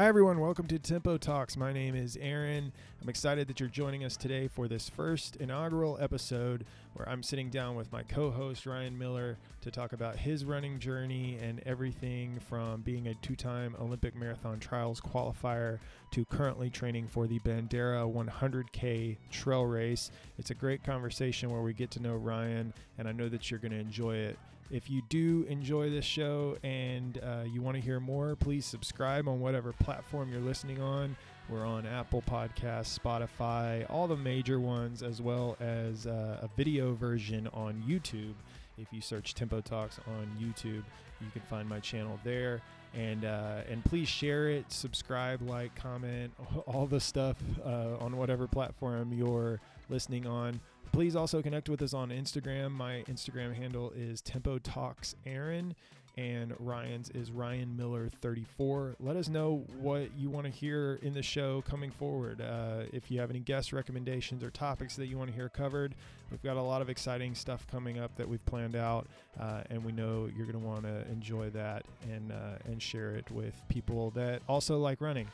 Hi, 0.00 0.06
everyone. 0.06 0.38
Welcome 0.38 0.68
to 0.68 0.78
Tempo 0.78 1.16
Talks. 1.16 1.56
My 1.56 1.72
name 1.72 1.96
is 1.96 2.16
Aaron. 2.20 2.72
I'm 3.02 3.08
excited 3.08 3.48
that 3.48 3.58
you're 3.58 3.68
joining 3.68 4.04
us 4.04 4.16
today 4.16 4.46
for 4.46 4.68
this 4.68 4.88
first 4.88 5.34
inaugural 5.34 5.98
episode 6.00 6.64
where 6.94 7.08
I'm 7.08 7.20
sitting 7.24 7.50
down 7.50 7.74
with 7.74 7.90
my 7.90 8.04
co 8.04 8.30
host, 8.30 8.64
Ryan 8.64 8.96
Miller, 8.96 9.38
to 9.60 9.72
talk 9.72 9.92
about 9.92 10.14
his 10.14 10.44
running 10.44 10.78
journey 10.78 11.36
and 11.42 11.60
everything 11.66 12.38
from 12.48 12.82
being 12.82 13.08
a 13.08 13.14
two 13.14 13.34
time 13.34 13.74
Olympic 13.80 14.14
Marathon 14.14 14.60
Trials 14.60 15.00
qualifier 15.00 15.80
to 16.12 16.24
currently 16.26 16.70
training 16.70 17.08
for 17.08 17.26
the 17.26 17.40
Bandera 17.40 18.06
100K 18.08 19.16
trail 19.32 19.66
race. 19.66 20.12
It's 20.38 20.50
a 20.50 20.54
great 20.54 20.84
conversation 20.84 21.50
where 21.50 21.62
we 21.62 21.72
get 21.72 21.90
to 21.90 22.00
know 22.00 22.14
Ryan, 22.14 22.72
and 22.98 23.08
I 23.08 23.10
know 23.10 23.28
that 23.28 23.50
you're 23.50 23.58
going 23.58 23.72
to 23.72 23.80
enjoy 23.80 24.14
it. 24.14 24.38
If 24.70 24.90
you 24.90 25.00
do 25.08 25.46
enjoy 25.48 25.88
this 25.88 26.04
show 26.04 26.58
and 26.62 27.18
uh, 27.22 27.44
you 27.50 27.62
want 27.62 27.76
to 27.76 27.80
hear 27.80 28.00
more, 28.00 28.36
please 28.36 28.66
subscribe 28.66 29.26
on 29.26 29.40
whatever 29.40 29.72
platform 29.72 30.30
you're 30.30 30.42
listening 30.42 30.82
on. 30.82 31.16
We're 31.48 31.64
on 31.64 31.86
Apple 31.86 32.22
Podcasts, 32.28 32.98
Spotify, 32.98 33.86
all 33.88 34.06
the 34.06 34.16
major 34.16 34.60
ones, 34.60 35.02
as 35.02 35.22
well 35.22 35.56
as 35.60 36.06
uh, 36.06 36.40
a 36.42 36.50
video 36.54 36.92
version 36.92 37.48
on 37.54 37.82
YouTube. 37.88 38.34
If 38.76 38.92
you 38.92 39.00
search 39.00 39.34
Tempo 39.34 39.62
Talks 39.62 39.98
on 40.06 40.30
YouTube, 40.38 40.84
you 41.20 41.30
can 41.32 41.42
find 41.48 41.66
my 41.66 41.80
channel 41.80 42.20
there. 42.22 42.60
And 42.94 43.24
uh, 43.24 43.62
and 43.70 43.82
please 43.84 44.08
share 44.08 44.50
it, 44.50 44.70
subscribe, 44.70 45.40
like, 45.42 45.74
comment, 45.74 46.32
all 46.66 46.86
the 46.86 47.00
stuff 47.00 47.36
uh, 47.64 47.96
on 48.00 48.18
whatever 48.18 48.46
platform 48.46 49.14
you're 49.14 49.60
listening 49.88 50.26
on. 50.26 50.60
Please 50.92 51.14
also 51.14 51.42
connect 51.42 51.68
with 51.68 51.82
us 51.82 51.94
on 51.94 52.10
Instagram. 52.10 52.72
My 52.72 53.04
Instagram 53.08 53.54
handle 53.54 53.92
is 53.96 54.20
Tempo 54.20 54.58
Talks 54.58 55.14
Aaron, 55.26 55.74
and 56.16 56.52
Ryan's 56.58 57.10
is 57.10 57.30
Ryan 57.30 57.76
Miller 57.76 58.08
34. 58.20 58.96
Let 58.98 59.14
us 59.14 59.28
know 59.28 59.64
what 59.78 60.08
you 60.16 60.28
want 60.28 60.46
to 60.46 60.50
hear 60.50 60.98
in 61.02 61.14
the 61.14 61.22
show 61.22 61.62
coming 61.62 61.92
forward. 61.92 62.40
Uh, 62.40 62.82
if 62.92 63.10
you 63.10 63.20
have 63.20 63.30
any 63.30 63.38
guest 63.38 63.72
recommendations 63.72 64.42
or 64.42 64.50
topics 64.50 64.96
that 64.96 65.06
you 65.06 65.16
want 65.16 65.30
to 65.30 65.36
hear 65.36 65.48
covered, 65.48 65.94
we've 66.32 66.42
got 66.42 66.56
a 66.56 66.62
lot 66.62 66.82
of 66.82 66.90
exciting 66.90 67.34
stuff 67.34 67.64
coming 67.70 68.00
up 68.00 68.16
that 68.16 68.28
we've 68.28 68.44
planned 68.46 68.74
out, 68.74 69.06
uh, 69.38 69.62
and 69.70 69.84
we 69.84 69.92
know 69.92 70.28
you're 70.36 70.46
going 70.46 70.60
to 70.60 70.66
want 70.66 70.82
to 70.82 71.06
enjoy 71.12 71.48
that 71.50 71.84
and 72.10 72.32
uh, 72.32 72.58
and 72.64 72.82
share 72.82 73.14
it 73.14 73.30
with 73.30 73.54
people 73.68 74.10
that 74.10 74.42
also 74.48 74.78
like 74.78 75.00
running. 75.00 75.28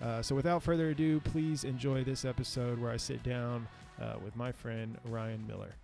Uh, 0.00 0.22
so, 0.22 0.34
without 0.34 0.62
further 0.62 0.90
ado, 0.90 1.20
please 1.20 1.64
enjoy 1.64 2.02
this 2.02 2.24
episode 2.24 2.78
where 2.78 2.90
I 2.90 2.96
sit 2.96 3.22
down 3.22 3.68
uh, 4.00 4.14
with 4.24 4.34
my 4.36 4.52
friend 4.52 4.96
Ryan 5.04 5.46
Miller. 5.46 5.74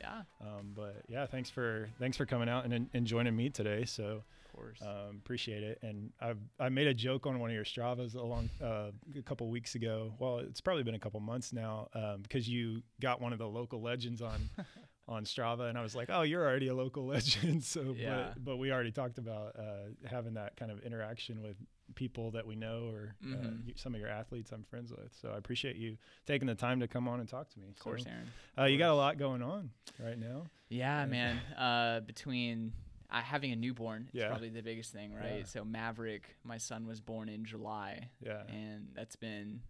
Yeah, 0.00 0.22
Um, 0.42 0.72
but 0.76 0.96
yeah, 1.08 1.24
thanks 1.26 1.48
for 1.48 1.88
thanks 1.98 2.16
for 2.16 2.26
coming 2.26 2.48
out 2.48 2.66
and, 2.66 2.88
and 2.92 3.06
joining 3.06 3.34
me 3.34 3.48
today. 3.48 3.86
So 3.86 4.04
of 4.04 4.52
course. 4.54 4.82
um, 4.82 5.16
appreciate 5.24 5.62
it. 5.62 5.78
And 5.82 6.12
I've 6.20 6.36
I 6.60 6.68
made 6.68 6.86
a 6.88 6.92
joke 6.94 7.26
on 7.26 7.38
one 7.40 7.48
of 7.48 7.54
your 7.56 7.64
Stravas 7.64 8.14
a 8.14 8.22
long 8.22 8.50
uh, 8.62 8.90
a 9.18 9.22
couple 9.22 9.48
weeks 9.48 9.76
ago. 9.76 10.12
Well, 10.18 10.40
it's 10.40 10.60
probably 10.60 10.82
been 10.82 10.94
a 10.94 10.98
couple 10.98 11.20
months 11.20 11.54
now 11.54 11.88
um, 11.94 12.20
because 12.22 12.46
you 12.46 12.82
got 13.00 13.22
one 13.22 13.32
of 13.32 13.38
the 13.38 13.48
local 13.48 13.80
legends 13.80 14.20
on 14.20 14.50
on 15.06 15.24
Strava, 15.24 15.68
and 15.68 15.76
I 15.76 15.82
was 15.82 15.94
like, 15.94 16.08
oh, 16.10 16.22
you're 16.22 16.42
already 16.44 16.68
a 16.68 16.74
local 16.74 17.04
legend. 17.14 17.62
So, 17.64 17.94
Yeah. 17.98 18.32
but 18.34 18.44
but 18.44 18.56
we 18.56 18.72
already 18.72 18.92
talked 18.92 19.18
about 19.18 19.54
uh, 19.58 19.88
having 20.08 20.34
that 20.34 20.56
kind 20.56 20.70
of 20.70 20.80
interaction 20.80 21.42
with 21.42 21.56
people 21.94 22.30
that 22.30 22.46
we 22.46 22.56
know 22.56 22.88
or 22.90 23.14
uh, 23.22 23.26
Mhm. 23.36 23.66
you, 23.66 23.74
some 23.76 23.94
of 23.94 24.00
your 24.00 24.08
athletes 24.08 24.50
I'm 24.52 24.62
friends 24.64 24.90
with. 24.90 25.12
So 25.20 25.30
I 25.30 25.36
appreciate 25.36 25.76
you 25.76 25.98
taking 26.26 26.46
the 26.46 26.54
time 26.54 26.80
to 26.80 26.88
come 26.88 27.06
on 27.06 27.20
and 27.20 27.28
talk 27.28 27.50
to 27.50 27.58
me. 27.60 27.68
of 27.68 27.78
course, 27.78 28.04
So, 28.04 28.10
Aaron. 28.10 28.28
uh, 28.58 28.64
you 28.64 28.78
got 28.78 28.90
a 28.90 28.94
lot 28.94 29.18
going 29.18 29.42
on 29.42 29.70
right 29.98 30.18
now. 30.18 30.46
Yeah, 30.70 31.04
man. 31.04 31.38
Uh, 31.58 32.00
between 32.00 32.72
uh, 33.10 33.20
having 33.20 33.52
a 33.52 33.56
newborn 33.56 34.08
is 34.14 34.20
Yeah. 34.20 34.28
probably 34.28 34.48
the 34.48 34.62
biggest 34.62 34.92
thing, 34.92 35.12
right? 35.12 35.40
Yeah. 35.40 35.44
So 35.44 35.64
Maverick, 35.64 36.34
my 36.42 36.56
son 36.56 36.86
was 36.86 37.00
born 37.02 37.28
in 37.28 37.44
July, 37.44 38.08
Yeah. 38.20 38.42
and 38.48 38.88
that's 38.94 39.16
been 39.16 39.60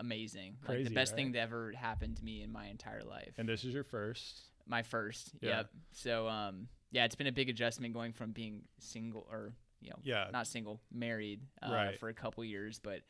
amazing. 0.00 0.56
like 0.62 0.76
Crazy, 0.76 0.88
the 0.88 0.94
best 0.94 1.14
thing 1.14 1.26
right? 1.26 1.32
that 1.34 1.40
ever 1.40 1.72
happened 1.72 2.16
to 2.16 2.24
me 2.24 2.42
in 2.42 2.50
my 2.50 2.66
entire 2.68 3.02
life. 3.02 3.34
And 3.36 3.48
this 3.48 3.64
is 3.64 3.74
your 3.74 3.84
first. 3.84 4.40
My 4.68 4.82
first. 4.82 5.32
Yeah. 5.40 5.48
Yep. 5.58 5.70
So 5.92 6.28
um, 6.28 6.68
yeah, 6.90 7.04
it's 7.04 7.14
been 7.16 7.26
a 7.26 7.32
big 7.32 7.48
adjustment 7.48 7.94
going 7.94 8.12
from 8.12 8.32
being 8.32 8.62
single 8.78 9.26
or 9.30 9.52
you 9.80 9.90
know 9.90 9.96
Yeah. 10.02 10.28
not 10.32 10.46
single, 10.46 10.80
married 10.92 11.40
uh, 11.62 11.72
Right. 11.72 11.98
for 11.98 12.08
a 12.08 12.14
couple 12.14 12.44
years, 12.44 12.78
but 12.78 13.00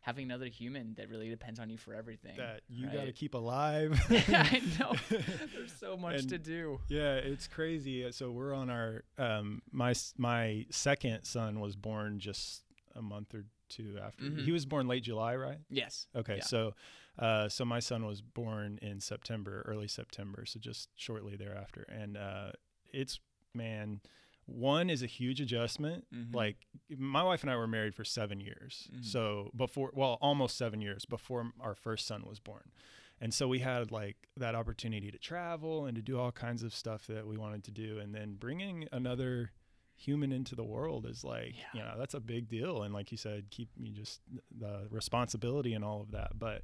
having 0.00 0.24
another 0.24 0.46
human 0.46 0.94
that 0.94 1.08
really 1.10 1.28
depends 1.28 1.58
on 1.58 1.68
you 1.68 1.76
for 1.76 1.92
everything. 1.92 2.36
that 2.36 2.60
you 2.68 2.86
got 2.86 3.06
to 3.06 3.12
keep 3.12 3.34
alive. 3.42 3.98
yeah, 4.10 4.46
I 4.50 4.62
know. 4.78 4.92
There's 5.08 5.72
so 5.80 5.96
much 5.96 6.20
And- 6.20 6.28
to 6.30 6.38
do. 6.38 6.80
Yeah, 6.88 7.14
it's 7.14 7.48
crazy. 7.48 8.04
Uh, 8.04 8.12
So 8.12 8.30
we're 8.30 8.54
on 8.54 8.70
our 8.70 9.02
um 9.18 9.62
my 9.72 9.94
my 10.16 10.66
second 10.70 11.24
son 11.24 11.58
was 11.60 11.74
born 11.76 12.18
just 12.20 12.62
a 12.94 13.02
month 13.02 13.34
or 13.34 13.44
two 13.68 13.98
after. 14.02 14.24
Mhm. 14.24 14.44
He 14.44 14.52
was 14.52 14.64
born 14.64 14.86
late 14.86 15.02
July, 15.02 15.34
right? 15.36 15.58
Yes. 15.70 16.06
Okay, 16.14 16.36
Yeah. 16.36 16.44
so 16.44 16.74
uh 17.18 17.48
so 17.48 17.64
my 17.64 17.80
son 17.80 18.04
was 18.06 18.20
born 18.22 18.78
in 18.82 19.00
September, 19.00 19.62
early 19.66 19.88
September, 19.88 20.44
so 20.46 20.58
just 20.60 20.88
shortly 20.96 21.36
thereafter. 21.36 21.84
And 21.88 22.16
uh 22.16 22.52
it's 22.92 23.18
man, 23.54 24.00
one 24.46 24.90
is 24.90 25.02
a 25.02 25.06
huge 25.06 25.40
adjustment. 25.40 26.06
Mhm. 26.14 26.34
Like 26.34 26.56
my 26.96 27.22
wife 27.22 27.42
and 27.42 27.50
I 27.50 27.56
were 27.56 27.66
married 27.66 27.94
for 27.94 28.04
7 28.04 28.38
years. 28.40 28.88
Mhm. 28.94 29.04
So 29.04 29.50
before 29.56 29.90
well, 29.94 30.18
almost 30.20 30.56
7 30.56 30.80
years 30.80 31.04
before 31.04 31.52
our 31.60 31.74
first 31.74 32.06
son 32.06 32.24
was 32.26 32.38
born. 32.38 32.70
And 33.18 33.32
so 33.32 33.48
we 33.48 33.60
had 33.60 33.90
like 33.90 34.28
that 34.36 34.54
opportunity 34.54 35.10
to 35.10 35.18
travel 35.18 35.86
and 35.86 35.96
to 35.96 36.02
do 36.02 36.18
all 36.18 36.32
kinds 36.32 36.62
of 36.62 36.74
stuff 36.74 37.06
that 37.06 37.26
we 37.26 37.38
wanted 37.38 37.64
to 37.64 37.70
do. 37.70 37.98
And 37.98 38.14
then 38.14 38.34
bringing 38.34 38.86
another 38.92 39.52
human 39.98 40.30
into 40.32 40.54
the 40.54 40.62
world 40.64 41.06
is 41.06 41.24
like, 41.24 41.54
you 41.56 41.62
Yeah. 41.80 41.84
know, 41.92 41.98
that's 41.98 42.12
a 42.12 42.20
big 42.20 42.48
deal. 42.48 42.82
And 42.82 42.92
like 42.92 43.10
you 43.10 43.16
said, 43.16 43.48
keep 43.50 43.70
you 43.78 43.90
just 43.94 44.20
the 44.50 44.86
responsibility 44.90 45.72
and 45.72 45.82
all 45.82 46.02
of 46.02 46.10
that. 46.10 46.38
But 46.38 46.62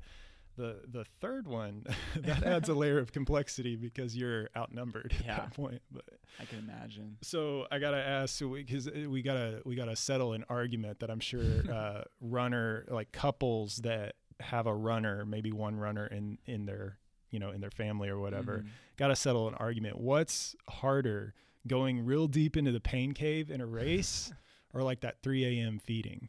the 0.56 0.80
the 0.90 1.04
third 1.20 1.46
one 1.48 1.84
that 2.16 2.42
adds 2.42 2.68
a 2.68 2.74
layer 2.74 2.98
of 2.98 3.12
complexity 3.12 3.76
because 3.76 4.16
you're 4.16 4.48
outnumbered 4.56 5.14
at 5.18 5.24
Yeah. 5.24 5.36
that 5.36 5.54
point. 5.54 5.82
But 5.90 6.04
I 6.40 6.44
can 6.44 6.58
imagine. 6.58 7.16
so 7.22 7.66
I 7.70 7.78
gotta 7.78 7.96
ask, 7.98 8.40
because 8.40 8.90
we 8.90 9.22
gotta 9.22 9.62
we 9.64 9.74
gotta 9.76 9.96
settle 9.96 10.32
an 10.32 10.44
argument 10.48 11.00
that 11.00 11.10
I'm 11.10 11.20
sure 11.20 11.62
uh, 11.72 12.02
runner 12.20 12.84
like 12.88 13.12
couples 13.12 13.76
that 13.78 14.14
have 14.40 14.66
a 14.66 14.74
runner, 14.74 15.24
maybe 15.24 15.52
one 15.52 15.76
runner 15.78 16.06
in 16.06 16.38
in 16.46 16.66
their 16.66 16.98
you 17.30 17.38
know 17.38 17.50
in 17.50 17.60
their 17.60 17.70
family 17.70 18.08
or 18.08 18.19
whatever, 18.19 18.58
Mhm. 18.64 18.69
gotta 18.96 19.16
settle 19.16 19.48
an 19.48 19.54
argument. 19.54 19.98
What's 19.98 20.54
harder, 20.69 21.34
going 21.66 22.04
real 22.04 22.26
deep 22.28 22.56
into 22.56 22.72
the 22.72 22.80
pain 22.80 23.12
cave 23.12 23.50
in 23.50 23.60
a 23.60 23.66
race, 23.66 24.32
or 24.74 24.82
like 24.82 25.00
that 25.00 25.22
3 25.22 25.44
a.m. 25.60 25.78
feeding? 25.78 26.28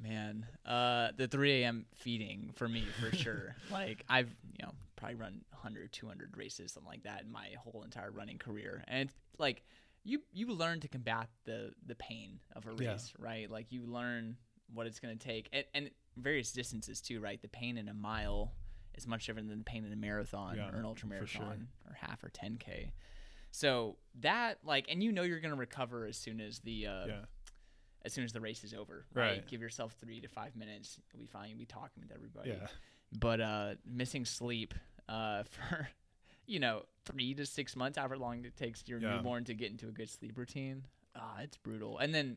Man, 0.00 0.46
uh, 0.64 1.08
the 1.16 1.26
3 1.26 1.62
a.m. 1.62 1.86
feeding 1.94 2.50
for 2.54 2.68
me 2.68 2.82
for 3.00 3.10
sure. 3.16 3.56
like 3.70 4.04
I've 4.08 4.30
you 4.56 4.64
know 4.64 4.72
probably 4.96 5.16
run 5.16 5.44
100, 5.50 5.92
200 5.92 6.36
races, 6.36 6.72
something 6.72 6.88
like 6.90 7.02
that 7.04 7.22
in 7.22 7.32
my 7.32 7.48
whole 7.58 7.82
entire 7.82 8.10
running 8.10 8.38
career, 8.38 8.84
and 8.88 9.10
like 9.38 9.62
you 10.04 10.22
you 10.32 10.46
learn 10.48 10.80
to 10.80 10.88
combat 10.88 11.28
the 11.44 11.72
the 11.86 11.94
pain 11.96 12.38
of 12.54 12.66
a 12.66 12.70
Yeah. 12.72 12.92
race, 12.92 13.12
right? 13.18 13.50
Like 13.50 13.72
you 13.72 13.86
learn 13.86 14.36
what 14.72 14.86
it's 14.86 15.00
going 15.00 15.16
to 15.18 15.24
take, 15.26 15.48
and, 15.52 15.64
and 15.74 15.90
various 16.16 16.52
distances 16.52 17.00
too, 17.00 17.20
right? 17.20 17.40
The 17.40 17.48
pain 17.48 17.76
in 17.78 17.88
a 17.88 17.94
mile 17.94 18.52
is 18.94 19.06
much 19.06 19.26
different 19.26 19.48
than 19.48 19.58
the 19.58 19.64
pain 19.64 19.84
in 19.84 19.92
a 19.92 19.96
marathon 19.96 20.56
Yeah, 20.56 20.70
or 20.70 20.78
an 20.78 20.84
ultra 20.84 21.08
for 21.08 21.26
sure. 21.26 21.40
marathon 21.42 21.68
or 21.88 21.94
half 21.94 22.22
or 22.22 22.28
10k. 22.30 22.90
So 23.50 23.96
that 24.20 24.58
like, 24.62 24.86
and 24.90 25.02
you 25.02 25.10
know 25.10 25.22
you're 25.22 25.40
going 25.40 25.54
to 25.54 25.58
recover 25.58 26.04
as 26.04 26.16
soon 26.16 26.40
as 26.40 26.58
the 26.60 26.86
uh, 26.86 27.06
yeah, 27.06 27.20
as 28.04 28.12
soon 28.12 28.24
as 28.24 28.32
the 28.32 28.40
race 28.40 28.64
is 28.64 28.74
over. 28.74 29.04
Right. 29.14 29.24
Right. 29.30 29.46
Give 29.46 29.60
yourself 29.60 29.94
three 30.00 30.20
to 30.20 30.28
five 30.28 30.54
minutes. 30.56 30.98
You'll 31.12 31.20
be 31.20 31.26
fine. 31.26 31.50
You'll 31.50 31.58
be 31.58 31.66
talking 31.66 32.02
with 32.02 32.12
everybody. 32.12 32.50
yeah, 32.50 32.66
But 33.18 33.40
uh, 33.40 33.74
missing 33.84 34.24
sleep 34.24 34.74
uh, 35.08 35.42
for, 35.50 35.88
you 36.46 36.60
know, 36.60 36.82
three 37.04 37.34
to 37.34 37.44
six 37.46 37.74
months, 37.76 37.98
however 37.98 38.16
long 38.18 38.44
it 38.44 38.56
takes 38.56 38.84
your 38.86 39.00
Yeah. 39.00 39.16
newborn 39.16 39.44
to 39.44 39.54
get 39.54 39.70
into 39.70 39.88
a 39.88 39.92
good 39.92 40.08
sleep 40.10 40.36
routine, 40.38 40.84
ah, 41.16 41.38
it's 41.42 41.56
brutal. 41.56 41.98
And 41.98 42.14
then, 42.14 42.36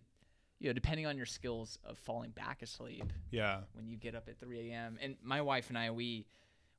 you 0.59 0.69
know, 0.69 0.73
depending 0.73 1.05
on 1.05 1.17
your 1.17 1.25
skills 1.25 1.77
of 1.83 1.97
falling 1.97 2.31
back 2.31 2.61
asleep 2.61 3.11
yeah, 3.31 3.61
when 3.73 3.87
you 3.87 3.97
get 3.97 4.13
up 4.15 4.27
at 4.29 4.39
3 4.39 4.69
a.m. 4.71 4.97
And 5.01 5.15
my 5.23 5.41
wife 5.41 5.69
and 5.69 5.77
I, 5.77 5.91
we 5.91 6.25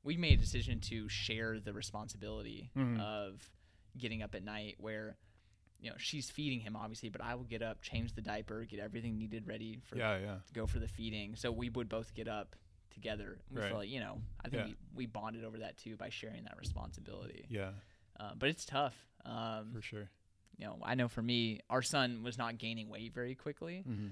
we 0.05 0.17
made 0.17 0.37
a 0.39 0.41
decision 0.41 0.79
to 0.81 1.07
share 1.07 1.59
the 1.61 1.71
responsibility 1.73 2.69
Mhm. 2.75 2.99
of 2.99 3.49
getting 3.97 4.21
up 4.21 4.35
at 4.35 4.43
night 4.43 4.75
where 4.77 5.15
you 5.83 5.89
know 5.89 5.95
she's 5.99 6.29
feeding 6.31 6.59
him 6.61 6.75
obviously 6.75 7.09
but 7.09 7.21
i 7.21 7.35
will 7.35 7.43
get 7.43 7.61
up 7.61 7.81
change 7.81 8.13
the 8.15 8.21
diaper 8.21 8.63
get 8.63 8.79
everything 8.79 9.17
needed 9.17 9.45
ready 9.47 9.79
for 9.83 9.97
yeah, 9.97 10.17
yeah. 10.17 10.35
to 10.47 10.53
go 10.53 10.65
for 10.65 10.79
the 10.79 10.87
feeding 10.87 11.35
so 11.35 11.51
we 11.51 11.69
would 11.69 11.89
both 11.89 12.13
get 12.13 12.27
up 12.27 12.55
together 12.89 13.37
we 13.51 13.59
Right. 13.59 13.67
feel 13.67 13.77
like 13.77 13.89
you 13.89 13.99
know 13.99 14.21
i 14.45 14.49
think 14.49 14.61
Yeah. 14.63 14.67
we, 14.69 14.75
we 14.95 15.05
bonded 15.07 15.43
over 15.43 15.57
that 15.59 15.77
too 15.77 15.97
by 15.97 16.09
sharing 16.09 16.43
that 16.45 16.57
responsibility 16.57 17.45
Yeah, 17.49 17.71
uh, 18.19 18.31
but 18.37 18.49
it's 18.49 18.65
tough 18.65 18.95
um, 19.25 19.71
for 19.75 19.81
sure. 19.81 20.09
you 20.57 20.65
know 20.65 20.77
i 20.83 20.95
know 20.95 21.07
for 21.09 21.21
me 21.21 21.59
our 21.69 21.81
son 21.81 22.23
was 22.23 22.37
not 22.37 22.57
gaining 22.57 22.87
weight 22.89 23.13
very 23.13 23.35
quickly 23.35 23.83
hmm 23.85 24.07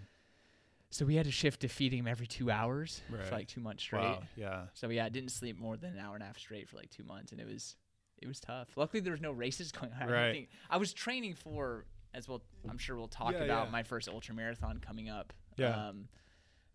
so 0.93 1.05
we 1.05 1.15
had 1.15 1.25
to 1.25 1.31
shift 1.31 1.61
to 1.61 1.69
feeding 1.69 1.99
him 1.99 2.07
every 2.07 2.27
two 2.27 2.51
hours 2.51 3.01
Right. 3.09 3.25
for 3.25 3.35
like 3.35 3.47
two 3.47 3.61
months 3.61 3.81
straight 3.83 4.01
Wow. 4.01 4.23
Yeah. 4.35 4.65
so 4.73 4.89
yeah, 4.89 5.05
I 5.05 5.09
didn't 5.09 5.29
sleep 5.31 5.57
more 5.57 5.77
than 5.77 5.93
an 5.93 5.99
hour 5.99 6.15
and 6.15 6.23
a 6.23 6.25
half 6.27 6.37
straight 6.37 6.67
for 6.67 6.75
like 6.75 6.89
two 6.89 7.05
months, 7.05 7.31
and 7.31 7.39
it 7.39 7.47
was 7.47 7.77
it 8.21 8.27
was 8.27 8.39
tough. 8.39 8.69
Luckily, 8.75 9.01
there 9.01 9.11
was 9.13 9.21
no 9.21 9.31
races 9.31 9.71
going 9.79 9.91
on. 9.93 10.09
I, 10.09 10.11
Right. 10.11 10.31
think, 10.33 10.49
I 10.69 10.77
was 10.77 10.93
training 10.93 11.33
for 11.35 11.85
as 12.13 12.27
well. 12.27 12.41
I'm 12.69 12.77
sure 12.77 12.95
we'll 12.97 13.07
talk 13.07 13.31
Yeah, 13.33 13.39
about 13.43 13.65
yeah. 13.67 13.71
my 13.71 13.83
first 13.83 14.07
ultra 14.09 14.35
marathon 14.35 14.79
coming 14.79 15.09
up. 15.09 15.33
Yeah. 15.57 15.89
Um, 15.89 16.07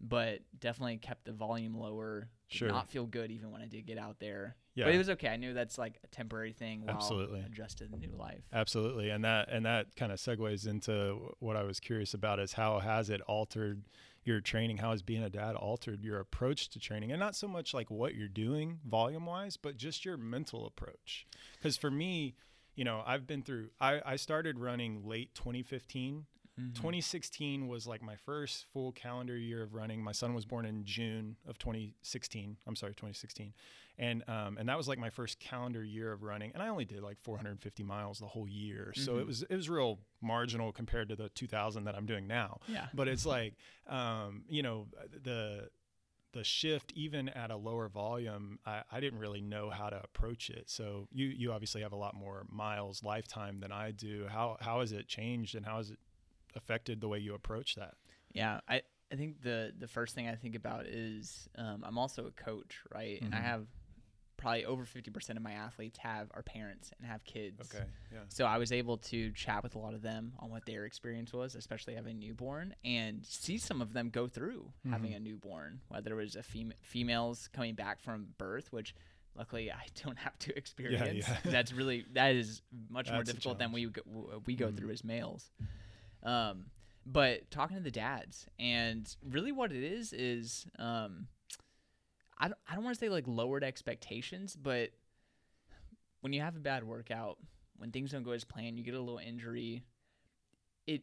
but 0.00 0.40
definitely 0.58 0.98
kept 0.98 1.24
the 1.24 1.32
volume 1.32 1.74
lower. 1.74 2.28
Did 2.50 2.56
Sure. 2.58 2.68
not 2.68 2.88
feel 2.90 3.06
good 3.06 3.30
even 3.30 3.50
when 3.50 3.62
I 3.62 3.66
did 3.66 3.86
get 3.86 3.96
out 3.98 4.18
there. 4.20 4.56
Yeah. 4.74 4.84
But 4.84 4.94
it 4.94 4.98
was 4.98 5.08
okay. 5.10 5.28
I 5.28 5.36
knew 5.36 5.54
that's 5.54 5.78
like 5.78 5.98
a 6.04 6.06
temporary 6.08 6.52
thing 6.52 6.84
while 6.84 6.94
Absolutely. 6.96 7.40
adjusted 7.40 7.86
to 7.86 7.90
the 7.90 7.96
new 8.06 8.14
life. 8.14 8.44
Absolutely, 8.52 9.08
and 9.08 9.24
that 9.24 9.48
and 9.50 9.64
that 9.64 9.96
kind 9.96 10.12
of 10.12 10.18
segues 10.18 10.66
into 10.66 11.34
what 11.38 11.56
I 11.56 11.62
was 11.62 11.80
curious 11.80 12.12
about 12.12 12.38
is 12.40 12.52
how 12.52 12.78
has 12.80 13.08
it 13.08 13.22
altered 13.22 13.84
your 14.26 14.40
training? 14.40 14.78
How 14.78 14.90
has 14.90 15.02
being 15.02 15.22
a 15.22 15.30
dad 15.30 15.54
altered 15.54 16.02
your 16.04 16.18
approach 16.20 16.68
to 16.70 16.78
training, 16.78 17.12
and 17.12 17.20
not 17.20 17.36
so 17.36 17.46
much 17.48 17.72
like 17.72 17.90
what 17.90 18.14
you're 18.14 18.28
doing 18.28 18.80
volume 18.86 19.26
wise, 19.26 19.56
but 19.56 19.76
just 19.76 20.04
your 20.04 20.16
mental 20.16 20.66
approach. 20.66 21.26
Because 21.56 21.76
for 21.76 21.90
me, 21.90 22.34
you 22.74 22.84
know, 22.84 23.02
I've 23.06 23.26
been 23.26 23.42
through. 23.42 23.70
I 23.80 24.00
I 24.04 24.16
started 24.16 24.58
running 24.58 25.06
late 25.06 25.34
2015. 25.34 26.26
Mhm. 26.58 26.74
2016 26.74 27.68
was 27.68 27.86
like 27.86 28.00
my 28.00 28.16
first 28.16 28.64
full 28.72 28.90
calendar 28.92 29.36
year 29.36 29.62
of 29.62 29.74
running. 29.74 30.02
My 30.02 30.12
son 30.12 30.32
was 30.34 30.46
born 30.46 30.64
in 30.64 30.84
June 30.86 31.36
of 31.46 31.58
2016. 31.58 32.56
I'm 32.66 32.76
sorry, 32.76 32.94
2016, 32.94 33.52
and 33.98 34.22
um, 34.28 34.58
and 34.58 34.68
that 34.68 34.76
was 34.76 34.88
like 34.88 34.98
my 34.98 35.10
first 35.10 35.38
calendar 35.38 35.82
year 35.82 36.12
of 36.12 36.22
running. 36.22 36.52
And 36.54 36.62
I 36.62 36.68
only 36.68 36.84
did 36.84 37.02
like 37.02 37.18
450 37.20 37.82
miles 37.82 38.18
the 38.18 38.26
whole 38.26 38.48
year, 38.48 38.92
so 38.94 39.18
it 39.18 39.22
Mhm. 39.22 39.26
was 39.26 39.42
it 39.42 39.54
was 39.56 39.68
real 39.68 39.98
marginal 40.20 40.72
compared 40.72 41.08
to 41.08 41.16
the 41.16 41.28
2,000 41.30 41.84
that 41.84 41.94
I'm 41.94 42.06
doing 42.06 42.26
now. 42.26 42.60
Yeah. 42.68 42.86
But 42.94 43.08
it's 43.08 43.24
like, 43.26 43.54
um, 43.86 44.44
you 44.48 44.62
know, 44.62 44.88
the 45.22 45.70
the 46.32 46.44
shift 46.44 46.92
even 46.94 47.30
at 47.30 47.50
a 47.50 47.56
lower 47.56 47.88
volume 47.88 48.58
I, 48.66 48.82
I 48.92 49.00
didn't 49.00 49.20
really 49.20 49.40
know 49.40 49.70
how 49.70 49.88
to 49.88 49.98
approach 50.02 50.50
it 50.50 50.68
so 50.68 51.08
you 51.10 51.28
you 51.28 51.50
obviously 51.52 51.80
have 51.80 51.92
a 51.92 51.96
lot 51.96 52.14
more 52.14 52.44
miles 52.50 53.02
lifetime 53.02 53.60
than 53.60 53.72
i 53.72 53.90
do 53.90 54.26
how 54.28 54.58
how 54.60 54.80
has 54.80 54.92
it 54.92 55.08
changed 55.08 55.54
and 55.54 55.64
how 55.64 55.78
has 55.78 55.90
it 55.92 55.98
affected 56.54 57.00
the 57.00 57.08
way 57.08 57.18
you 57.20 57.32
approach 57.34 57.74
that 57.76 57.94
Yeah, 58.34 58.60
I, 58.68 58.82
I 59.10 59.16
think 59.16 59.40
the 59.40 59.72
the 59.78 59.88
first 59.88 60.14
thing 60.14 60.28
I 60.28 60.34
think 60.34 60.56
about 60.56 60.84
is 60.86 61.48
um, 61.56 61.82
I'm 61.86 61.96
also 61.96 62.26
a 62.26 62.32
coach, 62.32 62.80
right? 62.92 63.22
And 63.22 63.34
I 63.34 63.38
Mhm. 63.38 63.44
have 63.44 63.66
probably 64.36 64.64
over 64.64 64.84
50% 64.84 65.30
of 65.36 65.42
my 65.42 65.52
athletes 65.52 65.98
have 65.98 66.28
are 66.34 66.42
parents 66.42 66.90
and 66.98 67.06
have 67.06 67.24
kids. 67.24 67.60
okay 67.72 67.84
yeah 68.12 68.20
So 68.28 68.44
I 68.44 68.58
was 68.58 68.70
able 68.72 68.98
to 68.98 69.30
chat 69.32 69.62
with 69.62 69.74
a 69.74 69.78
lot 69.78 69.94
of 69.94 70.02
them 70.02 70.32
on 70.38 70.50
what 70.50 70.66
their 70.66 70.84
experience 70.84 71.32
was, 71.32 71.54
especially 71.54 71.94
having 71.94 72.16
a 72.16 72.18
newborn, 72.20 72.74
and 72.84 73.24
see 73.24 73.58
some 73.58 73.80
of 73.80 73.92
them 73.92 74.10
go 74.10 74.26
through 74.26 74.70
having 74.90 75.12
Mhm. 75.12 75.16
a 75.16 75.20
newborn. 75.20 75.80
Whether 75.88 76.12
it 76.12 76.22
was 76.24 76.36
a 76.36 76.42
fem- 76.42 76.74
females 76.82 77.48
coming 77.52 77.74
back 77.74 78.00
from 78.00 78.34
birth, 78.38 78.72
which 78.72 78.94
luckily 79.34 79.70
I 79.72 79.86
don't 80.04 80.18
have 80.18 80.38
to 80.40 80.56
experience. 80.56 81.26
yeah. 81.28 81.38
yeah. 81.44 81.50
That's 81.50 81.72
really 81.72 82.04
that 82.12 82.34
is 82.34 82.62
much 82.90 83.10
more 83.10 83.22
difficult 83.22 83.58
than 83.58 83.72
we 83.72 83.86
go, 83.86 84.02
we 84.46 84.54
go 84.54 84.68
Mhm. 84.68 84.76
through 84.76 84.90
as 84.90 85.02
males. 85.04 85.50
Um, 86.22 86.66
but 87.04 87.50
talking 87.50 87.76
to 87.76 87.82
the 87.82 87.90
dads, 87.90 88.46
and 88.58 89.14
really 89.22 89.52
what 89.52 89.70
it 89.72 89.82
is 89.84 90.12
is 90.12 90.66
um, 90.78 91.28
I 92.38 92.48
don't, 92.48 92.58
I 92.68 92.74
don't 92.74 92.84
want 92.84 92.94
to 92.96 93.00
say 93.00 93.08
like 93.08 93.24
lowered 93.26 93.64
expectations, 93.64 94.56
but 94.60 94.90
when 96.20 96.32
you 96.32 96.40
have 96.40 96.56
a 96.56 96.60
bad 96.60 96.84
workout, 96.84 97.38
when 97.76 97.90
things 97.90 98.10
don't 98.12 98.22
go 98.22 98.32
as 98.32 98.44
planned, 98.44 98.78
you 98.78 98.84
get 98.84 98.94
a 98.94 99.00
little 99.00 99.18
injury, 99.18 99.82
it 100.86 101.02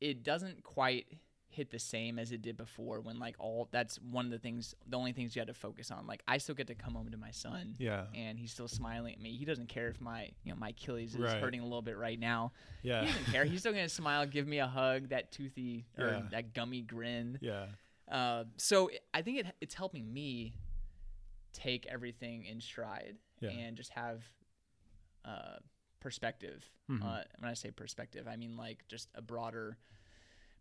it 0.00 0.22
doesn't 0.24 0.62
quite 0.62 1.06
hit 1.48 1.70
the 1.70 1.78
same 1.78 2.18
as 2.18 2.32
it 2.32 2.40
did 2.40 2.56
before 2.56 3.00
when 3.02 3.18
like 3.18 3.36
all 3.38 3.68
that's 3.72 3.96
one 4.00 4.24
of 4.24 4.30
the 4.30 4.38
things 4.38 4.74
the 4.86 4.96
only 4.96 5.12
things 5.12 5.36
you 5.36 5.40
had 5.40 5.48
to 5.48 5.54
focus 5.54 5.90
on. 5.90 6.06
Like 6.06 6.22
i 6.26 6.38
still 6.38 6.54
get 6.54 6.66
to 6.68 6.74
come 6.74 6.94
home 6.94 7.10
to 7.10 7.18
my 7.18 7.30
son 7.30 7.74
yeah. 7.78 8.04
and 8.14 8.38
he's 8.38 8.50
still 8.50 8.68
smiling 8.68 9.12
at 9.12 9.20
me. 9.20 9.36
He 9.36 9.44
doesn't 9.44 9.68
care 9.68 9.88
if 9.88 10.00
my 10.00 10.30
you 10.44 10.52
know 10.52 10.58
my 10.58 10.70
achilles 10.70 11.14
is 11.14 11.20
Right. 11.20 11.38
hurting 11.40 11.60
a 11.60 11.64
little 11.64 11.82
bit 11.82 11.98
right 11.98 12.18
now. 12.18 12.52
Yeah. 12.82 13.02
he 13.02 13.06
doesn't 13.08 13.24
care. 13.32 13.44
He's 13.44 13.60
still 13.60 13.72
gonna 13.72 13.88
smile 13.90 14.24
give 14.26 14.46
me 14.46 14.58
a 14.58 14.66
hug 14.66 15.10
that 15.10 15.30
toothy 15.30 15.84
or 15.98 16.06
Yeah. 16.06 16.22
that 16.30 16.54
gummy 16.54 16.80
grin. 16.80 17.38
Yeah. 17.42 17.66
Uh, 18.10 18.44
so 18.56 18.88
it- 18.88 19.04
I 19.12 19.20
think 19.22 19.40
it, 19.40 19.46
it's 19.60 19.74
helping 19.74 20.10
me 20.12 20.54
take 21.52 21.86
everything 21.86 22.44
in 22.44 22.60
stride 22.60 23.16
Yeah. 23.40 23.50
and 23.50 23.76
just 23.76 23.90
have 23.90 24.22
uh, 25.24 25.58
perspective. 26.00 26.68
Mhm. 26.90 27.02
Uh, 27.02 27.24
when 27.38 27.50
I 27.50 27.54
say 27.54 27.70
perspective, 27.70 28.26
I 28.26 28.36
mean 28.36 28.56
like 28.56 28.86
just 28.88 29.08
a 29.14 29.22
broader 29.22 29.78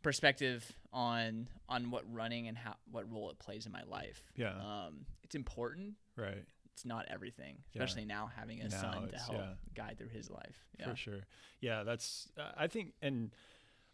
perspective 0.04 0.72
on 0.94 1.48
on 1.70 1.92
what 1.92 2.04
running 2.12 2.48
and 2.48 2.58
how 2.58 2.76
what 2.90 3.12
role 3.12 3.30
it 3.30 3.40
plays 3.40 3.66
in 3.66 3.72
my 3.72 3.84
life. 3.84 4.32
Yeah. 4.36 4.56
Um, 4.58 5.06
it's 5.24 5.36
important. 5.36 5.96
right 6.16 6.46
It's 6.74 6.86
not 6.86 7.06
everything, 7.10 7.64
Yeah. 7.74 7.82
especially 7.84 8.06
now 8.06 8.28
having 8.28 8.62
a 8.62 8.68
Now 8.70 8.82
son 8.82 9.10
to 9.10 9.18
help 9.18 9.38
yeah. 9.38 9.54
guide 9.76 9.98
through 9.98 10.10
his 10.10 10.30
life. 10.30 10.66
Yeah. 10.80 10.90
for 10.90 10.96
sure 10.96 11.20
yeah 11.60 11.84
that's 11.84 12.28
uh, 12.38 12.52
i 12.58 12.66
think 12.66 12.94
and 13.04 13.36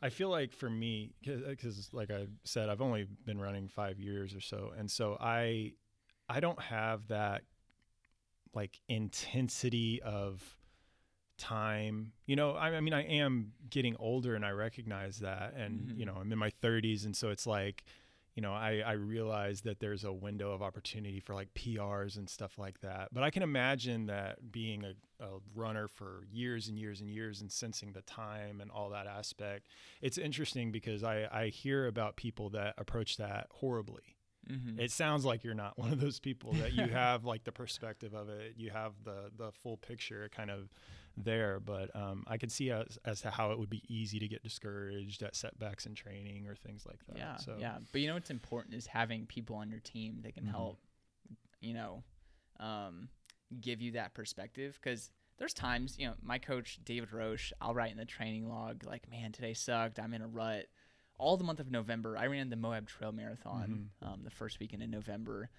i 0.02 0.08
feel 0.10 0.30
like 0.30 0.54
for 0.54 0.70
me 0.70 1.12
because 1.22 1.94
like 1.94 2.10
i 2.12 2.28
said 2.46 2.70
i've 2.70 2.80
only 2.82 3.04
been 3.26 3.42
running 3.42 3.68
five 3.68 4.00
years 4.00 4.34
or 4.34 4.40
so 4.40 4.72
and 4.78 4.90
so 4.90 5.18
i 5.20 5.74
i 6.30 6.40
don't 6.40 6.62
have 6.62 7.08
that 7.08 7.44
like 8.54 8.80
intensity 8.88 10.02
of 10.02 10.58
time 11.38 12.14
you 12.26 12.36
know 12.36 12.52
I, 12.54 12.70
I 12.76 12.80
mean 12.82 12.94
i 12.94 13.04
am 13.04 13.52
getting 13.70 13.96
older 14.00 14.34
and 14.36 14.44
i 14.44 14.50
recognize 14.50 15.20
that 15.20 15.54
and 15.56 15.92
you 15.96 16.04
Mhm. 16.04 16.08
know 16.08 16.16
i'm 16.20 16.32
in 16.32 16.40
my 16.40 16.50
30s 16.50 17.06
and 17.06 17.16
so 17.16 17.30
it's 17.30 17.46
like 17.46 17.84
you 18.34 18.42
know 18.42 18.54
i 18.54 18.82
i 18.84 18.94
realize 18.94 19.62
that 19.62 19.80
there's 19.80 20.04
a 20.04 20.12
window 20.12 20.52
of 20.52 20.64
opportunity 20.64 21.20
for 21.20 21.36
like 21.36 21.54
prs 21.54 22.18
and 22.18 22.28
stuff 22.28 22.58
like 22.58 22.80
that. 22.82 23.10
But 23.14 23.22
i 23.24 23.30
can 23.30 23.44
imagine 23.44 24.08
that 24.08 24.52
being 24.52 24.84
a, 24.84 24.94
a 25.24 25.30
runner 25.54 25.88
for 25.88 26.24
years 26.32 26.70
and 26.70 26.80
years 26.80 27.02
and 27.02 27.10
years 27.10 27.42
and 27.42 27.52
sensing 27.52 27.94
the 27.94 28.02
time 28.02 28.60
and 28.60 28.72
all 28.72 28.90
that 28.90 29.06
aspect. 29.08 29.68
It's 30.02 30.18
interesting 30.18 30.72
because 30.72 31.04
i 31.04 31.28
i 31.32 31.48
hear 31.50 31.86
about 31.86 32.16
people 32.16 32.50
that 32.52 32.74
approach 32.80 33.18
that 33.18 33.48
horribly 33.52 34.17
Mm-hmm. 34.50 34.80
it 34.80 34.92
sounds 34.92 35.26
like 35.26 35.44
you're 35.44 35.54
not 35.54 35.78
one 35.84 35.92
of 35.92 36.00
those 36.00 36.20
people 36.20 36.54
that 36.54 36.74
you 36.74 36.90
have 36.94 37.26
like 37.26 37.44
the 37.44 37.52
perspective 37.52 38.14
of 38.14 38.30
it 38.30 38.54
you 38.58 38.70
have 38.70 38.94
the 39.04 39.32
the 39.38 39.52
full 39.52 39.78
picture 39.78 40.30
kind 40.36 40.50
of 40.50 40.70
there 41.18 41.60
but 41.60 41.94
um, 41.96 42.24
i 42.28 42.38
could 42.38 42.52
see 42.52 42.70
as, 42.70 42.98
as 43.04 43.22
to 43.22 43.30
how 43.32 43.52
it 43.52 43.58
would 43.60 43.70
be 43.70 43.82
easy 43.88 44.20
to 44.20 44.28
get 44.28 44.44
discouraged 44.44 45.24
at 45.24 45.36
setbacks 45.36 45.86
in 45.86 45.96
training 45.96 46.48
or 46.48 46.56
things 46.56 46.86
like 46.86 47.00
that 47.08 47.18
Yeah, 47.18 47.36
so 47.38 47.56
yeah. 47.60 47.78
But 47.92 48.02
you 48.02 48.08
know 48.08 48.14
what's 48.14 48.30
important 48.30 48.76
is 48.76 48.86
having 48.88 49.26
people 49.26 49.56
on 49.56 49.70
your 49.72 49.80
team 49.80 50.20
that 50.24 50.34
can 50.36 50.46
Mhm. 50.46 50.52
help, 50.52 50.80
you 51.60 51.74
know, 51.74 52.04
um, 52.60 53.10
give 53.60 53.82
you 53.82 53.94
that 53.94 54.14
perspective. 54.14 54.80
Because 54.82 55.10
there's 55.38 55.54
times, 55.54 55.96
you 55.98 56.08
know, 56.08 56.14
my 56.22 56.38
coach 56.38 56.80
David 56.84 57.12
Roche, 57.14 57.52
I'll 57.62 57.74
write 57.74 57.92
in 57.92 57.98
the 57.98 58.06
training 58.06 58.48
log 58.48 58.84
like, 58.86 59.10
"Man, 59.10 59.32
today 59.32 59.54
sucked. 59.54 60.00
I'm 60.00 60.14
in 60.14 60.22
a 60.22 60.28
rut." 60.28 60.68
All 61.18 61.38
the 61.38 61.44
month 61.44 61.60
of 61.60 61.72
November, 61.72 62.16
I 62.18 62.28
ran 62.28 62.50
the 62.50 62.56
Moab 62.56 62.88
Trail 62.88 63.12
Marathon 63.12 63.90
Mm-hmm. 64.02 64.14
um, 64.14 64.20
the 64.24 64.30
first 64.30 64.60
weekend 64.60 64.84
in 64.84 64.92
November, 64.92 65.50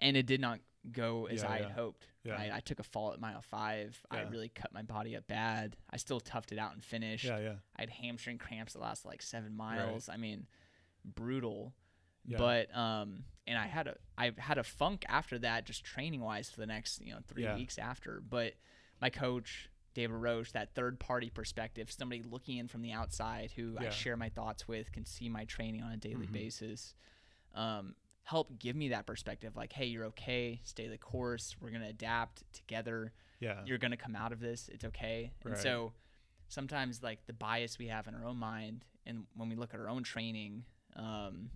and 0.00 0.16
it 0.16 0.26
did 0.26 0.40
not 0.40 0.58
go 0.92 1.26
as 1.26 1.42
Yeah, 1.42 1.50
I 1.50 1.56
had 1.58 1.70
hoped. 1.70 2.06
Yeah. 2.24 2.32
Right? 2.34 2.50
I 2.52 2.60
took 2.60 2.78
a 2.78 2.82
fall 2.82 3.12
at 3.12 3.20
mile 3.20 3.40
five. 3.42 3.98
I 4.10 4.22
really 4.22 4.48
cut 4.48 4.72
my 4.72 4.82
body 4.82 5.16
up 5.16 5.26
bad. 5.26 5.76
I 5.90 5.96
still 5.98 6.20
toughed 6.20 6.52
it 6.52 6.58
out 6.58 6.72
and 6.74 6.82
finished. 6.84 7.24
yeah 7.24 7.38
yeah 7.38 7.54
I 7.76 7.82
had 7.82 7.90
hamstring 7.90 8.38
cramps 8.38 8.72
that 8.74 8.80
lasted 8.82 9.08
like 9.08 9.22
seven 9.22 9.54
miles. 9.56 10.08
I 10.08 10.16
mean, 10.16 10.46
brutal. 11.04 11.72
Yeah. 12.26 12.38
But 12.38 12.76
um, 12.76 13.24
and 13.46 13.58
I 13.58 13.66
had 13.66 13.86
a 13.86 13.96
I 14.16 14.32
had 14.38 14.58
a 14.58 14.64
funk 14.64 15.04
after 15.08 15.38
that, 15.40 15.64
just 15.66 15.84
training 15.84 16.20
wise 16.20 16.50
for 16.50 16.60
the 16.60 16.66
next 16.66 17.00
you 17.04 17.12
know 17.12 17.20
three 17.28 17.44
Yeah. 17.44 17.54
weeks 17.56 17.78
after. 17.78 18.20
But 18.26 18.54
my 19.00 19.10
coach 19.10 19.68
David 19.94 20.14
Roche, 20.16 20.52
that 20.52 20.74
third 20.74 20.98
party 21.00 21.30
perspective, 21.30 21.90
somebody 21.90 22.22
looking 22.22 22.58
in 22.58 22.68
from 22.68 22.82
the 22.82 22.92
outside 22.92 23.52
who 23.54 23.76
I 23.78 23.84
share 23.90 24.16
my 24.16 24.28
thoughts 24.28 24.66
with, 24.68 24.90
can 24.92 25.04
see 25.06 25.28
my 25.28 25.44
training 25.44 25.82
on 25.82 25.92
a 25.92 25.96
daily 25.96 26.26
Mhm. 26.26 26.32
basis. 26.32 26.94
Um, 27.54 27.94
help 28.24 28.58
give 28.58 28.74
me 28.74 28.88
that 28.88 29.06
perspective, 29.06 29.54
like, 29.54 29.72
hey, 29.72 29.86
you're 29.86 30.06
okay. 30.06 30.60
Stay 30.64 30.88
the 30.88 30.98
course. 30.98 31.56
We're 31.60 31.70
gonna 31.70 31.88
adapt 31.88 32.42
together 32.52 33.12
yeah 33.40 33.62
you're 33.66 33.78
going 33.78 33.90
to 33.90 33.96
come 33.96 34.14
out 34.14 34.30
of 34.32 34.38
this 34.38 34.68
it's 34.68 34.84
okay 34.84 35.32
and 35.44 35.58
so 35.58 35.92
sometimes 36.48 37.02
like 37.02 37.26
the 37.26 37.32
bias 37.32 37.78
we 37.80 37.88
have 37.88 38.06
in 38.06 38.14
our 38.14 38.24
own 38.24 38.36
mind 38.36 38.84
and 39.06 39.26
when 39.34 39.48
we 39.48 39.56
look 39.56 39.74
at 39.74 39.80
our 39.80 39.88
own 39.88 40.04
training 40.04 40.64
um, 40.94 41.50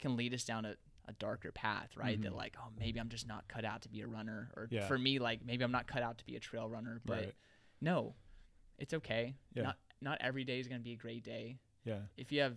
can 0.00 0.16
lead 0.16 0.34
us 0.34 0.44
down 0.44 0.64
a, 0.64 0.74
a 1.06 1.12
darker 1.14 1.52
path 1.52 1.96
right 1.96 2.20
that 2.22 2.32
Mhm. 2.32 2.36
like 2.36 2.56
oh 2.60 2.68
maybe 2.78 2.98
i'm 2.98 3.08
just 3.08 3.26
not 3.28 3.46
cut 3.46 3.64
out 3.64 3.82
to 3.82 3.88
be 3.88 4.00
a 4.02 4.06
runner 4.06 4.50
or 4.56 4.66
Yeah. 4.70 4.86
for 4.88 4.98
me 4.98 5.20
like 5.20 5.44
maybe 5.44 5.62
i'm 5.62 5.70
not 5.72 5.86
cut 5.86 6.02
out 6.02 6.18
to 6.18 6.26
be 6.26 6.34
a 6.34 6.40
trail 6.40 6.68
runner 6.68 7.00
but 7.04 7.16
right 7.26 7.34
no 7.82 8.14
it's 8.78 8.94
okay. 8.94 9.34
Yeah. 9.54 9.62
not 9.64 9.76
not 10.00 10.18
every 10.20 10.42
day 10.44 10.58
is 10.58 10.66
going 10.66 10.80
to 10.80 10.84
be 10.84 10.92
a 10.94 10.96
great 10.96 11.22
day. 11.22 11.58
Yeah. 11.84 12.00
If 12.16 12.32
you 12.32 12.40
have 12.40 12.56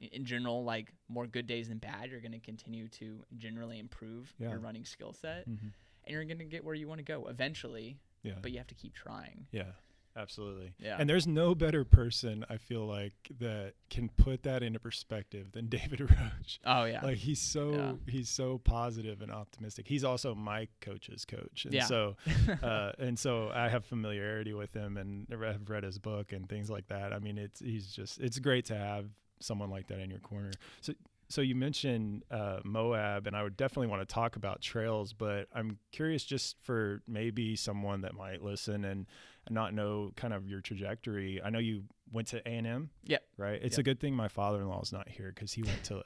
in 0.00 0.24
general 0.26 0.64
like 0.64 0.92
more 1.08 1.26
good 1.26 1.46
days 1.46 1.68
than 1.68 1.78
bad 1.78 2.10
you're 2.10 2.20
going 2.20 2.32
to 2.32 2.40
continue 2.40 2.88
to 2.88 3.24
generally 3.38 3.78
improve 3.78 4.34
Yeah. 4.38 4.50
your 4.50 4.58
running 4.58 4.84
skill 4.84 5.12
set 5.12 5.44
hmm 5.44 5.68
and 6.04 6.12
you're 6.12 6.24
going 6.24 6.38
to 6.38 6.44
get 6.44 6.62
where 6.64 6.74
you 6.74 6.86
want 6.86 6.98
to 6.98 7.04
go 7.04 7.26
eventually 7.28 7.98
yeah. 8.22 8.34
but 8.42 8.52
you 8.52 8.58
have 8.58 8.66
to 8.68 8.74
keep 8.74 8.94
trying. 8.94 9.46
Yeah, 9.52 9.72
Absolutely. 10.16 10.72
Yeah. 10.78 10.96
And 10.98 11.08
there's 11.10 11.26
no 11.26 11.54
better 11.54 11.84
person 11.84 12.44
I 12.48 12.56
feel 12.56 12.86
like 12.86 13.12
that 13.38 13.74
can 13.90 14.08
put 14.08 14.42
that 14.44 14.62
into 14.62 14.80
perspective 14.80 15.52
than 15.52 15.66
David 15.68 16.00
Roche. 16.00 16.58
Oh 16.64 16.84
yeah. 16.84 17.04
Like 17.04 17.18
he's 17.18 17.40
so 17.40 17.72
Yeah. 17.72 17.92
he's 18.12 18.28
so 18.30 18.58
positive 18.58 19.20
and 19.20 19.30
optimistic. 19.30 19.86
He's 19.88 20.04
also 20.04 20.34
my 20.34 20.68
coach's 20.80 21.24
coach, 21.24 21.64
and 21.66 21.74
Yeah. 21.74 21.84
so 21.84 22.16
uh, 22.62 22.92
and 22.98 23.18
so 23.18 23.50
I 23.54 23.68
have 23.68 23.84
familiarity 23.84 24.52
with 24.54 24.72
him 24.72 24.96
and 24.96 25.26
I've 25.30 25.68
read 25.68 25.84
his 25.84 25.98
book 25.98 26.32
and 26.32 26.48
things 26.48 26.70
like 26.70 26.86
that. 26.88 27.12
I 27.12 27.18
mean, 27.18 27.36
it's 27.38 27.60
he's 27.60 27.88
just 27.88 28.18
it's 28.20 28.38
great 28.38 28.64
to 28.66 28.76
have 28.76 29.06
someone 29.40 29.68
like 29.70 29.88
that 29.88 29.98
in 29.98 30.08
your 30.08 30.20
corner. 30.20 30.50
So 30.80 30.94
so 31.28 31.40
you 31.40 31.54
mentioned 31.54 32.24
uh, 32.30 32.60
Moab, 32.64 33.26
and 33.26 33.36
I 33.36 33.42
would 33.42 33.56
definitely 33.56 33.88
want 33.88 34.06
to 34.08 34.12
talk 34.12 34.36
about 34.36 34.60
trails, 34.60 35.12
but 35.12 35.48
I'm 35.54 35.78
curious 35.92 36.24
just 36.24 36.56
for 36.62 37.02
maybe 37.08 37.56
someone 37.56 38.02
that 38.02 38.14
might 38.14 38.42
listen 38.42 38.84
and 38.84 39.06
not 39.50 39.74
know 39.74 40.12
kind 40.16 40.32
of 40.34 40.48
your 40.48 40.60
trajectory. 40.60 41.40
I 41.42 41.50
know 41.50 41.58
you 41.58 41.84
went 42.12 42.28
to 42.28 42.38
A 42.48 42.50
and 42.52 42.66
M. 42.66 42.90
Yep. 43.04 43.22
Right. 43.36 43.60
It's 43.62 43.74
Yep. 43.76 43.78
a 43.78 43.82
good 43.82 44.00
thing 44.00 44.14
my 44.14 44.28
father-in-law 44.28 44.80
is 44.82 44.92
not 44.92 45.08
here 45.08 45.32
because 45.34 45.52
he 45.52 45.62
went 45.62 45.82
to 45.84 46.02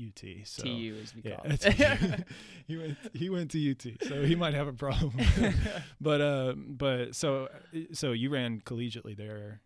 UT. 0.00 0.22
So 0.44 0.62
TU 0.62 0.96
as 1.02 1.14
we 1.14 1.22
yeah, 1.24 1.36
call 1.36 1.44
it. 1.50 2.26
he 2.66 2.76
went 2.76 2.96
he 3.14 3.30
went 3.30 3.50
to 3.52 3.70
UT, 3.70 3.84
so 4.08 4.22
he 4.24 4.34
might 4.36 4.54
have 4.54 4.68
a 4.68 4.72
problem. 4.72 5.12
but 6.00 6.20
uh, 6.20 6.54
but 6.56 7.14
so 7.16 7.48
so 7.92 8.12
you 8.12 8.30
ran 8.30 8.60
collegiately 8.60 9.16
there, 9.16 9.60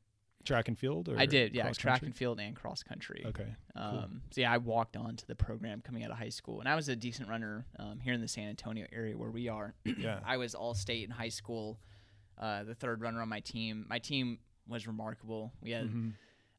track 0.44 0.68
and 0.68 0.78
field, 0.78 1.08
or 1.08 1.18
I 1.18 1.26
did, 1.26 1.54
yeah, 1.54 1.70
track 1.72 1.94
country? 1.94 2.06
and 2.06 2.16
field 2.16 2.40
and 2.40 2.56
cross 2.56 2.82
country. 2.82 3.22
Okay, 3.26 3.54
Um, 3.74 4.22
so 4.30 4.40
yeah, 4.40 4.52
I 4.52 4.58
walked 4.58 4.96
on 4.96 5.16
to 5.16 5.26
the 5.26 5.34
program 5.36 5.80
coming 5.80 6.04
out 6.04 6.10
of 6.10 6.18
high 6.18 6.28
school, 6.30 6.60
and 6.60 6.68
I 6.68 6.74
was 6.74 6.88
a 6.88 6.96
decent 6.96 7.28
runner 7.28 7.66
um, 7.78 8.00
here 8.00 8.12
in 8.14 8.20
the 8.20 8.28
San 8.28 8.48
Antonio 8.48 8.86
area 8.92 9.16
where 9.16 9.30
we 9.30 9.48
are. 9.48 9.74
yeah, 9.84 10.20
I 10.24 10.36
was 10.36 10.54
all 10.54 10.74
state 10.74 11.04
in 11.04 11.10
high 11.10 11.28
school, 11.28 11.78
uh, 12.38 12.64
the 12.64 12.74
third 12.74 13.00
runner 13.00 13.20
on 13.22 13.28
my 13.28 13.40
team. 13.40 13.86
My 13.88 13.98
team 13.98 14.38
was 14.66 14.86
remarkable. 14.86 15.52
We 15.60 15.70
had 15.72 15.86
Mhm. 15.88 16.12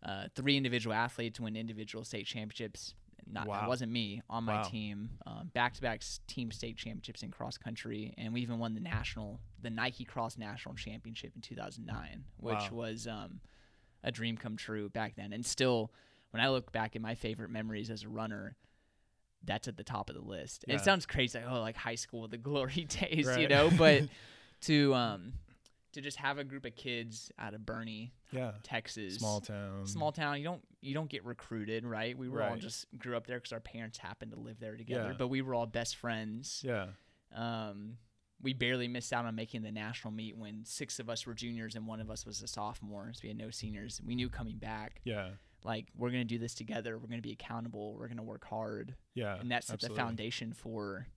uh, 0.04 0.28
three 0.36 0.58
individual 0.58 0.94
athletes 0.94 1.40
win 1.40 1.56
individual 1.56 2.04
state 2.04 2.26
championships. 2.26 2.94
Not, 3.26 3.48
Wow. 3.48 3.64
It 3.64 3.68
wasn't 3.70 3.92
me 3.94 4.22
on 4.30 4.44
my 4.44 4.56
Wow. 4.58 4.64
team. 4.64 5.12
Um, 5.26 5.48
back-to-back 5.54 6.02
team 6.28 6.52
state 6.52 6.76
championships 6.76 7.24
in 7.24 7.32
cross 7.32 7.58
country, 7.58 8.14
and 8.18 8.34
we 8.34 8.42
even 8.42 8.60
won 8.60 8.74
the 8.74 8.82
national, 8.82 9.40
the 9.62 9.70
Nike 9.70 10.04
Cross 10.04 10.38
National 10.38 10.76
Championship 10.76 11.34
in 11.36 11.42
2009, 11.42 12.26
which 12.36 12.54
Wow. 12.70 12.70
was 12.72 13.08
um, 13.08 13.40
a 14.04 14.12
dream 14.12 14.38
come 14.38 14.58
true 14.58 14.90
back 14.90 15.16
then. 15.16 15.34
And 15.34 15.46
still, 15.46 15.92
when 16.32 16.42
I 16.42 16.50
look 16.50 16.72
back 16.72 16.96
at 16.96 17.02
my 17.02 17.16
favorite 17.16 17.50
memories 17.50 17.90
as 17.90 18.04
a 18.04 18.10
runner, 18.10 18.56
that's 19.44 19.68
at 19.68 19.78
the 19.78 19.84
top 19.84 20.10
of 20.10 20.16
the 20.16 20.22
list. 20.22 20.66
Yeah. 20.68 20.76
It 20.76 20.82
sounds 20.82 21.06
crazy, 21.06 21.38
like 21.40 21.48
oh, 21.50 21.62
like 21.62 21.76
high 21.76 21.96
school, 21.96 22.28
the 22.28 22.38
glory 22.50 22.86
days, 22.90 23.28
you 23.38 23.48
know. 23.48 23.70
But 23.78 24.04
to 24.62 24.94
um, 24.94 25.34
to 25.94 26.02
just 26.02 26.18
have 26.18 26.38
a 26.38 26.44
group 26.44 26.66
of 26.66 26.76
kids 26.76 27.32
out 27.38 27.54
of 27.54 27.62
Boerne, 27.62 28.12
yeah, 28.32 28.52
Texas, 28.64 29.16
small 29.16 29.42
town, 29.42 29.86
small 29.86 30.12
town 30.12 30.38
you 30.38 30.44
don't 30.44 30.62
you 30.82 30.94
don't 30.94 31.10
get 31.10 31.24
recruited 31.24 31.86
right 31.86 32.18
we 32.18 32.28
were 32.28 32.44
all 32.44 32.58
just 32.58 32.88
grew 32.98 33.16
up 33.16 33.26
there 33.28 33.38
because 33.38 33.54
our 33.54 33.60
parents 33.60 33.98
happened 33.98 34.32
to 34.32 34.40
live 34.40 34.60
there 34.60 34.76
together 34.76 35.10
Yeah. 35.12 35.16
but 35.18 35.28
we 35.30 35.42
were 35.42 35.54
all 35.56 35.66
best 35.66 35.96
friends 35.96 36.62
yeah, 36.66 36.88
um, 37.34 37.98
we 38.44 38.54
barely 38.54 38.88
missed 38.88 39.12
out 39.14 39.26
on 39.26 39.34
making 39.36 39.64
the 39.64 39.72
national 39.72 40.12
meet 40.14 40.38
when 40.38 40.66
six 40.66 41.00
of 41.00 41.10
us 41.10 41.26
were 41.26 41.34
juniors 41.34 41.76
and 41.76 41.88
one 41.88 42.00
of 42.02 42.12
us 42.12 42.26
was 42.26 42.42
a 42.44 42.48
sophomore 42.48 43.12
so 43.14 43.22
we 43.24 43.30
had 43.30 43.38
no 43.38 43.50
seniors. 43.50 44.02
We 44.06 44.16
knew 44.16 44.30
coming 44.30 44.58
back. 44.58 45.02
Yeah, 45.06 45.30
like 45.64 45.88
we're 45.98 46.10
going 46.12 46.28
to 46.28 46.28
do 46.28 46.38
this 46.38 46.54
together. 46.54 46.98
We're 47.00 47.08
going 47.08 47.22
to 47.22 47.28
be 47.28 47.32
accountable. 47.32 47.96
We're 47.98 48.08
going 48.08 48.18
to 48.18 48.24
work 48.24 48.46
hard. 48.46 48.96
Yeah, 49.16 49.40
and 49.40 49.50
that 49.52 49.64
set 49.64 49.80
the 49.80 49.90
foundation 49.90 50.54
for 50.54 51.08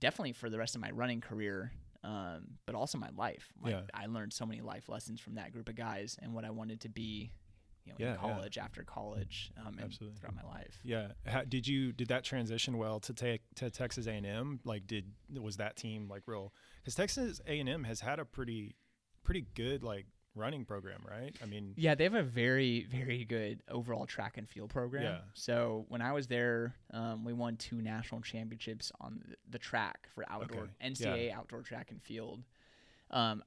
definitely 0.00 0.32
for 0.32 0.50
the 0.50 0.58
rest 0.58 0.74
of 0.74 0.80
my 0.80 0.90
running 0.90 1.20
career 1.20 1.70
um, 2.02 2.42
but 2.66 2.74
also 2.74 2.98
my 2.98 3.08
life. 3.16 3.52
Like 3.62 3.72
Yeah. 3.72 3.80
i 3.94 4.06
learned 4.06 4.32
so 4.32 4.44
many 4.44 4.60
life 4.60 4.88
lessons 4.88 5.20
from 5.20 5.36
that 5.36 5.52
group 5.52 5.68
of 5.70 5.74
guys 5.74 6.18
and 6.20 6.34
what 6.34 6.44
i 6.44 6.50
wanted 6.50 6.80
to 6.82 6.88
be 6.90 7.30
you 7.84 7.92
know 7.92 7.96
Yeah, 7.98 8.06
in 8.08 8.12
yeah. 8.14 8.20
college 8.20 8.58
after 8.58 8.82
college 8.82 9.52
um, 9.58 9.74
and 9.74 9.82
Absolutely. 9.84 10.18
throughout 10.18 10.34
my 10.36 10.42
life 10.48 10.78
Yeah, 10.82 11.08
How, 11.26 11.42
did 11.44 11.66
you 11.66 11.92
did 11.92 12.08
that 12.08 12.24
transition 12.24 12.78
well 12.78 13.00
to 13.00 13.12
take 13.12 13.42
to 13.56 13.70
Texas 13.70 14.06
A 14.06 14.12
and 14.12 14.26
M? 14.26 14.60
Like, 14.64 14.86
did 14.86 15.12
was 15.38 15.56
that 15.58 15.76
team 15.76 16.08
like 16.08 16.22
real? 16.26 16.52
Because 16.82 16.94
Texas 16.94 17.40
A 17.46 17.60
and 17.60 17.68
M 17.68 17.84
has 17.84 18.00
had 18.00 18.18
a 18.18 18.24
pretty 18.24 18.76
pretty 19.22 19.46
good 19.54 19.82
like 19.82 20.06
running 20.36 20.64
program, 20.64 21.00
right? 21.08 21.34
I 21.42 21.46
mean, 21.46 21.74
yeah 21.76 21.94
they 21.94 22.02
have 22.04 22.14
a 22.14 22.22
very 22.22 22.86
very 22.90 23.24
good 23.24 23.62
overall 23.70 24.04
track 24.04 24.36
and 24.36 24.48
field 24.48 24.70
program 24.70 25.02
Yeah. 25.04 25.18
so 25.34 25.84
when 25.88 26.02
i 26.02 26.10
was 26.12 26.26
there 26.26 26.74
um, 26.92 27.24
we 27.24 27.32
won 27.32 27.56
two 27.56 27.80
national 27.80 28.20
championships 28.22 28.90
on 29.00 29.22
the, 29.48 29.58
track 29.60 30.08
for 30.12 30.24
outdoor 30.28 30.62
Okay. 30.62 30.90
ncaa 30.90 31.32
outdoor 31.32 31.62
track 31.62 31.92
and 31.92 32.02
field 32.02 32.42
um, 33.12 33.44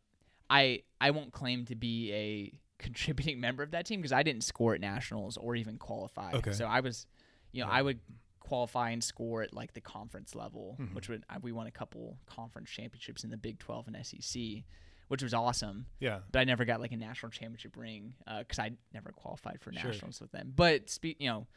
i 0.50 0.82
i 1.02 1.12
won't 1.12 1.34
claim 1.34 1.66
to 1.66 1.76
be 1.76 2.14
a 2.14 2.54
contributing 2.80 3.40
member 3.48 3.64
of 3.64 3.72
that 3.72 3.86
team 3.86 4.00
because 4.00 4.12
i 4.12 4.24
didn't 4.24 4.44
score 4.44 4.74
at 4.76 4.82
nationals 4.82 5.38
or 5.38 5.56
even 5.56 5.78
qualify 5.78 6.32
Okay. 6.34 6.52
so 6.54 6.66
i 6.66 6.80
was 6.80 7.06
you 7.52 7.62
know 7.64 7.68
Yeah. 7.70 7.76
i 7.78 7.82
would 7.82 8.00
qualify 8.40 8.92
and 8.92 9.04
score 9.04 9.42
at 9.44 9.54
like 9.54 9.74
the 9.74 9.82
conference 9.82 10.34
level 10.36 10.78
Mhm. 10.80 10.94
which 10.94 11.10
would 11.10 11.24
I- 11.30 11.40
we 11.40 11.52
won 11.52 11.68
a 11.68 11.72
couple 11.72 12.18
conference 12.28 12.70
championships 12.70 13.24
in 13.24 13.30
the 13.30 13.38
big 13.38 13.60
12 13.60 13.88
and 13.88 14.06
sec 14.06 14.64
which 15.10 15.24
was 15.24 15.34
awesome 15.34 15.86
yeah, 16.00 16.20
but 16.32 16.40
I 16.40 16.44
never 16.44 16.66
got 16.66 16.82
like 16.82 16.92
a 16.92 16.98
national 16.98 17.32
championship 17.32 17.78
ring 17.78 18.14
because 18.40 18.60
I 18.60 18.72
never 18.94 19.12
qualified 19.14 19.62
for 19.62 19.72
Sure. 19.72 19.92
nationals 19.92 20.20
with 20.20 20.32
them. 20.34 20.52
But 20.54 20.90
spe- 20.90 21.16
you 21.20 21.30
know, 21.30 21.48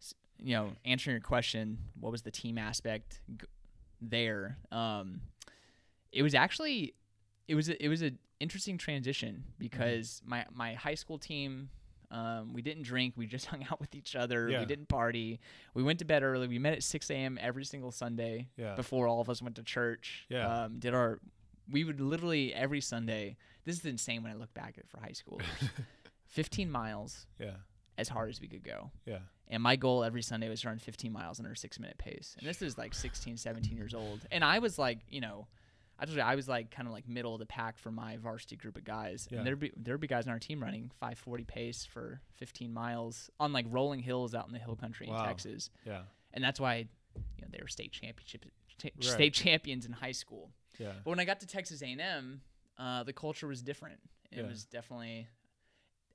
s- 0.00 0.14
you 0.38 0.54
know, 0.56 0.72
answering 0.84 1.14
your 1.14 1.20
question, 1.20 1.78
what 2.00 2.10
was 2.10 2.22
the 2.22 2.32
team 2.32 2.58
aspect 2.58 3.20
g- 3.40 3.46
there? 4.00 4.58
Um, 4.72 5.20
it 6.10 6.22
was 6.24 6.34
actually, 6.34 6.94
it 7.48 7.54
was 7.54 7.68
a, 7.68 7.84
it 7.84 7.88
was 7.88 8.02
an 8.02 8.18
interesting 8.40 8.78
transition 8.78 9.44
because 9.58 10.22
my 10.24 10.44
my 10.54 10.74
high 10.74 10.94
school 10.94 11.18
team. 11.18 11.70
Um, 12.08 12.52
we 12.52 12.62
didn't 12.62 12.84
drink. 12.84 13.14
We 13.16 13.26
just 13.26 13.46
hung 13.52 13.66
out 13.68 13.80
with 13.80 13.96
each 13.96 14.14
other. 14.14 14.48
Yeah. 14.48 14.60
We 14.60 14.66
didn't 14.66 14.86
party. 14.86 15.40
We 15.74 15.82
went 15.82 15.98
to 15.98 16.04
bed 16.04 16.22
early. 16.22 16.46
We 16.46 16.60
met 16.60 16.74
at 16.74 16.84
6 16.84 17.10
a.m. 17.10 17.36
every 17.42 17.64
single 17.64 17.90
Sunday 17.90 18.46
yeah, 18.56 18.76
before 18.76 19.08
all 19.08 19.20
of 19.20 19.28
us 19.28 19.42
went 19.42 19.56
to 19.56 19.64
church. 19.64 20.24
Yeah. 20.28 20.46
Um, 20.46 20.78
did 20.78 20.94
our 20.94 21.18
we 21.68 21.82
would 21.82 22.00
literally 22.00 22.54
every 22.54 22.80
Sunday. 22.80 23.36
This 23.64 23.76
is 23.80 23.84
insane 23.84 24.22
when 24.22 24.30
I 24.30 24.36
look 24.36 24.54
back 24.54 24.76
at 24.78 24.88
for 24.88 25.00
high 25.00 25.12
school. 25.14 25.40
15 26.28 26.70
miles 26.70 27.26
yeah, 27.40 27.56
as 27.98 28.08
hard 28.08 28.28
as 28.28 28.40
we 28.40 28.46
could 28.48 28.62
go. 28.62 28.90
yeah, 29.04 29.18
And 29.48 29.62
my 29.62 29.76
goal 29.76 30.04
every 30.04 30.22
Sunday 30.22 30.48
was 30.48 30.60
to 30.60 30.68
run 30.68 30.78
15 30.78 31.12
miles 31.12 31.38
under 31.40 31.52
a 31.52 31.56
six 31.56 31.78
minute 31.80 31.98
pace. 31.98 32.36
And 32.38 32.46
this 32.46 32.62
is 32.62 32.76
like 32.76 32.94
16, 32.94 33.36
17 33.36 33.76
years 33.76 33.94
old. 33.94 34.20
And 34.30 34.44
I 34.44 34.58
was 34.58 34.78
like, 34.78 34.98
you 35.08 35.20
know, 35.20 35.46
I 35.98 36.04
told 36.04 36.16
you 36.16 36.22
I 36.22 36.34
was 36.34 36.46
like 36.48 36.70
kind 36.70 36.86
of 36.86 36.92
like 36.92 37.08
middle 37.08 37.32
of 37.34 37.38
the 37.38 37.46
pack 37.46 37.78
for 37.78 37.90
my 37.90 38.16
varsity 38.18 38.56
group 38.56 38.76
of 38.76 38.84
guys. 38.84 39.26
Yeah. 39.30 39.38
And 39.38 39.46
there'd 39.46 39.58
be 39.58 39.72
there'd 39.76 40.00
be 40.00 40.06
guys 40.06 40.26
on 40.26 40.32
our 40.32 40.38
team 40.38 40.62
running 40.62 40.90
540 41.00 41.44
pace 41.44 41.84
for 41.84 42.20
15 42.34 42.72
miles 42.72 43.30
on 43.40 43.52
like 43.52 43.66
rolling 43.70 44.00
hills 44.00 44.34
out 44.34 44.46
in 44.46 44.52
the 44.52 44.58
hill 44.58 44.76
country 44.76 45.06
Wow. 45.08 45.20
in 45.22 45.26
Texas. 45.28 45.70
yeah, 45.84 46.02
And 46.34 46.44
that's 46.44 46.60
why, 46.60 46.88
you 47.14 47.42
know, 47.42 47.48
they 47.50 47.58
were 47.62 47.68
state 47.68 47.92
championship 47.92 48.44
cha- 48.78 48.88
Right. 48.94 49.04
state 49.04 49.34
champions 49.34 49.86
in 49.86 49.92
high 49.92 50.12
school. 50.12 50.50
yeah, 50.78 50.92
But 51.02 51.10
when 51.10 51.18
I 51.20 51.24
got 51.24 51.40
to 51.40 51.46
Texas 51.46 51.82
A&M, 51.82 52.42
uh, 52.78 53.02
the 53.04 53.12
culture 53.14 53.46
was 53.46 53.62
different. 53.62 53.98
It 54.30 54.38
Yeah. 54.42 54.48
was 54.48 54.66
definitely 54.66 55.28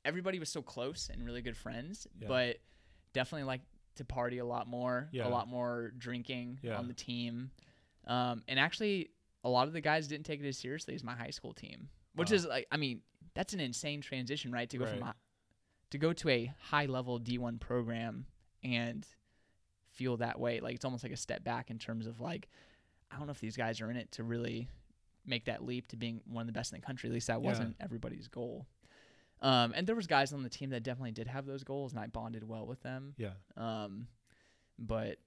everybody 0.06 0.38
was 0.40 0.50
so 0.50 0.62
close 0.62 1.10
and 1.10 1.24
really 1.26 1.42
good 1.42 1.58
friends, 1.58 2.06
Yeah. 2.20 2.28
but 2.28 2.58
definitely 3.14 3.44
like 3.46 3.62
to 3.96 4.06
party 4.06 4.38
a 4.38 4.46
lot 4.46 4.68
more, 4.68 5.10
Yeah. 5.12 5.28
a 5.28 5.30
lot 5.30 5.48
more 5.48 5.92
drinking 5.98 6.60
on 6.72 6.88
the 6.88 6.94
team. 6.94 7.52
Um, 8.06 8.44
and 8.48 8.60
actually, 8.60 9.12
a 9.44 9.50
lot 9.50 9.68
of 9.68 9.74
the 9.74 9.82
guys 9.82 10.08
didn't 10.08 10.26
take 10.26 10.40
it 10.42 10.48
as 10.48 10.58
seriously 10.58 10.94
as 10.96 11.04
my 11.04 11.16
high 11.16 11.30
school 11.32 11.54
team, 11.54 11.90
which 12.16 12.30
Wow. 12.32 12.36
is 12.36 12.46
like, 12.46 12.68
I 12.72 12.78
mean, 12.78 13.02
that's 13.34 13.54
an 13.54 13.60
insane 13.60 14.02
transition, 14.02 14.52
right? 14.52 14.70
To 14.70 14.78
go 14.78 14.86
from 14.86 15.00
Right. 15.00 15.08
hi- 15.08 15.14
to 15.92 15.98
go 15.98 16.14
to 16.14 16.30
a 16.30 16.46
high 16.60 16.86
level 16.86 17.20
D1 17.20 17.60
program 17.60 18.26
and 18.64 19.06
feel 19.90 20.18
that 20.18 20.40
way. 20.40 20.60
Like 20.62 20.76
it's 20.76 20.86
almost 20.86 21.04
like 21.04 21.12
a 21.12 21.18
step 21.18 21.44
back 21.44 21.70
in 21.70 21.80
terms 21.80 22.08
of 22.08 22.20
like, 22.22 22.48
I 23.10 23.18
don't 23.18 23.26
know 23.28 23.32
if 23.32 23.40
these 23.42 23.58
guys 23.58 23.82
are 23.82 23.90
in 23.92 23.98
it 23.98 24.12
to 24.14 24.24
really 24.24 24.70
make 25.26 25.46
that 25.46 25.64
leap 25.66 25.88
to 25.90 25.98
being 25.98 26.22
one 26.26 26.42
of 26.42 26.48
the 26.48 26.54
best 26.54 26.72
in 26.72 26.80
the 26.80 26.86
country. 26.86 27.10
At 27.10 27.14
least 27.14 27.28
that 27.28 27.42
Yeah. 27.42 27.48
wasn't 27.48 27.76
everybody's 27.80 28.28
goal. 28.28 28.68
Um, 29.42 29.74
and 29.76 29.86
there 29.88 29.96
was 29.96 30.08
guys 30.08 30.34
on 30.34 30.44
the 30.44 30.50
team 30.50 30.70
that 30.70 30.84
definitely 30.84 31.12
did 31.14 31.28
have 31.28 31.46
those 31.48 31.64
goals, 31.64 31.92
and 31.94 32.00
I 32.00 32.06
bonded 32.08 32.44
well 32.44 32.66
with 32.68 32.82
them. 32.84 33.16
yeah, 33.18 33.34
Um, 33.58 34.08
but 34.78 35.18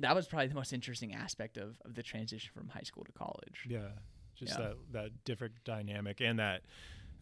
that 0.00 0.14
was 0.14 0.26
probably 0.26 0.48
the 0.48 0.54
most 0.54 0.72
interesting 0.72 1.14
aspect 1.14 1.56
of, 1.56 1.78
of 1.84 1.94
the 1.94 2.02
transition 2.02 2.50
from 2.54 2.68
high 2.68 2.82
school 2.84 3.04
to 3.04 3.12
college. 3.12 3.66
yeah. 3.68 3.88
Just 4.34 4.58
Yeah. 4.58 4.66
that 4.68 4.76
that 4.92 5.24
different 5.24 5.54
dynamic 5.64 6.20
and 6.20 6.38
that 6.38 6.62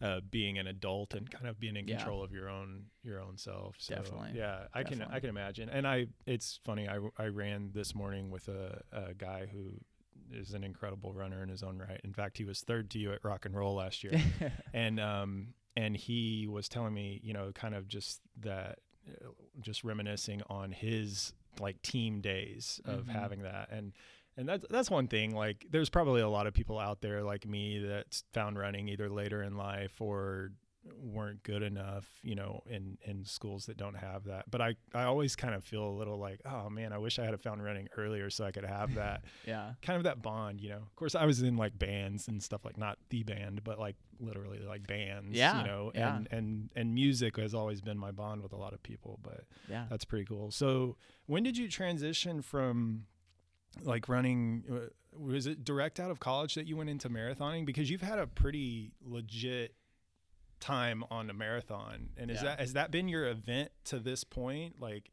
uh, 0.01 0.19
being 0.29 0.57
an 0.57 0.67
adult 0.67 1.13
and 1.13 1.29
kind 1.31 1.47
of 1.47 1.57
being 1.57 1.77
in 1.77 1.87
Yeah. 1.87 1.95
control 1.95 2.21
of 2.23 2.33
your 2.33 2.49
own 2.49 2.87
your 3.03 3.21
own 3.21 3.37
self. 3.37 3.75
So, 3.79 3.95
Definitely. 3.95 4.31
Yeah, 4.35 4.67
I 4.73 4.83
can 4.83 5.01
I 5.01 5.21
can 5.21 5.29
imagine. 5.29 5.69
And 5.69 5.87
I 5.87 6.07
it's 6.25 6.59
funny. 6.65 6.89
I 6.89 6.99
I 7.17 7.27
ran 7.27 7.71
this 7.73 7.95
morning 7.95 8.29
with 8.31 8.49
a, 8.49 8.81
a 8.91 9.13
guy 9.13 9.45
who 9.45 9.79
is 10.33 10.51
an 10.53 10.63
incredible 10.65 11.13
runner 11.13 11.41
in 11.43 11.47
his 11.49 11.63
own 11.63 11.77
right. 11.77 12.01
In 12.03 12.11
fact, 12.13 12.37
he 12.37 12.43
was 12.43 12.59
third 12.61 12.89
to 12.91 12.99
you 12.99 13.13
at 13.13 13.23
Rock 13.23 13.45
and 13.45 13.55
Roll 13.55 13.75
last 13.75 14.03
year. 14.03 14.21
and 14.73 14.99
um 14.99 15.53
and 15.77 15.95
he 15.95 16.47
was 16.49 16.67
telling 16.67 16.93
me 16.93 17.21
you 17.23 17.31
know 17.33 17.53
kind 17.53 17.73
of 17.75 17.87
just 17.87 18.19
that 18.41 18.79
uh, 19.07 19.29
just 19.61 19.85
reminiscing 19.85 20.41
on 20.49 20.73
his 20.73 21.31
like 21.59 21.81
team 21.81 22.21
days 22.21 22.79
of 22.85 23.05
Mhm. 23.05 23.09
having 23.09 23.41
that 23.43 23.69
and 23.71 23.93
And 24.37 24.49
that's 24.49 24.65
that's 24.69 24.91
one 24.91 25.07
thing. 25.07 25.33
Like, 25.33 25.65
there's 25.69 25.89
probably 25.89 26.19
a 26.19 26.27
lot 26.27 26.45
of 26.45 26.53
people 26.53 26.77
out 26.77 26.99
there 26.99 27.23
like 27.23 27.45
me 27.47 27.79
that's 27.79 28.25
found 28.33 28.59
running 28.59 28.89
either 28.89 29.09
later 29.09 29.41
in 29.41 29.55
life 29.55 30.01
or 30.01 30.51
weren't 30.93 31.41
good 31.43 31.63
enough, 31.63 32.05
you 32.21 32.35
know, 32.35 32.61
in 32.69 32.97
in 33.05 33.25
schools 33.25 33.65
that 33.65 33.77
don't 33.77 33.95
have 33.95 34.25
that. 34.25 34.49
But 34.51 34.61
I 34.61 34.75
I 34.93 35.03
always 35.03 35.35
kind 35.35 35.55
of 35.55 35.63
feel 35.63 35.83
a 35.83 35.89
little 35.97 36.17
like, 36.19 36.41
oh 36.45 36.69
man, 36.69 36.93
I 36.93 36.97
wish 36.97 37.17
I 37.19 37.25
had 37.25 37.39
found 37.41 37.63
running 37.63 37.87
earlier 37.97 38.29
so 38.29 38.45
I 38.45 38.51
could 38.51 38.65
have 38.65 38.93
that 38.95 39.23
yeah. 39.47 39.71
kind 39.81 39.97
of 39.97 40.03
that 40.03 40.21
bond, 40.21 40.61
you 40.61 40.69
know. 40.69 40.77
Of 40.77 40.95
course, 40.95 41.15
I 41.15 41.25
was 41.25 41.41
in 41.41 41.57
like 41.57 41.77
bands 41.77 42.27
and 42.27 42.41
stuff 42.41 42.63
like 42.65 42.77
not 42.77 42.97
the 43.09 43.23
band, 43.23 43.63
but 43.63 43.79
like 43.79 43.95
literally 44.19 44.59
like 44.59 44.85
bands, 44.87 45.35
Yeah, 45.35 45.61
you 45.61 45.67
know. 45.67 45.91
yeah. 45.95 46.15
And 46.17 46.27
and 46.31 46.69
and 46.75 46.93
music 46.93 47.37
has 47.37 47.53
always 47.53 47.81
been 47.81 47.97
my 47.97 48.11
bond 48.11 48.41
with 48.43 48.53
a 48.53 48.57
lot 48.57 48.73
of 48.73 48.83
people, 48.83 49.19
but 49.23 49.45
Yeah. 49.69 49.85
that's 49.89 50.05
pretty 50.05 50.25
cool. 50.25 50.51
So, 50.51 50.97
when 51.25 51.43
did 51.43 51.57
you 51.57 51.67
transition 51.67 52.41
from 52.41 53.05
like 53.83 54.07
running 54.07 54.63
uh, 54.71 54.89
was 55.19 55.47
it 55.47 55.63
direct 55.65 55.99
out 55.99 56.11
of 56.11 56.19
college 56.19 56.55
that 56.55 56.65
you 56.67 56.77
went 56.77 56.89
into 56.89 57.09
marathoning 57.09 57.65
because 57.65 57.89
you've 57.89 58.01
had 58.01 58.19
a 58.19 58.27
pretty 58.27 58.91
legit 59.03 59.73
time 60.65 61.03
on 61.11 61.29
a 61.29 61.33
marathon 61.33 62.09
and 62.17 62.31
is 62.31 62.37
Yeah. 62.37 62.43
that 62.49 62.59
has 62.59 62.73
that 62.73 62.89
been 62.89 63.07
your 63.07 63.27
event 63.27 63.71
to 63.85 63.99
this 63.99 64.23
point 64.23 64.81
like 64.81 65.11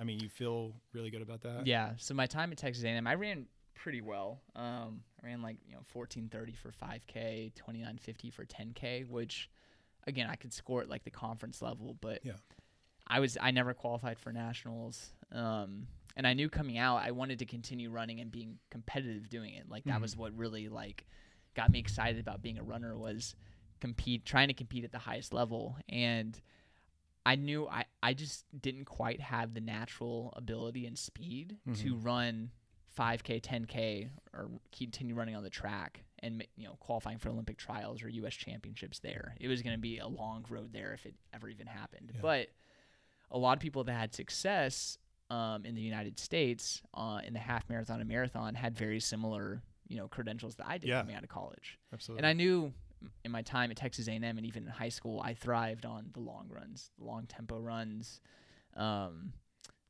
i 0.00 0.04
mean 0.04 0.18
you 0.18 0.28
feel 0.30 0.72
really 0.94 1.10
good 1.10 1.20
about 1.22 1.42
that 1.42 1.66
Yeah. 1.66 1.92
So 1.98 2.14
my 2.14 2.26
time 2.26 2.52
at 2.52 2.58
Texas 2.58 2.84
A&M, 2.84 3.06
I 3.06 3.14
ran 3.14 3.46
pretty 3.74 4.00
well. 4.00 4.40
Um, 4.56 5.02
I 5.22 5.26
ran 5.26 5.42
like 5.42 5.58
you 5.66 5.72
know 5.74 5.82
14:30 5.94 6.56
for 6.56 6.72
5K, 6.72 7.52
29:50 7.54 8.30
for 8.32 8.44
10K, 8.46 9.04
which 9.08 9.50
again 10.06 10.28
I 10.30 10.36
could 10.36 10.52
score 10.52 10.80
at 10.82 10.88
like 10.88 11.04
the 11.04 11.10
conference 11.10 11.60
level, 11.62 11.94
but 12.00 12.24
Yeah. 12.24 12.36
I 13.06 13.20
was 13.20 13.36
I 13.40 13.50
never 13.50 13.74
qualified 13.74 14.18
for 14.18 14.32
nationals. 14.32 15.12
Um, 15.32 15.86
and 16.16 16.26
I 16.26 16.32
knew 16.34 16.48
coming 16.48 16.78
out 16.78 16.96
I 16.98 17.10
wanted 17.10 17.38
to 17.40 17.46
continue 17.46 17.90
running 17.90 18.20
and 18.20 18.30
being 18.30 18.58
competitive 18.70 19.28
doing 19.28 19.52
it. 19.54 19.68
Like 19.68 19.84
that 19.84 19.98
Mhm. 19.98 20.02
was 20.02 20.16
what 20.16 20.32
really 20.36 20.68
like 20.68 21.06
got 21.54 21.70
me 21.70 21.78
excited 21.78 22.20
about 22.20 22.40
being 22.42 22.58
a 22.58 22.62
runner 22.62 22.96
was 22.96 23.34
compete 23.80 24.24
trying 24.24 24.48
to 24.48 24.54
compete 24.54 24.84
at 24.84 24.92
the 24.92 24.98
highest 24.98 25.32
level 25.32 25.76
and 25.88 26.40
I 27.26 27.34
knew 27.36 27.68
I, 27.68 27.84
I 28.02 28.14
just 28.14 28.46
didn't 28.58 28.86
quite 28.86 29.20
have 29.20 29.52
the 29.52 29.60
natural 29.60 30.32
ability 30.36 30.86
and 30.86 30.96
speed 30.96 31.58
to 31.74 31.94
run 31.96 32.50
5K, 32.98 33.42
10K, 33.42 34.08
or 34.32 34.48
continue 34.76 35.14
running 35.14 35.36
on 35.36 35.42
the 35.42 35.50
track 35.50 36.04
and 36.20 36.42
you 36.56 36.66
know 36.66 36.76
qualifying 36.80 37.18
for 37.18 37.28
Olympic 37.28 37.58
trials 37.58 38.02
or 38.02 38.08
U.S. 38.08 38.32
championships 38.34 38.98
there. 39.00 39.34
It 39.38 39.48
was 39.48 39.60
going 39.62 39.74
to 39.76 39.80
be 39.80 39.98
a 39.98 40.06
long 40.06 40.46
road 40.48 40.72
there 40.72 40.94
if 40.94 41.04
it 41.04 41.14
ever 41.34 41.48
even 41.50 41.66
happened. 41.66 42.12
Yeah. 42.14 42.20
But 42.22 42.48
a 43.30 43.36
lot 43.38 43.58
of 43.58 43.60
people 43.60 43.84
that 43.84 43.92
had 43.92 44.14
success 44.14 44.96
um, 45.28 45.66
in 45.66 45.74
the 45.74 45.82
United 45.82 46.18
States 46.18 46.80
uh, 46.94 47.20
in 47.22 47.34
the 47.34 47.38
half 47.40 47.68
marathon 47.68 48.00
and 48.00 48.08
marathon 48.08 48.54
had 48.54 48.74
very 48.74 49.00
similar 49.00 49.60
you 49.86 49.98
know 49.98 50.08
credentials 50.08 50.54
that 50.56 50.66
I 50.66 50.78
did 50.78 50.88
Yeah. 50.88 51.00
coming 51.00 51.14
out 51.14 51.24
of 51.24 51.28
college. 51.28 51.78
absolutely 51.92 52.20
And 52.20 52.26
I 52.26 52.32
knew 52.32 52.72
in 53.24 53.30
my 53.30 53.42
time 53.42 53.70
at 53.70 53.76
Texas 53.76 54.08
A&M 54.08 54.22
and 54.24 54.44
even 54.46 54.64
in 54.64 54.68
high 54.68 54.88
school, 54.88 55.20
I 55.24 55.34
thrived 55.34 55.84
on 55.86 56.10
the 56.12 56.20
long 56.20 56.48
runs, 56.50 56.90
the 56.98 57.04
long 57.04 57.26
tempo 57.26 57.58
runs, 57.58 58.20
um, 58.76 59.32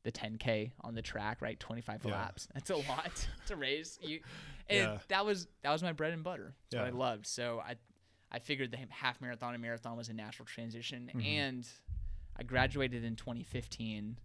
the 0.04 0.12
10k 0.12 0.72
on 0.82 0.94
the 0.94 1.02
track, 1.02 1.40
right? 1.42 1.58
25 1.58 2.04
Yeah. 2.04 2.12
laps. 2.12 2.48
That's 2.54 2.70
a 2.70 2.76
lot 2.76 3.28
to 3.46 3.56
raise. 3.56 3.98
You, 4.02 4.20
and 4.70 4.78
Yeah. 4.78 4.98
that 5.08 5.24
was 5.26 5.48
that 5.62 5.70
was 5.72 5.82
my 5.82 5.92
bread 5.92 6.12
and 6.12 6.22
butter. 6.24 6.54
That's 6.70 6.80
what 6.80 6.88
I 6.88 6.96
loved. 6.96 7.26
So 7.26 7.60
I, 7.64 7.76
I 8.30 8.38
figured 8.38 8.70
the 8.70 8.78
half 8.90 9.20
marathon 9.20 9.54
and 9.54 9.62
marathon 9.62 9.96
was 9.96 10.08
a 10.08 10.12
natural 10.14 10.46
transition, 10.46 11.10
Mhm. 11.14 11.24
and 11.26 11.68
I 12.36 12.42
graduated 12.44 13.04
in 13.04 13.16
2015. 13.16 14.18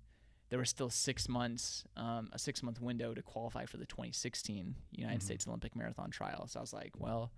There 0.49 0.59
was 0.59 0.69
still 0.69 0.89
six 0.91 1.27
months, 1.27 1.83
um, 1.97 2.29
a 2.31 2.37
six 2.37 2.61
month 2.61 2.79
window 2.79 3.13
to 3.15 3.21
qualify 3.23 3.65
for 3.65 3.77
the 3.77 3.87
2016 3.87 4.75
United 4.91 5.19
Mhm. 5.19 5.23
States 5.23 5.47
Olympic 5.47 5.75
Marathon 5.75 6.11
trial. 6.11 6.45
So 6.47 6.59
I 6.59 6.61
was 6.61 6.73
like, 6.73 6.91
well, 6.99 7.31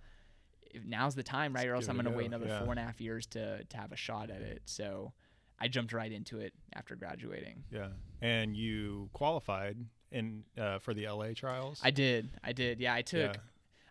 now's 0.86 1.16
the 1.16 1.24
time, 1.24 1.54
right? 1.54 1.62
Let's 1.62 1.72
or 1.72 1.76
else 1.76 1.88
I'm 1.90 1.96
going 1.96 2.06
to 2.06 2.12
wait 2.18 2.28
another 2.28 2.48
yeah. 2.48 2.60
four 2.60 2.72
and 2.72 2.80
a 2.80 2.84
half 2.84 3.00
years 3.00 3.26
to, 3.28 3.64
to 3.64 3.78
have 3.78 3.92
a 3.92 3.96
shot 3.96 4.30
at 4.30 4.42
it. 4.42 4.62
So 4.66 5.14
I 5.60 5.68
jumped 5.68 5.94
right 5.94 6.12
into 6.12 6.40
it 6.40 6.54
after 6.74 6.96
graduating. 6.96 7.64
yeah 7.72 7.90
and 8.22 8.56
you 8.56 9.10
qualified 9.14 9.78
in 10.12 10.44
uh, 10.58 10.80
for 10.80 10.94
the 10.94 11.08
la 11.08 11.28
trials 11.36 11.80
I 11.84 11.92
did. 11.92 12.30
I 12.44 12.54
did. 12.54 12.80
Yeah, 12.80 12.94
I 12.94 13.02
took. 13.02 13.34
Yeah. 13.36 13.42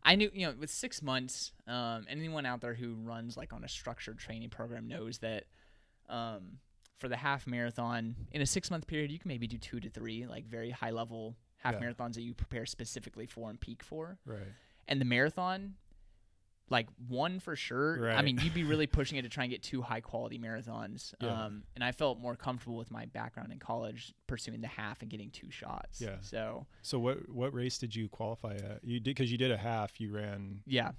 I 0.02 0.16
knew, 0.16 0.30
you 0.34 0.46
know, 0.46 0.54
with 0.58 0.70
six 0.70 1.02
months, 1.02 1.52
um, 1.66 2.04
anyone 2.08 2.44
out 2.44 2.60
there 2.60 2.74
who 2.74 2.94
runs 2.94 3.36
like 3.36 3.52
on 3.52 3.64
a 3.64 3.68
structured 3.68 4.18
training 4.18 4.50
program 4.50 4.86
knows 4.86 5.18
that 5.18 5.44
um, 6.10 6.58
for 6.98 7.08
the 7.08 7.16
half 7.16 7.46
marathon, 7.46 8.14
in 8.32 8.42
a 8.42 8.46
six 8.46 8.70
month 8.70 8.86
period, 8.86 9.10
you 9.10 9.18
can 9.18 9.28
maybe 9.28 9.46
do 9.46 9.56
two 9.56 9.80
to 9.80 9.88
three, 9.88 10.26
like 10.26 10.46
very 10.46 10.70
high 10.70 10.90
level 10.90 11.36
half 11.58 11.74
Yeah. 11.74 11.80
marathons 11.80 12.14
that 12.14 12.22
you 12.22 12.34
prepare 12.34 12.66
specifically 12.66 13.26
for 13.26 13.48
and 13.48 13.58
peak 13.58 13.82
for. 13.82 14.18
right 14.26 14.52
And 14.88 15.00
the 15.00 15.06
marathon, 15.06 15.74
like 16.70 16.88
one 17.08 17.40
for 17.40 17.56
sure. 17.56 18.10
I 18.10 18.22
mean, 18.22 18.38
you'd 18.42 18.54
be 18.54 18.64
really 18.64 18.86
pushing 18.86 19.18
it 19.18 19.22
to 19.22 19.28
try 19.28 19.44
and 19.44 19.50
get 19.50 19.62
two 19.62 19.82
high 19.82 20.00
quality 20.00 20.38
marathons. 20.38 21.14
Yeah. 21.20 21.44
Um, 21.44 21.64
and 21.74 21.84
I 21.84 21.92
felt 21.92 22.18
more 22.18 22.36
comfortable 22.36 22.76
with 22.76 22.90
my 22.90 23.06
background 23.06 23.52
in 23.52 23.58
college 23.58 24.14
pursuing 24.26 24.60
the 24.60 24.68
half 24.68 25.02
and 25.02 25.10
getting 25.10 25.30
two 25.30 25.50
shots. 25.50 26.00
Yeah. 26.00 26.16
So, 26.20 26.66
so 26.82 26.98
what 26.98 27.28
what 27.28 27.52
race 27.52 27.78
did 27.78 27.94
you 27.94 28.08
qualify 28.08 28.54
at 28.54 28.80
you 28.82 28.98
did 28.98 29.16
because 29.16 29.30
you 29.30 29.38
did 29.38 29.50
a 29.50 29.56
half 29.56 30.00
you 30.00 30.10
ran 30.12 30.60
yeah. 30.66 30.92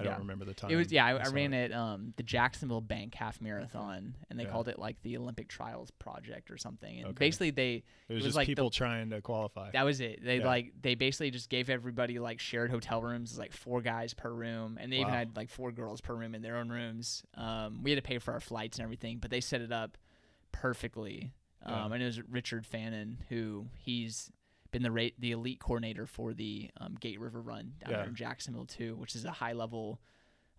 I 0.00 0.04
don't 0.04 0.18
remember 0.18 0.44
the 0.44 0.54
time 0.54 0.70
It 0.70 0.76
was 0.76 0.90
yeah. 0.92 1.04
I, 1.06 1.10
I 1.16 1.28
ran 1.28 1.52
it. 1.52 1.70
it 1.70 1.74
um 1.74 2.12
the 2.16 2.22
Jacksonville 2.22 2.80
Bank 2.80 3.14
Half 3.14 3.40
Marathon, 3.40 4.14
and 4.28 4.38
they 4.38 4.44
Yeah. 4.44 4.50
called 4.50 4.68
it 4.68 4.78
like 4.78 5.00
the 5.02 5.16
Olympic 5.16 5.48
Trials 5.48 5.90
Project 5.92 6.50
or 6.50 6.56
something. 6.56 6.98
And 6.98 7.06
Okay. 7.08 7.14
basically, 7.26 7.50
they 7.50 7.74
it 7.74 7.84
was, 8.08 8.16
was 8.16 8.24
just 8.24 8.36
like 8.36 8.46
the- 8.46 8.54
people 8.54 8.70
trying 8.70 9.10
to 9.10 9.20
qualify 9.20 9.70
that 9.72 9.84
was 9.84 10.00
it. 10.00 10.24
They 10.24 10.38
Yeah. 10.38 10.46
like 10.46 10.72
they 10.80 10.94
basically 10.94 11.30
just 11.30 11.48
gave 11.50 11.70
everybody 11.70 12.18
like 12.18 12.40
shared 12.40 12.70
hotel 12.70 13.02
rooms, 13.02 13.38
like 13.38 13.52
four 13.52 13.80
guys 13.82 14.14
per 14.14 14.30
room, 14.32 14.78
and 14.80 14.92
they 14.92 14.98
even 14.98 15.12
had 15.12 15.36
like 15.36 15.48
four 15.50 15.72
girls 15.72 16.00
per 16.00 16.14
room 16.14 16.34
in 16.34 16.42
their 16.42 16.56
own 16.56 16.68
rooms. 16.70 17.22
Um, 17.34 17.82
we 17.82 17.90
had 17.90 17.96
to 17.96 18.06
pay 18.06 18.18
for 18.18 18.32
our 18.32 18.40
flights 18.40 18.78
and 18.78 18.84
everything, 18.84 19.18
but 19.18 19.30
they 19.30 19.40
set 19.40 19.60
it 19.60 19.72
up 19.72 19.96
perfectly. 20.52 21.32
Um, 21.62 21.74
Yeah. 21.74 21.94
and 21.94 22.02
it 22.02 22.06
was 22.06 22.22
Richard 22.22 22.66
Fannin 22.66 23.18
who 23.28 23.66
he's 23.78 24.32
been 24.70 24.82
the 24.82 24.90
rate 24.90 25.14
the 25.20 25.32
elite 25.32 25.60
coordinator 25.60 26.06
for 26.06 26.32
the 26.32 26.70
um, 26.80 26.96
Gate 27.00 27.18
River 27.20 27.40
Run 27.40 27.72
down 27.80 27.90
Yeah. 27.90 27.96
there 27.98 28.06
in 28.08 28.14
Jacksonville 28.14 28.66
too, 28.66 28.96
which 28.96 29.14
is 29.16 29.24
a 29.24 29.30
high 29.30 29.52
level 29.52 30.00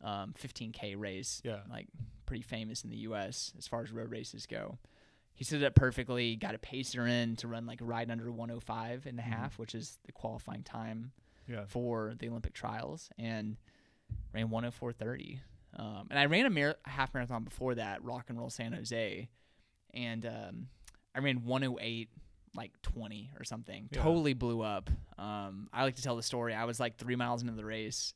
um, 0.04 0.34
15k 0.42 0.96
race 0.98 1.42
yeah 1.44 1.60
like 1.70 1.88
pretty 2.26 2.42
famous 2.42 2.84
in 2.84 2.90
the 2.90 2.98
U.S. 2.98 3.54
as 3.58 3.68
far 3.68 3.82
as 3.84 3.92
road 3.92 4.10
races 4.12 4.46
go. 4.46 4.78
He 5.34 5.44
set 5.44 5.62
it 5.62 5.66
up 5.66 5.76
perfectly. 5.76 6.36
Got 6.36 6.56
a 6.56 6.60
pacer 6.60 7.06
in 7.08 7.36
to 7.38 7.48
run 7.48 7.66
like 7.66 7.80
right 7.82 8.10
under 8.10 8.32
105 8.32 9.06
and 9.06 9.20
a 9.20 9.22
Mhm. 9.22 9.26
half, 9.26 9.58
which 9.60 9.74
is 9.76 9.98
the 10.06 10.12
qualifying 10.12 10.64
time 10.64 11.12
yeah 11.48 11.66
for 11.66 12.14
the 12.20 12.30
Olympic 12.30 12.54
trials, 12.54 13.10
and 13.18 13.58
ran 14.34 14.50
104.30. 14.50 15.40
Um, 15.76 16.08
and 16.10 16.20
I 16.20 16.26
ran 16.26 16.46
a 16.46 16.50
mar- 16.50 16.78
half 16.86 17.14
marathon 17.14 17.44
before 17.44 17.76
that, 17.76 18.04
Rock 18.04 18.26
and 18.30 18.38
Roll 18.38 18.50
San 18.50 18.74
Jose, 18.74 19.30
and 19.94 20.26
um, 20.26 20.68
I 21.16 21.20
ran 21.20 21.44
108 21.46 22.10
like 22.56 22.72
20 22.82 23.32
or 23.40 23.44
something. 23.44 23.88
Yeah. 23.92 24.04
Totally 24.04 24.34
blew 24.34 24.62
up. 24.62 24.90
Um, 25.18 25.70
I 25.74 25.84
like 25.84 25.96
to 25.96 26.02
tell 26.02 26.16
the 26.16 26.24
story. 26.24 26.54
I 26.54 26.66
was 26.66 26.80
like 26.80 26.98
three 26.98 27.16
miles 27.16 27.42
into 27.42 27.54
the 27.54 27.66
race, 27.66 28.14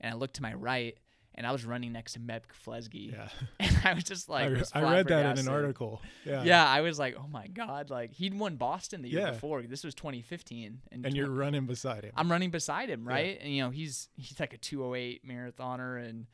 and 0.00 0.12
I 0.12 0.16
looked 0.16 0.34
to 0.36 0.42
my 0.42 0.52
right, 0.54 0.96
and 1.34 1.46
I 1.46 1.52
was 1.52 1.64
running 1.64 1.92
next 1.92 2.12
to 2.12 2.18
Meb 2.20 2.42
Keflezighi, 2.52 3.12
yeah 3.12 3.28
and 3.60 3.78
I 3.84 3.94
was 3.94 4.04
just 4.04 4.28
like, 4.28 4.46
I, 4.46 4.50
was 4.50 4.70
I 4.74 4.82
read 4.82 5.08
that 5.08 5.38
in 5.38 5.46
an 5.46 5.52
article 5.52 6.02
yeah 6.26 6.42
Yeah, 6.42 6.68
I 6.68 6.82
was 6.82 6.98
like, 6.98 7.16
oh 7.18 7.26
my 7.30 7.46
god, 7.46 7.88
like 7.88 8.12
he'd 8.12 8.34
won 8.38 8.56
Boston 8.56 9.00
the 9.00 9.08
year 9.08 9.20
Yeah. 9.20 9.30
before. 9.30 9.62
This 9.62 9.82
was 9.84 9.94
2015, 9.94 10.80
and, 10.92 11.06
and 11.06 11.16
you're 11.16 11.30
running 11.30 11.64
beside 11.66 12.04
him 12.04 12.12
I'm 12.16 12.30
running 12.30 12.50
beside 12.50 12.90
him, 12.90 13.06
Yeah. 13.08 13.14
right? 13.14 13.38
And 13.40 13.50
you 13.54 13.62
know, 13.62 13.70
he's 13.70 14.08
he's 14.16 14.38
like 14.38 14.52
a 14.52 14.58
208 14.58 15.26
marathoner, 15.26 16.06
and 16.06 16.26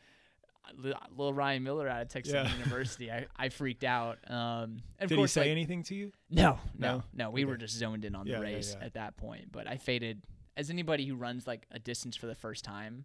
little 0.77 1.33
Ryan 1.35 1.63
Miller 1.63 1.89
out 1.89 2.03
of 2.03 2.09
Texas 2.09 2.35
Yeah. 2.35 2.51
University. 2.57 3.11
I, 3.11 3.27
I 3.37 3.49
freaked 3.49 3.85
out. 3.85 4.19
Um, 4.31 4.83
did 5.01 5.19
he 5.19 5.27
say 5.27 5.43
like, 5.43 5.51
anything 5.51 5.83
to 5.85 5.95
you 5.95 6.13
no, 6.31 6.59
no, 6.77 6.97
No? 6.99 7.03
no. 7.15 7.31
We 7.31 7.45
were 7.45 7.57
just 7.57 7.75
zoned 7.77 8.05
in 8.05 8.15
on 8.15 8.27
Yeah, 8.27 8.37
the 8.37 8.43
race 8.43 8.77
yeah. 8.79 8.85
at 8.87 8.95
that 8.95 9.17
point. 9.17 9.53
But 9.53 9.67
I 9.67 9.77
faded. 9.77 10.23
As 10.57 10.71
anybody 10.71 11.07
who 11.07 11.15
runs 11.15 11.47
like 11.47 11.67
a 11.71 11.79
distance 11.79 12.17
for 12.17 12.27
the 12.27 12.35
first 12.35 12.65
time, 12.65 13.05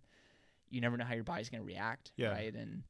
you 0.69 0.81
never 0.81 0.97
know 0.97 1.05
how 1.05 1.13
your 1.13 1.23
body's 1.23 1.49
gonna 1.49 1.63
react, 1.63 2.11
Yeah. 2.17 2.29
right? 2.29 2.53
And 2.53 2.83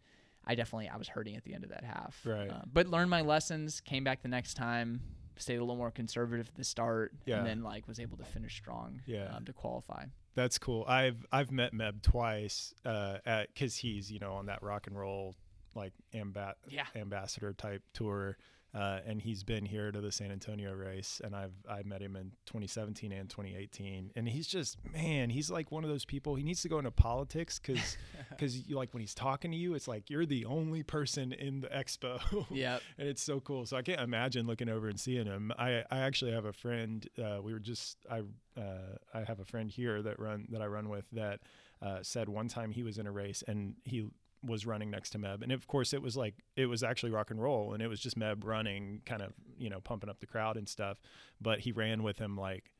I 0.45 0.55
definitely 0.55 0.87
I 0.89 0.95
was 0.97 1.07
hurting 1.09 1.35
at 1.35 1.43
the 1.43 1.53
end 1.53 1.63
of 1.65 1.69
that 1.71 1.83
half, 1.83 2.21
Right. 2.25 2.49
Uh, 2.49 2.61
but 2.71 2.87
learned 2.87 3.09
my 3.09 3.21
lessons. 3.21 3.81
Came 3.81 4.03
back 4.03 4.21
the 4.21 4.27
next 4.29 4.53
time. 4.55 5.01
Stayed 5.37 5.55
a 5.55 5.61
little 5.61 5.75
more 5.75 5.89
conservative 5.91 6.47
at 6.47 6.55
the 6.55 6.63
start, 6.63 7.11
Yeah. 7.25 7.39
and 7.39 7.47
then 7.47 7.63
like 7.63 7.87
was 7.87 7.99
able 7.99 8.17
to 8.17 8.23
finish 8.23 8.55
strong, 8.55 9.01
Yeah. 9.05 9.33
um, 9.35 9.45
to 9.45 9.53
qualify. 9.53 10.05
That's 10.35 10.57
cool. 10.57 10.83
I've 10.87 11.25
I've 11.31 11.51
met 11.51 11.73
Meb 11.73 12.01
twice 12.01 12.73
uh, 12.85 13.17
at 13.25 13.53
because 13.53 13.75
he's 13.77 14.11
you 14.11 14.19
know 14.19 14.33
on 14.33 14.47
that 14.47 14.63
rock 14.63 14.87
and 14.87 14.97
roll 14.97 15.35
like 15.75 15.93
amba- 16.13 16.55
Yeah. 16.67 16.85
ambassador 16.95 17.53
type 17.53 17.83
tour. 17.93 18.37
Uh, 18.73 18.99
and 19.05 19.21
he's 19.21 19.43
been 19.43 19.65
here 19.65 19.91
to 19.91 20.01
the 20.01 20.11
San 20.11 20.31
Antonio 20.31 20.73
race, 20.73 21.21
and 21.23 21.35
I've 21.35 21.53
I 21.69 21.83
met 21.83 22.01
him 22.01 22.15
in 22.15 22.31
2017 22.47 23.11
and 23.11 23.29
2018, 23.29 24.11
and 24.15 24.27
he's 24.27 24.47
just 24.47 24.77
man, 24.91 25.29
he's 25.29 25.51
like 25.51 25.71
one 25.71 25.83
of 25.83 25.89
those 25.89 26.05
people. 26.05 26.35
He 26.35 26.43
needs 26.43 26.61
to 26.63 26.69
go 26.69 26.79
into 26.79 26.91
politics 26.91 27.59
because 27.59 27.97
because 28.29 28.57
you 28.67 28.75
like 28.75 28.93
when 28.93 29.01
he's 29.01 29.13
talking 29.13 29.51
to 29.51 29.57
you, 29.57 29.75
it's 29.75 29.87
like 29.87 30.09
you're 30.09 30.25
the 30.25 30.45
only 30.45 30.81
person 30.81 31.33
in 31.33 31.61
the 31.61 31.67
expo. 31.67 32.19
Yeah, 32.49 32.79
and 32.97 33.07
it's 33.07 33.21
so 33.21 33.39
cool. 33.39 33.65
So 33.65 33.77
I 33.77 33.81
can't 33.81 34.01
imagine 34.01 34.45
looking 34.45 34.69
over 34.69 34.87
and 34.87 34.99
seeing 34.99 35.25
him. 35.25 35.51
I 35.57 35.83
I 35.89 35.99
actually 35.99 36.31
have 36.31 36.45
a 36.45 36.53
friend. 36.53 37.07
Uh, 37.17 37.41
we 37.41 37.53
were 37.53 37.59
just 37.59 37.97
I 38.09 38.21
uh, 38.59 38.97
I 39.13 39.23
have 39.23 39.39
a 39.39 39.45
friend 39.45 39.69
here 39.69 40.01
that 40.01 40.19
run 40.19 40.47
that 40.49 40.61
I 40.61 40.67
run 40.67 40.89
with 40.89 41.05
that 41.11 41.41
uh, 41.81 41.99
said 42.01 42.29
one 42.29 42.47
time 42.47 42.71
he 42.71 42.83
was 42.83 42.97
in 42.97 43.07
a 43.07 43.11
race 43.11 43.43
and 43.47 43.75
he 43.83 44.09
was 44.45 44.65
running 44.65 44.89
next 44.91 45.11
to 45.11 45.19
Meb, 45.19 45.41
and 45.41 45.51
of 45.51 45.67
course 45.67 45.93
it 45.93 46.01
was 46.01 46.17
like 46.17 46.35
it 46.55 46.65
was 46.65 46.83
actually 46.83 47.11
rock 47.11 47.31
and 47.31 47.41
roll, 47.41 47.73
and 47.73 47.81
it 47.81 47.87
was 47.87 47.99
just 47.99 48.17
Meb 48.19 48.43
running, 48.43 49.01
kind 49.05 49.21
of 49.21 49.33
you 49.57 49.69
know 49.69 49.79
pumping 49.79 50.09
up 50.09 50.19
the 50.19 50.27
crowd 50.27 50.57
and 50.57 50.67
stuff. 50.67 50.99
But 51.41 51.59
he 51.61 51.71
ran 51.71 52.03
with 52.03 52.17
him 52.19 52.37
like 52.37 52.71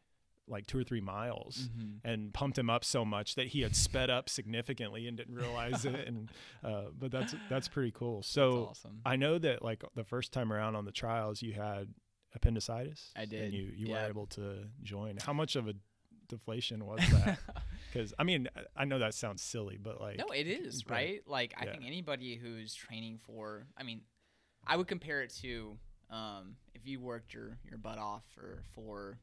like 0.46 0.68
two 0.68 0.78
or 0.78 0.84
three 0.84 1.00
miles 1.00 1.70
Mhm. 1.74 2.00
and 2.04 2.34
pumped 2.34 2.58
him 2.58 2.70
up 2.70 2.84
so 2.84 3.06
much 3.06 3.36
that 3.36 3.48
he 3.48 3.62
had 3.62 3.78
sped 3.78 4.10
up 4.10 4.28
significantly 4.28 5.08
and 5.08 5.16
didn't 5.16 5.36
realize 5.36 5.86
it. 5.86 6.06
And 6.06 6.30
uh, 6.66 6.88
but 7.00 7.12
that's 7.12 7.34
that's 7.50 7.70
pretty 7.70 7.92
cool. 7.92 8.24
So 8.24 8.68
awesome. 8.72 9.00
I 9.06 9.16
know 9.16 9.38
that 9.38 9.62
like 9.64 9.84
the 9.96 10.04
first 10.04 10.34
time 10.34 10.52
around 10.52 10.76
on 10.76 10.84
the 10.84 10.92
trials 10.92 11.42
you 11.42 11.54
had 11.54 11.94
appendicitis. 12.36 13.12
I 13.16 13.26
did, 13.26 13.42
And 13.46 13.54
you 13.54 13.72
you 13.76 13.88
yeah. 13.88 14.04
were 14.04 14.10
able 14.10 14.28
to 14.28 14.68
join. 14.82 15.18
How 15.24 15.34
much 15.34 15.56
of 15.56 15.68
a 15.70 15.76
deflation 16.28 16.86
was 16.86 17.00
that? 17.12 17.40
Because 17.94 18.14
I 18.18 18.24
mean 18.24 18.48
I 18.76 18.86
know 18.86 19.00
that 19.00 19.14
sounds 19.14 19.42
silly, 19.42 19.78
but 19.82 20.02
like 20.02 20.18
no, 20.18 20.26
it 20.34 20.48
is 20.48 20.84
but- 20.84 20.94
right. 20.94 21.22
Like 21.28 21.54
I 21.60 21.66
yeah. 21.66 21.72
think 21.72 21.84
anybody 21.86 22.36
who's 22.36 22.74
training 22.74 23.20
for, 23.20 23.66
I 23.78 23.84
mean, 23.84 24.02
I 24.66 24.78
would 24.78 24.88
compare 24.88 25.22
it 25.22 25.34
to 25.42 25.78
um, 26.10 26.56
if 26.74 26.86
you 26.88 27.00
worked 27.00 27.34
your 27.34 27.58
your 27.70 27.78
butt 27.78 27.98
off 27.98 28.24
for 28.34 28.64
four 28.74 29.20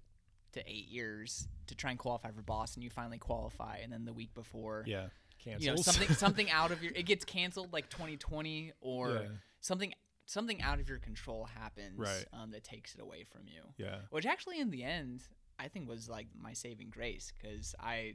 to 0.52 0.60
eight 0.68 0.88
years 0.88 1.46
to 1.68 1.74
try 1.74 1.90
and 1.90 1.98
qualify 1.98 2.30
for 2.32 2.42
Boston, 2.42 2.82
you 2.82 2.90
finally 2.90 3.18
qualify, 3.18 3.78
and 3.82 3.92
then 3.92 4.04
the 4.04 4.12
week 4.12 4.34
before, 4.34 4.82
yeah, 4.86 5.06
cancels. 5.38 5.64
you 5.64 5.70
know, 5.70 5.76
something 5.76 6.08
something 6.16 6.50
out 6.50 6.70
of 6.72 6.82
your 6.82 6.92
it 6.94 7.06
gets 7.06 7.24
canceled 7.24 7.72
like 7.72 7.88
2020 7.90 8.72
or 8.80 9.10
Yeah. 9.10 9.28
something 9.60 9.92
something 10.26 10.60
out 10.62 10.78
of 10.80 10.88
your 10.88 10.98
control 10.98 11.44
happens 11.44 11.98
Right. 11.98 12.24
um, 12.32 12.50
that 12.52 12.62
takes 12.64 12.94
it 12.94 13.00
away 13.00 13.24
from 13.24 13.42
you. 13.46 13.62
yeah, 13.78 13.96
which 14.10 14.26
actually 14.26 14.60
in 14.60 14.70
the 14.70 14.82
end 14.84 15.22
I 15.58 15.68
think 15.68 15.88
was 15.88 16.08
like 16.08 16.28
my 16.40 16.52
saving 16.54 16.90
grace 16.90 17.32
because 17.40 17.74
I 17.80 18.14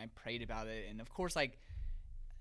I 0.00 0.06
prayed 0.14 0.42
about 0.42 0.66
it 0.68 0.86
and 0.88 1.00
of 1.00 1.10
course 1.10 1.34
like 1.36 1.58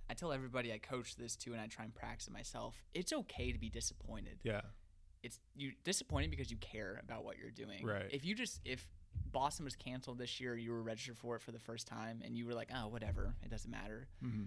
I 0.10 0.14
tell 0.14 0.32
everybody 0.34 0.74
I 0.74 0.78
coach 0.78 1.16
this 1.16 1.36
too 1.36 1.54
and 1.54 1.62
I 1.62 1.68
try 1.68 1.86
and 1.86 1.94
practice 1.96 2.28
it 2.28 2.34
myself. 2.34 2.84
It's 2.94 3.14
okay 3.14 3.52
to 3.54 3.58
be 3.58 3.70
disappointed. 3.70 4.40
yeah, 4.44 4.62
It's 5.24 5.40
you 5.56 5.72
disappointed 5.84 6.30
because 6.32 6.52
you 6.52 6.58
care 6.58 7.00
about 7.04 7.24
what 7.24 7.38
you're 7.38 7.52
doing. 7.52 7.86
Right. 7.86 8.08
If 8.12 8.26
you 8.26 8.36
just 8.36 8.60
if 8.66 8.86
Boston 9.32 9.64
was 9.66 9.76
canceled 9.76 10.18
this 10.18 10.40
year, 10.42 10.56
you 10.58 10.72
were 10.72 10.82
registered 10.82 11.18
for 11.18 11.36
it 11.38 11.42
for 11.42 11.52
the 11.52 11.60
first 11.60 11.88
time 11.88 12.22
and 12.26 12.36
you 12.38 12.46
were 12.46 12.54
like, 12.54 12.70
"Oh, 12.76 12.88
whatever. 12.88 13.36
It 13.44 13.50
doesn't 13.50 13.72
matter." 13.72 14.08
hmm 14.22 14.44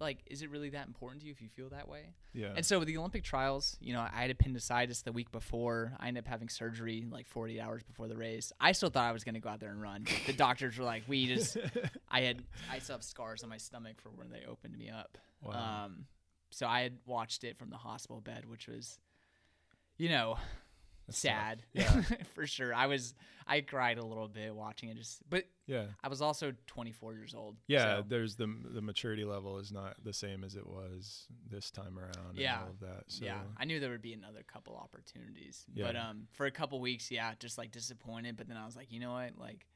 Like, 0.00 0.18
is 0.26 0.42
it 0.42 0.50
really 0.50 0.70
that 0.70 0.86
important 0.86 1.20
to 1.22 1.26
you 1.26 1.32
if 1.32 1.40
you 1.40 1.48
feel 1.48 1.68
that 1.70 1.88
way? 1.88 2.14
yeah. 2.32 2.52
And 2.56 2.64
so 2.66 2.78
with 2.78 2.88
the 2.88 2.96
Olympic 2.96 3.22
trials, 3.22 3.76
you 3.80 3.92
know, 3.92 4.00
I 4.00 4.22
had 4.22 4.30
appendicitis 4.30 5.02
the 5.02 5.12
week 5.12 5.30
before. 5.30 5.92
I 6.00 6.08
ended 6.08 6.24
up 6.24 6.28
having 6.28 6.48
surgery 6.48 7.06
like 7.10 7.26
48 7.28 7.60
hours 7.60 7.82
before 7.82 8.08
the 8.08 8.16
race. 8.16 8.52
I 8.60 8.72
still 8.72 8.90
thought 8.90 9.08
I 9.08 9.12
was 9.12 9.22
going 9.24 9.34
to 9.34 9.40
go 9.40 9.48
out 9.48 9.60
there 9.60 9.70
and 9.70 9.80
run. 9.80 10.04
but 10.04 10.26
the 10.26 10.32
doctors 10.32 10.76
were 10.76 10.84
like, 10.84 11.04
"We 11.06 11.26
just," 11.26 11.56
I 12.10 12.22
had, 12.22 12.42
I 12.70 12.78
still 12.78 12.96
have 12.96 13.04
scars 13.04 13.42
on 13.42 13.48
my 13.48 13.58
stomach 13.58 14.00
for 14.00 14.10
when 14.10 14.30
they 14.30 14.44
opened 14.48 14.76
me 14.76 14.90
up. 14.90 15.18
Wow. 15.42 15.84
Um, 15.84 16.06
so 16.50 16.66
I 16.66 16.80
had 16.80 16.98
watched 17.06 17.44
it 17.44 17.56
from 17.56 17.70
the 17.70 17.76
hospital 17.76 18.20
bed, 18.20 18.44
which 18.46 18.68
was, 18.68 18.98
you 19.96 20.08
know, 20.08 20.36
That's 21.06 21.18
sad. 21.18 21.62
Yeah. 21.72 22.02
for 22.34 22.46
sure. 22.46 22.72
I 22.74 22.86
was, 22.86 23.14
I 23.46 23.60
cried 23.60 23.98
a 23.98 24.04
little 24.04 24.28
bit 24.28 24.54
watching 24.54 24.88
it. 24.88 24.96
Just, 24.96 25.18
but 25.28 25.44
yeah. 25.66 25.86
I 26.02 26.08
was 26.08 26.22
also 26.22 26.52
24 26.66 27.14
years 27.14 27.34
old. 27.34 27.56
Yeah, 27.66 27.98
so- 27.98 28.04
there's 28.08 28.36
the 28.36 28.46
the 28.72 28.80
maturity 28.82 29.24
level 29.24 29.58
is 29.58 29.72
not 29.72 29.96
the 30.04 30.12
same 30.12 30.44
as 30.44 30.54
it 30.54 30.66
was 30.66 31.26
this 31.50 31.70
time 31.70 31.98
around. 31.98 32.36
Yeah. 32.36 32.54
and 32.54 32.62
all 32.62 32.70
of 32.70 32.80
that. 32.80 33.04
So 33.08 33.24
yeah, 33.24 33.40
I 33.56 33.64
knew 33.64 33.80
there 33.80 33.90
would 33.90 34.02
be 34.02 34.12
another 34.14 34.44
couple 34.50 34.76
opportunities. 34.76 35.64
Yeah. 35.74 35.86
But 35.86 35.96
um, 35.96 36.28
for 36.32 36.46
a 36.46 36.50
couple 36.52 36.80
weeks, 36.80 37.10
yeah, 37.10 37.32
just 37.38 37.58
like 37.58 37.70
disappointed. 37.72 38.36
But 38.36 38.48
then 38.48 38.56
I 38.56 38.64
was 38.64 38.76
like, 38.76 38.92
you 38.92 39.00
know 39.00 39.12
what? 39.12 39.32
Like, 39.38 39.66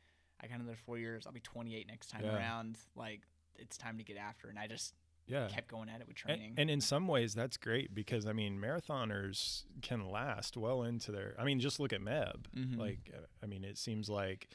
I 0.42 0.46
got 0.46 0.58
another 0.60 0.76
four 0.76 0.98
years. 0.98 1.26
I'll 1.26 1.32
be 1.32 1.40
28 1.40 1.86
next 1.88 2.10
time 2.10 2.22
Yeah. 2.24 2.36
around. 2.36 2.78
Like, 2.94 3.22
it's 3.56 3.76
time 3.76 3.98
to 3.98 4.04
get 4.04 4.16
after. 4.16 4.48
And 4.48 4.58
I 4.58 4.66
just 4.66 4.94
yeah. 5.26 5.48
kept 5.48 5.68
going 5.68 5.88
at 5.88 6.00
it 6.00 6.06
with 6.08 6.16
And, 6.26 6.38
training. 6.38 6.54
and 6.56 6.70
in 6.70 6.80
some 6.80 7.08
ways, 7.08 7.34
that's 7.34 7.56
great 7.56 7.94
because 7.94 8.26
I 8.26 8.32
mean, 8.32 8.58
marathoners 8.58 9.64
can 9.82 10.08
last 10.08 10.56
well 10.56 10.82
into 10.82 11.12
their. 11.12 11.34
I 11.38 11.44
mean, 11.44 11.60
just 11.60 11.78
look 11.80 11.92
at 11.92 12.00
Meb. 12.00 12.44
Mhm. 12.54 12.78
Like, 12.78 13.12
I 13.42 13.46
mean, 13.46 13.64
it 13.64 13.78
seems 13.78 14.08
like 14.08 14.48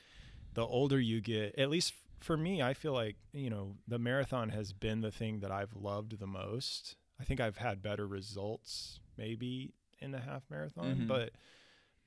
the 0.53 0.65
older 0.65 0.99
you 0.99 1.21
get, 1.21 1.55
at 1.57 1.69
least 1.69 1.93
for 2.19 2.37
me, 2.37 2.61
I 2.61 2.73
feel 2.73 2.93
like 2.93 3.15
you 3.33 3.49
know 3.49 3.75
the 3.87 3.97
marathon 3.99 4.49
has 4.49 4.73
been 4.73 5.01
the 5.01 5.11
thing 5.11 5.39
that 5.39 5.51
I've 5.51 5.75
loved 5.75 6.19
the 6.19 6.27
most. 6.27 6.95
I 7.19 7.23
think 7.23 7.39
I've 7.39 7.57
had 7.57 7.81
better 7.81 8.07
results 8.07 8.99
maybe 9.17 9.73
in 9.99 10.11
the 10.11 10.19
half 10.19 10.43
marathon, 10.49 10.95
Mhm. 11.01 11.07
but 11.07 11.31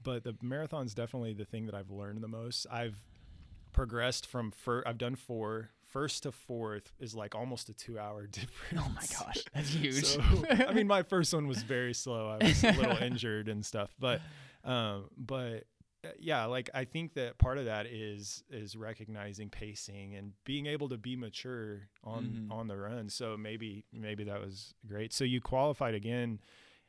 but 0.03 0.23
the 0.25 0.37
marathon's 0.43 0.95
definitely 0.95 1.33
the 1.33 1.45
thing 1.45 1.67
that 1.67 1.75
I've 1.75 1.91
learned 1.91 2.23
the 2.23 2.29
most. 2.29 2.67
I've 2.71 2.99
progressed 3.73 4.27
from 4.27 4.51
fir- 4.51 4.83
I've 4.87 4.99
done 4.99 5.17
four. 5.17 5.71
First 5.95 6.25
to 6.25 6.33
fourth 6.33 6.93
is 6.99 7.15
like 7.15 7.35
almost 7.37 7.69
a 7.69 7.73
two 7.73 7.99
hour 7.99 8.27
difference. 8.41 8.85
oh 8.85 8.93
my 8.95 9.07
gosh, 9.19 9.45
that's 9.55 9.69
huge. 9.71 10.05
So, 10.05 10.21
I 10.69 10.73
mean, 10.73 10.89
my 10.89 11.03
first 11.05 11.33
one 11.33 11.47
was 11.47 11.63
very 11.63 11.95
slow. 11.95 12.29
I 12.41 12.45
was 12.45 12.65
a 12.65 12.73
little 12.73 12.97
injured 13.01 13.49
and 13.49 13.65
stuff, 13.65 13.95
but, 14.01 14.21
um, 14.65 15.05
but 15.17 15.65
uh, 16.05 16.09
yeah, 16.19 16.47
like 16.47 16.69
I 16.75 16.85
think 16.85 17.15
that 17.15 17.39
part 17.39 17.59
of 17.59 17.67
that 17.67 17.87
is 17.87 18.43
is 18.51 18.77
recognizing 18.77 19.51
pacing 19.51 20.17
and 20.17 20.33
being 20.45 20.67
able 20.67 20.89
to 20.89 20.99
be 20.99 21.15
mature 21.17 21.89
on 22.03 22.49
Mhm. 22.51 22.53
on 22.53 22.67
the 22.67 22.77
run. 22.77 23.09
So 23.09 23.37
maybe 23.37 23.85
maybe 23.93 24.25
that 24.25 24.41
was 24.41 24.75
great. 24.87 25.13
So 25.13 25.23
you 25.25 25.41
qualified 25.41 25.95
again 25.95 26.41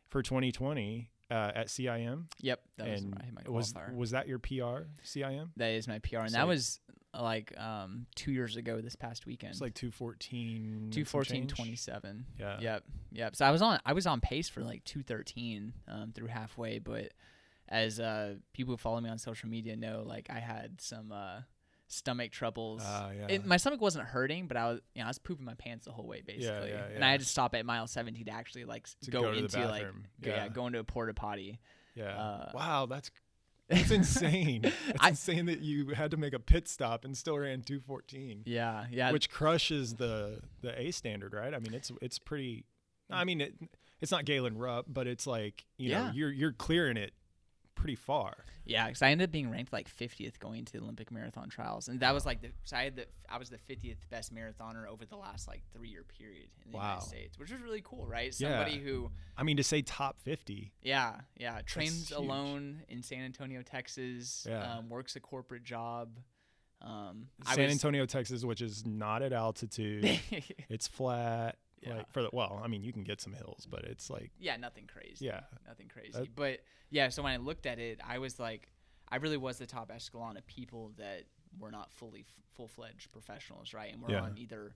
for 0.10 0.22
2020 0.24 1.12
uh, 1.32 1.52
at 1.56 1.68
CIM, 1.68 2.26
yep, 2.40 2.62
that 2.78 2.88
was 2.88 3.02
and 3.02 3.16
my, 3.16 3.26
my 3.44 3.50
was 3.52 3.74
was 3.96 4.12
that 4.12 4.28
your 4.28 4.38
PR 4.38 4.86
CIM? 5.04 5.50
that 5.58 5.70
is 5.72 5.88
my 5.88 5.98
PR, 6.00 6.18
and 6.18 6.32
So 6.32 6.38
that 6.38 6.48
was 6.48 6.80
like 7.22 7.58
um 7.60 8.06
two 8.16 8.32
years 8.32 8.56
ago 8.58 8.82
this 8.82 8.96
past 8.96 9.26
weekend. 9.26 9.52
It's 9.52 9.62
like 9.62 9.74
214. 9.76 10.90
214 10.92 11.48
27 11.48 12.26
Yeah. 12.40 12.58
yep 12.60 12.84
yep 13.12 13.36
so 13.36 13.46
i 13.46 13.52
was 13.52 13.62
on 13.62 13.80
i 13.86 13.94
was 13.94 14.06
on 14.08 14.20
pace 14.22 14.50
for 14.50 14.62
like 14.62 14.84
213 14.86 15.74
um, 15.88 16.12
through 16.14 16.28
halfway 16.28 16.80
but 16.80 17.12
as 17.68 18.00
uh, 18.00 18.36
people 18.54 18.74
who 18.74 18.78
follow 18.78 19.02
me 19.02 19.10
on 19.10 19.18
social 19.18 19.50
media 19.50 19.76
know 19.76 20.04
like 20.06 20.28
i 20.30 20.40
had 20.40 20.80
some 20.82 21.12
uh, 21.12 21.40
stomach 21.88 22.32
troubles 22.32 22.82
Ah, 22.86 23.10
yeah. 23.12 23.28
it, 23.30 23.46
my 23.46 23.58
stomach 23.58 23.82
wasn't 23.82 24.06
hurting 24.06 24.48
but 24.48 24.58
i 24.58 24.68
was 24.72 24.80
you 24.94 25.02
know 25.02 25.06
i 25.06 25.10
was 25.10 25.20
pooping 25.20 25.46
my 25.46 25.54
pants 25.56 25.86
the 25.86 25.92
whole 25.92 26.08
way 26.08 26.22
basically 26.26 26.70
yeah, 26.70 26.86
and 26.94 27.04
i 27.06 27.12
had 27.12 27.20
to 27.20 27.26
stop 27.26 27.56
at 27.56 27.66
mile 27.66 27.88
70 27.88 28.24
to 28.26 28.32
actually 28.32 28.66
like 28.66 28.88
To 29.04 29.12
go, 29.12 29.22
go 29.24 29.32
to 29.32 29.38
into 29.40 29.68
like 29.68 29.84
go- 30.22 30.30
yeah. 30.32 30.36
Yeah. 30.44 30.50
go 30.50 30.68
into 30.68 30.80
a 30.80 30.84
porta 30.84 31.14
potty 31.14 31.60
Yeah. 31.96 32.10
Uh, 32.18 32.52
wow, 32.54 32.86
that's 32.88 33.10
that's 33.68 33.92
insane. 34.00 34.62
That's 34.62 34.98
I- 35.00 35.10
insane 35.10 35.46
that 35.48 35.62
you 35.62 35.90
had 35.90 36.12
to 36.12 36.18
make 36.18 36.34
a 36.34 36.40
pit 36.40 36.68
stop 36.68 37.06
and 37.06 37.18
still 37.18 37.38
ran 37.38 37.62
214, 37.62 38.44
yeah 38.46 38.86
yeah 38.92 39.12
which 39.12 39.30
crushes 39.30 39.96
the 39.96 40.40
the 40.62 40.80
A 40.80 40.92
standard, 40.92 41.34
right? 41.34 41.54
I 41.54 41.60
mean, 41.60 41.74
it's 41.74 41.92
it's 42.02 42.20
pretty. 42.20 42.66
I 43.12 43.24
mean, 43.24 43.40
it, 43.42 43.54
it's 44.02 44.12
not 44.12 44.26
Galen 44.26 44.58
Rupp, 44.58 44.86
but 44.88 45.06
it's 45.08 45.28
like 45.28 45.66
you 45.78 45.92
know 45.92 46.12
you're 46.14 46.32
you're 46.32 46.52
clearing 46.54 46.98
it 46.98 47.14
pretty 47.76 47.96
far. 47.96 48.34
Yeah, 48.66 48.88
because 48.88 49.02
I 49.04 49.10
ended 49.12 49.30
up 49.30 49.32
being 49.32 49.52
ranked 49.52 49.72
like 49.72 49.88
50th 49.88 50.40
going 50.40 50.66
to 50.66 50.74
the 50.74 50.80
Olympic 50.80 51.12
marathon 51.12 51.50
trials, 51.50 51.88
and 51.88 52.00
that 52.00 52.14
was 52.14 52.26
like 52.26 52.42
the 52.42 52.50
so 52.64 52.76
I 52.78 52.84
had 52.86 52.96
the 52.96 53.06
I 53.30 53.38
was 53.38 53.50
the 53.50 53.58
50th 53.60 53.98
best 54.10 54.34
marathoner 54.34 54.88
over 54.88 55.06
the 55.06 55.18
last 55.18 55.48
like 55.48 55.62
three 55.72 55.90
year 55.90 56.04
period 56.18 56.48
in 56.66 56.72
the 56.72 56.78
Wow. 56.78 56.84
United 56.94 57.06
States, 57.08 57.38
which 57.38 57.52
was 57.52 57.62
really 57.62 57.82
cool, 57.84 58.08
right? 58.08 58.34
Yeah. 58.40 58.50
Somebody 58.64 58.80
who 58.80 59.12
I 59.38 59.44
mean, 59.44 59.58
to 59.58 59.64
say 59.64 59.82
top 59.84 60.20
50. 60.22 60.72
yeah 60.82 61.22
yeah 61.38 61.62
trains 61.66 62.12
alone 62.12 62.82
in 62.90 63.04
San 63.04 63.22
Antonio, 63.22 63.62
Texas, 63.62 64.48
Yeah. 64.50 64.78
um, 64.78 64.90
works 64.90 65.16
a 65.16 65.20
corporate 65.20 65.64
job. 65.64 66.18
Um, 66.82 67.28
San 67.54 67.64
was- 67.66 67.72
Antonio, 67.72 68.06
Texas, 68.06 68.44
which 68.44 68.62
is 68.62 68.86
not 68.86 69.22
at 69.22 69.32
altitude. 69.34 70.20
it's 70.70 70.88
flat. 70.88 71.58
Yeah. 71.86 71.96
Like 71.98 72.12
for 72.12 72.22
the 72.24 72.30
well, 72.34 72.60
I 72.64 72.68
mean, 72.68 72.84
you 72.84 72.92
can 72.94 73.04
get 73.04 73.22
some 73.22 73.34
hills, 73.34 73.68
but 73.70 73.84
it's 73.84 74.10
like 74.10 74.32
yeah, 74.40 74.58
nothing 74.58 74.88
crazy. 74.92 75.26
yeah, 75.26 75.42
nothing 75.68 75.88
crazy. 75.88 76.12
That- 76.14 76.36
but 76.36 76.60
yeah, 76.90 77.10
so 77.10 77.24
when 77.24 77.32
I 77.34 77.38
looked 77.38 77.66
at 77.66 77.80
it, 77.80 78.00
I 78.08 78.18
was 78.20 78.40
like, 78.40 78.68
I 79.10 79.18
really 79.18 79.38
was 79.38 79.58
the 79.58 79.66
top 79.66 79.92
echelon 79.94 80.38
of 80.38 80.46
people 80.48 80.92
that 80.98 81.24
were 81.60 81.72
not 81.72 81.92
fully 81.92 82.22
f- 82.22 82.34
full 82.56 82.68
fledged 82.68 83.12
professionals, 83.12 83.74
right? 83.74 83.92
And 83.94 84.02
were 84.02 84.12
Yeah. 84.12 84.22
on 84.22 84.38
either 84.38 84.74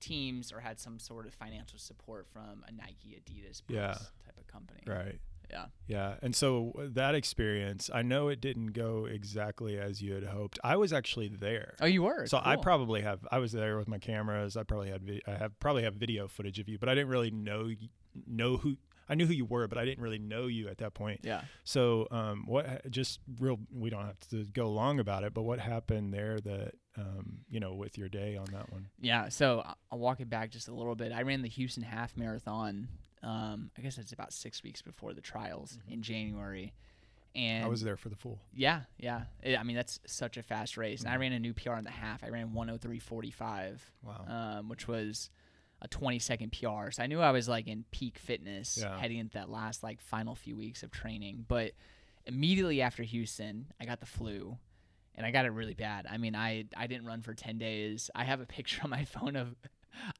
teams 0.00 0.52
or 0.52 0.60
had 0.60 0.78
some 0.78 0.98
sort 0.98 1.26
of 1.26 1.34
financial 1.34 1.78
support 1.78 2.26
from 2.28 2.64
a 2.68 2.72
Nike, 2.72 3.20
Adidas, 3.20 3.60
Brooks 3.66 3.70
Yeah. 3.72 3.92
type 4.24 4.38
of 4.38 4.46
company. 4.46 4.82
right. 4.86 5.20
Yeah. 5.50 5.66
Yeah. 5.86 6.14
And 6.22 6.34
so 6.36 6.72
uh, 6.78 6.82
that 6.92 7.14
experience, 7.14 7.90
I 7.92 8.02
know 8.02 8.28
it 8.28 8.40
didn't 8.40 8.72
go 8.72 9.06
exactly 9.06 9.78
as 9.78 10.02
you 10.02 10.14
had 10.14 10.24
hoped. 10.24 10.58
I 10.62 10.76
was 10.76 10.92
actually 10.92 11.28
there. 11.28 11.74
Oh, 11.80 11.86
you 11.86 12.02
were. 12.02 12.26
so 12.26 12.40
I 12.42 12.56
probably 12.56 13.02
have 13.02 13.26
I 13.30 13.38
was 13.38 13.52
there 13.52 13.78
with 13.78 13.88
my 13.88 13.98
cameras. 13.98 14.56
I 14.56 14.62
probably 14.62 14.90
had 14.90 15.02
vi- 15.02 15.22
I 15.26 15.32
have 15.32 15.58
probably 15.60 15.84
have 15.84 15.94
video 15.94 16.28
footage 16.28 16.58
of 16.58 16.68
you, 16.68 16.78
but 16.78 16.88
I 16.88 16.94
didn't 16.94 17.08
really 17.08 17.30
know 17.30 17.70
know 18.26 18.56
who 18.58 18.76
I 19.08 19.14
knew 19.14 19.26
who 19.26 19.32
you 19.32 19.46
were, 19.46 19.66
but 19.68 19.78
I 19.78 19.84
didn't 19.86 20.02
really 20.02 20.18
know 20.18 20.46
you 20.48 20.68
at 20.68 20.78
that 20.78 20.92
point. 20.92 21.20
Yeah. 21.22 21.40
So, 21.64 22.08
um, 22.10 22.44
what 22.46 22.90
just 22.90 23.20
real? 23.40 23.58
We 23.72 23.88
don't 23.88 24.04
have 24.04 24.20
to 24.30 24.44
go 24.44 24.70
long 24.70 25.00
about 25.00 25.24
it, 25.24 25.32
but 25.32 25.42
what 25.44 25.60
happened 25.60 26.12
there 26.12 26.38
that 26.40 26.74
um, 26.98 27.38
you 27.48 27.60
know, 27.60 27.74
with 27.74 27.96
your 27.96 28.08
day 28.08 28.36
on 28.36 28.46
that 28.52 28.70
one? 28.72 28.88
Yeah. 29.00 29.28
So 29.30 29.64
I'll 29.90 29.98
walk 29.98 30.20
it 30.20 30.28
back 30.28 30.50
just 30.50 30.68
a 30.68 30.74
little 30.74 30.94
bit. 30.94 31.12
I 31.12 31.22
ran 31.22 31.42
the 31.42 31.48
Houston 31.48 31.84
Half 31.84 32.16
Marathon. 32.16 32.88
Um, 33.22 33.70
I 33.76 33.80
guess 33.82 33.98
it's 33.98 34.12
about 34.12 34.32
six 34.32 34.62
weeks 34.62 34.80
before 34.82 35.12
the 35.14 35.20
trials 35.20 35.78
in 35.88 36.02
January, 36.02 36.72
and 37.34 37.64
I 37.64 37.68
was 37.68 37.82
there 37.82 37.96
for 37.96 38.08
the 38.08 38.16
full. 38.16 38.38
Yeah, 38.54 38.82
yeah. 38.96 39.24
It- 39.42 39.58
I 39.58 39.62
mean, 39.64 39.76
that's 39.76 40.00
such 40.06 40.36
a 40.36 40.42
fast 40.42 40.76
race. 40.76 41.00
And 41.02 41.10
I 41.10 41.16
Mhm. 41.16 41.20
ran 41.20 41.32
a 41.32 41.38
new 41.40 41.52
PR 41.54 41.74
in 41.76 41.84
the 41.84 41.90
half. 41.90 42.22
I 42.24 42.28
ran 42.28 42.52
103.45, 42.52 43.80
Wow. 44.02 44.24
um, 44.58 44.68
which 44.68 44.86
was 44.88 45.30
a 45.80 45.88
20 45.88 46.18
second 46.18 46.50
PR. 46.52 46.90
So 46.90 47.02
I 47.02 47.06
knew 47.06 47.20
I 47.20 47.30
was 47.30 47.48
like 47.48 47.66
in 47.68 47.84
peak 47.90 48.18
fitness 48.18 48.78
Yeah. 48.80 48.98
heading 48.98 49.18
into 49.18 49.32
that 49.34 49.48
last 49.48 49.82
like 49.82 50.00
final 50.00 50.34
few 50.34 50.56
weeks 50.56 50.82
of 50.82 50.90
training. 50.90 51.44
But 51.48 51.72
immediately 52.26 52.82
after 52.82 53.02
Houston, 53.02 53.72
I 53.80 53.84
got 53.84 54.00
the 54.00 54.06
flu. 54.06 54.58
And 55.14 55.26
I 55.26 55.32
got 55.32 55.46
it 55.46 55.50
really 55.50 55.74
bad. 55.74 56.06
I 56.08 56.16
mean, 56.16 56.36
I 56.36 56.66
I 56.76 56.86
didn't 56.86 57.04
run 57.06 57.22
for 57.22 57.34
10 57.34 57.58
days. 57.58 58.08
I 58.14 58.22
have 58.24 58.40
a 58.40 58.46
picture 58.46 58.80
on 58.84 58.90
my 58.90 59.04
phone 59.04 59.34
of 59.36 59.56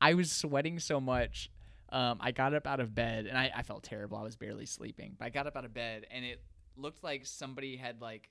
I 0.01 0.15
was 0.15 0.33
sweating 0.33 0.81
so 0.81 1.01
much. 1.01 1.51
Um, 1.91 2.19
I 2.21 2.33
got 2.33 2.53
up 2.55 2.67
out 2.67 2.81
of 2.81 2.95
bed 2.95 3.27
and 3.27 3.37
I, 3.39 3.51
I 3.57 3.63
felt 3.63 3.83
terrible. 3.83 4.19
I 4.19 4.23
was 4.23 4.37
barely 4.37 4.67
sleeping. 4.67 5.17
But 5.19 5.25
I 5.27 5.29
got 5.31 5.47
up 5.47 5.57
out 5.57 5.65
of 5.65 5.73
bed 5.73 6.07
and 6.11 6.25
it 6.25 6.43
looked 6.77 7.03
like 7.03 7.25
somebody 7.27 7.77
had 7.77 8.01
like 8.01 8.29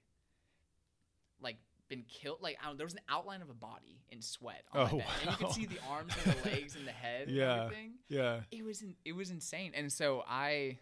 like 1.41 1.57
been 1.89 2.03
killed 2.03 2.39
like 2.41 2.57
I 2.61 2.67
don't, 2.67 2.77
there 2.77 2.85
was 2.85 2.93
an 2.93 2.99
outline 3.09 3.41
of 3.41 3.49
a 3.49 3.53
body 3.53 4.01
in 4.09 4.21
sweat 4.21 4.63
on 4.73 4.89
Oh, 4.91 4.97
my 4.97 4.97
bed. 4.99 5.05
And 5.23 5.31
you 5.31 5.37
could 5.37 5.53
see 5.55 5.65
the 5.65 5.79
arms 5.89 6.13
and 6.25 6.35
the 6.35 6.49
legs 6.49 6.75
and 6.75 6.85
the 6.87 6.91
head 6.91 7.29
Yeah. 7.29 7.69
Yeah. 8.09 8.39
It 8.51 8.63
was 8.63 8.81
in, 8.81 8.95
it 9.05 9.13
was 9.13 9.29
insane. 9.31 9.71
And 9.75 9.91
so 9.91 10.23
I 10.27 10.79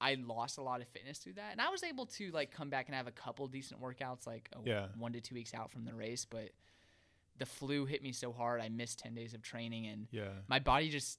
I 0.00 0.14
lost 0.14 0.58
a 0.58 0.62
lot 0.62 0.80
of 0.80 0.88
fitness 0.88 1.18
through 1.18 1.34
that. 1.34 1.52
And 1.52 1.60
I 1.60 1.70
was 1.70 1.82
able 1.82 2.06
to 2.06 2.30
like 2.30 2.50
come 2.52 2.68
back 2.70 2.86
and 2.88 2.94
have 2.94 3.06
a 3.06 3.10
couple 3.12 3.46
decent 3.48 3.80
workouts 3.82 4.26
like 4.26 4.48
a, 4.52 4.58
Yeah. 4.68 4.86
1 4.98 5.12
to 5.14 5.20
2 5.20 5.34
weeks 5.34 5.54
out 5.54 5.70
from 5.70 5.84
the 5.84 5.94
race, 5.94 6.24
but 6.28 6.50
the 7.38 7.46
flu 7.46 7.84
hit 7.84 8.02
me 8.02 8.12
so 8.12 8.32
hard. 8.32 8.60
I 8.60 8.68
missed 8.68 8.98
10 9.00 9.14
days 9.14 9.34
of 9.34 9.42
training 9.42 9.86
and 9.86 10.06
Yeah. 10.10 10.28
my 10.48 10.58
body 10.60 10.88
just 10.88 11.18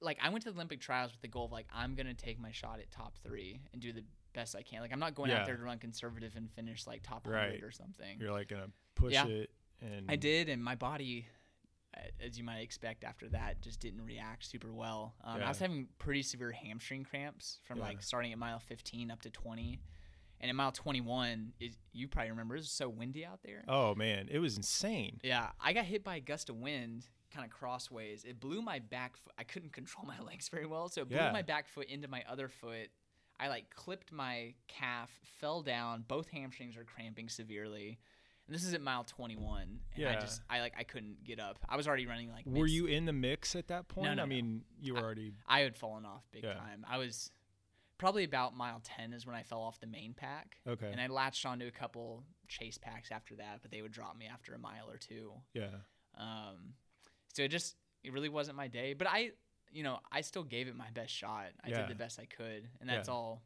like 0.00 0.18
I 0.22 0.28
went 0.30 0.44
to 0.44 0.50
the 0.50 0.54
Olympic 0.56 0.80
trials 0.80 1.12
with 1.12 1.20
the 1.22 1.28
goal 1.28 1.46
of 1.46 1.52
like 1.52 1.66
I'm 1.74 1.94
gonna 1.94 2.14
take 2.14 2.38
my 2.40 2.52
shot 2.52 2.80
at 2.80 2.90
top 2.90 3.16
three 3.22 3.60
and 3.72 3.80
do 3.80 3.92
the 3.92 4.04
best 4.34 4.54
I 4.56 4.62
can. 4.62 4.80
Like 4.80 4.92
I'm 4.92 4.98
not 5.00 5.14
going 5.14 5.30
Yeah. 5.30 5.40
out 5.40 5.46
there 5.46 5.56
to 5.56 5.62
run 5.62 5.78
conservative 5.78 6.34
and 6.36 6.50
finish 6.52 6.86
like 6.86 7.02
top 7.02 7.26
Right. 7.26 7.50
hundred 7.52 7.62
or 7.64 7.70
something. 7.70 8.18
You're 8.20 8.32
like 8.32 8.48
gonna 8.48 8.70
push 8.94 9.12
Yeah. 9.14 9.26
it, 9.26 9.50
and 9.80 10.10
I 10.10 10.16
did, 10.16 10.48
and 10.48 10.62
my 10.62 10.74
body, 10.74 11.26
as 12.20 12.36
you 12.36 12.44
might 12.44 12.58
expect 12.60 13.04
after 13.04 13.28
that, 13.30 13.60
just 13.62 13.80
didn't 13.80 14.04
react 14.04 14.44
super 14.44 14.72
well. 14.72 15.14
Um, 15.24 15.42
I 15.42 15.48
was 15.48 15.58
having 15.58 15.88
pretty 15.98 16.22
severe 16.22 16.52
hamstring 16.52 17.04
cramps 17.04 17.60
from 17.64 17.78
Yeah. 17.78 17.84
like 17.84 18.02
starting 18.02 18.32
at 18.32 18.38
mile 18.38 18.58
15 18.58 19.10
up 19.10 19.22
to 19.22 19.30
20. 19.30 19.80
And 20.38 20.50
at 20.50 20.54
mile 20.54 20.70
21, 20.72 21.54
it, 21.58 21.76
you 21.92 22.08
probably 22.08 22.28
remember, 22.30 22.56
it 22.56 22.58
was 22.58 22.70
so 22.70 22.90
windy 22.90 23.24
out 23.24 23.40
there. 23.42 23.64
Oh 23.68 23.94
man, 23.94 24.28
it 24.30 24.38
was 24.38 24.58
insane. 24.58 25.18
Yeah, 25.24 25.52
I 25.58 25.72
got 25.72 25.86
hit 25.86 26.04
by 26.04 26.16
a 26.16 26.20
gust 26.20 26.50
of 26.50 26.56
wind, 26.56 27.06
kind 27.32 27.44
of 27.44 27.50
crossways. 27.50 28.24
It 28.24 28.40
blew 28.40 28.62
my 28.62 28.78
back 28.78 29.16
foot. 29.16 29.32
I 29.38 29.44
couldn't 29.44 29.72
control 29.72 30.06
my 30.06 30.18
legs 30.26 30.48
very 30.48 30.66
well, 30.66 30.88
so 30.88 31.02
it 31.02 31.08
blew 31.08 31.16
Yeah. 31.18 31.32
my 31.32 31.42
back 31.42 31.68
foot 31.68 31.88
into 31.88 32.08
my 32.08 32.22
other 32.28 32.48
foot. 32.48 32.88
I 33.38 33.48
like 33.48 33.68
clipped 33.74 34.12
my 34.12 34.54
calf, 34.68 35.10
fell 35.40 35.60
down. 35.62 36.04
Both 36.08 36.28
hamstrings 36.30 36.76
are 36.76 36.84
cramping 36.84 37.28
severely. 37.28 37.98
And 38.46 38.54
this 38.54 38.62
is 38.64 38.72
at 38.74 38.80
mile 38.80 39.02
21, 39.02 39.80
and 39.96 40.06
I 40.06 40.20
just 40.20 40.40
I 40.48 40.60
like 40.60 40.74
I 40.78 40.84
couldn't 40.84 41.24
get 41.24 41.40
up. 41.40 41.58
I 41.68 41.76
was 41.76 41.88
already 41.88 42.06
running 42.06 42.30
like. 42.30 42.44
Were 42.46 42.66
you 42.68 42.86
in 42.86 43.04
the 43.04 43.12
mix 43.12 43.56
at 43.56 43.66
that 43.68 43.88
point? 43.88 44.04
no, 44.06 44.14
no, 44.14 44.22
I 44.22 44.24
no. 44.24 44.28
mean, 44.28 44.62
you 44.80 44.94
were 44.94 45.00
already. 45.00 45.34
I 45.48 45.60
had 45.60 45.74
fallen 45.76 46.04
off 46.04 46.22
big 46.30 46.44
Yeah. 46.44 46.54
time. 46.54 46.86
I 46.88 46.96
was 46.98 47.32
probably 47.98 48.22
about 48.24 48.54
mile 48.56 48.80
10 48.84 49.12
is 49.12 49.26
when 49.26 49.34
I 49.34 49.42
fell 49.42 49.60
off 49.60 49.80
the 49.80 49.86
main 49.88 50.14
pack. 50.14 50.58
Okay. 50.68 50.88
And 50.92 51.00
I 51.00 51.08
latched 51.08 51.44
onto 51.44 51.66
a 51.66 51.70
couple 51.72 52.22
chase 52.46 52.78
packs 52.78 53.10
after 53.10 53.34
that, 53.36 53.60
but 53.62 53.70
they 53.72 53.82
would 53.82 53.90
drop 53.92 54.16
me 54.16 54.26
after 54.32 54.54
a 54.54 54.58
mile 54.58 54.88
or 54.88 54.96
two. 54.98 55.32
yeah. 55.52 55.68
Um, 56.18 56.74
so 57.36 57.42
it 57.42 57.48
just 57.48 57.76
it 58.02 58.12
really 58.12 58.28
wasn't 58.30 58.56
my 58.56 58.68
day, 58.68 58.94
but 58.94 59.06
I, 59.06 59.32
you 59.70 59.82
know, 59.82 59.98
I 60.10 60.22
still 60.22 60.44
gave 60.44 60.68
it 60.68 60.76
my 60.76 60.90
best 60.94 61.12
shot. 61.12 61.48
I 61.62 61.68
Yeah. 61.68 61.80
did 61.82 61.88
the 61.88 61.94
best 61.94 62.18
I 62.18 62.24
could, 62.24 62.68
and 62.80 62.88
that's 62.88 63.08
Yeah. 63.08 63.14
all. 63.14 63.42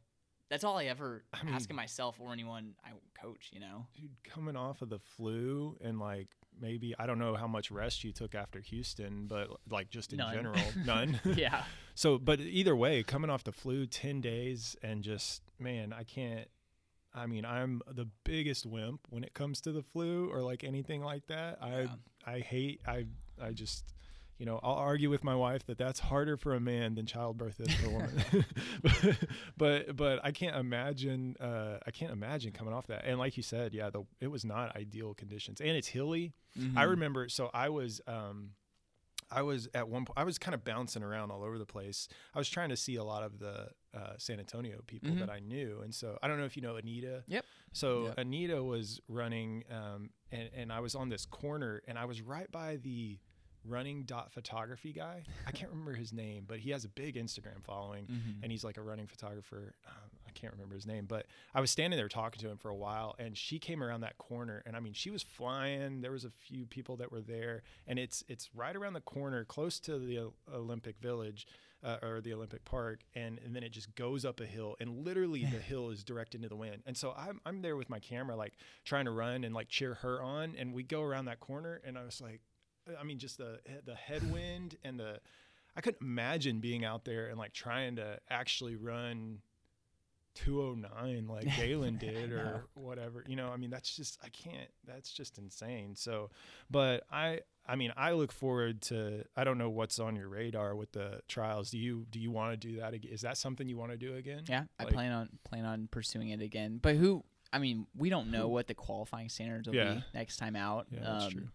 That's 0.49 0.63
all 0.65 0.77
I 0.77 0.85
ever 0.85 1.23
I 1.33 1.39
ask 1.49 1.69
of 1.69 1.75
myself 1.77 2.19
or 2.19 2.31
anyone 2.33 2.75
I 2.83 2.91
coach. 3.19 3.49
You 3.53 3.59
know. 3.61 3.87
Dude, 3.93 4.11
coming 4.23 4.55
off 4.55 4.81
of 4.81 4.89
the 4.89 4.99
flu 4.99 5.77
and 5.81 5.99
like 5.99 6.27
maybe 6.59 6.93
I 6.99 7.05
don't 7.05 7.19
know 7.19 7.35
how 7.35 7.47
much 7.47 7.71
rest 7.71 8.03
you 8.03 8.11
took 8.11 8.35
after 8.35 8.59
Houston, 8.59 9.27
but 9.27 9.49
like 9.69 9.89
just 9.89 10.11
in 10.13 10.17
None. 10.17 10.33
general, 10.33 10.61
none. 10.85 11.19
yeah. 11.35 11.63
So, 11.95 12.17
but 12.17 12.39
either 12.39 12.75
way, 12.75 13.03
coming 13.03 13.29
off 13.29 13.43
the 13.43 13.51
flu, 13.51 13.85
10 13.87 14.21
days, 14.21 14.75
and 14.83 15.03
just, 15.03 15.41
man, 15.59 15.91
I 15.93 16.03
can't. 16.03 16.47
I 17.13 17.25
mean, 17.27 17.43
I'm 17.45 17.81
the 17.89 18.07
biggest 18.23 18.65
wimp 18.65 19.01
when 19.09 19.23
it 19.25 19.33
comes 19.33 19.59
to 19.61 19.71
the 19.73 19.81
flu 19.81 20.29
or 20.31 20.41
like 20.41 20.63
anything 20.63 21.01
like 21.01 21.27
that. 21.27 21.57
I, 21.61 21.89
I 22.25 22.39
hate, 22.39 22.79
I, 22.87 23.05
I 23.41 23.51
just, 23.53 23.93
you 24.37 24.45
know, 24.45 24.59
I'll 24.63 24.75
argue 24.75 25.09
with 25.09 25.23
my 25.23 25.35
wife 25.35 25.65
that 25.67 25.77
that's 25.77 25.99
harder 25.99 26.37
for 26.37 26.53
a 26.55 26.59
man 26.59 26.95
than 26.95 27.05
childbirth 27.05 27.59
is 27.59 27.73
for 27.73 27.87
a 27.87 27.91
woman. 27.91 28.23
but, 29.57 29.95
but 29.95 30.19
I 30.23 30.31
can't 30.31 30.55
imagine, 30.55 31.35
uh, 31.39 31.77
I 31.85 31.91
can't 31.91 32.11
imagine 32.11 32.51
coming 32.51 32.73
off 32.73 32.87
that. 32.87 33.05
And 33.05 33.19
like 33.19 33.37
you 33.37 33.43
said, 33.43 33.73
yeah, 33.73 33.89
the, 33.89 34.03
it 34.19 34.27
was 34.27 34.43
not 34.45 34.75
ideal 34.75 35.13
conditions 35.13 35.61
and 35.61 35.71
it's 35.71 35.87
hilly. 35.89 36.33
I 36.75 36.83
Mhm. 36.85 36.89
remember. 36.89 37.29
So 37.29 37.49
I 37.53 37.69
was, 37.69 38.01
um, 38.07 38.51
I 39.33 39.43
was 39.43 39.69
at 39.73 39.87
one 39.87 40.03
point. 40.03 40.17
I 40.17 40.25
was 40.25 40.37
kind 40.37 40.53
of 40.53 40.65
bouncing 40.65 41.03
around 41.03 41.31
all 41.31 41.41
over 41.43 41.57
the 41.57 41.65
place. 41.65 42.09
I 42.35 42.37
was 42.37 42.49
trying 42.49 42.67
to 42.67 42.75
see 42.75 42.95
a 42.95 43.03
lot 43.05 43.23
of 43.23 43.39
the 43.39 43.69
uh, 43.93 44.13
San 44.17 44.39
Antonio 44.39 44.81
people 44.87 45.11
Mhm. 45.11 45.19
that 45.19 45.29
I 45.29 45.39
knew, 45.39 45.79
and 45.81 45.95
so 45.95 46.17
I 46.21 46.27
don't 46.27 46.37
know 46.37 46.43
if 46.43 46.57
you 46.57 46.61
know 46.61 46.75
Anita. 46.75 47.23
Yep. 47.27 47.45
So 47.71 48.05
Yep. 48.07 48.17
Anita 48.17 48.61
was 48.61 48.99
running, 49.07 49.63
um, 49.71 50.09
and 50.33 50.49
and 50.53 50.73
I 50.73 50.81
was 50.81 50.95
on 50.95 51.07
this 51.07 51.25
corner, 51.25 51.81
and 51.87 51.97
I 51.97 52.03
was 52.03 52.21
right 52.21 52.51
by 52.51 52.75
the 52.75 53.19
running 53.65 54.03
dot 54.03 54.31
photography 54.31 54.91
guy. 54.93 55.23
I 55.45 55.51
can't 55.51 55.69
remember 55.71 55.93
his 55.93 56.11
name, 56.13 56.45
but 56.47 56.59
he 56.59 56.71
has 56.71 56.83
a 56.85 56.89
big 56.89 57.15
Instagram 57.15 57.61
following 57.63 58.05
Mhm. 58.07 58.43
and 58.43 58.51
he's 58.51 58.63
like 58.63 58.77
a 58.77 58.81
running 58.81 59.07
photographer. 59.07 59.75
Um, 59.87 60.09
I 60.27 60.31
can't 60.31 60.53
remember 60.53 60.75
his 60.75 60.85
name, 60.87 61.05
but 61.07 61.25
I 61.53 61.59
was 61.61 61.69
standing 61.71 61.97
there 61.97 62.07
talking 62.07 62.39
to 62.41 62.49
him 62.49 62.57
for 62.57 62.69
a 62.69 62.75
while, 62.75 63.15
and 63.19 63.37
she 63.37 63.59
came 63.59 63.83
around 63.83 64.01
that 64.01 64.17
corner, 64.17 64.63
and 64.65 64.75
I 64.75 64.79
mean, 64.79 64.93
she 64.93 65.09
was 65.11 65.21
flying. 65.23 66.01
There 66.01 66.11
was 66.11 66.23
a 66.25 66.29
few 66.29 66.65
people 66.65 66.95
that 66.97 67.11
were 67.11 67.21
there, 67.21 67.63
and 67.85 67.99
it's 67.99 68.23
it's 68.27 68.49
right 68.55 68.75
around 68.75 68.93
the 68.93 69.01
corner, 69.01 69.43
close 69.45 69.79
to 69.81 69.99
the 69.99 70.31
Olympic 70.51 70.97
Village. 70.99 71.45
Uh, 71.83 71.97
or 72.03 72.21
the 72.21 72.31
Olympic 72.31 72.63
Park, 72.63 72.99
and, 73.15 73.39
and 73.43 73.55
then 73.55 73.63
it 73.63 73.69
just 73.71 73.95
goes 73.95 74.23
up 74.23 74.39
a 74.39 74.45
hill, 74.45 74.75
and 74.79 75.03
literally 75.03 75.41
the 75.45 75.57
hill 75.71 75.89
is 75.89 76.03
directed 76.03 76.37
into 76.37 76.47
the 76.47 76.55
wind. 76.55 76.83
And 76.85 76.95
so 76.95 77.11
I'm, 77.17 77.41
I'm 77.43 77.63
there 77.63 77.75
with 77.75 77.89
my 77.89 77.97
camera, 77.97 78.35
like 78.35 78.53
trying 78.85 79.05
to 79.05 79.11
run 79.11 79.43
and 79.43 79.55
like 79.55 79.67
cheer 79.67 79.95
her 79.95 80.21
on, 80.21 80.53
and 80.55 80.75
we 80.75 80.83
go 80.83 81.01
around 81.01 81.25
that 81.25 81.39
corner, 81.39 81.81
and 81.83 81.97
I 81.97 82.03
was 82.03 82.21
like, 82.21 82.41
I 82.99 83.03
mean, 83.03 83.19
just 83.19 83.37
the 83.37 83.59
the 83.85 83.95
headwind 83.95 84.77
and 84.83 84.99
the 84.99 85.19
I 85.75 85.81
couldn't 85.81 86.01
imagine 86.01 86.59
being 86.59 86.83
out 86.83 87.05
there 87.05 87.27
and 87.27 87.37
like 87.37 87.53
trying 87.53 87.95
to 87.97 88.19
actually 88.29 88.75
run 88.75 89.39
209 90.35 91.27
like 91.27 91.45
Galen 91.57 91.97
did 91.97 92.31
or 92.31 92.65
whatever. 92.73 93.23
You 93.27 93.35
know, 93.35 93.49
I 93.49 93.57
mean, 93.57 93.69
that's 93.69 93.95
just 93.95 94.17
I 94.23 94.29
can't. 94.29 94.69
That's 94.87 95.11
just 95.11 95.37
insane. 95.37 95.95
So, 95.95 96.29
but 96.69 97.03
I 97.11 97.41
I 97.67 97.75
mean, 97.75 97.93
I 97.97 98.11
look 98.13 98.31
forward 98.31 98.81
to 98.83 99.25
I 99.35 99.43
don't 99.43 99.57
know 99.57 99.69
what's 99.69 99.99
on 99.99 100.15
your 100.15 100.29
radar 100.29 100.75
with 100.75 100.91
the 100.93 101.21
trials. 101.27 101.71
Do 101.71 101.77
you 101.77 102.05
do 102.09 102.19
you 102.19 102.31
want 102.31 102.59
to 102.59 102.67
do 102.67 102.77
that 102.79 102.93
again? 102.93 103.11
Is 103.11 103.21
that 103.21 103.37
something 103.37 103.67
you 103.67 103.77
want 103.77 103.91
to 103.91 103.97
do 103.97 104.15
again? 104.15 104.43
Yeah, 104.47 104.63
I 104.79 104.85
plan 104.85 105.11
on 105.11 105.29
plan 105.43 105.65
on 105.65 105.87
pursuing 105.91 106.29
it 106.29 106.41
again. 106.41 106.79
But 106.81 106.95
who? 106.95 107.23
I 107.53 107.59
mean, 107.59 107.85
we 107.97 108.09
don't 108.09 108.31
know 108.31 108.43
Who- 108.43 108.49
what 108.49 108.67
the 108.67 108.73
qualifying 108.73 109.27
standards 109.27 109.67
will 109.67 109.75
Yeah. 109.75 109.95
be 109.95 110.03
next 110.13 110.37
time 110.37 110.55
out. 110.55 110.87
Yeah, 110.89 110.99
that's 111.01 111.25
Um, 111.25 111.31
true. 111.31 111.47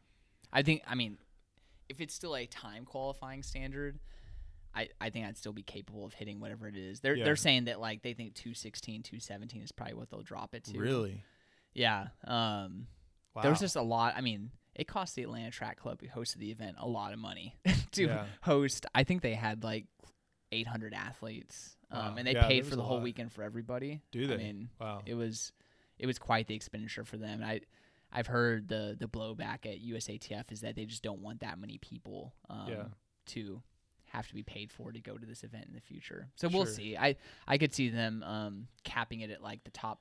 I 0.52 0.62
think. 0.62 0.82
I 0.86 0.94
mean, 0.94 1.16
if 1.88 2.00
it's 2.00 2.14
still 2.14 2.36
a 2.36 2.46
time 2.46 2.84
qualifying 2.84 3.42
standard, 3.42 3.98
I, 4.74 4.88
I 5.00 5.10
think 5.10 5.26
I'd 5.26 5.36
still 5.38 5.52
be 5.52 5.62
capable 5.62 6.04
of 6.04 6.12
hitting 6.14 6.40
whatever 6.40 6.68
it 6.68 6.76
is. 6.76 7.00
They're 7.00 7.14
Yeah. 7.14 7.24
they're 7.24 7.36
saying 7.36 7.64
that 7.64 7.80
like 7.80 8.02
they 8.02 8.12
think 8.12 8.34
216, 8.34 9.02
217 9.02 9.62
is 9.62 9.72
probably 9.72 9.94
what 9.94 10.10
they'll 10.10 10.22
drop 10.22 10.54
it 10.54 10.64
to. 10.64 10.78
Really? 10.78 11.22
Yeah. 11.74 12.08
Um. 12.24 12.86
Wow. 13.34 13.42
There 13.42 13.50
was 13.50 13.60
just 13.60 13.76
a 13.76 13.82
lot. 13.82 14.14
I 14.16 14.20
mean, 14.22 14.50
it 14.74 14.86
cost 14.88 15.14
the 15.14 15.22
Atlanta 15.22 15.50
Track 15.50 15.78
Club 15.78 16.00
who 16.00 16.08
hosted 16.08 16.36
the 16.38 16.50
event 16.50 16.76
a 16.78 16.86
lot 16.88 17.12
of 17.12 17.18
money 17.18 17.54
to 17.92 18.04
Yeah. 18.04 18.24
host. 18.42 18.86
I 18.94 19.04
think 19.04 19.22
they 19.22 19.34
had 19.34 19.62
like 19.64 19.86
800 20.52 20.94
athletes, 20.94 21.76
um, 21.90 21.98
Wow. 22.12 22.14
and 22.18 22.26
they 22.26 22.32
Yeah, 22.32 22.46
paid 22.46 22.66
for 22.66 22.76
the 22.76 22.82
whole 22.82 22.96
lot. 22.96 23.02
weekend 23.02 23.32
for 23.32 23.42
everybody. 23.42 24.00
Do 24.10 24.26
they? 24.26 24.34
I 24.34 24.38
mean, 24.38 24.68
wow. 24.80 25.02
it 25.06 25.14
was 25.14 25.52
it 25.98 26.06
was 26.06 26.18
quite 26.18 26.46
the 26.46 26.54
expenditure 26.54 27.04
for 27.04 27.16
them. 27.16 27.42
I 27.42 27.60
I've 28.16 28.26
heard 28.26 28.68
the 28.68 28.96
the 28.98 29.06
blowback 29.06 29.66
at 29.66 29.80
USATF 29.84 30.50
is 30.50 30.62
that 30.62 30.74
they 30.74 30.86
just 30.86 31.02
don't 31.02 31.20
want 31.20 31.40
that 31.40 31.58
many 31.58 31.76
people 31.78 32.34
um, 32.48 32.68
Yeah. 32.68 32.84
to 33.26 33.62
have 34.06 34.26
to 34.28 34.34
be 34.34 34.42
paid 34.42 34.72
for 34.72 34.90
to 34.92 35.00
go 35.00 35.18
to 35.18 35.26
this 35.26 35.44
event 35.44 35.66
in 35.66 35.74
the 35.74 35.80
future. 35.80 36.28
So 36.36 36.48
we'll 36.48 36.64
Sure. 36.64 36.74
see. 36.74 36.96
I 36.96 37.16
I 37.46 37.58
could 37.58 37.74
see 37.74 37.90
them 37.90 38.22
um, 38.22 38.68
capping 38.84 39.20
it 39.20 39.30
at 39.30 39.42
like 39.42 39.64
the 39.64 39.70
top 39.70 40.00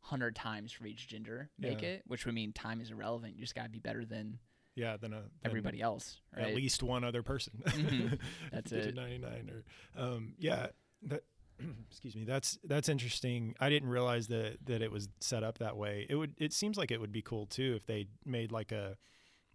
hundred 0.00 0.36
times 0.36 0.70
for 0.72 0.84
each 0.86 1.08
gender 1.08 1.48
make 1.58 1.80
Yeah. 1.80 1.88
it, 1.88 2.02
which 2.06 2.26
would 2.26 2.34
mean 2.34 2.52
time 2.52 2.80
is 2.82 2.90
irrelevant. 2.90 3.34
You 3.36 3.40
just 3.40 3.54
gotta 3.54 3.70
be 3.70 3.78
better 3.78 4.04
than 4.04 4.38
yeah. 4.74 4.96
Then 4.98 5.12
a 5.14 5.22
than 5.22 5.30
everybody 5.44 5.80
else, 5.80 6.20
right? 6.36 6.48
at 6.48 6.54
least 6.54 6.82
one 6.82 7.04
other 7.04 7.22
person. 7.22 7.62
Mhm. 7.64 8.18
That's 8.52 8.72
it. 8.72 8.94
99 8.94 9.50
or 9.50 9.64
um, 10.02 10.34
yeah. 10.38 10.66
That 11.02 11.22
excuse 11.90 12.14
me. 12.16 12.24
That's 12.24 12.58
that's 12.64 12.88
interesting. 12.88 13.54
I 13.60 13.68
didn't 13.70 13.88
realize 13.88 14.28
that 14.28 14.58
that 14.66 14.82
it 14.82 14.90
was 14.90 15.08
set 15.20 15.42
up 15.42 15.58
that 15.58 15.76
way. 15.76 16.06
It 16.08 16.16
would. 16.16 16.34
It 16.38 16.52
seems 16.52 16.76
like 16.76 16.90
it 16.90 17.00
would 17.00 17.12
be 17.12 17.22
cool 17.22 17.46
too 17.46 17.74
if 17.76 17.86
they 17.86 18.06
made 18.24 18.52
like 18.52 18.72
a 18.72 18.96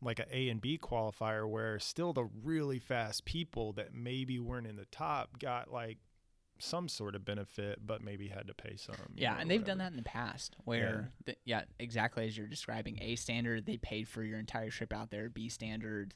like 0.01 0.19
a 0.19 0.25
A 0.35 0.49
and 0.49 0.62
B 0.62 0.79
qualifier 0.81 1.47
where 1.49 1.79
still 1.79 2.13
the 2.13 2.23
really 2.43 2.79
fast 2.79 3.25
people 3.25 3.73
that 3.73 3.93
maybe 3.93 4.39
weren't 4.39 4.67
in 4.67 4.75
the 4.75 4.85
top 4.85 5.39
got 5.39 5.71
like 5.71 5.97
some 6.59 6.88
sort 6.88 7.15
of 7.15 7.25
benefit, 7.25 7.79
but 7.85 8.03
maybe 8.03 8.27
had 8.27 8.47
to 8.47 8.53
pay 8.53 8.75
some. 8.75 8.95
Yeah, 9.15 9.38
and 9.39 9.49
they've 9.49 9.63
done 9.63 9.79
that 9.79 9.91
in 9.91 9.97
the 9.97 10.03
past 10.03 10.55
where, 10.65 11.12
yeah, 11.25 11.33
yeah 11.45 11.62
exactly 11.79 12.25
as 12.27 12.38
you're 12.38 12.47
describing. 12.47 12.99
A 13.01 13.15
standard, 13.15 13.65
they 13.65 13.77
paid 13.77 14.07
for 14.07 14.23
your 14.23 14.39
entire 14.39 14.69
trip 14.69 14.93
out 14.93 15.09
there. 15.09 15.29
B 15.29 15.49
standard, 15.49 16.13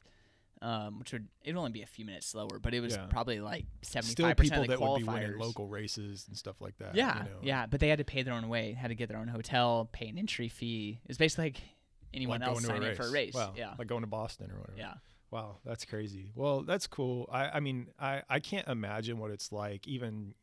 um, 0.64 0.98
which 0.98 1.12
would 1.12 1.28
it'd 1.42 1.56
only 1.56 1.70
be 1.72 1.82
a 1.82 1.86
few 1.86 2.04
minutes 2.04 2.26
slower, 2.26 2.58
but 2.60 2.72
it 2.74 2.80
was 2.80 2.94
Yeah. 2.94 3.06
probably 3.10 3.40
like 3.40 3.66
seventy 3.82 4.14
five 4.22 4.36
percent 4.36 4.62
of 4.62 4.68
that 4.68 4.78
the 4.78 4.84
would 4.84 4.98
be 4.98 5.04
winning 5.04 5.32
qualifiers. 5.32 5.38
local 5.38 5.66
races 5.68 6.24
and 6.28 6.36
stuff 6.36 6.60
like 6.60 6.76
that. 6.78 6.94
yeah, 6.94 7.18
you 7.18 7.30
know, 7.30 7.36
yeah, 7.42 7.66
but 7.66 7.80
they 7.80 7.88
had 7.88 7.98
to 7.98 8.04
pay 8.04 8.22
their 8.22 8.34
own 8.34 8.48
way, 8.48 8.72
had 8.72 8.88
to 8.88 8.94
get 8.94 9.08
their 9.08 9.18
own 9.18 9.28
hotel, 9.28 9.88
pay 9.92 10.08
an 10.08 10.18
entry 10.18 10.48
fee. 10.48 11.00
It's 11.06 11.18
basically 11.18 11.44
like 11.46 11.60
anyone 12.14 12.40
like 12.40 12.48
else 12.48 12.64
signing 12.64 12.88
up 12.88 12.96
for 12.96 13.06
a 13.06 13.10
race. 13.10 13.34
Wow, 13.34 13.52
Yeah, 13.56 13.74
like 13.78 13.86
going 13.88 14.02
to 14.02 14.06
Boston 14.08 14.50
or 14.50 14.58
whatever. 14.60 14.78
yeah, 14.78 14.94
Wow, 15.30 15.56
that's 15.64 15.84
crazy. 15.84 16.30
Well, 16.36 16.62
that's 16.62 16.86
cool. 16.86 17.28
I, 17.32 17.56
I 17.56 17.60
mean, 17.60 17.88
I, 17.98 18.22
I 18.30 18.38
can't 18.38 18.68
imagine 18.68 19.18
what 19.18 19.32
it's 19.32 19.50
like 19.52 19.86
even 19.88 20.34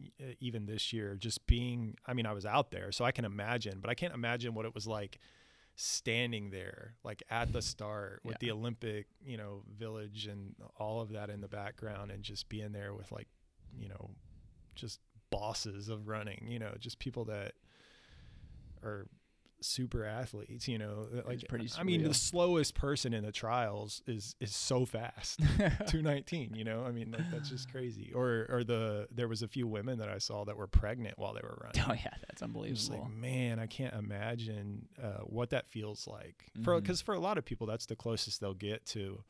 even 0.41 0.65
this 0.65 0.91
year. 0.91 1.15
Just 1.15 1.47
being, 1.47 1.95
I 2.05 2.13
mean, 2.13 2.25
I 2.25 2.33
was 2.33 2.45
out 2.45 2.71
there, 2.71 2.91
so 2.91 3.05
I 3.05 3.11
can 3.11 3.23
imagine, 3.25 3.79
but 3.79 3.89
I 3.89 3.93
can't 3.95 4.13
imagine 4.13 4.53
what 4.53 4.65
it 4.65 4.75
was 4.75 4.85
like 4.87 5.17
standing 5.81 6.51
there, 6.51 6.93
like 7.03 7.23
at 7.29 7.51
the 7.51 7.61
start 7.61 8.21
with 8.23 8.33
Yeah. 8.35 8.47
the 8.47 8.51
Olympic, 8.51 9.07
you 9.25 9.37
know, 9.37 9.63
village 9.67 10.27
and 10.27 10.55
all 10.77 11.01
of 11.01 11.09
that 11.09 11.29
in 11.29 11.41
the 11.41 11.47
background, 11.47 12.11
and 12.11 12.23
just 12.23 12.47
being 12.49 12.71
there 12.71 12.93
with 12.93 13.11
like, 13.11 13.27
you 13.77 13.89
know, 13.89 14.11
just 14.75 14.99
bosses 15.31 15.89
of 15.89 16.07
running. 16.07 16.45
You 16.47 16.59
know, 16.59 16.75
just 16.79 16.99
people 16.99 17.25
that 17.25 17.53
are 18.83 19.07
super 19.63 20.03
athletes 20.05 20.67
you 20.67 20.77
know 20.77 21.07
like 21.25 21.47
pretty 21.47 21.69
i 21.77 21.83
mean 21.83 22.03
the 22.03 22.13
slowest 22.13 22.73
person 22.73 23.13
in 23.13 23.23
the 23.23 23.31
trials 23.31 24.01
is 24.07 24.35
is 24.39 24.55
so 24.55 24.85
fast 24.85 25.39
219 25.87 26.55
you 26.55 26.63
know 26.63 26.83
i 26.83 26.91
mean 26.91 27.11
like, 27.11 27.29
that's 27.31 27.49
just 27.49 27.69
crazy 27.71 28.11
or 28.13 28.47
or 28.49 28.63
the 28.63 29.07
there 29.11 29.27
was 29.27 29.41
a 29.41 29.47
few 29.47 29.67
women 29.67 29.99
that 29.99 30.09
i 30.09 30.17
saw 30.17 30.43
that 30.45 30.57
were 30.57 30.67
pregnant 30.67 31.17
while 31.19 31.33
they 31.33 31.41
were 31.43 31.57
running 31.63 31.81
oh 31.89 31.93
yeah, 31.93 32.13
that's 32.27 32.41
unbelievable. 32.41 33.01
like 33.03 33.09
man 33.09 33.59
i 33.59 33.67
can't 33.67 33.93
imagine 33.93 34.87
uh, 35.01 35.19
what 35.25 35.49
that 35.51 35.67
feels 35.69 36.07
like 36.07 36.45
for 36.63 36.73
Mhm. 36.75 36.81
because 36.83 37.01
for 37.01 37.13
a 37.13 37.19
lot 37.19 37.37
of 37.37 37.45
people 37.45 37.67
that's 37.67 37.85
the 37.85 37.95
closest 37.95 38.41
they'll 38.41 38.53
get 38.53 38.85
to 38.87 39.23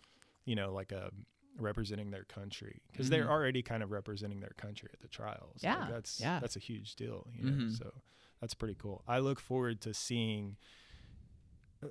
you 0.46 0.56
know 0.56 0.72
like 0.74 0.91
a 0.91 1.12
representing 1.58 2.12
their 2.12 2.24
country 2.24 2.82
because 2.91 3.10
they're 3.10 3.26
Mhm. 3.26 3.30
already 3.32 3.62
kind 3.62 3.84
of 3.84 3.91
representing 3.91 4.39
their 4.39 4.54
country 4.56 4.89
at 4.94 5.02
the 5.02 5.08
trials 5.10 5.62
Like, 5.63 5.76
Yeah, 5.76 5.88
that's 5.89 6.20
yeah. 6.22 6.39
that's 6.39 6.56
a 6.56 6.60
huge 6.60 6.96
deal 6.96 7.28
you 7.36 7.44
know 7.44 7.52
Mhm. 7.65 7.78
so 7.78 7.91
that's 8.41 8.54
pretty 8.54 8.75
cool 8.75 9.04
i 9.08 9.19
look 9.19 9.39
forward 9.39 9.80
to 9.82 9.93
seeing 9.93 10.58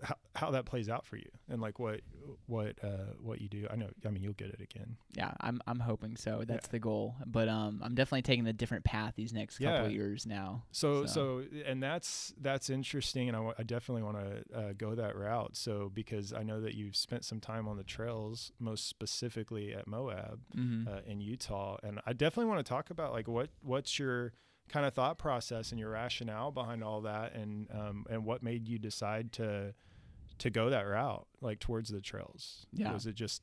how, 0.05 0.15
how 0.37 0.51
that 0.53 0.67
plays 0.67 0.89
out 0.89 1.05
for 1.05 1.17
you 1.17 1.29
and 1.49 1.61
like 1.61 1.81
what 1.81 2.01
what 2.47 2.77
uh 2.85 3.13
what 3.21 3.41
you 3.41 3.49
do 3.49 3.67
i 3.73 3.75
know 3.75 3.89
i 4.07 4.09
mean 4.09 4.23
you'll 4.23 4.33
get 4.35 4.49
it 4.49 4.61
again 4.61 4.97
yeah, 5.13 5.33
I'm 5.41 5.61
I'm 5.67 5.81
hoping 5.81 6.17
so. 6.17 6.45
That's 6.47 6.69
the 6.69 6.79
goal. 6.79 7.17
But 7.27 7.49
um, 7.49 7.81
I'm 7.83 7.97
definitely 7.97 8.23
taking 8.23 8.47
a 8.47 8.53
different 8.53 8.85
path 8.85 9.15
these 9.17 9.33
next 9.33 9.59
couple 9.59 9.81
Yeah. 9.81 9.87
of 9.87 9.91
years 9.93 10.25
now. 10.25 10.63
So, 10.71 11.05
So- 11.05 11.43
so, 11.43 11.43
and 11.67 11.83
that's 11.83 12.33
that's 12.41 12.71
interesting, 12.71 13.29
and 13.29 13.37
I 13.37 13.65
definitely 13.65 14.05
want 14.05 14.19
to 14.19 14.57
uh, 14.57 14.73
go 14.79 14.95
that 14.95 15.17
route. 15.17 15.57
So, 15.57 15.91
because 15.93 16.33
I 16.33 16.45
know 16.45 16.61
that 16.61 16.75
you've 16.75 16.95
spent 16.95 17.25
some 17.25 17.41
time 17.41 17.67
on 17.67 17.77
the 17.77 17.83
trails, 17.83 18.53
most 18.61 18.87
specifically 18.87 19.75
at 19.75 19.89
Moab 19.89 20.41
hmm 20.55 20.85
uh, 20.87 21.01
in 21.05 21.21
Utah, 21.21 21.77
and 21.83 22.01
I 22.07 22.13
definitely 22.13 22.49
want 22.49 22.65
to 22.65 22.69
talk 22.71 22.91
about 22.91 23.13
like 23.13 23.27
what 23.27 23.51
what's 23.63 23.99
your 23.99 24.33
kind 24.71 24.87
of 24.87 24.95
thought 24.95 25.19
process 25.19 25.71
and 25.73 25.79
your 25.81 25.91
rationale 25.91 26.51
behind 26.53 26.83
all 26.83 27.01
that, 27.03 27.35
and 27.35 27.69
um, 27.73 28.07
and 28.09 28.25
what 28.25 28.43
made 28.43 28.67
you 28.69 28.79
decide 28.79 29.33
to 29.33 29.75
to 30.39 30.51
go 30.51 30.71
that 30.71 30.83
route, 30.87 31.27
like 31.43 31.59
towards 31.59 31.91
the 31.91 32.01
trails. 32.01 32.67
Yeah. 32.73 32.93
was 32.93 33.07
it 33.07 33.15
just 33.15 33.43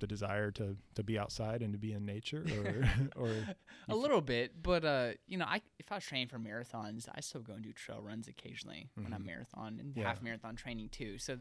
the 0.00 0.06
desire 0.08 0.50
to 0.50 0.76
to 0.96 1.02
be 1.04 1.16
outside 1.18 1.62
and 1.62 1.72
to 1.72 1.78
be 1.78 1.92
in 1.92 2.04
nature, 2.04 2.44
or 2.58 2.84
or 3.22 3.46
a 3.88 3.94
little 3.94 4.20
bit, 4.20 4.60
but 4.62 4.84
uh, 4.84 5.10
you 5.28 5.36
know, 5.38 5.44
I 5.46 5.60
if 5.78 5.92
I 5.92 5.96
was 5.96 6.04
training 6.04 6.28
for 6.28 6.38
marathons, 6.38 7.08
I 7.14 7.20
still 7.20 7.42
go 7.42 7.52
and 7.52 7.62
do 7.62 7.72
trail 7.72 8.00
runs 8.02 8.26
occasionally 8.26 8.90
when 8.94 9.12
I'm 9.12 9.22
Mhm. 9.22 9.26
marathon 9.26 9.78
and 9.78 9.96
Yeah. 9.96 10.04
half 10.08 10.20
marathon 10.22 10.56
training 10.56 10.88
too. 10.88 11.18
So 11.18 11.38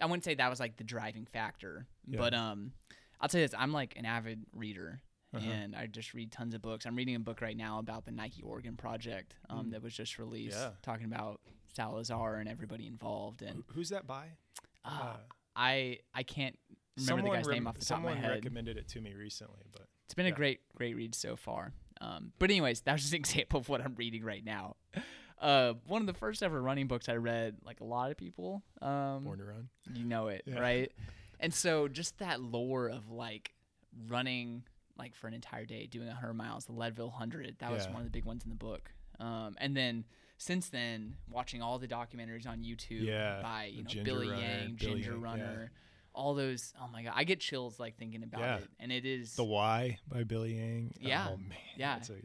I 0.00 0.04
wouldn't 0.06 0.24
say 0.24 0.34
that 0.34 0.50
was 0.50 0.60
like 0.60 0.76
the 0.76 0.84
driving 0.84 1.24
factor, 1.24 1.86
Yeah. 2.06 2.18
but 2.18 2.34
um, 2.34 2.72
I'll 3.20 3.28
tell 3.28 3.40
you 3.40 3.46
this: 3.46 3.54
I'm 3.58 3.72
like 3.72 3.96
an 3.96 4.04
avid 4.04 4.44
reader. 4.52 5.00
Uh-huh. 5.34 5.50
And 5.50 5.74
I 5.76 5.86
just 5.86 6.14
read 6.14 6.30
tons 6.32 6.54
of 6.54 6.62
books. 6.62 6.86
I'm 6.86 6.96
reading 6.96 7.14
a 7.16 7.20
book 7.20 7.40
right 7.40 7.56
now 7.56 7.78
about 7.78 8.04
the 8.04 8.12
Nike 8.12 8.42
Oregon 8.42 8.76
project 8.76 9.34
um, 9.50 9.66
Mm. 9.66 9.70
that 9.72 9.82
was 9.82 9.94
just 9.94 10.18
released, 10.18 10.56
Yeah. 10.56 10.70
talking 10.82 11.06
about 11.06 11.40
Salazar 11.74 12.36
and 12.36 12.48
everybody 12.48 12.86
involved. 12.86 13.42
And 13.42 13.56
Who- 13.68 13.74
who's 13.74 13.88
that 13.88 14.06
by? 14.06 14.28
uh, 14.84 15.16
I 15.56 15.98
I 16.14 16.22
can't 16.22 16.58
remember 16.96 17.22
the 17.30 17.36
guy's 17.36 17.48
name 17.48 17.66
off 17.66 17.78
the 17.78 17.84
top 17.84 17.98
of 17.98 18.04
my 18.04 18.10
head. 18.12 18.16
someone 18.22 18.30
recommended 18.36 18.76
it 18.76 18.88
to 18.88 19.00
me 19.00 19.14
recently, 19.14 19.64
but 19.72 19.88
It's 20.04 20.14
been 20.14 20.26
Yeah. 20.26 20.32
a 20.32 20.36
great, 20.36 20.60
great 20.74 20.94
read 20.94 21.14
so 21.14 21.34
far. 21.34 21.72
Um, 22.00 22.32
but 22.38 22.50
anyways, 22.50 22.82
that's 22.82 23.02
just 23.02 23.14
an 23.14 23.18
example 23.20 23.58
of 23.60 23.68
what 23.70 23.80
I'm 23.80 23.94
reading 23.94 24.22
right 24.22 24.44
now. 24.44 24.76
Uh, 25.38 25.74
one 25.86 26.00
of 26.02 26.06
the 26.06 26.12
first 26.14 26.42
ever 26.42 26.60
running 26.60 26.86
books 26.88 27.08
I 27.08 27.16
read, 27.16 27.56
like 27.64 27.80
a 27.80 27.84
lot 27.84 28.10
of 28.10 28.16
people, 28.18 28.62
um, 28.82 29.24
Born 29.24 29.38
to 29.38 29.44
Run. 29.44 29.68
you 29.94 30.04
know 30.04 30.28
it, 30.28 30.42
Yeah. 30.46 30.58
right? 30.60 30.92
And 31.40 31.52
so 31.54 31.88
just 31.88 32.18
that 32.18 32.40
lore 32.40 32.88
of 32.88 33.10
like 33.10 33.54
running 34.08 34.64
like 34.98 35.14
for 35.14 35.26
an 35.28 35.34
entire 35.34 35.64
day, 35.64 35.86
doing 35.86 36.06
100 36.06 36.34
miles, 36.34 36.66
the 36.66 36.72
Leadville 36.72 37.08
100, 37.10 37.56
that 37.58 37.72
was 37.72 37.86
one 37.88 37.98
of 37.98 38.04
the 38.04 38.10
big 38.10 38.24
ones 38.24 38.44
in 38.44 38.50
the 38.50 38.56
book. 38.56 38.90
Um, 39.20 39.54
and 39.58 39.76
then 39.76 40.04
since 40.38 40.68
then, 40.68 41.16
watching 41.30 41.62
all 41.62 41.78
the 41.78 41.86
documentaries 41.88 42.46
on 42.48 42.58
YouTube 42.64 43.02
Yeah, 43.04 43.40
by 43.42 43.70
you 43.72 43.84
know 43.84 44.02
Billy 44.04 44.28
Runner, 44.28 44.42
Yang, 44.42 44.76
Billy 44.80 44.94
Ginger 44.94 45.10
Yang, 45.12 45.20
yeah. 45.20 45.24
Runner, 45.24 45.72
all 46.14 46.34
those. 46.34 46.72
Oh 46.80 46.88
my 46.92 47.02
god, 47.04 47.12
I 47.16 47.24
get 47.24 47.40
chills 47.40 47.78
like 47.78 47.96
thinking 47.96 48.22
about 48.24 48.40
Yeah. 48.40 48.56
it. 48.58 48.68
And 48.80 48.90
it 48.92 49.04
is 49.06 49.34
The 49.36 49.44
Why 49.44 49.98
by 50.08 50.24
Billy 50.24 50.54
Yang. 50.56 50.94
Yeah, 51.00 51.28
Oh 51.30 51.36
man. 51.36 51.58
yeah. 51.76 51.96
It's 51.98 52.10
a, 52.10 52.14
It 52.14 52.24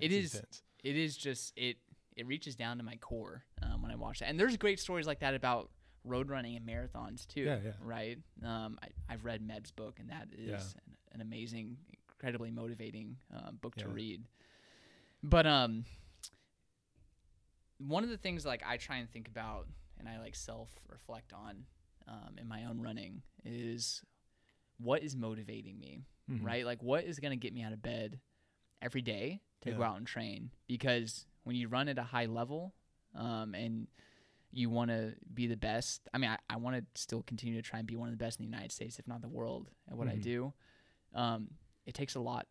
it's 0.00 0.14
is- 0.14 0.34
intense. 0.34 0.62
it 0.82 0.96
is 0.96 1.16
just 1.16 1.52
it 1.56 1.76
it 2.16 2.26
reaches 2.26 2.56
down 2.56 2.76
to 2.78 2.82
my 2.82 2.96
core 2.96 3.44
um, 3.62 3.80
when 3.82 3.90
I 3.90 3.96
watch 3.96 4.20
that. 4.20 4.28
And 4.28 4.38
there's 4.40 4.56
great 4.56 4.80
stories 4.80 5.06
like 5.06 5.20
that 5.20 5.34
about 5.34 5.70
road 6.04 6.28
running 6.30 6.56
and 6.56 6.66
marathons 6.66 7.26
too. 7.26 7.42
Yeah, 7.42 7.58
yeah. 7.64 7.72
Right. 7.80 8.18
Um, 8.44 8.78
I, 8.82 8.88
I've 9.12 9.24
read 9.24 9.40
Meb's 9.46 9.70
book, 9.70 9.98
and 10.00 10.10
that 10.10 10.28
is 10.36 10.48
Yeah. 10.48 10.56
an, 10.86 10.96
an 11.12 11.20
amazing, 11.22 11.76
incredibly 12.22 12.50
motivating 12.52 13.16
um, 13.34 13.58
book 13.60 13.74
to 13.76 13.88
read. 13.88 14.22
But 15.24 15.44
um, 15.46 15.84
one 17.78 18.04
of 18.04 18.10
the 18.10 18.16
things 18.16 18.46
like 18.46 18.62
I 18.66 18.76
try 18.76 18.98
and 18.98 19.10
think 19.10 19.26
about, 19.26 19.66
and 19.98 20.08
I 20.08 20.20
like 20.20 20.36
self 20.36 20.68
reflect 20.88 21.32
on 21.32 21.64
um, 22.06 22.36
in 22.40 22.46
my 22.46 22.64
own 22.64 22.80
running 22.80 23.22
is 23.44 24.02
what 24.78 25.02
is 25.02 25.14
motivating 25.16 25.78
me 25.78 26.02
Mhm. 26.30 26.44
right? 26.44 26.64
Like, 26.64 26.82
what 26.82 27.04
is 27.04 27.18
going 27.18 27.32
to 27.32 27.36
get 27.36 27.52
me 27.52 27.62
out 27.62 27.72
of 27.72 27.82
bed 27.82 28.20
every 28.80 29.02
day 29.02 29.40
to 29.62 29.72
go 29.72 29.82
out 29.82 29.96
and 29.96 30.06
train? 30.06 30.50
Because 30.68 31.26
when 31.42 31.56
you 31.56 31.66
run 31.66 31.88
at 31.88 31.98
a 31.98 32.02
high 32.04 32.26
level 32.26 32.72
um, 33.16 33.54
and 33.56 33.88
you 34.52 34.70
want 34.70 34.90
to 34.90 35.14
be 35.34 35.48
the 35.48 35.56
best, 35.56 36.08
I 36.14 36.18
mean, 36.18 36.30
I, 36.30 36.38
I 36.48 36.56
want 36.56 36.76
to 36.76 36.84
still 37.00 37.22
continue 37.24 37.56
to 37.60 37.62
try 37.62 37.80
and 37.80 37.88
be 37.88 37.96
one 37.96 38.08
of 38.08 38.12
the 38.16 38.24
best 38.24 38.38
in 38.38 38.46
the 38.46 38.50
United 38.50 38.70
States, 38.70 38.98
if 39.00 39.08
not 39.08 39.20
the 39.20 39.28
world, 39.28 39.70
at 39.90 39.96
what 39.96 40.06
I 40.08 40.14
Mhm. 40.14 40.22
do. 40.22 40.52
Um, 41.14 41.50
it 41.86 41.94
takes 41.94 42.14
a 42.14 42.20
lot. 42.20 42.46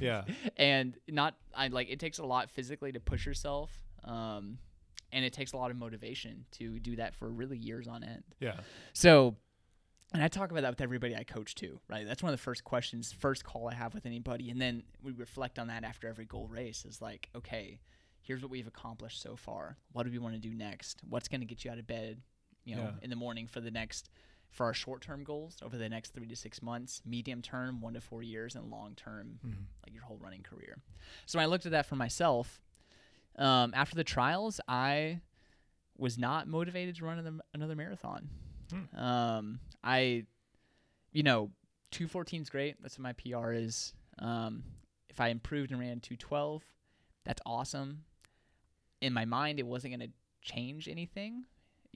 Yeah. 0.00 0.24
and 0.56 0.96
not, 1.08 1.34
I 1.54 1.68
like, 1.68 1.88
it 1.90 1.98
takes 2.00 2.18
a 2.18 2.24
lot 2.24 2.50
physically 2.50 2.92
to 2.92 3.00
push 3.00 3.26
yourself. 3.26 3.70
Um, 4.04 4.58
and 5.12 5.24
it 5.24 5.32
takes 5.32 5.52
a 5.52 5.56
lot 5.56 5.70
of 5.70 5.76
motivation 5.76 6.44
to 6.52 6.78
do 6.78 6.96
that 6.96 7.14
for 7.14 7.28
really 7.30 7.56
years 7.56 7.86
on 7.88 8.02
end. 8.04 8.24
Yeah. 8.40 8.60
So, 8.92 9.36
and 10.12 10.22
I 10.22 10.28
talk 10.28 10.50
about 10.50 10.62
that 10.62 10.70
with 10.70 10.80
everybody 10.80 11.16
I 11.16 11.24
coach 11.24 11.54
too, 11.54 11.80
right? 11.88 12.06
That's 12.06 12.22
one 12.22 12.32
of 12.32 12.38
the 12.38 12.42
first 12.42 12.64
questions, 12.64 13.12
first 13.12 13.44
call 13.44 13.68
I 13.68 13.74
have 13.74 13.94
with 13.94 14.04
anybody. 14.06 14.50
And 14.50 14.60
then 14.60 14.82
we 15.02 15.12
reflect 15.12 15.58
on 15.58 15.68
that 15.68 15.84
after 15.84 16.08
every 16.08 16.24
goal 16.24 16.48
race 16.48 16.84
is 16.84 17.00
like, 17.00 17.28
okay, 17.36 17.78
here's 18.20 18.42
what 18.42 18.50
we've 18.50 18.66
accomplished 18.66 19.22
so 19.22 19.36
far. 19.36 19.76
What 19.92 20.04
do 20.04 20.12
we 20.12 20.18
want 20.18 20.34
to 20.34 20.40
do 20.40 20.52
next? 20.54 21.00
What's 21.08 21.28
going 21.28 21.40
to 21.40 21.46
get 21.46 21.64
you 21.64 21.70
out 21.70 21.78
of 21.78 21.86
bed, 21.86 22.20
you 22.64 22.74
know, 22.76 22.82
Yeah. 22.82 22.90
in 23.02 23.10
the 23.10 23.16
morning 23.16 23.46
for 23.46 23.60
the 23.60 23.70
next, 23.70 24.10
for 24.50 24.64
our 24.66 24.74
short 24.74 25.02
term 25.02 25.22
goals 25.24 25.58
over 25.62 25.76
the 25.76 25.88
next 25.88 26.14
three 26.14 26.26
to 26.26 26.36
six 26.36 26.62
months, 26.62 27.02
medium 27.04 27.42
term, 27.42 27.80
one 27.80 27.94
to 27.94 28.00
four 28.00 28.22
years, 28.22 28.54
and 28.54 28.70
long 28.70 28.94
term, 28.94 29.38
Mhm. 29.44 29.66
like 29.84 29.92
your 29.94 30.04
whole 30.04 30.18
running 30.18 30.42
career. 30.42 30.82
So 31.26 31.38
when 31.38 31.44
I 31.44 31.46
looked 31.46 31.66
at 31.66 31.72
that 31.72 31.86
for 31.86 31.96
myself, 31.96 32.60
um, 33.36 33.72
after 33.74 33.94
the 33.96 34.04
trials, 34.04 34.60
I 34.66 35.20
was 35.98 36.16
not 36.18 36.46
motivated 36.48 36.96
to 36.96 37.04
run 37.04 37.42
another, 37.54 37.74
marathon. 37.76 38.28
Hmm. 38.70 38.96
Um, 38.98 39.60
I, 39.84 40.26
you 41.12 41.22
know, 41.22 41.50
214 41.90 42.42
is 42.42 42.50
great. 42.50 42.80
That's 42.82 42.98
what 42.98 43.02
my 43.02 43.12
PR 43.12 43.52
is. 43.52 43.94
Um, 44.18 44.64
if 45.08 45.20
I 45.20 45.28
improved 45.28 45.70
and 45.70 45.80
ran 45.80 46.00
212, 46.00 46.64
that's 47.24 47.40
awesome. 47.46 48.04
In 49.00 49.12
my 49.12 49.24
mind, 49.24 49.58
it 49.58 49.66
wasn't 49.66 49.96
going 49.96 50.08
to 50.10 50.14
change 50.42 50.88
anything. 50.88 51.44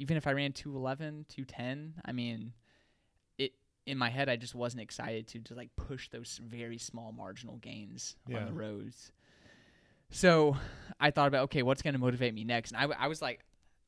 Even 0.01 0.17
if 0.17 0.27
I 0.27 0.33
ran 0.33 0.53
211, 0.53 1.27
210, 1.29 2.01
I 2.07 2.13
mean, 2.13 2.55
it 3.37 3.53
in 3.87 3.99
my 3.99 4.09
head, 4.09 4.31
I 4.31 4.37
just 4.37 4.55
wasn't 4.55 4.81
excited 4.83 5.29
to 5.29 5.41
just 5.41 5.59
like 5.59 5.69
push 5.77 6.09
those 6.09 6.41
very 6.43 6.79
small 6.79 7.13
marginal 7.13 7.59
gains 7.59 8.17
on 8.35 8.47
the 8.47 8.53
roads. 8.53 9.13
so 10.11 10.57
I 10.98 11.11
thought 11.11 11.29
about 11.29 11.44
okay, 11.44 11.63
what's 11.63 11.83
going 11.83 11.92
to 11.94 12.01
motivate 12.01 12.33
me 12.33 12.44
next? 12.44 12.71
And 12.71 12.79
I, 12.79 12.83
w- 12.85 12.98
I 12.98 13.09
was 13.09 13.21
like 13.21 13.44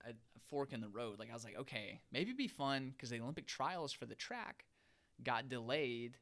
a 0.06 0.12
fork 0.50 0.74
in 0.74 0.82
the 0.82 0.88
road. 0.88 1.18
Like 1.18 1.30
I 1.30 1.34
was 1.34 1.44
like, 1.44 1.56
okay, 1.60 2.02
maybe 2.12 2.26
it'd 2.26 2.36
be 2.36 2.46
fun 2.46 2.90
because 2.92 3.08
the 3.08 3.20
Olympic 3.20 3.46
trials 3.46 3.90
for 3.92 4.04
the 4.04 4.14
track 4.14 4.66
got 5.24 5.48
delayed 5.48 6.18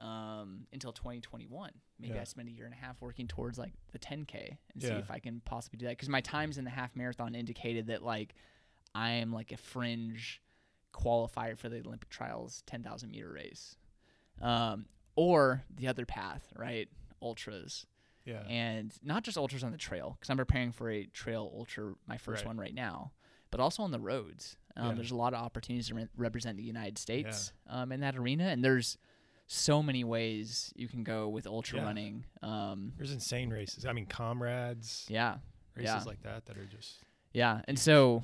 um, 0.00 0.66
until 0.72 0.92
2021. 0.92 1.70
Maybe 2.00 2.14
Yeah. 2.14 2.20
I 2.20 2.24
spend 2.24 2.48
a 2.48 2.52
year 2.52 2.64
and 2.64 2.74
a 2.74 2.76
half 2.76 3.00
working 3.00 3.28
towards 3.28 3.56
like 3.56 3.72
the 3.92 4.00
10k 4.00 4.56
and 4.72 4.82
see 4.82 4.88
if 4.98 5.10
I 5.12 5.20
can 5.20 5.40
possibly 5.44 5.78
do 5.78 5.86
that. 5.86 5.92
Because 5.92 6.08
my 6.08 6.20
times 6.20 6.58
in 6.58 6.64
the 6.64 6.70
half 6.70 6.96
marathon 6.96 7.34
indicated 7.34 7.86
that 7.86 8.02
like 8.02 8.34
I 8.98 9.10
am 9.12 9.32
like 9.32 9.52
a 9.52 9.56
fringe 9.56 10.42
qualifier 10.92 11.56
for 11.56 11.68
the 11.68 11.78
Olympic 11.80 12.08
trials 12.10 12.62
10,000 12.66 13.10
meter 13.10 13.30
race, 13.30 13.76
um, 14.40 14.86
or 15.14 15.62
the 15.76 15.86
other 15.88 16.04
path, 16.06 16.52
right? 16.56 16.88
Ultras 17.22 17.86
Yeah. 18.24 18.42
and 18.48 18.92
not 19.02 19.22
just 19.24 19.36
ultras 19.38 19.62
on 19.64 19.72
the 19.72 19.78
trail 19.78 20.16
because 20.18 20.30
I'm 20.30 20.36
preparing 20.36 20.72
for 20.72 20.90
a 20.90 21.06
trail 21.06 21.50
ultra, 21.54 21.94
my 22.06 22.18
first 22.18 22.42
Right. 22.42 22.48
one 22.48 22.56
right 22.58 22.74
now, 22.74 23.12
but 23.50 23.60
also 23.60 23.82
on 23.82 23.90
the 23.90 24.00
roads. 24.00 24.56
Um, 24.76 24.88
Yeah. 24.90 24.94
There's 24.94 25.10
a 25.10 25.16
lot 25.16 25.32
of 25.34 25.40
opportunities 25.42 25.88
to 25.88 25.94
re- 25.94 26.08
represent 26.16 26.56
the 26.56 26.62
United 26.64 26.98
States 26.98 27.52
um, 27.66 27.90
in 27.92 28.00
that 28.00 28.16
arena, 28.16 28.44
and 28.44 28.64
there's 28.64 28.98
so 29.46 29.82
many 29.82 30.04
ways 30.04 30.72
you 30.76 30.88
can 30.88 31.02
go 31.04 31.28
with 31.28 31.46
ultra 31.46 31.78
Yeah. 31.78 31.84
running. 31.84 32.26
Um, 32.42 32.92
There's 32.96 33.12
insane 33.12 33.50
races. 33.50 33.86
I 33.86 33.92
mean, 33.92 34.06
comrades, 34.06 35.06
yeah, 35.08 35.38
races 35.74 35.94
yeah. 35.94 36.02
like 36.04 36.22
that 36.22 36.46
that 36.46 36.58
are 36.58 36.66
just 36.66 37.02
yeah, 37.32 37.62
and 37.68 37.78
so. 37.78 38.22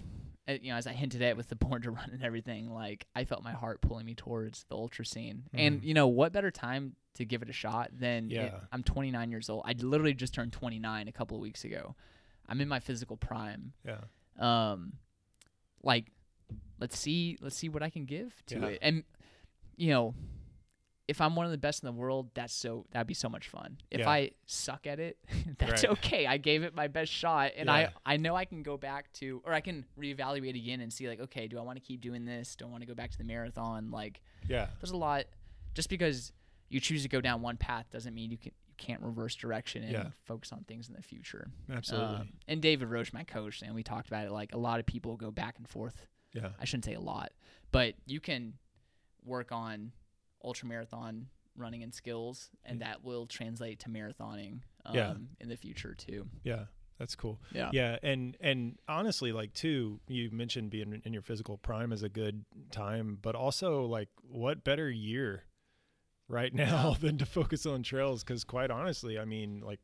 Uh, 0.49 0.53
You 0.61 0.70
know, 0.72 0.76
as 0.76 0.86
I 0.86 0.92
hinted 0.92 1.22
at 1.22 1.36
with 1.36 1.49
the 1.49 1.57
born 1.64 1.82
to 1.82 1.90
run 1.90 2.11
and 2.12 2.22
everything, 2.22 2.70
like 2.70 3.07
I 3.14 3.24
felt 3.24 3.42
my 3.42 3.53
heart 3.53 3.80
pulling 3.80 4.07
me 4.07 4.14
towards 4.14 4.64
the 4.68 4.74
ultra 4.76 5.05
scene. 5.07 5.45
And 5.53 5.80
Mhm. 5.80 5.84
you 5.84 5.95
know, 5.95 6.07
what 6.09 6.32
better 6.32 6.51
time 6.51 6.97
to 7.14 7.24
give 7.24 7.42
it 7.42 7.49
a 7.49 7.53
shot 7.53 7.90
than 7.92 8.30
it- 8.30 8.55
I'm 8.72 8.82
29 8.82 9.30
years 9.30 9.49
old. 9.49 9.62
I 9.66 9.72
literally 9.78 10.14
just 10.14 10.34
turned 10.34 10.53
29 10.53 11.07
a 11.09 11.12
couple 11.12 11.36
of 11.36 11.40
weeks 11.40 11.64
ago. 11.64 11.95
I'm 12.49 12.61
in 12.61 12.68
my 12.68 12.80
physical 12.80 13.16
prime. 13.16 13.72
yeah. 13.84 14.01
um 14.38 14.95
like 15.82 16.11
let's 16.80 16.99
see 16.99 17.36
let's 17.40 17.55
see 17.57 17.68
what 17.68 17.82
I 17.84 17.90
can 17.90 18.05
give 18.05 18.42
to 18.47 18.59
Yeah. 18.59 18.66
it. 18.66 18.78
And 18.82 19.05
you 19.76 19.90
know, 19.90 20.14
if 21.07 21.21
I'm 21.21 21.37
one 21.37 21.45
of 21.45 21.53
the 21.53 21.59
best 21.59 21.83
in 21.83 21.87
the 21.87 21.93
world, 21.93 22.31
that's 22.35 22.55
so 22.55 22.87
that'd 22.93 23.07
be 23.07 23.13
so 23.15 23.29
much 23.29 23.49
fun. 23.49 23.79
If 23.91 24.01
Yeah. 24.01 24.09
I 24.11 24.31
suck 24.47 24.87
at 24.87 24.99
it, 25.01 25.19
that's 25.59 25.83
Right. 25.85 25.93
okay. 25.93 26.27
I 26.27 26.39
gave 26.39 26.63
it 26.63 26.75
my 26.75 26.89
best 26.89 27.13
shot 27.13 27.53
and 27.57 27.67
Yeah. 27.67 27.91
I 28.07 28.15
I 28.15 28.17
know 28.17 28.35
I 28.35 28.45
can 28.47 28.63
go 28.63 28.77
back 28.79 29.13
to 29.15 29.43
or 29.45 29.53
I 29.53 29.61
can 29.61 29.85
reevaluate 29.99 30.57
again 30.57 30.81
and 30.81 30.93
see 30.93 31.09
like 31.09 31.21
okay, 31.21 31.47
do 31.47 31.59
I 31.59 31.63
want 31.63 31.77
to 31.77 31.85
keep 31.85 32.01
doing 32.01 32.25
this? 32.25 32.57
Do 32.57 32.65
I 32.67 32.69
want 32.69 32.81
to 32.83 32.87
go 32.87 32.95
back 32.95 33.11
to 33.11 33.19
the 33.19 33.25
marathon? 33.25 33.91
Like 33.91 34.23
Yeah. 34.49 34.69
there's 34.81 34.93
a 34.93 34.97
lot 34.97 35.25
just 35.75 35.89
because 35.91 36.33
you 36.71 36.81
choose 36.81 37.03
to 37.03 37.09
go 37.09 37.21
down 37.21 37.43
one 37.43 37.57
path 37.59 37.87
doesn't 37.91 38.15
mean 38.15 38.31
you 38.31 38.39
can 38.39 38.53
you 38.67 38.75
can't 38.79 39.03
reverse 39.03 39.35
direction 39.35 39.83
and 39.85 39.93
Yeah. 39.93 40.09
focus 40.25 40.53
on 40.53 40.65
things 40.65 40.89
in 40.89 40.95
the 40.95 41.03
future. 41.03 41.49
Absolutely. 41.71 42.17
Um, 42.17 42.33
and 42.49 42.61
David 42.63 42.89
Roche, 42.89 43.13
my 43.13 43.23
coach, 43.25 43.61
and 43.63 43.73
we 43.75 43.83
talked 43.85 44.09
about 44.09 44.25
it. 44.27 44.33
Like 44.33 44.53
a 44.55 44.59
lot 44.59 44.81
of 44.81 44.87
people 44.87 45.17
go 45.17 45.31
back 45.31 45.59
and 45.59 45.69
forth. 45.69 46.07
yeah. 46.33 46.51
I 46.59 46.65
shouldn't 46.65 46.87
say 46.87 46.95
a 46.95 47.01
lot, 47.01 47.33
but 47.71 47.95
you 48.07 48.19
can 48.21 48.55
work 49.23 49.53
on 49.53 49.93
ultra 50.45 50.68
marathon 50.68 51.26
running 51.57 51.82
and 51.82 51.95
skills, 51.95 52.51
and 52.64 52.80
that 52.82 53.03
will 53.05 53.26
translate 53.26 53.78
to 53.80 53.88
marathoning 53.88 54.61
um, 54.84 54.95
Yeah. 54.95 55.14
in 55.40 55.49
the 55.49 55.57
future 55.57 55.95
too. 55.95 56.26
Yeah. 56.42 56.64
That's 56.99 57.16
cool. 57.16 57.40
Yeah. 57.53 57.70
Yeah, 57.72 57.99
and 58.05 58.36
and 58.40 58.78
honestly, 58.86 59.32
like 59.32 59.53
too, 59.53 59.99
you 60.07 60.30
mentioned 60.30 60.70
being 60.70 61.03
in 61.05 61.12
your 61.12 61.22
physical 61.22 61.59
prime 61.59 61.90
is 61.90 62.05
a 62.05 62.09
good 62.09 62.45
time, 62.70 63.18
but 63.20 63.34
also 63.34 63.84
like, 63.84 64.09
what 64.22 64.62
better 64.62 64.88
year 64.88 65.42
right 66.28 66.55
now 66.66 66.95
than 67.01 67.18
to 67.18 67.26
focus 67.26 67.66
on 67.66 67.82
trails? 67.82 68.22
Because 68.22 68.45
quite 68.45 68.70
honestly, 68.70 69.18
I 69.18 69.24
mean, 69.24 69.61
like, 69.61 69.80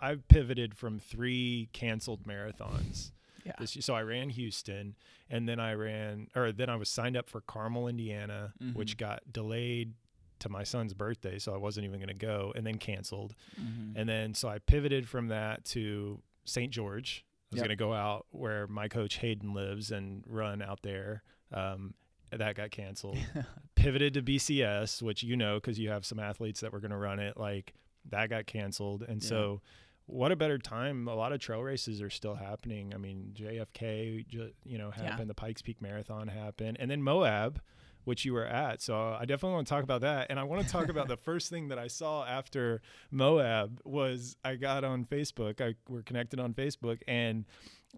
I've 0.00 0.26
pivoted 0.26 0.74
from 0.76 0.98
three 0.98 1.68
canceled 1.72 2.24
marathons. 2.26 3.12
Yeah. 3.44 3.52
This, 3.58 3.76
so 3.80 3.94
I 3.94 4.02
ran 4.02 4.30
Houston, 4.30 4.94
and 5.30 5.48
then 5.48 5.58
I 5.60 5.72
ran, 5.74 6.28
or 6.36 6.52
then 6.52 6.68
I 6.70 6.76
was 6.76 6.88
signed 6.88 7.16
up 7.16 7.28
for 7.28 7.40
Carmel, 7.40 7.88
Indiana, 7.88 8.52
which 8.74 8.96
got 8.96 9.32
delayed 9.32 9.94
to 10.40 10.48
my 10.48 10.64
son's 10.64 10.92
birthday, 10.94 11.38
so 11.38 11.54
I 11.54 11.56
wasn't 11.56 11.86
even 11.86 11.98
going 12.00 12.08
to 12.08 12.14
go, 12.14 12.52
and 12.56 12.66
then 12.66 12.76
canceled. 12.78 13.34
Mhm. 13.60 13.92
And 13.96 14.08
then 14.08 14.34
so 14.34 14.48
I 14.48 14.58
pivoted 14.58 15.08
from 15.08 15.28
that 15.28 15.64
to 15.66 16.20
St. 16.44 16.72
George. 16.72 17.24
I 17.24 17.54
was 17.54 17.58
Yep. 17.58 17.64
going 17.66 17.76
to 17.78 17.84
go 17.84 17.92
out 17.92 18.26
where 18.30 18.66
my 18.66 18.88
coach 18.88 19.18
Hayden 19.18 19.54
lives 19.54 19.90
and 19.92 20.24
run 20.26 20.60
out 20.62 20.82
there. 20.82 21.22
Um, 21.52 21.94
that 22.30 22.54
got 22.56 22.70
canceled. 22.70 23.18
Pivoted 23.74 24.14
to 24.14 24.22
BCS, 24.22 25.02
which 25.02 25.22
you 25.22 25.36
know 25.36 25.56
because 25.56 25.78
you 25.78 25.90
have 25.90 26.04
some 26.06 26.18
athletes 26.18 26.60
that 26.60 26.72
were 26.72 26.80
going 26.80 26.90
to 26.92 26.96
run 26.96 27.18
it. 27.18 27.36
Like 27.36 27.74
that 28.10 28.30
got 28.30 28.46
canceled, 28.46 29.02
and 29.02 29.22
Yeah. 29.22 29.28
so 29.28 29.62
what 30.06 30.32
a 30.32 30.36
better 30.36 30.58
time! 30.58 31.06
A 31.08 31.14
lot 31.14 31.32
of 31.32 31.40
trail 31.40 31.62
races 31.62 32.02
are 32.02 32.10
still 32.10 32.34
happening. 32.34 32.92
I 32.94 32.98
mean, 32.98 33.32
JFK, 33.34 34.24
you 34.64 34.78
know, 34.78 34.92
Yeah. 34.96 35.02
happened. 35.10 35.30
The 35.30 35.34
Pikes 35.34 35.62
Peak 35.62 35.80
Marathon 35.80 36.28
happened, 36.28 36.76
and 36.80 36.90
then 36.90 37.02
Moab, 37.02 37.60
which 38.04 38.24
you 38.24 38.32
were 38.32 38.44
at. 38.46 38.82
So 38.82 38.96
I 39.18 39.24
definitely 39.26 39.54
want 39.54 39.66
to 39.68 39.70
talk 39.72 39.84
about 39.84 40.00
that. 40.00 40.26
And 40.28 40.38
I 40.40 40.42
want 40.42 40.62
to 40.66 40.68
talk 40.68 40.88
about 40.88 41.06
the 41.08 41.16
first 41.28 41.50
thing 41.50 41.68
that 41.68 41.78
I 41.78 41.86
saw 41.86 42.24
after 42.24 42.82
Moab 43.12 43.80
was 43.84 44.36
I 44.44 44.56
got 44.56 44.82
on 44.84 45.04
Facebook. 45.04 45.60
I 45.60 45.74
we're 45.88 46.02
connected 46.02 46.40
on 46.40 46.52
Facebook, 46.54 47.00
and 47.06 47.44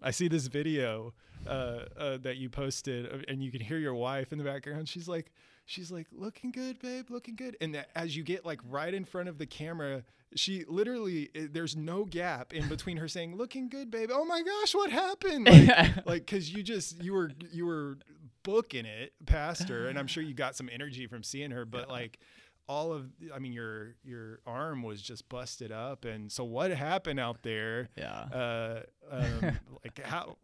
I 0.03 0.11
see 0.11 0.27
this 0.27 0.47
video 0.47 1.13
uh, 1.47 1.85
uh, 1.97 2.17
that 2.17 2.37
you 2.37 2.49
posted, 2.49 3.05
uh, 3.11 3.17
and 3.27 3.41
you 3.43 3.51
can 3.51 3.61
hear 3.61 3.77
your 3.77 3.95
wife 3.95 4.31
in 4.31 4.37
the 4.37 4.43
background. 4.43 4.87
She's 4.89 5.07
like, 5.07 5.31
she's 5.65 5.91
like, 5.91 6.07
looking 6.11 6.51
good, 6.51 6.79
babe, 6.79 7.09
looking 7.09 7.35
good. 7.35 7.57
And 7.59 7.75
that, 7.75 7.89
as 7.95 8.15
you 8.15 8.23
get 8.23 8.45
like 8.45 8.59
right 8.67 8.93
in 8.93 9.05
front 9.05 9.29
of 9.29 9.37
the 9.37 9.45
camera, 9.45 10.03
she 10.35 10.65
literally 10.67 11.29
uh, 11.35 11.47
there's 11.51 11.75
no 11.75 12.05
gap 12.05 12.53
in 12.53 12.67
between 12.67 12.97
her 12.97 13.07
saying, 13.07 13.35
"Looking 13.35 13.69
good, 13.69 13.89
babe." 13.89 14.09
Oh 14.11 14.25
my 14.25 14.41
gosh, 14.41 14.75
what 14.75 14.91
happened? 14.91 15.47
Like, 15.47 15.95
like 16.05 16.25
because 16.25 16.51
you 16.51 16.63
just 16.63 17.01
you 17.01 17.13
were 17.13 17.31
you 17.51 17.65
were 17.65 17.97
booking 18.43 18.85
it 18.85 19.13
past 19.25 19.69
her, 19.69 19.87
and 19.87 19.97
I'm 19.97 20.07
sure 20.07 20.23
you 20.23 20.33
got 20.33 20.55
some 20.55 20.69
energy 20.71 21.07
from 21.07 21.23
seeing 21.23 21.51
her, 21.51 21.65
but 21.65 21.89
like 21.89 22.19
all 22.67 22.93
of 22.93 23.09
I 23.33 23.39
mean 23.39 23.53
your 23.53 23.95
your 24.03 24.39
arm 24.45 24.83
was 24.83 25.01
just 25.01 25.29
busted 25.29 25.71
up, 25.71 26.05
and 26.05 26.31
so 26.31 26.43
what 26.43 26.71
happened 26.71 27.19
out 27.19 27.43
there? 27.43 27.89
yeah. 27.97 28.21
Uh, 28.33 28.79
um, 29.11 29.59
like 29.83 30.05
how 30.05 30.37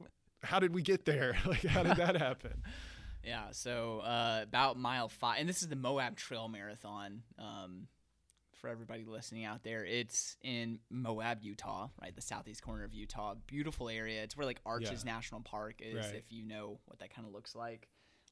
how 0.43 0.59
did 0.59 0.73
we 0.73 0.81
get 0.81 1.05
there? 1.05 1.37
Like 1.45 1.63
how 1.63 1.83
did 1.83 1.97
that 1.97 2.15
happen? 2.15 2.63
Yeah, 3.23 3.47
so 3.51 3.99
uh, 3.99 4.39
about 4.43 4.77
mile 4.77 5.07
five, 5.09 5.37
and 5.39 5.47
this 5.47 5.61
is 5.61 5.67
the 5.67 5.75
Moab 5.75 6.15
Trail 6.15 6.47
Marathon. 6.47 7.21
Um, 7.37 7.87
for 8.59 8.67
everybody 8.69 9.05
listening 9.05 9.43
out 9.43 9.63
there, 9.63 9.83
it's 9.83 10.37
in 10.43 10.77
Moab, 10.91 11.39
Utah, 11.41 11.87
right, 11.99 12.15
the 12.15 12.21
southeast 12.21 12.61
corner 12.61 12.83
of 12.83 12.93
Utah. 12.93 13.33
Beautiful 13.47 13.89
area. 13.89 14.21
It's 14.21 14.37
where 14.37 14.45
like 14.45 14.59
Arches 14.65 15.03
National 15.03 15.41
Park 15.41 15.75
is, 15.79 15.95
Right. 15.95 16.15
if 16.15 16.25
you 16.31 16.43
know 16.43 16.79
what 16.85 16.99
that 16.99 17.13
kind 17.13 17.27
of 17.27 17.33
looks 17.33 17.55
like. 17.55 17.87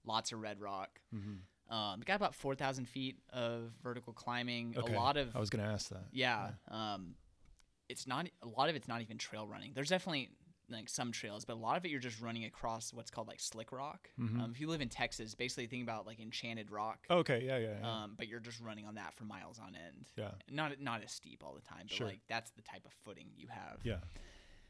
Lots 0.06 0.32
of 0.32 0.40
red 0.40 0.60
rock. 0.62 1.00
Mm-hmm. 1.16 1.76
Um, 1.76 2.02
got 2.06 2.16
about 2.16 2.34
four 2.36 2.56
thousand 2.56 2.88
feet 2.88 3.18
of 3.34 3.72
vertical 3.84 4.14
climbing. 4.14 4.76
Okay. 4.78 4.94
A 4.94 5.00
lot 5.00 5.18
of 5.18 5.36
I 5.36 5.40
was 5.40 5.50
gonna 5.50 5.72
ask 5.72 5.90
that. 5.90 6.06
yeah. 6.12 6.50
Um, 6.70 7.16
it's 7.90 8.06
not 8.08 8.28
a 8.44 8.48
lot 8.48 8.70
of 8.70 8.76
it's 8.76 8.88
not 8.88 9.02
even 9.02 9.18
trail 9.18 9.48
running. 9.48 9.72
There's 9.74 9.90
definitely 9.90 10.30
like 10.72 10.90
some 10.90 11.12
trails, 11.12 11.46
but 11.46 11.54
a 11.54 11.60
lot 11.60 11.78
of 11.78 11.86
it 11.86 11.90
you're 11.92 12.00
just 12.00 12.22
running 12.22 12.46
across 12.46 12.94
what's 12.94 13.10
called 13.12 13.28
like 13.28 13.40
slick 13.40 13.72
rock. 13.72 14.10
Mhm. 14.20 14.42
Um, 14.42 14.52
if 14.52 14.60
you 14.62 14.68
live 14.68 14.82
in 14.82 14.90
Texas, 14.90 15.36
basically 15.36 15.68
think 15.68 15.84
about 15.84 16.06
like 16.06 16.20
enchanted 16.20 16.72
rock. 16.72 17.06
Okay, 17.10 17.44
yeah, 17.46 17.58
yeah, 17.58 17.76
yeah. 17.82 18.04
Um, 18.04 18.16
but 18.18 18.28
you're 18.28 18.40
just 18.40 18.60
running 18.62 18.86
on 18.86 18.96
that 18.96 19.14
for 19.14 19.24
miles 19.26 19.60
on 19.60 19.76
end. 19.76 20.12
yeah, 20.16 20.32
Not 20.50 20.80
not 20.80 21.04
as 21.04 21.12
steep 21.12 21.44
all 21.46 21.54
the 21.54 21.62
time, 21.62 21.84
but 21.88 21.92
Sure. 21.92 22.08
like 22.08 22.20
that's 22.28 22.52
the 22.52 22.62
type 22.62 22.86
of 22.86 22.94
footing 23.06 23.28
you 23.36 23.48
have. 23.48 23.80
yeah, 23.84 24.00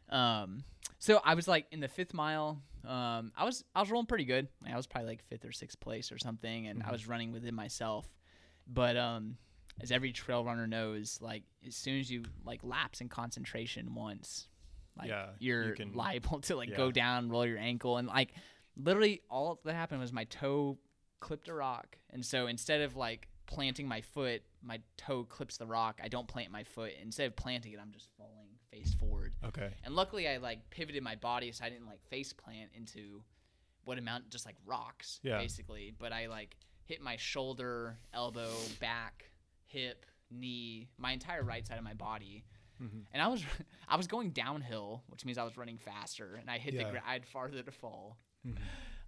Um, 0.10 0.64
so 0.98 1.22
I 1.24 1.36
was 1.36 1.48
like 1.48 1.68
in 1.72 1.80
the 1.80 1.88
fifth 1.88 2.14
mile. 2.14 2.62
Um, 2.86 3.32
I 3.36 3.44
was 3.46 3.64
I 3.76 3.82
was 3.82 3.92
rolling 3.92 4.08
pretty 4.08 4.26
good. 4.26 4.48
I 4.66 4.76
was 4.76 4.88
probably 4.88 5.10
like 5.10 5.24
fifth 5.24 5.46
or 5.46 5.52
sixth 5.52 5.80
place 5.80 6.12
or 6.12 6.18
something, 6.18 6.68
and 6.68 6.82
I 6.84 6.88
Mhm. 6.88 6.92
was 6.92 7.08
running 7.08 7.32
within 7.32 7.54
myself. 7.54 8.08
But 8.68 8.98
um, 8.98 9.38
as 9.82 9.92
every 9.92 10.12
trail 10.12 10.44
runner 10.44 10.68
knows, 10.68 11.20
like 11.22 11.44
as 11.66 11.76
soon 11.76 12.00
as 12.00 12.10
you 12.12 12.24
like 12.44 12.64
lapse 12.64 13.02
in 13.02 13.10
concentration 13.10 13.94
once, 13.94 14.48
like 15.00 15.10
Yeah, 15.10 15.30
you 15.40 15.54
you're 15.56 15.76
can- 15.76 15.94
liable 15.94 16.40
to 16.42 16.56
like 16.56 16.76
go 16.76 16.88
yeah. 16.88 16.92
down, 16.94 17.30
roll 17.30 17.46
your 17.46 17.58
ankle, 17.58 17.98
and 17.98 18.08
like 18.08 18.34
literally 18.78 19.22
all 19.30 19.60
that 19.66 19.74
happened 19.74 20.00
was 20.02 20.14
my 20.14 20.26
toe 20.26 20.78
clipped 21.20 21.48
a 21.50 21.54
rock, 21.54 21.98
and 22.12 22.26
so 22.26 22.48
instead 22.48 22.82
of 22.82 22.96
like 22.96 23.28
planting 23.46 23.88
my 23.88 24.02
foot, 24.02 24.44
my 24.62 24.80
toe 24.98 25.24
clips 25.24 25.58
the 25.58 25.66
rock. 25.66 26.00
I 26.04 26.08
don't 26.08 26.28
plant 26.28 26.52
my 26.52 26.64
foot. 26.64 26.92
Instead 27.02 27.26
of 27.28 27.36
planting 27.36 27.72
it, 27.74 27.80
I'm 27.82 27.92
just 27.92 28.08
falling 28.16 28.50
face 28.72 28.94
forward. 28.94 29.34
okay, 29.44 29.72
And 29.84 29.96
luckily, 29.96 30.28
I 30.28 30.38
like 30.38 30.70
pivoted 30.70 31.02
my 31.02 31.16
body 31.16 31.52
so 31.52 31.66
I 31.66 31.70
didn't 31.70 31.88
like 31.88 32.04
face 32.10 32.32
plant 32.32 32.70
into 32.76 33.24
what 33.86 33.98
amount 33.98 34.30
just 34.30 34.46
like 34.46 34.56
rocks, 34.68 35.20
Yeah. 35.24 35.40
basically. 35.40 35.92
But 35.98 36.14
I 36.14 36.28
like 36.28 36.56
hit 36.84 37.02
my 37.02 37.16
shoulder, 37.16 37.98
elbow, 38.14 38.52
back, 38.80 39.32
hip, 39.66 40.06
knee, 40.30 40.90
my 41.00 41.12
entire 41.14 41.42
right 41.44 41.66
side 41.66 41.80
of 41.80 41.84
my 41.84 41.96
body. 41.96 42.46
Mhm. 42.82 43.06
And 43.12 43.22
I 43.22 43.28
was 43.28 43.44
I 43.88 43.96
was 43.98 44.08
going 44.08 44.32
downhill, 44.32 45.04
which 45.08 45.26
means 45.26 45.38
I 45.38 45.44
was 45.44 45.58
running 45.58 45.78
faster, 45.78 46.36
and 46.36 46.50
I 46.50 46.58
hit 46.58 46.74
Yeah. 46.74 46.84
the 46.86 46.92
ground. 46.92 47.06
I 47.08 47.14
had 47.14 47.26
farther 47.26 47.62
to 47.62 47.72
fall, 47.72 48.18
Mhm. 48.46 48.58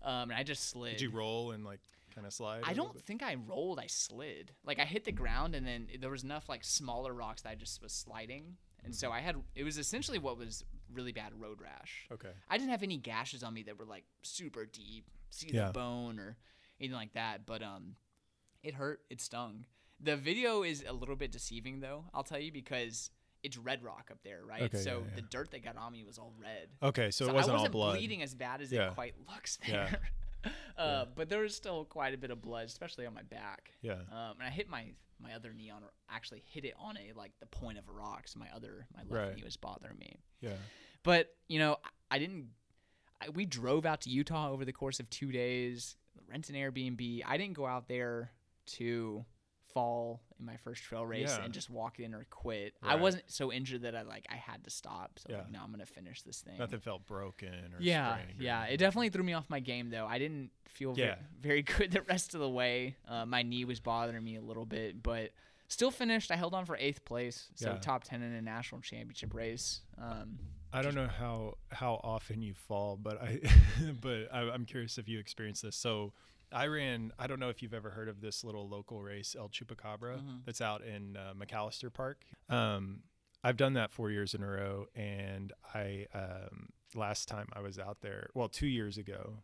um, 0.02 0.30
and 0.30 0.34
I 0.34 0.44
just 0.44 0.70
slid. 0.70 0.94
Did 0.98 1.02
you 1.02 1.10
roll 1.12 1.52
and 1.52 1.64
like 1.64 1.80
kind 2.14 2.28
of 2.28 2.34
slide? 2.34 2.64
I 2.66 2.74
don't 2.74 3.00
think 3.02 3.24
I 3.24 3.36
rolled. 3.36 3.80
I 3.80 3.88
slid. 3.88 4.54
Like 4.66 4.80
I 4.80 4.86
hit 4.86 5.06
the 5.06 5.12
ground, 5.12 5.56
and 5.56 5.66
then 5.66 5.88
there 6.00 6.10
was 6.10 6.24
enough 6.24 6.50
like 6.50 6.64
smaller 6.64 7.14
rocks 7.14 7.42
that 7.44 7.50
I 7.50 7.56
just 7.56 7.82
was 7.82 7.94
sliding, 7.94 8.58
and 8.84 8.94
so 8.96 9.12
I 9.12 9.20
had 9.22 9.36
it 9.56 9.64
was 9.64 9.78
essentially 9.78 10.20
what 10.20 10.38
was 10.38 10.66
really 10.92 11.14
bad 11.14 11.34
road 11.40 11.62
rash. 11.62 12.08
Okay. 12.12 12.34
I 12.50 12.58
didn't 12.58 12.72
have 12.72 12.84
any 12.84 12.98
gashes 12.98 13.44
on 13.44 13.54
me 13.54 13.64
that 13.64 13.80
were 13.80 13.86
like 13.86 14.04
super 14.24 14.66
deep, 14.66 15.10
see 15.30 15.50
Yeah. 15.54 15.68
the 15.68 15.74
bone 15.74 16.20
or 16.20 16.38
anything 16.80 16.96
like 16.98 17.14
that. 17.14 17.46
But 17.46 17.64
um, 17.64 17.96
it 18.64 18.74
hurt. 18.74 19.02
It 19.10 19.22
stung. 19.22 19.66
The 20.04 20.18
video 20.18 20.64
is 20.64 20.84
a 20.86 20.92
little 20.94 21.16
bit 21.16 21.32
deceiving 21.32 21.80
though. 21.80 22.06
I'll 22.14 22.24
tell 22.24 22.40
you 22.40 22.52
because 22.52 23.12
it's 23.44 23.58
red 23.58 23.84
rock 23.84 24.10
up 24.12 24.20
there, 24.24 24.42
right? 24.46 24.64
Okay, 24.64 24.78
so 24.78 24.90
yeah, 24.92 24.98
yeah. 25.10 25.16
the 25.16 25.22
dirt 25.24 25.52
that 25.52 25.64
got 25.64 25.78
on 25.78 25.92
me 25.92 26.04
was 26.04 26.18
all 26.18 26.34
red. 26.40 26.68
Okay, 26.84 27.10
so, 27.12 27.26
So 27.26 27.32
it 27.32 27.34
wasn't, 27.36 27.54
I 27.54 27.58
wasn't 27.60 27.76
all 27.76 27.82
blood. 27.82 27.98
bleeding 27.98 28.22
as 28.22 28.34
bad 28.36 28.62
as 28.62 28.72
Yeah. 28.72 28.90
it 28.90 28.94
quite 28.96 29.16
looks 29.28 29.58
there. 29.68 30.00
Uh, 30.76 31.06
But 31.16 31.30
there 31.30 31.42
was 31.42 31.56
still 31.56 31.86
quite 31.86 32.16
a 32.16 32.18
bit 32.18 32.32
of 32.32 32.42
blood, 32.42 32.66
especially 32.66 33.06
on 33.06 33.14
my 33.14 33.22
back. 33.22 33.74
Yeah. 33.84 33.94
Um, 34.12 34.38
and 34.40 34.44
I 34.44 34.50
hit 34.50 34.68
my 34.70 34.86
my 35.20 35.36
other 35.36 35.54
knee 35.54 35.70
on 35.70 35.84
actually 36.10 36.42
hit 36.48 36.66
it 36.66 36.74
on 36.80 36.98
a 36.98 37.14
like 37.16 37.32
the 37.40 37.46
point 37.46 37.78
of 37.78 37.88
a 37.88 37.92
rock. 37.92 38.28
So 38.28 38.40
my 38.40 38.48
other 38.56 38.88
my 38.96 39.02
left 39.02 39.12
Right. 39.12 39.36
knee 39.36 39.44
was 39.44 39.56
bothering 39.56 40.00
me. 40.00 40.18
Yeah. 40.40 40.56
But 41.04 41.36
you 41.48 41.60
know, 41.60 41.78
I- 41.84 42.16
I 42.16 42.20
didn't. 42.20 42.48
I, 43.22 43.30
we 43.30 43.46
drove 43.46 43.86
out 43.86 44.02
to 44.02 44.10
Utah 44.10 44.50
over 44.50 44.66
the 44.66 44.74
course 44.74 45.00
of 45.00 45.08
two 45.12 45.32
days. 45.32 45.96
Rent 46.28 46.50
an 46.50 46.56
Airbnb. 46.56 47.22
I 47.28 47.38
didn't 47.38 47.54
go 47.54 47.68
out 47.68 47.88
there 47.88 48.32
to 48.78 49.24
fall 49.74 50.22
in 50.40 50.46
my 50.46 50.58
first 50.58 50.84
trail 50.84 51.06
race 51.06 51.30
Yeah. 51.38 51.44
and 51.44 51.54
just 51.54 51.70
walk 51.70 52.00
in 52.00 52.14
or 52.14 52.26
quit. 52.30 52.74
I 52.82 52.96
wasn't 52.96 53.24
so 53.28 53.52
injured 53.52 53.84
that 53.84 53.96
I 53.96 54.02
like 54.04 54.26
I 54.30 54.36
had 54.36 54.64
to 54.66 54.70
stop. 54.70 55.20
So 55.20 55.28
Yeah. 55.30 55.38
like, 55.40 55.52
no, 55.52 55.60
I'm 55.64 55.72
gonna 55.72 55.86
finish 55.86 56.22
this 56.22 56.42
thing. 56.42 56.58
Nothing 56.58 56.80
felt 56.80 57.06
broken 57.08 57.54
or 57.74 57.78
Yeah, 57.80 58.16
or 58.18 58.20
yeah. 58.40 58.66
It 58.66 58.78
definitely 58.78 59.10
threw 59.10 59.24
me 59.24 59.34
off 59.34 59.50
my 59.50 59.60
game 59.60 59.90
though. 59.90 60.06
I 60.08 60.20
didn't 60.20 60.52
feel 60.68 60.98
Yeah. 60.98 61.16
very 61.40 61.62
good 61.78 61.92
the 61.92 62.02
rest 62.02 62.34
of 62.34 62.40
the 62.42 62.50
way. 62.50 62.96
Uh, 63.08 63.26
my 63.26 63.44
knee 63.44 63.66
was 63.66 63.80
bothering 63.80 64.24
me 64.24 64.36
a 64.36 64.42
little 64.42 64.66
bit, 64.66 65.02
but 65.04 65.32
still 65.68 65.92
finished. 65.92 66.32
I 66.32 66.36
held 66.36 66.54
on 66.54 66.66
for 66.66 66.76
eighth 66.78 67.06
place, 67.06 67.50
so 67.56 67.78
top 67.82 68.04
ten 68.04 68.22
in 68.22 68.34
a 68.34 68.42
national 68.42 68.82
championship 68.82 69.34
race. 69.34 69.82
Um, 69.98 70.40
I 70.74 70.82
don't 70.82 70.96
know 70.96 71.08
how 71.08 71.58
how 71.72 72.00
often 72.04 72.42
you 72.42 72.54
fall, 72.54 72.98
but 72.98 73.22
I 73.22 73.40
but 74.02 74.34
I, 74.34 74.50
I'm 74.50 74.66
curious 74.66 74.98
if 74.98 75.08
you 75.10 75.20
experienced 75.20 75.62
this. 75.64 75.76
So 75.76 76.14
I 76.52 76.68
ran. 76.68 77.12
I 77.20 77.28
don't 77.28 77.40
know 77.40 77.50
if 77.50 77.62
you've 77.62 77.74
ever 77.74 77.90
heard 77.92 78.10
of 78.10 78.22
this 78.22 78.44
little 78.44 78.68
local 78.68 79.02
race, 79.02 79.36
El 79.38 79.50
Chupacabra, 79.50 80.20
Mhm. 80.20 80.46
that's 80.46 80.62
out 80.62 80.82
in 80.84 81.16
uh, 81.18 81.34
McAllister 81.38 81.92
Park. 81.92 82.26
Um, 82.50 83.04
I've 83.44 83.58
done 83.58 83.74
that 83.74 83.92
four 83.92 84.12
years 84.12 84.34
in 84.36 84.44
a 84.44 84.48
row, 84.48 84.86
and 84.96 85.52
I 85.74 86.08
um, 86.14 86.70
last 86.94 87.28
time 87.28 87.48
I 87.54 87.62
was 87.62 87.80
out 87.80 88.02
there, 88.02 88.30
well, 88.34 88.50
two 88.50 88.68
years 88.68 88.98
ago. 88.98 89.44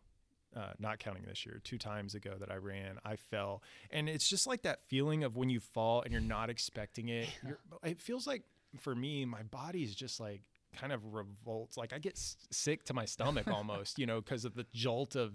Uh, 0.55 0.71
not 0.79 0.97
counting 0.97 1.23
this 1.27 1.45
year, 1.45 1.59
two 1.63 1.77
times 1.77 2.15
ago 2.15 2.35
that 2.39 2.49
I 2.49 2.55
ran, 2.55 2.97
I 3.05 3.15
fell, 3.17 3.61
and 3.91 4.09
it's 4.09 4.27
just 4.27 4.47
like 4.47 4.63
that 4.63 4.81
feeling 4.81 5.23
of 5.23 5.35
when 5.35 5.49
you 5.49 5.59
fall 5.59 6.01
and 6.01 6.11
you're 6.11 6.21
not 6.21 6.49
expecting 6.49 7.09
it. 7.09 7.27
You're, 7.45 7.59
it 7.83 7.99
feels 7.99 8.25
like 8.25 8.43
for 8.79 8.95
me, 8.95 9.23
my 9.25 9.43
body's 9.43 9.93
just 9.93 10.19
like 10.19 10.41
kind 10.75 10.93
of 10.93 11.13
revolts. 11.13 11.77
Like 11.77 11.93
I 11.93 11.99
get 11.99 12.13
s- 12.13 12.37
sick 12.49 12.85
to 12.85 12.93
my 12.93 13.05
stomach 13.05 13.47
almost, 13.49 13.99
you 13.99 14.05
know, 14.07 14.19
because 14.21 14.45
of 14.45 14.55
the 14.55 14.65
jolt 14.73 15.15
of 15.15 15.33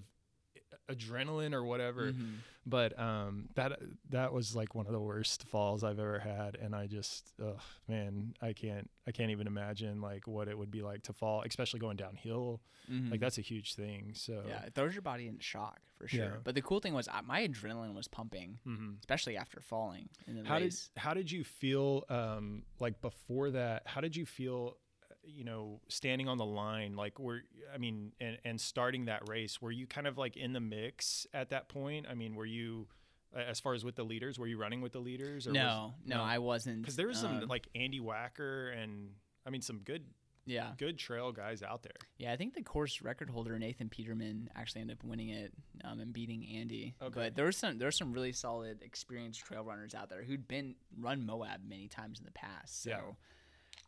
adrenaline 0.91 1.53
or 1.55 1.65
whatever. 1.65 2.13
mhm. 2.13 2.37
But 2.65 2.97
um, 2.97 3.49
that 3.57 3.81
that 4.11 4.33
was 4.33 4.55
like 4.55 4.75
one 4.77 4.87
of 4.87 4.93
the 4.93 5.01
worst 5.01 5.43
falls 5.49 5.83
I've 5.83 5.99
ever 5.99 6.21
had, 6.21 6.55
and 6.55 6.77
I 6.77 6.87
just, 6.87 7.33
ugh, 7.45 7.61
man, 7.89 8.35
I 8.41 8.53
can't 8.53 8.89
I 9.05 9.11
can't 9.11 9.33
even 9.33 9.49
imagine 9.49 10.01
like 10.01 10.29
what 10.29 10.47
it 10.47 10.57
would 10.57 10.71
be 10.71 10.81
like 10.83 11.03
to 11.05 11.13
fall, 11.13 11.43
especially 11.45 11.81
going 11.81 11.97
downhill. 11.97 12.61
Mhm. 12.89 13.11
Like 13.11 13.19
that's 13.21 13.39
a 13.39 13.43
huge 13.43 13.75
thing. 13.75 14.13
So 14.15 14.45
Yeah, 14.47 14.63
it 14.63 14.75
throws 14.75 14.95
your 14.95 15.03
body 15.03 15.27
in 15.27 15.41
shock 15.41 15.81
for 15.99 16.07
sure. 16.07 16.25
Yeah. 16.25 16.37
But 16.45 16.55
the 16.55 16.63
cool 16.63 16.79
thing 16.79 16.95
was 16.95 17.09
I, 17.09 17.21
my 17.23 17.47
adrenaline 17.49 17.95
was 17.95 18.07
pumping, 18.07 18.61
Mhm. 18.65 19.01
especially 19.01 19.37
after 19.37 19.61
falling 19.61 20.09
in 20.29 20.37
the 20.41 20.45
how 20.49 20.59
race. 20.59 20.91
did 20.95 21.01
how 21.01 21.15
did 21.15 21.33
you 21.33 21.43
feel 21.43 22.05
um 22.09 22.63
like 22.79 23.01
before 23.01 23.51
that 23.51 23.83
how 23.87 24.01
did 24.01 24.15
you 24.15 24.25
feel 24.25 24.77
uh, 24.77 24.82
you 25.25 25.45
know 25.45 25.81
standing 25.89 26.29
on 26.29 26.39
the 26.39 26.45
line 26.45 26.97
like 26.97 27.19
were 27.19 27.43
i 27.75 27.79
mean 27.79 28.13
and 28.21 28.39
and 28.45 28.61
starting 28.61 29.07
that 29.07 29.29
race 29.29 29.61
were 29.63 29.71
you 29.71 29.87
kind 29.87 30.07
of 30.07 30.19
like 30.19 30.37
in 30.37 30.53
the 30.53 30.61
mix 30.61 31.27
at 31.33 31.51
that 31.51 31.69
point 31.69 32.07
i 32.11 32.15
mean 32.15 32.35
were 32.35 32.47
you 32.47 32.87
as 33.35 33.61
far 33.61 33.73
as 33.73 33.85
with 33.85 33.95
the 33.95 34.05
leaders 34.05 34.39
were 34.39 34.47
you 34.47 34.59
running 34.59 34.81
with 34.81 34.93
the 34.93 34.99
leaders 34.99 35.47
was- 35.47 35.55
no, 35.55 35.95
no, 36.05 36.23
I 36.23 36.39
wasn't. 36.39 36.83
because 36.83 36.97
there 36.97 37.07
was 37.07 37.19
some 37.19 37.43
um, 37.43 37.49
like 37.49 37.69
andy 37.75 38.01
wacker 38.01 38.77
and 38.77 39.11
i 39.47 39.51
mean 39.51 39.63
some 39.63 39.79
good 39.79 40.05
yeah, 40.45 40.73
good 40.77 40.99
trail 40.99 41.31
guys 41.31 41.63
out 41.63 41.85
there 41.85 41.93
yeah. 42.19 42.33
I 42.33 42.37
think 42.37 42.55
the 42.55 42.63
course 42.63 43.01
record 43.01 43.31
holder 43.31 43.57
Nathan 43.61 43.89
Peterman 43.89 44.51
actually 44.57 44.81
ended 44.81 44.99
up 44.99 45.05
winning 45.05 45.29
it 45.29 45.53
um, 45.85 46.01
and 46.01 46.13
beating 46.13 46.45
Andy. 46.57 46.95
Okay. 47.01 47.13
But 47.15 47.37
there 47.37 47.45
was 47.47 47.57
some 47.57 47.79
there 47.79 47.87
were 47.87 47.93
some 47.93 48.13
really 48.13 48.33
solid, 48.33 48.83
experienced 48.83 49.39
trail 49.45 49.63
runners 49.63 49.95
out 49.95 50.11
there 50.11 50.25
who'd 50.25 50.49
been 50.49 50.75
run 50.99 51.25
Moab 51.25 51.61
many 51.69 51.87
times 51.87 52.19
in 52.19 52.25
the 52.25 52.33
past. 52.33 52.83
So. 52.83 52.91
Yeah. 52.91 53.01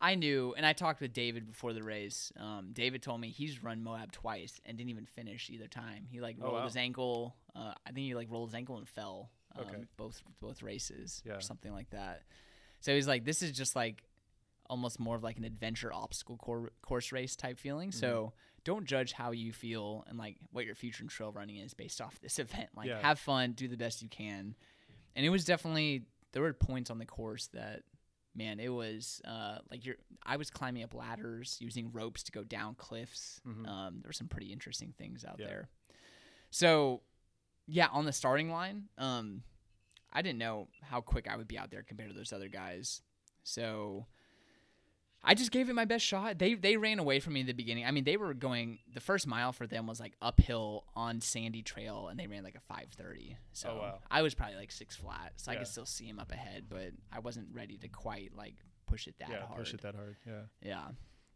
I 0.01 0.15
knew, 0.15 0.53
and 0.57 0.65
I 0.65 0.73
talked 0.73 0.99
with 1.01 1.13
David 1.13 1.47
before 1.47 1.71
the 1.73 1.81
race. 1.83 2.31
Um, 2.37 2.69
David 2.73 3.01
told 3.01 3.21
me 3.21 3.29
he's 3.29 3.63
run 3.63 3.81
Moab 3.81 4.11
twice 4.11 4.59
and 4.65 4.77
didn't 4.77 4.89
even 4.89 5.05
finish 5.05 5.49
either 5.49 5.67
time. 5.67 6.05
He 6.09 6.19
like 6.21 6.35
Oh, 6.41 6.43
rolled 6.45 6.53
wow. 6.55 6.63
his 6.65 6.75
ankle. 6.75 7.35
Uh, 7.55 7.73
I 7.85 7.91
think 7.91 8.05
he 8.05 8.13
like 8.15 8.29
rolled 8.29 8.49
his 8.49 8.55
ankle 8.55 8.77
and 8.77 8.87
fell. 8.87 9.31
Um, 9.55 9.65
Okay. 9.65 9.77
Both 9.97 10.21
both 10.41 10.61
races 10.61 11.23
Yeah. 11.25 11.33
or 11.37 11.41
something 11.41 11.71
like 11.71 11.89
that. 11.91 12.23
So 12.81 12.93
he's 12.93 13.07
like, 13.07 13.23
this 13.23 13.41
is 13.41 13.51
just 13.53 13.75
like 13.75 14.03
almost 14.69 14.99
more 14.99 15.15
of 15.15 15.23
like 15.23 15.37
an 15.37 15.43
adventure 15.45 15.93
obstacle 15.93 16.37
cor- 16.37 16.71
course 16.81 17.11
race 17.11 17.35
type 17.35 17.57
feeling. 17.59 17.89
Mm-hmm. 17.89 17.99
So 17.99 18.33
don't 18.65 18.85
judge 18.85 19.13
how 19.13 19.31
you 19.31 19.53
feel 19.53 20.03
and 20.07 20.17
like 20.17 20.35
what 20.51 20.65
your 20.65 20.75
future 20.75 21.03
in 21.03 21.07
trail 21.07 21.31
running 21.31 21.57
is 21.57 21.73
based 21.73 22.01
off 22.01 22.19
this 22.19 22.37
event. 22.45 22.69
Like 22.75 22.87
Yeah. 22.89 22.99
have 23.01 23.17
fun, 23.19 23.53
do 23.53 23.67
the 23.69 23.77
best 23.77 24.01
you 24.01 24.09
can. 24.09 24.55
And 25.15 25.25
it 25.25 25.29
was 25.29 25.45
definitely 25.45 26.03
there 26.33 26.41
were 26.41 26.51
points 26.51 26.89
on 26.89 26.97
the 26.97 27.05
course 27.05 27.47
that 27.53 27.83
man, 28.35 28.59
it 28.59 28.69
was 28.69 29.21
uh, 29.25 29.59
like 29.71 29.85
you're. 29.85 29.95
I 30.23 30.37
was 30.37 30.49
climbing 30.49 30.83
up 30.83 30.93
ladders 30.93 31.57
using 31.59 31.91
ropes 31.91 32.23
to 32.23 32.31
go 32.31 32.43
down 32.43 32.75
cliffs. 32.75 33.39
Mhm. 33.47 33.67
Um, 33.67 33.99
there 34.01 34.09
were 34.09 34.13
some 34.13 34.27
pretty 34.27 34.51
interesting 34.51 34.93
things 34.97 35.23
out 35.25 35.37
Yeah. 35.39 35.47
there. 35.47 35.69
So, 36.51 37.01
yeah, 37.67 37.87
on 37.91 38.05
the 38.05 38.13
starting 38.13 38.49
line, 38.49 38.89
um, 38.97 39.43
I 40.13 40.21
didn't 40.21 40.39
know 40.39 40.67
how 40.81 41.01
quick 41.01 41.27
I 41.27 41.35
would 41.35 41.47
be 41.47 41.57
out 41.57 41.71
there 41.71 41.83
compared 41.83 42.09
to 42.09 42.15
those 42.15 42.31
other 42.33 42.47
guys. 42.47 43.01
So, 43.43 44.07
I 45.25 45.33
just 45.33 45.51
gave 45.51 45.69
it 45.69 45.73
my 45.73 45.85
best 45.85 46.05
shot. 46.05 46.37
They 46.39 46.53
they 46.53 46.77
ran 46.77 46.99
away 46.99 47.19
from 47.19 47.33
me 47.33 47.41
in 47.41 47.47
the 47.47 47.53
beginning. 47.53 47.85
I 47.85 47.91
mean, 47.91 48.03
they 48.03 48.17
were 48.17 48.33
going. 48.33 48.79
The 48.93 48.99
first 49.01 49.25
mile 49.27 49.51
for 49.51 49.65
them 49.67 49.87
was 49.87 49.99
like 49.99 50.13
uphill 50.21 50.85
on 50.95 51.19
sandy 51.21 51.61
trail, 51.61 52.07
and 52.09 52.19
they 52.19 52.27
ran 52.27 52.43
like 52.43 52.55
a 52.55 52.59
five 52.73 52.87
thirty. 52.97 53.37
So 53.53 53.69
Oh, 53.71 53.77
wow. 53.77 53.99
I 54.11 54.21
was 54.21 54.33
probably 54.35 54.55
like 54.57 54.71
six 54.71 54.95
flat, 54.95 55.33
so 55.37 55.51
I 55.51 55.55
could 55.55 55.67
still 55.67 55.85
see 55.85 56.05
him 56.05 56.19
up 56.19 56.31
ahead, 56.31 56.65
but 56.69 56.91
I 57.11 57.19
wasn't 57.19 57.47
ready 57.53 57.77
to 57.77 57.87
quite 57.87 58.31
like 58.35 58.55
push 58.87 59.07
it 59.07 59.15
that 59.19 59.29
yeah 59.29 59.45
hard. 59.47 59.57
push 59.59 59.73
it 59.73 59.81
that 59.81 59.95
hard 59.95 60.15
yeah 60.27 60.41
Yeah. 60.61 60.81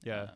Yeah. 0.04 0.22
Um, 0.24 0.30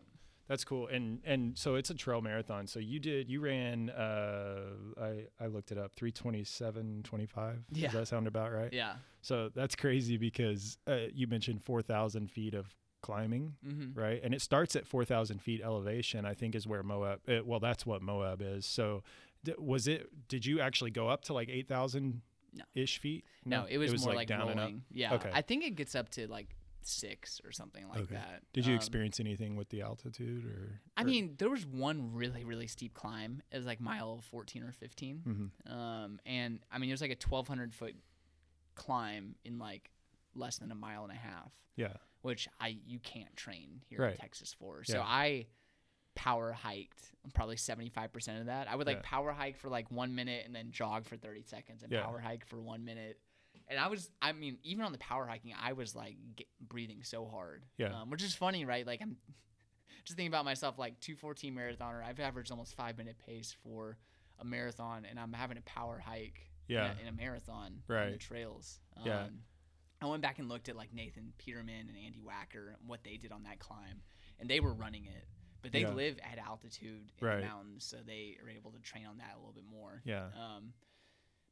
That's 0.48 0.66
cool. 0.66 0.88
And 0.88 1.20
and 1.24 1.58
so 1.58 1.76
it's 1.76 1.90
a 1.92 1.94
trail 1.94 2.22
marathon. 2.22 2.66
So 2.68 2.80
you 2.80 3.00
did 3.00 3.30
you 3.30 3.40
ran 3.40 3.90
uh 3.92 4.62
I 5.00 5.28
I 5.40 5.46
looked 5.48 5.72
it 5.72 5.78
up 5.78 5.94
327 5.96 7.04
25. 7.04 7.64
Yeah. 7.72 7.88
Does 7.88 7.94
that 8.00 8.08
sound 8.08 8.28
about 8.28 8.52
right? 8.52 8.74
yeah. 8.74 8.96
So 9.22 9.50
that's 9.56 9.76
crazy 9.76 10.18
because 10.18 10.78
uh, 10.86 11.08
you 11.14 11.28
mentioned 11.28 11.64
4,000 11.64 12.30
feet 12.30 12.54
of 12.56 12.66
climbing, 13.04 13.54
Mm-hmm. 13.64 14.00
right? 14.00 14.20
And 14.24 14.34
it 14.34 14.42
starts 14.42 14.76
at 14.76 14.88
4,000 14.88 15.40
feet 15.40 15.62
elevation. 15.62 16.26
I 16.26 16.34
think 16.34 16.56
is 16.56 16.66
where 16.66 16.82
Moab. 16.82 17.20
Uh, 17.28 17.44
well, 17.46 17.60
that's 17.60 17.86
what 17.86 18.02
Moab 18.02 18.42
is. 18.42 18.66
So 18.66 19.04
d- 19.44 19.54
was 19.60 19.88
it? 19.88 20.10
Did 20.28 20.44
you 20.48 20.60
actually 20.60 20.90
go 20.90 21.08
up 21.10 21.24
to 21.26 21.34
like 21.34 21.50
8,000 21.50 22.22
No. 22.56 22.64
ish 22.74 22.98
feet? 22.98 23.26
No, 23.46 23.66
it 23.70 23.78
was, 23.78 24.04
more 24.04 24.16
like, 24.16 24.28
down 24.28 24.50
and 24.50 24.60
up. 24.60 24.72
Yeah. 24.92 25.14
Okay. 25.14 25.30
I 25.32 25.42
think 25.44 25.64
it 25.64 25.76
gets 25.76 25.94
up 25.94 26.10
to 26.12 26.28
like 26.28 26.56
six 26.86 27.40
or 27.46 27.52
something 27.54 27.88
like 27.88 28.00
Okay. 28.02 28.16
that. 28.16 28.42
Did 28.52 28.66
you 28.66 28.74
Um, 28.74 28.78
experience 28.78 29.20
anything 29.20 29.56
with 29.56 29.70
the 29.70 29.82
altitude 29.82 30.46
or? 30.46 30.82
I 30.98 31.04
or- 31.04 31.06
mean, 31.06 31.36
there 31.38 31.50
was 31.50 31.66
one 31.66 32.12
really, 32.14 32.44
really 32.44 32.68
steep 32.68 32.94
climb. 32.94 33.42
It 33.52 33.58
was 33.58 33.66
like 33.66 33.80
mile 33.80 34.20
14 34.22 34.64
or 34.64 34.72
15. 34.74 35.22
Mhm. 35.66 35.72
Um, 35.72 36.20
and 36.26 36.60
I 36.72 36.80
mean, 36.80 36.90
it 36.90 36.94
was 36.94 37.02
like 37.02 37.12
a 37.12 37.16
1,200 37.16 37.74
foot 37.74 37.96
climb 38.76 39.36
in 39.46 39.60
like 39.60 39.92
less 40.36 40.58
than 40.58 40.72
a 40.72 40.76
mile 40.76 41.04
and 41.04 41.12
a 41.12 41.16
half, 41.16 41.52
yeah. 41.76 41.94
Which 42.24 42.48
I 42.60 42.70
you 42.86 43.00
can't 43.00 43.36
train 43.38 43.84
here 43.88 44.00
Right. 44.02 44.12
in 44.14 44.18
Texas 44.18 44.54
for. 44.54 44.84
So 44.84 44.98
Yeah. 44.98 45.04
I 45.06 45.46
power 46.16 46.52
hiked 46.52 47.12
probably 47.34 47.56
75% 47.56 48.40
of 48.40 48.46
that. 48.48 48.68
I 48.68 48.76
would 48.76 48.88
like 48.88 48.98
Yeah. 48.98 49.02
power 49.06 49.32
hike 49.32 49.58
for 49.58 49.70
like 49.70 49.90
one 49.92 50.14
minute 50.16 50.46
and 50.46 50.54
then 50.56 50.72
jog 50.72 51.06
for 51.06 51.16
30 51.18 51.44
seconds 51.44 51.84
and 51.84 51.92
Yeah. 51.92 52.04
power 52.04 52.20
hike 52.20 52.46
for 52.46 52.62
one 52.62 52.84
minute. 52.86 53.20
And 53.68 53.80
I 53.80 53.88
was, 53.88 54.10
I 54.22 54.32
mean, 54.34 54.58
even 54.64 54.84
on 54.86 54.92
the 54.92 54.98
power 55.00 55.26
hiking, 55.26 55.54
I 55.58 55.74
was 55.74 55.96
like 55.96 56.18
get, 56.36 56.48
breathing 56.60 57.04
so 57.04 57.28
hard. 57.28 57.66
Yeah. 57.78 58.02
Um, 58.02 58.10
which 58.10 58.22
is 58.24 58.36
funny, 58.36 58.66
right? 58.66 58.86
Like 58.86 59.02
I'm 59.02 59.18
just 60.06 60.18
thinking 60.18 60.28
about 60.28 60.46
myself, 60.46 60.78
like 60.78 61.00
214 61.00 61.56
marathoner. 61.56 62.04
I've 62.04 62.20
averaged 62.20 62.52
almost 62.52 62.76
five 62.76 62.98
minute 62.98 63.18
pace 63.18 63.52
for 63.64 63.98
a 64.40 64.46
marathon, 64.46 65.06
and 65.06 65.20
I'm 65.20 65.34
having 65.34 65.58
a 65.58 65.62
power 65.62 65.98
hike 66.00 66.50
in 66.68 66.76
a- 66.76 66.80
Yeah. 66.80 67.00
in, 67.00 67.08
a, 67.08 67.12
marathon 67.12 67.66
on 67.66 67.84
the 67.88 67.94
Right. 67.94 68.20
trails. 68.20 68.80
Yeah. 69.04 69.30
I 70.04 70.08
went 70.08 70.22
back 70.22 70.40
and 70.40 70.50
looked 70.50 70.70
at 70.70 70.76
like 70.76 70.94
Nathan 70.94 71.34
Peterman 71.38 71.88
and 71.90 71.98
Andy 71.98 72.20
Wacker 72.22 72.70
and 72.80 72.88
what 72.88 73.04
they 73.04 73.18
did 73.18 73.32
on 73.32 73.44
that 73.44 73.60
climb, 73.60 74.02
and 74.40 74.50
they 74.50 74.60
were 74.60 74.74
running 74.74 75.06
it. 75.06 75.28
But 75.62 75.72
they 75.72 75.82
Yeah. 75.82 75.92
live 75.92 76.20
at 76.24 76.38
altitude 76.38 77.10
in 77.22 77.26
Right. 77.28 77.40
the 77.40 77.48
mountains, 77.48 77.86
so 77.86 77.98
they 78.06 78.38
are 78.44 78.50
able 78.50 78.72
to 78.72 78.80
train 78.80 79.06
on 79.06 79.18
that 79.20 79.36
a 79.36 79.38
little 79.38 79.54
bit 79.54 79.64
more. 79.66 80.02
Yeah. 80.06 80.30
Um, 80.36 80.74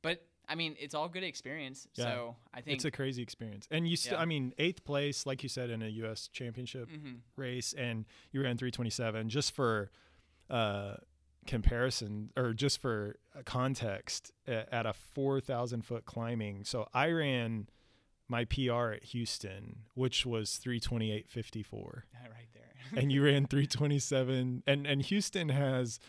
but 0.01 0.27
I 0.49 0.55
mean, 0.55 0.75
it's 0.79 0.93
all 0.93 1.07
good 1.07 1.23
experience. 1.23 1.87
Yeah. 1.93 2.03
So 2.05 2.35
I 2.53 2.59
think 2.59 2.75
It's 2.75 2.83
a 2.83 2.91
crazy 2.91 3.21
experience. 3.21 3.67
And 3.71 3.87
you 3.87 3.95
still, 3.95 4.13
Yeah. 4.13 4.21
I 4.21 4.25
mean, 4.25 4.53
eighth 4.57 4.83
place, 4.83 5.25
like 5.25 5.43
you 5.43 5.49
said, 5.49 5.69
in 5.69 5.81
a 5.81 5.87
U.S. 5.87 6.27
championship 6.27 6.89
Mhm. 6.89 7.21
race, 7.37 7.71
and 7.73 8.05
you 8.31 8.41
ran 8.41 8.57
327 8.57 9.29
just 9.29 9.53
for 9.53 9.91
uh, 10.49 10.97
comparison 11.47 12.31
or 12.35 12.53
just 12.53 12.79
for 12.79 13.15
uh, 13.33 13.41
context 13.45 14.31
at 14.45 14.85
a 14.85 14.91
4,000 14.93 15.83
foot 15.83 16.05
climbing. 16.05 16.65
So 16.65 16.89
I 16.93 17.09
ran 17.11 17.69
my 18.31 18.45
PR 18.45 18.93
at 18.93 19.03
Houston, 19.05 19.83
which 19.93 20.25
was 20.25 20.59
328.54. 20.63 21.73
right 21.83 22.47
there. 22.53 22.63
and 22.95 23.11
you 23.11 23.23
ran 23.23 23.45
327 23.45 24.63
and 24.65 24.87
and 24.87 25.01
Houston 25.03 25.49
has 25.49 25.99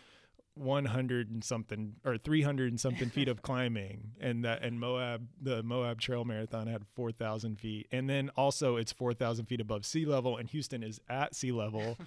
100 0.55 1.31
and 1.31 1.43
something 1.43 1.95
or 2.05 2.17
300 2.17 2.71
and 2.71 2.79
something 2.79 3.09
feet 3.09 3.27
of 3.27 3.41
climbing 3.41 4.11
and 4.19 4.43
that 4.43 4.63
and 4.63 4.79
Moab 4.79 5.27
the 5.41 5.63
Moab 5.63 5.99
Trail 6.01 6.25
Marathon 6.25 6.67
had 6.67 6.83
4,000 6.95 7.59
feet 7.59 7.87
and 7.91 8.09
then 8.09 8.29
also 8.35 8.75
it's 8.75 8.91
4,000 8.91 9.45
feet 9.45 9.61
above 9.61 9.85
sea 9.85 10.05
level 10.05 10.37
and 10.37 10.49
Houston 10.49 10.83
is 10.83 10.99
at 11.09 11.35
sea 11.35 11.51
level 11.51 11.97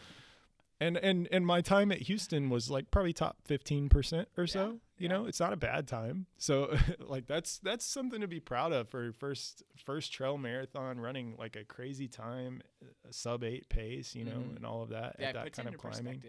and 0.81 0.97
and 0.99 1.29
and 1.33 1.47
my 1.47 1.61
time 1.61 1.91
at 1.91 2.03
Houston 2.03 2.51
was 2.51 2.71
like 2.71 2.91
probably 2.91 3.13
top 3.13 3.39
15% 3.49 4.27
or 4.37 4.47
so 4.47 4.61
Yeah, 4.61 4.73
you 4.99 5.09
yeah. 5.09 5.17
know 5.17 5.27
it's 5.27 5.41
not 5.41 5.53
a 5.53 5.57
bad 5.57 5.87
time 5.87 6.27
so 6.39 6.77
like 7.01 7.27
that's 7.27 7.59
that's 7.59 7.85
something 7.85 8.21
to 8.21 8.29
be 8.29 8.41
proud 8.41 8.73
of 8.73 8.89
for 8.89 9.13
first 9.13 9.63
first 9.85 10.13
trail 10.13 10.39
marathon 10.39 10.99
running 11.01 11.35
like 11.39 11.57
a 11.57 11.65
crazy 11.65 12.09
time 12.09 12.63
a 13.09 13.13
sub 13.13 13.45
8 13.45 13.69
pace 13.69 14.15
you 14.15 14.25
know 14.25 14.33
Mhm. 14.33 14.57
and 14.57 14.67
all 14.67 14.83
of 14.83 14.89
that 14.91 15.17
yeah, 15.19 15.29
at 15.29 15.35
that 15.35 15.53
kind 15.53 15.69
of 15.69 15.77
climbing 15.79 16.23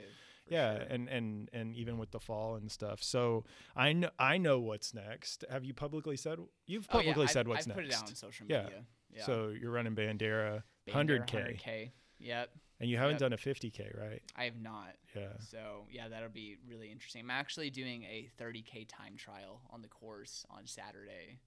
yeah 0.50 0.78
sure. 0.78 0.86
and 0.90 1.10
and 1.10 1.50
and 1.54 1.76
even 1.76 1.98
with 1.98 2.12
the 2.12 2.20
fall 2.20 2.56
and 2.56 2.72
stuff 2.72 3.02
so 3.04 3.44
i 3.76 3.94
know 3.94 4.10
i 4.20 4.38
know 4.38 4.60
what's 4.60 4.94
next 4.94 5.44
have 5.50 5.64
you 5.66 5.74
publicly 5.74 6.18
said 6.18 6.40
you've 6.66 6.88
Oh, 6.92 6.98
yeah, 6.98 7.04
publicly 7.04 7.24
I've- 7.24 7.32
said 7.34 7.48
what's 7.48 7.62
I've 7.62 7.76
next 7.76 7.78
put 7.78 7.86
it 7.86 7.94
out 7.96 8.10
on 8.10 8.16
social 8.16 8.46
Yeah. 8.50 8.64
media. 8.64 8.84
Yeah. 9.10 9.26
so 9.26 9.50
you're 9.50 9.72
running 9.72 9.96
bandera 9.96 10.64
Bandera 10.88 11.26
100K. 11.26 11.58
100K. 11.60 11.92
Yep. 12.20 12.50
And 12.80 12.90
you 12.90 12.98
haven't 12.98 13.14
Yep. 13.16 13.20
done 13.20 13.34
a 13.34 13.38
50k 13.38 13.98
right 14.00 14.22
I 14.36 14.46
have 14.46 14.60
not. 14.62 14.96
yeah 15.16 15.34
So 15.40 15.88
yeah, 15.92 16.08
that'll 16.10 16.30
be 16.30 16.58
really 16.68 16.92
interesting. 16.92 17.22
I'm 17.24 17.32
actually 17.32 17.70
doing 17.70 18.04
a 18.04 18.30
30k 18.40 18.88
time 18.88 19.16
trial 19.18 19.62
on 19.72 19.82
the 19.82 19.88
course 19.88 20.46
on 20.50 20.66
Saturday. 20.68 21.40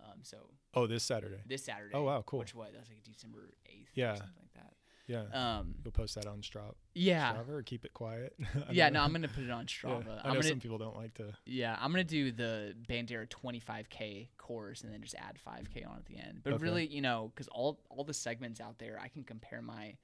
Um, 0.00 0.20
so 0.22 0.50
oh 0.74 0.86
this 0.86 1.02
saturday 1.02 1.40
this 1.46 1.64
Saturday. 1.64 1.94
Oh, 1.94 2.02
wow, 2.02 2.22
cool. 2.24 2.38
Which 2.40 2.54
what? 2.54 2.72
That's 2.72 2.88
like 2.88 3.02
December 3.02 3.50
8th. 3.66 3.86
Yeah. 3.94 4.12
Or 4.12 4.16
something 4.16 4.34
like 4.40 4.52
that. 4.54 4.72
yeah 5.08 5.58
Um. 5.58 5.74
you'll 5.82 5.90
post 5.92 6.14
that 6.14 6.26
on 6.26 6.40
Strava, 6.40 6.74
Yeah. 6.94 7.32
Strava 7.34 7.48
or 7.50 7.62
keep 7.62 7.84
it 7.84 7.92
quiet 7.94 8.34
Yeah. 8.70 8.88
know. 8.90 9.00
No, 9.00 9.04
I'm 9.04 9.12
gonna 9.12 9.26
put 9.28 9.42
it 9.44 9.50
on 9.50 9.66
Yeah, 9.84 9.90
Strava. 9.90 10.20
i 10.24 10.28
know 10.28 10.34
gonna. 10.34 10.42
some 10.44 10.60
people 10.60 10.78
don't 10.78 10.96
like 10.96 11.14
to 11.14 11.36
Yeah, 11.46 11.76
I'm 11.80 11.90
gonna 11.90 12.04
do 12.04 12.30
the 12.30 12.74
Bandera 12.88 13.26
25k 13.28 14.28
course 14.38 14.82
and 14.84 14.92
then 14.92 15.02
just 15.02 15.16
add 15.16 15.36
5k 15.44 15.84
on 15.88 15.96
at 15.96 16.06
the 16.06 16.16
end. 16.16 16.40
But 16.44 16.54
Okay. 16.54 16.62
really, 16.62 16.86
you 16.86 17.00
know, 17.00 17.32
because 17.34 17.48
all 17.48 17.80
all 17.90 18.04
the 18.04 18.14
segments 18.14 18.60
out 18.60 18.78
there, 18.78 18.98
I 19.02 19.08
can 19.08 19.24
compare 19.24 19.60
my 19.62 19.96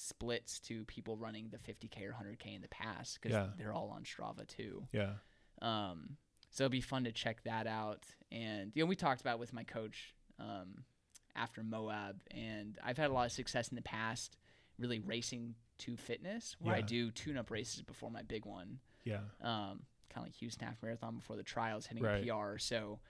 splits 0.00 0.58
to 0.60 0.84
people 0.86 1.16
running 1.16 1.48
the 1.50 1.58
50k 1.58 2.02
or 2.02 2.12
100k 2.12 2.54
in 2.56 2.62
the 2.62 2.68
past 2.68 3.18
because 3.20 3.32
Yeah. 3.36 3.48
they're 3.58 3.72
all 3.72 3.90
on 3.90 4.04
Strava 4.04 4.46
too. 4.46 4.86
yeah 4.92 5.14
Um, 5.60 6.16
so 6.50 6.64
it'd 6.64 6.72
be 6.72 6.80
fun 6.80 7.04
to 7.04 7.12
check 7.12 7.42
that 7.44 7.66
out. 7.66 8.06
And 8.32 8.72
you 8.74 8.82
know, 8.82 8.86
we 8.88 8.96
talked 8.96 9.20
about 9.20 9.34
it 9.34 9.40
with 9.40 9.52
my 9.52 9.62
coach 9.64 10.14
um, 10.38 10.84
after 11.36 11.62
Moab, 11.62 12.22
and 12.30 12.78
I've 12.82 12.96
had 12.96 13.10
a 13.10 13.12
lot 13.12 13.26
of 13.26 13.32
success 13.32 13.68
in 13.68 13.76
the 13.76 13.82
past, 13.82 14.36
really 14.78 14.98
racing 15.00 15.54
to 15.78 15.96
fitness, 15.96 16.56
where 16.60 16.74
I 16.74 16.80
do 16.80 17.10
tune-up 17.10 17.50
races 17.50 17.82
before 17.82 18.10
my 18.10 18.22
big 18.22 18.44
one 18.46 18.80
yeah 19.04 19.20
um, 19.42 19.82
kind 20.10 20.18
of 20.18 20.22
like 20.24 20.34
Houston 20.36 20.66
Half 20.66 20.82
Marathon 20.82 21.16
before 21.16 21.36
the 21.36 21.42
trials, 21.42 21.86
hitting 21.86 22.02
Right. 22.04 22.22
a 22.28 22.34
PR. 22.34 22.58
So 22.58 23.00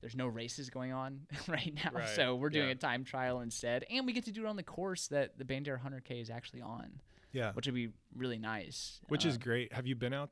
there's 0.00 0.16
no 0.16 0.26
races 0.26 0.70
going 0.70 0.92
on 0.92 1.22
right 1.48 1.72
now. 1.74 1.90
Right, 1.92 2.08
So 2.08 2.34
we're 2.36 2.50
doing 2.50 2.66
yeah. 2.68 2.72
a 2.72 2.76
time 2.76 3.04
trial 3.04 3.40
instead, 3.40 3.84
and 3.90 4.06
we 4.06 4.12
get 4.12 4.24
to 4.26 4.32
do 4.32 4.44
it 4.44 4.48
on 4.48 4.56
the 4.56 4.62
course 4.62 5.08
that 5.08 5.38
the 5.38 5.44
Bandera 5.44 5.80
100K 5.80 6.20
is 6.20 6.30
actually 6.30 6.62
on, 6.62 7.00
yeah 7.32 7.52
which 7.52 7.66
would 7.66 7.74
be 7.74 7.88
really 8.14 8.38
nice. 8.38 9.00
which 9.08 9.24
is 9.24 9.34
Um, 9.34 9.40
great 9.40 9.72
have 9.72 9.86
you 9.86 9.94
been 9.96 10.12
out 10.14 10.30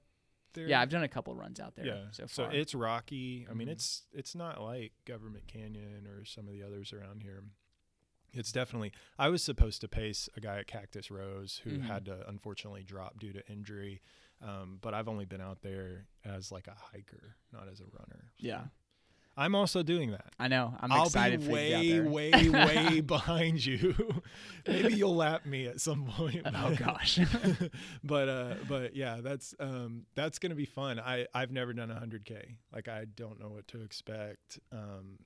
there 0.55 0.69
yeah, 0.69 0.81
I've 0.81 0.89
done 0.91 1.03
a 1.03 1.09
couple 1.09 1.35
runs 1.35 1.59
out 1.59 1.75
there. 1.75 1.85
yeah 1.87 2.01
so 2.12 2.27
so 2.27 2.45
it's 2.45 2.75
rocky 2.77 3.45
i 3.51 3.55
mean 3.55 3.67
Mhm. 3.69 3.73
it's 3.73 4.05
it's 4.12 4.35
not 4.37 4.62
like 4.62 4.93
government 5.05 5.47
canyon 5.49 6.07
or 6.07 6.25
some 6.25 6.47
of 6.47 6.53
the 6.53 6.62
others 6.62 6.93
around 6.93 7.23
here 7.25 7.43
it's 8.33 8.53
definitely 8.53 8.93
i 9.19 9.29
was 9.29 9.43
supposed 9.43 9.81
to 9.81 9.89
pace 9.89 10.29
a 10.37 10.41
guy 10.41 10.59
at 10.59 10.67
cactus 10.69 11.11
rose 11.11 11.61
who 11.65 11.79
Mhm. 11.79 11.83
had 11.83 12.05
to 12.05 12.29
unfortunately 12.29 12.85
drop 12.85 13.19
due 13.19 13.33
to 13.33 13.45
injury 13.51 14.01
um, 14.41 14.79
but 14.81 14.95
i've 14.95 15.09
only 15.09 15.25
been 15.25 15.41
out 15.41 15.62
there 15.62 16.07
as 16.25 16.53
like 16.53 16.69
a 16.69 16.75
hiker 16.75 17.37
not 17.53 17.67
as 17.69 17.81
a 17.81 17.85
runner 17.87 18.31
So 18.41 18.47
yeah, 18.47 18.65
i'm 19.37 19.55
also 19.55 19.82
doing 19.82 20.11
that 20.12 20.32
I 20.39 20.49
know. 20.49 20.74
I'm 20.80 20.91
will 20.91 21.05
excited 21.07 21.41
be 21.41 21.47
for 21.47 21.53
way, 21.53 21.82
you 21.82 22.03
to 22.03 22.03
be 22.03 22.09
out 22.09 22.12
way, 22.12 22.49
way 22.93 23.01
behind 23.01 23.64
you. 23.64 23.95
Maybe 24.66 24.95
you'll 24.95 25.14
lap 25.16 25.47
me 25.47 25.66
at 25.66 25.80
some 25.80 26.05
point. 26.07 26.43
oh 26.45 26.74
gosh. 26.76 27.18
but 28.05 28.28
uh 28.28 28.55
but 28.68 28.95
yeah 28.97 29.20
that's 29.22 29.55
um 29.61 30.07
that's 30.14 30.39
gonna 30.39 30.55
be 30.55 30.66
fun 30.66 30.99
i 31.01 31.26
i've 31.35 31.51
never 31.53 31.72
done 31.72 31.91
a 31.91 31.95
100k 31.95 32.57
like 32.72 32.89
i 32.89 33.05
don't 33.16 33.41
know 33.41 33.49
what 33.49 33.66
to 33.68 33.80
expect 33.82 34.59
um 34.72 35.18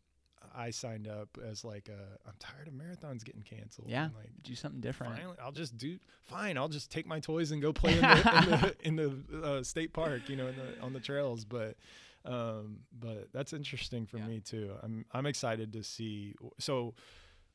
i 0.54 0.70
signed 0.70 1.06
up 1.08 1.28
as 1.46 1.64
like 1.64 1.88
a 1.88 2.28
i'm 2.28 2.34
tired 2.38 2.68
of 2.68 2.74
marathons 2.74 3.24
getting 3.24 3.42
canceled 3.42 3.88
Yeah. 3.88 4.08
like 4.16 4.30
do 4.42 4.54
something 4.54 4.80
different. 4.80 5.14
finally 5.16 5.36
i'll 5.42 5.52
just 5.52 5.76
do 5.76 5.98
fine 6.24 6.56
i'll 6.56 6.68
just 6.68 6.90
take 6.90 7.06
my 7.06 7.20
toys 7.20 7.50
and 7.50 7.60
go 7.60 7.72
play 7.72 7.94
in 7.94 8.00
the 8.00 8.16
in 8.38 8.50
the, 8.50 8.76
in 8.82 8.96
the 8.96 9.46
uh, 9.46 9.62
state 9.62 9.92
park 9.92 10.28
you 10.28 10.36
know 10.36 10.46
in 10.48 10.56
the 10.56 10.80
on 10.82 10.92
the 10.92 11.00
trails 11.00 11.44
but 11.44 11.76
um 12.28 12.80
but 12.98 13.28
that's 13.32 13.52
interesting 13.52 14.06
for 14.06 14.18
Yeah. 14.18 14.26
me 14.26 14.40
too 14.40 14.72
i'm 14.82 15.04
i'm 15.12 15.26
excited 15.26 15.72
to 15.72 15.82
see 15.82 16.34
so 16.58 16.94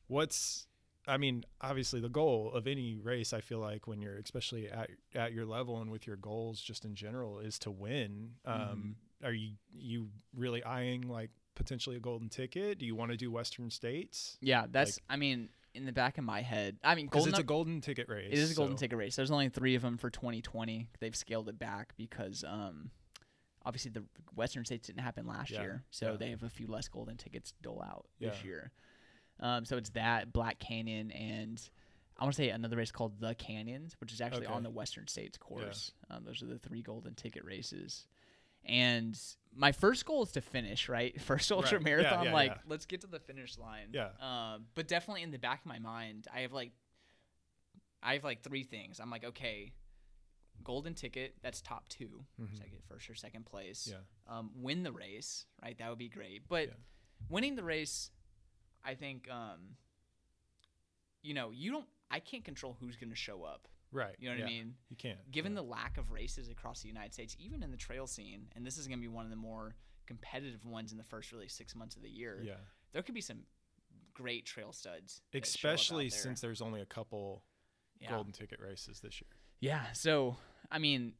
what's 0.08 0.66
I 1.06 1.18
mean, 1.18 1.44
obviously 1.60 2.00
the 2.00 2.08
goal 2.08 2.50
of 2.54 2.66
any 2.66 2.96
race, 2.96 3.34
I 3.34 3.42
feel 3.42 3.58
like 3.58 3.86
when 3.86 4.00
you're 4.00 4.16
especially 4.16 4.70
at 4.70 4.88
at 5.14 5.34
your 5.34 5.44
level 5.44 5.82
and 5.82 5.90
with 5.90 6.06
your 6.06 6.16
goals 6.16 6.62
just 6.62 6.86
in 6.86 6.94
general 6.94 7.40
is 7.40 7.58
to 7.58 7.70
win. 7.70 8.30
Um, 8.46 8.96
Are 9.22 9.30
you 9.34 9.50
you 9.76 10.08
really 10.34 10.64
eyeing 10.64 11.02
like 11.02 11.28
potentially 11.56 11.96
a 11.96 12.00
golden 12.00 12.30
ticket? 12.30 12.78
Do 12.78 12.86
you 12.86 12.94
want 12.94 13.10
to 13.10 13.18
do 13.18 13.30
Western 13.30 13.68
States? 13.68 14.38
Yeah, 14.40 14.64
that's. 14.70 14.98
I 15.10 15.16
mean, 15.16 15.50
in 15.74 15.84
the 15.84 15.92
back 15.92 16.16
of 16.16 16.24
my 16.24 16.40
head, 16.40 16.78
I 16.82 16.94
mean, 16.94 17.04
Because 17.04 17.26
it's 17.26 17.38
a 17.38 17.42
golden 17.42 17.82
ticket 17.82 18.08
race. 18.08 18.32
It 18.32 18.38
is 18.38 18.52
a 18.52 18.54
golden 18.54 18.78
so- 18.78 18.80
ticket 18.80 18.96
race. 18.96 19.14
There's 19.14 19.30
only 19.30 19.50
three 19.50 19.74
of 19.74 19.82
them 19.82 19.98
for 19.98 20.08
2020. 20.08 20.88
They've 21.00 21.14
scaled 21.14 21.50
it 21.50 21.58
back 21.58 21.92
because 21.98 22.44
um, 22.48 22.90
obviously 23.64 23.90
the 23.90 24.04
Western 24.34 24.64
states 24.64 24.86
didn't 24.86 25.00
happen 25.00 25.26
last 25.26 25.50
Yeah, 25.50 25.62
year, 25.62 25.84
so 25.90 26.10
yeah. 26.12 26.16
they 26.16 26.30
have 26.30 26.42
a 26.42 26.50
few 26.50 26.66
less 26.66 26.88
golden 26.88 27.16
tickets 27.16 27.52
to 27.52 27.62
dole 27.62 27.82
out 27.82 28.06
Yeah. 28.18 28.30
this 28.30 28.44
year. 28.44 28.72
Um, 29.40 29.64
so 29.64 29.76
it's 29.76 29.90
that 29.90 30.32
Black 30.32 30.58
Canyon 30.58 31.10
and 31.10 31.60
I 32.16 32.22
want 32.24 32.34
to 32.34 32.36
say 32.36 32.50
another 32.50 32.76
race 32.76 32.92
called 32.92 33.18
the 33.18 33.34
Canyons, 33.34 33.96
which 34.00 34.12
is 34.12 34.20
actually 34.20 34.46
on 34.46 34.62
the 34.62 34.70
Western 34.70 35.08
States 35.08 35.36
course. 35.36 35.92
Um, 36.10 36.24
those 36.24 36.42
are 36.42 36.46
the 36.46 36.58
three 36.60 36.80
golden 36.82 37.14
ticket 37.14 37.44
races. 37.44 38.06
And 38.64 39.18
my 39.54 39.72
first 39.72 40.06
goal 40.06 40.22
is 40.22 40.30
to 40.32 40.40
finish, 40.40 40.88
right? 40.88 41.20
First 41.20 41.50
ultra 41.52 41.78
Right. 41.78 41.84
Marathon, 41.84 42.30
like 42.32 42.56
let's 42.68 42.86
get 42.86 43.00
to 43.00 43.06
the 43.08 43.18
finish 43.18 43.58
line. 43.58 43.88
Yeah. 43.92 44.10
Um, 44.20 44.66
but 44.76 44.86
definitely 44.88 45.22
in 45.22 45.32
the 45.32 45.38
back 45.38 45.60
of 45.62 45.66
my 45.66 45.80
mind, 45.80 46.28
I 46.32 46.40
have 46.42 46.52
like, 46.52 46.70
I 48.02 48.14
have 48.14 48.24
like 48.24 48.42
three 48.42 48.62
things. 48.62 49.00
I'm 49.00 49.10
like, 49.10 49.24
okay, 49.24 49.72
golden 50.62 50.94
ticket, 50.94 51.36
that's 51.42 51.60
top 51.60 51.88
2 51.88 52.26
Mhm. 52.40 52.56
second, 52.56 52.82
first 52.84 53.10
or 53.10 53.14
second 53.14 53.44
place. 53.46 53.86
Yeah. 53.90 54.00
Um, 54.26 54.50
win 54.54 54.82
the 54.82 54.92
race, 54.92 55.46
right? 55.62 55.76
That 55.78 55.88
would 55.90 55.98
be 55.98 56.08
great. 56.08 56.48
But 56.48 56.68
Yeah. 56.68 56.74
winning 57.28 57.54
the 57.56 57.64
race, 57.64 58.10
I 58.82 58.94
think, 58.94 59.28
um, 59.30 59.76
you 61.22 61.34
know, 61.34 61.50
you 61.50 61.70
don't. 61.72 61.88
I 62.10 62.20
can't 62.20 62.44
control 62.44 62.74
who's 62.74 62.96
going 62.96 63.10
to 63.10 63.16
show 63.16 63.42
up. 63.42 63.66
Right. 63.90 64.14
You 64.18 64.28
know 64.28 64.32
what 64.34 64.38
yeah, 64.40 64.44
I 64.44 64.48
mean? 64.48 64.76
You 64.88 64.96
can't. 64.96 65.30
Given 65.30 65.52
yeah. 65.52 65.56
the 65.56 65.62
lack 65.62 65.98
of 65.98 66.10
races 66.10 66.48
across 66.48 66.82
the 66.82 66.88
United 66.88 67.12
States, 67.12 67.34
even 67.38 67.62
in 67.62 67.70
the 67.70 67.76
trail 67.76 68.06
scene, 68.06 68.50
and 68.54 68.66
this 68.66 68.76
is 68.76 68.86
going 68.88 68.98
to 68.98 69.02
be 69.02 69.08
one 69.08 69.24
of 69.24 69.30
the 69.30 69.36
more 69.36 69.76
competitive 70.06 70.64
ones 70.64 70.92
in 70.92 70.98
the 70.98 71.04
first 71.04 71.32
really 71.32 71.48
six 71.48 71.74
months 71.74 71.96
of 71.96 72.02
the 72.02 72.10
year. 72.10 72.42
yeah, 72.42 72.56
There 72.92 73.02
could 73.02 73.14
be 73.14 73.20
some 73.20 73.46
great 74.12 74.44
trail 74.46 74.72
studs, 74.72 75.22
that 75.32 75.46
show 75.46 75.68
up 75.68 75.72
out 75.72 75.74
especially 75.78 76.08
there. 76.08 76.18
since 76.18 76.40
there's 76.40 76.60
only 76.60 76.80
a 76.80 76.86
couple 76.86 77.44
golden 78.08 78.32
ticket 78.32 78.60
races 78.60 79.00
this 79.00 79.20
year. 79.22 79.30
Yeah. 79.64 79.84
So, 79.92 80.36
I 80.70 80.78
mean, 80.78 81.14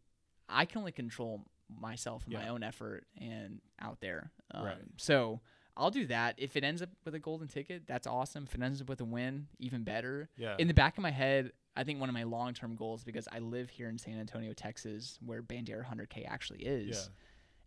I 0.49 0.67
can 0.67 0.79
only 0.79 0.93
control 0.93 1.47
myself 1.81 2.25
and 2.27 2.35
my 2.35 2.49
own 2.49 2.63
effort 2.63 3.07
and 3.19 3.61
out 3.81 4.01
there. 4.01 4.31
Um, 4.53 4.65
Right. 4.67 4.77
So 4.99 5.41
I'll 5.77 5.91
do 5.91 6.07
that. 6.07 6.35
If 6.37 6.57
it 6.57 6.63
ends 6.63 6.83
up 6.83 6.91
with 7.05 7.15
a 7.15 7.19
golden 7.19 7.49
ticket, 7.49 7.87
that's 7.87 8.07
awesome. 8.07 8.45
If 8.45 8.55
it 8.55 8.63
ends 8.63 8.81
up 8.81 8.89
with 8.89 9.01
a 9.01 9.05
win, 9.05 9.49
even 9.59 9.83
better. 9.83 10.29
Yeah. 10.37 10.57
In 10.59 10.69
the 10.69 10.75
back 10.75 10.99
of 10.99 11.03
my 11.03 11.11
head, 11.11 11.53
I 11.75 11.85
think 11.85 12.01
one 12.01 12.09
of 12.09 12.15
my 12.15 12.25
long 12.25 12.53
term 12.53 12.77
goals, 12.77 13.03
because 13.03 13.27
I 13.33 13.39
live 13.39 13.71
here 13.71 13.89
in 13.89 13.99
San 13.99 14.21
Antonio, 14.21 14.53
Texas, 14.53 15.19
where 15.25 15.43
Bandera 15.43 15.85
100K 15.85 16.29
actually 16.29 16.61
is, 16.61 17.11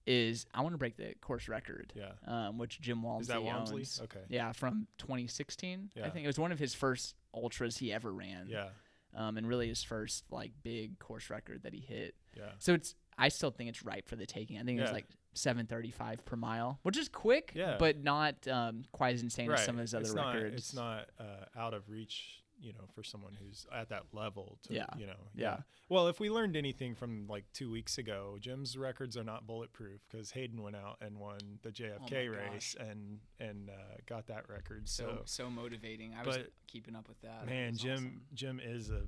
is 0.05 0.45
I 0.53 0.61
want 0.61 0.73
to 0.73 0.77
break 0.77 0.95
the 0.95 1.13
course 1.19 1.49
record, 1.49 1.91
yeah. 1.95 2.11
um, 2.25 2.57
which 2.57 2.79
Jim 2.79 3.03
Walmsley 3.03 3.23
Is 3.23 3.27
that 3.27 3.43
Walmsley? 3.43 3.81
owns. 3.81 3.99
Okay. 4.03 4.23
Yeah, 4.29 4.53
from 4.53 4.87
2016. 4.99 5.91
I 6.01 6.09
think 6.09 6.23
it 6.23 6.27
was 6.27 6.39
one 6.39 6.53
of 6.53 6.59
his 6.59 6.73
first 6.73 7.15
ultras 7.33 7.77
he 7.77 7.91
ever 7.91 8.13
ran 8.13 8.47
Yeah. 8.47 8.69
Um, 9.15 9.37
and 9.37 9.47
really 9.47 9.67
his 9.67 9.83
first 9.83 10.23
like 10.31 10.51
big 10.63 10.99
course 10.99 11.29
record 11.29 11.63
that 11.63 11.73
he 11.73 11.79
hit. 11.79 12.15
Yeah. 12.35 12.51
So 12.59 12.73
it's 12.73 12.95
I 13.17 13.29
still 13.29 13.51
think 13.51 13.69
it's 13.69 13.83
ripe 13.83 14.07
for 14.07 14.15
the 14.15 14.25
taking. 14.27 14.59
I 14.59 14.63
think 14.63 14.79
Yeah. 14.79 14.91
like 14.91 15.07
735 15.33 16.23
per 16.25 16.35
mile, 16.35 16.79
which 16.83 16.97
is 16.97 17.09
quick, 17.09 17.51
Yeah. 17.55 17.77
but 17.79 18.03
not 18.03 18.47
um, 18.47 18.83
quite 18.91 19.15
as 19.15 19.21
insane 19.23 19.51
as 19.51 19.63
some 19.65 19.75
of 19.75 19.81
his 19.81 19.93
other 19.95 20.05
it's 20.05 20.13
records. 20.13 20.73
Not, 20.73 21.01
it's 21.03 21.11
not 21.19 21.25
uh, 21.25 21.59
out 21.59 21.73
of 21.73 21.89
reach, 21.89 22.43
you 22.59 22.73
know, 22.73 22.85
for 22.95 23.03
someone 23.03 23.33
who's 23.39 23.65
at 23.73 23.89
that 23.89 24.03
level. 24.13 24.57
To, 24.63 24.73
Yeah. 24.73 24.85
You 24.97 25.05
know. 25.07 25.27
Yeah. 25.35 25.57
Well, 25.89 26.07
if 26.07 26.19
we 26.19 26.29
learned 26.29 26.55
anything 26.55 26.95
from 26.95 27.27
like 27.27 27.45
two 27.53 27.69
weeks 27.71 27.97
ago, 27.97 28.37
Jim's 28.39 28.77
records 28.77 29.15
are 29.15 29.23
not 29.23 29.45
bulletproof 29.47 30.01
because 30.09 30.31
Hayden 30.31 30.61
went 30.63 30.75
out 30.75 30.97
and 31.01 31.17
won 31.19 31.37
the 31.61 31.69
JFK 31.71 31.99
Oh 32.01 32.07
my 32.11 32.51
race 32.51 32.75
and 32.79 33.19
and 33.39 33.69
uh, 33.69 33.73
got 34.05 34.27
that 34.27 34.49
record. 34.49 34.89
So 34.89 35.03
So, 35.07 35.21
so 35.25 35.49
motivating. 35.49 36.13
I 36.15 36.23
was 36.25 36.39
keeping 36.67 36.95
up 36.95 37.07
with 37.07 37.21
that. 37.21 37.45
Man, 37.45 37.71
was 37.73 37.79
Jim 37.81 37.93
awesome. 37.93 38.21
Jim 38.33 38.61
is 38.63 38.89
a, 38.89 39.03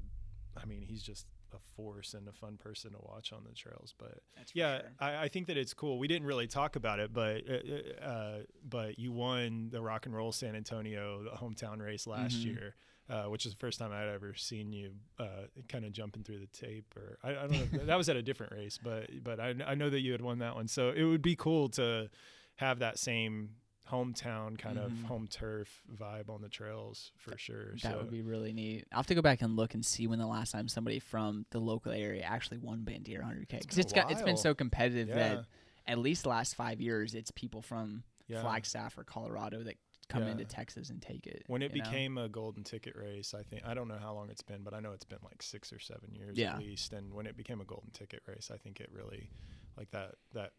I 0.60 0.66
mean, 0.66 0.82
he's 0.82 1.02
just 1.04 1.26
a 1.52 1.58
force 1.76 2.14
and 2.14 2.28
a 2.28 2.32
fun 2.32 2.58
person 2.58 2.91
to 2.91 3.00
watch 3.02 3.34
on 3.34 3.43
the 3.43 3.56
trails. 3.56 3.95
But 3.97 4.20
That's 4.38 4.52
yeah, 4.54 4.82
sure. 4.82 4.89
I, 5.00 5.24
I 5.24 5.28
think 5.30 5.47
that 5.47 5.58
it's 5.58 5.74
cool. 5.74 5.97
We 5.97 6.08
didn't 6.08 6.28
really 6.28 6.45
talk 6.45 6.76
about 6.76 7.00
it, 7.00 7.12
but 7.12 7.41
uh, 7.50 8.04
uh, 8.06 8.38
but 8.68 9.00
you 9.00 9.12
won 9.12 9.70
the 9.72 9.82
Rock 9.82 10.06
and 10.06 10.16
Roll 10.16 10.32
San 10.32 10.56
Antonio 10.56 11.24
the 11.24 11.32
hometown 11.32 11.82
race 11.82 12.06
last 12.06 12.36
Mhm. 12.39 12.45
year, 12.45 12.76
uh, 13.10 13.24
which 13.24 13.45
is 13.45 13.53
the 13.53 13.57
first 13.57 13.80
time 13.80 13.91
I'd 13.91 14.07
ever 14.07 14.34
seen 14.36 14.72
you 14.72 14.91
uh, 15.20 15.47
kind 15.68 15.84
of 15.86 15.91
jumping 15.91 16.24
through 16.24 16.39
the 16.39 16.47
tape. 16.47 16.93
Or 16.95 17.18
I, 17.24 17.32
I 17.32 17.47
don't 17.47 17.74
know, 17.74 17.80
that 17.86 17.97
was 17.97 18.07
at 18.10 18.16
a 18.16 18.22
different 18.22 18.53
race, 18.53 18.80
but 18.82 19.10
but 19.24 19.39
I, 19.39 19.55
I 19.66 19.76
know 19.76 19.89
that 19.89 20.01
you 20.01 20.12
had 20.12 20.22
won 20.22 20.39
that 20.39 20.55
one, 20.55 20.68
so 20.68 20.89
it 20.89 21.03
would 21.03 21.22
be 21.22 21.36
cool 21.36 21.70
to 21.70 22.10
have 22.55 22.80
that 22.80 22.99
same 22.99 23.51
hometown 23.89 24.55
kind 24.57 24.78
Mhm. 24.78 24.86
of 24.86 25.01
home 25.03 25.28
turf 25.28 25.82
vibe 25.91 26.30
on 26.30 26.41
the 26.41 26.49
trails 26.49 27.12
for 27.18 27.36
sure. 27.39 27.72
That 27.82 27.93
so 27.93 27.97
would 27.97 28.12
be 28.12 28.22
really 28.22 28.53
neat. 28.53 28.86
I'll 28.91 28.99
have 28.99 29.07
to 29.07 29.16
go 29.16 29.22
back 29.24 29.41
and 29.41 29.55
look 29.55 29.74
and 29.74 29.84
see 29.84 30.05
when 30.05 30.20
the 30.20 30.28
last 30.28 30.51
time 30.51 30.68
somebody 30.68 30.99
from 30.99 31.47
the 31.49 31.60
local 31.60 31.91
area 31.91 32.22
actually 32.22 32.60
won 32.60 32.86
Bandera 32.86 33.24
100K 33.24 33.62
because 33.62 33.80
it's 33.80 33.91
got 33.91 34.12
it's 34.12 34.22
been 34.22 34.38
so 34.38 34.53
competitive 34.53 35.07
yeah, 35.07 35.16
that 35.16 35.45
at 35.88 35.97
least 35.97 36.22
the 36.24 36.30
last 36.30 36.53
five 36.53 36.80
years 36.80 37.16
it's 37.16 37.32
people 37.32 37.64
from 37.64 38.03
yeah. 38.28 38.41
Flagstaff 38.41 38.95
or 38.95 39.03
Colorado 39.03 39.64
that 39.64 39.78
come 40.10 40.24
Yeah. 40.24 40.32
into 40.32 40.43
Texas 40.45 40.89
and 40.89 41.01
take 41.01 41.26
it. 41.28 41.43
When 41.47 41.62
it 41.62 41.74
you 41.74 41.82
know? 41.82 41.89
became 41.89 42.18
a 42.18 42.28
golden 42.28 42.64
ticket 42.64 42.95
race, 42.95 43.34
I 43.34 43.43
think 43.43 43.62
I 43.66 43.74
don't 43.74 43.88
know 43.88 43.97
how 43.99 44.14
long 44.14 44.30
it's 44.30 44.41
been, 44.41 44.64
but 44.64 44.74
I 44.74 44.80
know 44.80 44.91
it's 44.91 45.05
been 45.05 45.20
like 45.24 45.41
six 45.41 45.72
or 45.72 45.80
seven 45.80 46.14
years 46.14 46.38
Yeah. 46.38 46.53
at 46.55 46.60
least. 46.60 46.91
And 46.93 47.14
when 47.14 47.26
it 47.28 47.38
became 47.38 47.62
a 47.62 47.66
golden 47.66 47.91
ticket 47.91 48.22
race, 48.28 48.51
I 48.53 48.57
think 48.57 48.80
it 48.82 48.89
really 48.91 49.30
like 49.78 49.91
that 49.91 50.16
that 50.34 50.51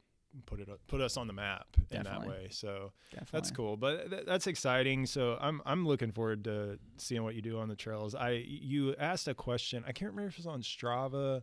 put 0.47 0.61
it 0.61 0.69
put 0.87 1.01
us 1.01 1.17
on 1.17 1.27
the 1.27 1.33
map 1.33 1.67
in 1.91 2.05
that 2.05 2.25
way. 2.25 2.47
So 2.53 2.93
Definitely. 3.11 3.29
that's 3.33 3.51
cool, 3.51 3.77
but 3.77 4.09
th- 4.11 4.25
that's 4.27 4.47
exciting. 4.47 5.05
So 5.07 5.37
I'm 5.41 5.61
I'm 5.67 5.85
looking 5.87 6.13
forward 6.13 6.45
to 6.45 6.79
seeing 6.97 7.25
what 7.25 7.35
you 7.35 7.43
do 7.43 7.59
on 7.59 7.69
the 7.69 7.75
trails. 7.77 8.15
I 8.15 8.31
you 8.47 8.95
asked 8.97 9.27
a 9.27 9.35
question. 9.35 9.83
I 9.87 9.91
can't 9.93 10.13
remember 10.13 10.29
if 10.29 10.35
it 10.35 10.39
was 10.39 10.47
on 10.47 10.63
Strava 10.63 11.43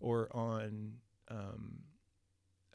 or 0.00 0.28
on 0.36 0.96
um, 1.28 1.78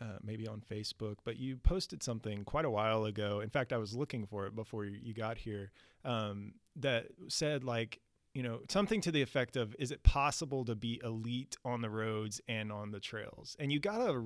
uh, 0.01 0.17
maybe 0.23 0.47
on 0.47 0.61
Facebook, 0.61 1.15
but 1.23 1.37
you 1.37 1.57
posted 1.57 2.03
something 2.03 2.43
quite 2.43 2.65
a 2.65 2.69
while 2.69 3.05
ago. 3.05 3.39
In 3.39 3.49
fact, 3.49 3.71
I 3.73 3.77
was 3.77 3.93
looking 3.95 4.25
for 4.25 4.45
it 4.47 4.55
before 4.55 4.85
you 4.85 5.13
got 5.13 5.37
here. 5.37 5.71
Um, 6.03 6.53
that 6.77 7.07
said 7.29 7.63
like 7.63 7.99
you 8.33 8.43
know 8.43 8.59
something 8.69 8.99
to 9.01 9.11
the 9.11 9.21
effect 9.21 9.55
of 9.55 9.75
is 9.79 9.91
it 9.91 10.03
possible 10.03 10.65
to 10.65 10.75
be 10.75 10.99
elite 11.03 11.55
on 11.63 11.81
the 11.81 11.89
roads 11.89 12.41
and 12.49 12.71
on 12.71 12.91
the 12.91 12.99
trails 12.99 13.55
and 13.59 13.71
you 13.71 13.79
got 13.79 14.01
a 14.01 14.21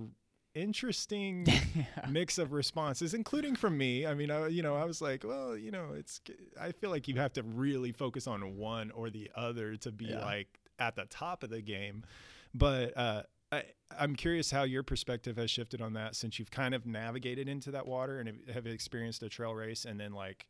interesting 0.56 1.46
mix 2.10 2.38
of 2.38 2.52
responses, 2.54 3.14
including 3.14 3.56
from 3.56 3.78
me. 3.78 4.06
I 4.06 4.14
mean, 4.14 4.32
I, 4.32 4.48
you 4.48 4.62
know, 4.64 4.76
I 4.76 4.86
was 4.86 5.02
like, 5.02 5.24
well, 5.24 5.56
you 5.58 5.72
know, 5.72 5.90
it's. 5.96 6.22
I 6.60 6.72
feel 6.72 6.90
like 6.90 7.08
you 7.08 7.16
have 7.16 7.34
to 7.34 7.44
really 7.44 7.92
focus 7.92 8.28
on 8.28 8.58
one 8.58 8.92
or 8.92 9.10
the 9.10 9.30
other 9.36 9.76
to 9.78 9.92
be 9.92 10.06
Yeah. 10.06 10.26
like 10.26 10.48
at 10.80 10.96
the 10.96 11.06
top 11.06 11.44
of 11.44 11.50
the 11.50 11.62
game. 11.62 12.04
But 12.54 12.98
uh, 12.98 13.24
I, 13.52 13.64
I'm 13.98 14.16
curious 14.16 14.52
how 14.52 14.64
your 14.64 14.84
perspective 14.84 15.38
has 15.38 15.50
shifted 15.50 15.82
on 15.82 15.94
that 15.94 16.16
since 16.16 16.38
you've 16.38 16.52
kind 16.52 16.76
of 16.76 16.86
navigated 16.86 17.50
into 17.50 17.72
that 17.72 17.88
water 17.88 18.20
and 18.20 18.28
have- 18.28 18.56
have 18.56 18.68
experienced 18.68 19.24
a 19.24 19.30
trail 19.30 19.54
race, 19.56 19.86
and 19.86 20.00
then 20.00 20.14
like, 20.14 20.48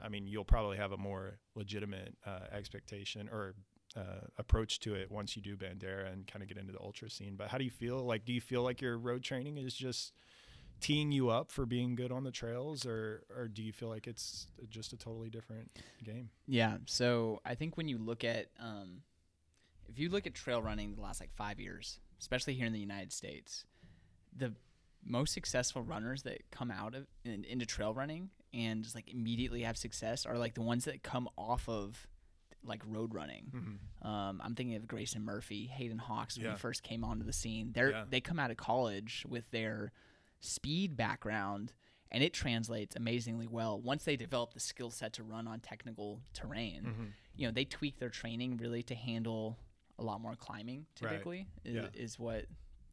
I 0.00 0.08
mean, 0.08 0.26
you'll 0.26 0.44
probably 0.44 0.76
have 0.76 0.92
a 0.92 0.96
more 0.96 1.38
legitimate 1.54 2.16
uh, 2.26 2.46
expectation 2.52 3.28
or. 3.30 3.54
Uh, 3.94 4.24
approach 4.38 4.80
to 4.80 4.94
it 4.94 5.10
once 5.10 5.36
you 5.36 5.42
do 5.42 5.54
Bandera 5.54 6.10
and 6.10 6.26
kind 6.26 6.42
of 6.42 6.48
get 6.48 6.56
into 6.56 6.72
the 6.72 6.80
ultra 6.80 7.10
scene. 7.10 7.36
But 7.36 7.48
how 7.48 7.58
do 7.58 7.64
you 7.64 7.70
feel? 7.70 8.02
Like, 8.02 8.24
do 8.24 8.32
you 8.32 8.40
feel 8.40 8.62
like 8.62 8.80
your 8.80 8.96
road 8.96 9.22
training 9.22 9.58
is 9.58 9.74
just 9.74 10.14
teeing 10.80 11.12
you 11.12 11.28
up 11.28 11.52
for 11.52 11.66
being 11.66 11.94
good 11.94 12.10
on 12.10 12.24
the 12.24 12.30
trails 12.30 12.84
or 12.86 13.22
or 13.36 13.48
do 13.48 13.62
you 13.62 13.70
feel 13.70 13.90
like 13.90 14.06
it's 14.06 14.46
just 14.70 14.94
a 14.94 14.96
totally 14.96 15.28
different 15.28 15.70
game 16.02 16.30
Yeah. 16.46 16.78
So 16.86 17.40
I 17.44 17.54
think 17.54 17.76
when 17.76 17.86
you 17.86 17.98
look 17.98 18.24
at, 18.24 18.46
um, 18.58 19.02
if 19.88 19.98
you 19.98 20.08
look 20.08 20.26
at 20.26 20.34
trail 20.34 20.62
running 20.62 20.94
the 20.94 21.02
last 21.02 21.20
like 21.20 21.34
five 21.36 21.60
years, 21.60 22.00
especially 22.22 22.54
here 22.54 22.66
in 22.66 22.72
the 22.72 22.78
United 22.80 23.12
States, 23.12 23.66
the 24.34 24.54
most 25.04 25.34
successful 25.34 25.82
runners 25.82 26.22
that 26.22 26.38
come 26.50 26.70
out 26.70 26.94
of 26.94 27.06
in, 27.24 27.44
into 27.44 27.66
trail 27.66 27.92
running 27.92 28.30
and 28.54 28.82
just 28.84 28.94
like 28.94 29.08
immediately 29.12 29.62
have 29.62 29.76
success 29.76 30.24
are 30.24 30.38
like 30.38 30.54
the 30.54 30.62
ones 30.62 30.84
that 30.84 31.02
come 31.02 31.28
off 31.36 31.68
of 31.68 32.06
like 32.64 32.80
road 32.86 33.12
running. 33.12 33.50
mm-hmm. 33.52 34.06
Um, 34.08 34.40
I'm 34.42 34.54
thinking 34.54 34.76
of 34.76 34.86
Grayson 34.86 35.24
Murphy, 35.24 35.66
Hayden 35.66 35.98
Hawks 35.98 36.36
when 36.38 36.46
Yeah. 36.46 36.52
he 36.52 36.58
first 36.58 36.82
came 36.84 37.02
onto 37.04 37.24
the 37.24 37.32
scene. 37.32 37.72
They're 37.74 37.90
Yeah. 37.90 38.04
they 38.08 38.20
come 38.20 38.38
out 38.38 38.50
of 38.52 38.56
college 38.56 39.26
with 39.28 39.50
their 39.50 39.90
speed 40.38 40.96
background, 40.96 41.72
and 42.12 42.22
it 42.22 42.32
translates 42.32 42.94
amazingly 42.94 43.48
well 43.48 43.80
once 43.80 44.04
they 44.04 44.16
develop 44.16 44.54
the 44.54 44.60
skill 44.60 44.90
set 44.90 45.12
to 45.14 45.24
run 45.24 45.48
on 45.48 45.58
technical 45.60 46.20
terrain. 46.34 46.82
Mm-hmm. 46.84 47.04
You 47.36 47.46
know, 47.48 47.52
they 47.52 47.64
tweak 47.64 47.98
their 47.98 48.10
training 48.10 48.58
really 48.58 48.82
to 48.84 48.94
handle 48.94 49.58
a 49.98 50.02
lot 50.02 50.20
more 50.20 50.34
climbing. 50.34 50.86
Right. 51.00 51.10
Typically, 51.10 51.46
is, 51.64 51.74
Yeah. 51.74 51.86
is 51.94 52.18
what 52.18 52.46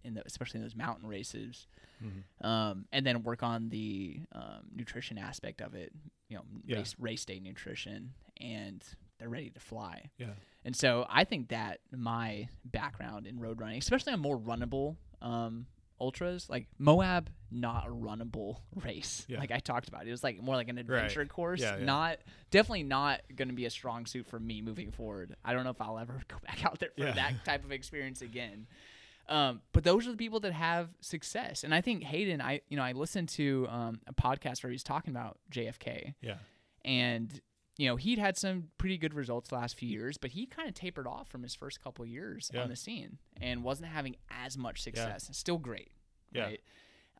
in 0.03 0.13
the 0.13 0.23
especially 0.25 0.59
in 0.59 0.63
those 0.63 0.75
mountain 0.75 1.07
races. 1.07 1.67
Mm-hmm. 2.03 2.47
Um, 2.47 2.85
and 2.93 3.05
then 3.05 3.23
work 3.23 3.43
on 3.43 3.69
the 3.69 4.21
um, 4.31 4.67
nutrition 4.73 5.17
aspect 5.17 5.61
of 5.61 5.73
it. 5.75 5.91
You 6.29 6.37
know, 6.37 6.43
Yeah. 6.65 6.77
race 6.77 6.95
race 6.99 7.25
day 7.25 7.39
nutrition, 7.39 8.13
and 8.39 8.83
they're 9.17 9.29
ready 9.29 9.49
to 9.49 9.59
fly. 9.59 10.09
yeah 10.17 10.27
And 10.63 10.73
so 10.75 11.05
I 11.09 11.25
think 11.25 11.49
that 11.49 11.79
my 11.91 12.47
background 12.63 13.27
in 13.27 13.39
road 13.39 13.59
running, 13.59 13.79
especially 13.79 14.13
on 14.13 14.19
more 14.21 14.37
runnable 14.39 14.95
um, 15.21 15.65
ultras, 15.99 16.49
like 16.49 16.67
Moab, 16.77 17.29
not 17.51 17.87
a 17.87 17.91
runnable 17.91 18.57
race. 18.83 19.25
Yeah. 19.27 19.39
Like 19.39 19.51
I 19.51 19.59
talked 19.59 19.87
about, 19.87 20.07
it 20.07 20.11
was 20.11 20.23
like 20.23 20.41
more 20.41 20.55
like 20.55 20.69
an 20.69 20.77
adventure 20.77 21.25
course. 21.25 21.61
Yeah, 21.61 21.77
yeah. 21.77 21.85
Not 21.85 22.17
definitely 22.51 22.83
not 22.83 23.21
going 23.35 23.49
to 23.49 23.53
be 23.53 23.65
a 23.65 23.69
strong 23.69 24.05
suit 24.05 24.27
for 24.27 24.39
me 24.39 24.61
moving 24.61 24.91
forward. 24.91 25.35
I 25.43 25.53
don't 25.53 25.63
know 25.63 25.71
if 25.71 25.81
I'll 25.81 25.99
ever 25.99 26.21
go 26.27 26.37
back 26.45 26.65
out 26.65 26.79
there 26.79 26.89
for 26.97 27.11
that 27.11 27.45
type 27.45 27.63
of 27.63 27.71
experience 27.71 28.21
again. 28.21 28.67
Um, 29.27 29.61
but 29.73 29.83
those 29.83 30.07
are 30.07 30.11
the 30.11 30.17
people 30.17 30.39
that 30.39 30.53
have 30.53 30.89
success, 31.01 31.63
and 31.63 31.75
I 31.75 31.81
think 31.81 32.01
Hayden. 32.01 32.41
I 32.41 32.61
you 32.67 32.77
know 32.77 32.83
I 32.83 32.93
listened 32.93 33.29
to 33.29 33.67
um, 33.69 33.99
a 34.07 34.13
podcast 34.13 34.63
where 34.63 34.71
he 34.71 34.73
was 34.73 34.81
talking 34.81 35.11
about 35.11 35.37
JFK, 35.51 36.15
yeah 36.19 36.37
and 36.85 37.41
you 37.79 37.87
know 37.87 37.95
he'd 37.95 38.19
had 38.19 38.37
some 38.37 38.65
pretty 38.77 38.97
good 38.97 39.13
results 39.13 39.49
the 39.49 39.55
last 39.55 39.77
few 39.77 39.87
years 39.89 40.17
but 40.17 40.31
he 40.31 40.45
kind 40.45 40.67
of 40.67 40.75
tapered 40.75 41.07
off 41.07 41.27
from 41.29 41.41
his 41.43 41.55
first 41.55 41.81
couple 41.81 42.05
years 42.05 42.51
Yeah. 42.53 42.63
on 42.63 42.69
the 42.69 42.75
scene 42.75 43.17
and 43.39 43.63
wasn't 43.63 43.89
having 43.89 44.15
as 44.29 44.57
much 44.57 44.81
success 44.83 45.29
still 45.31 45.57
great 45.57 45.91
Yeah. 46.33 46.43
right 46.43 46.61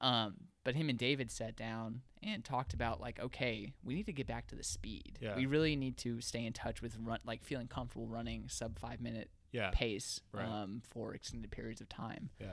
um, 0.02 0.36
but 0.66 0.76
him 0.76 0.90
and 0.90 0.98
david 1.00 1.32
sat 1.32 1.56
down 1.56 2.02
and 2.22 2.44
talked 2.44 2.74
about 2.74 3.00
like 3.00 3.20
okay 3.20 3.72
we 3.84 3.94
need 3.96 4.06
to 4.08 4.14
get 4.14 4.28
back 4.28 4.48
to 4.48 4.56
the 4.56 4.64
speed 4.64 5.18
Yeah. 5.22 5.36
we 5.38 5.46
really 5.46 5.76
need 5.78 5.96
to 6.00 6.20
stay 6.22 6.46
in 6.46 6.52
touch 6.54 6.82
with 6.82 6.98
run 7.00 7.20
like 7.26 7.44
feeling 7.44 7.68
comfortable 7.68 8.08
running 8.08 8.46
sub 8.50 8.78
five 8.80 9.00
minute 9.02 9.30
yeah 9.52 9.72
pace 9.74 10.20
Right. 10.34 10.46
um, 10.46 10.82
for 10.90 11.14
extended 11.16 11.52
periods 11.52 11.80
of 11.82 11.88
time 11.90 12.30
yeah 12.40 12.48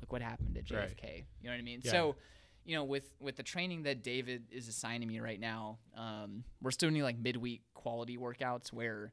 look 0.00 0.12
what 0.12 0.22
happened 0.22 0.56
Right. 0.70 0.88
JFK. 0.96 1.24
You 1.42 1.48
know 1.48 1.50
what 1.54 1.58
I 1.58 1.62
mean? 1.62 1.80
Yeah. 1.84 1.90
So, 1.90 2.16
you 2.64 2.74
know, 2.76 2.84
with 2.84 3.14
with 3.20 3.36
the 3.36 3.42
training 3.42 3.82
that 3.84 4.02
David 4.02 4.44
is 4.50 4.68
assigning 4.68 5.08
me 5.08 5.20
right 5.20 5.40
now, 5.40 5.78
um, 5.96 6.44
we're 6.62 6.70
still 6.70 6.90
doing 6.90 7.02
like 7.02 7.18
midweek 7.18 7.62
quality 7.74 8.16
workouts 8.18 8.72
where 8.72 9.12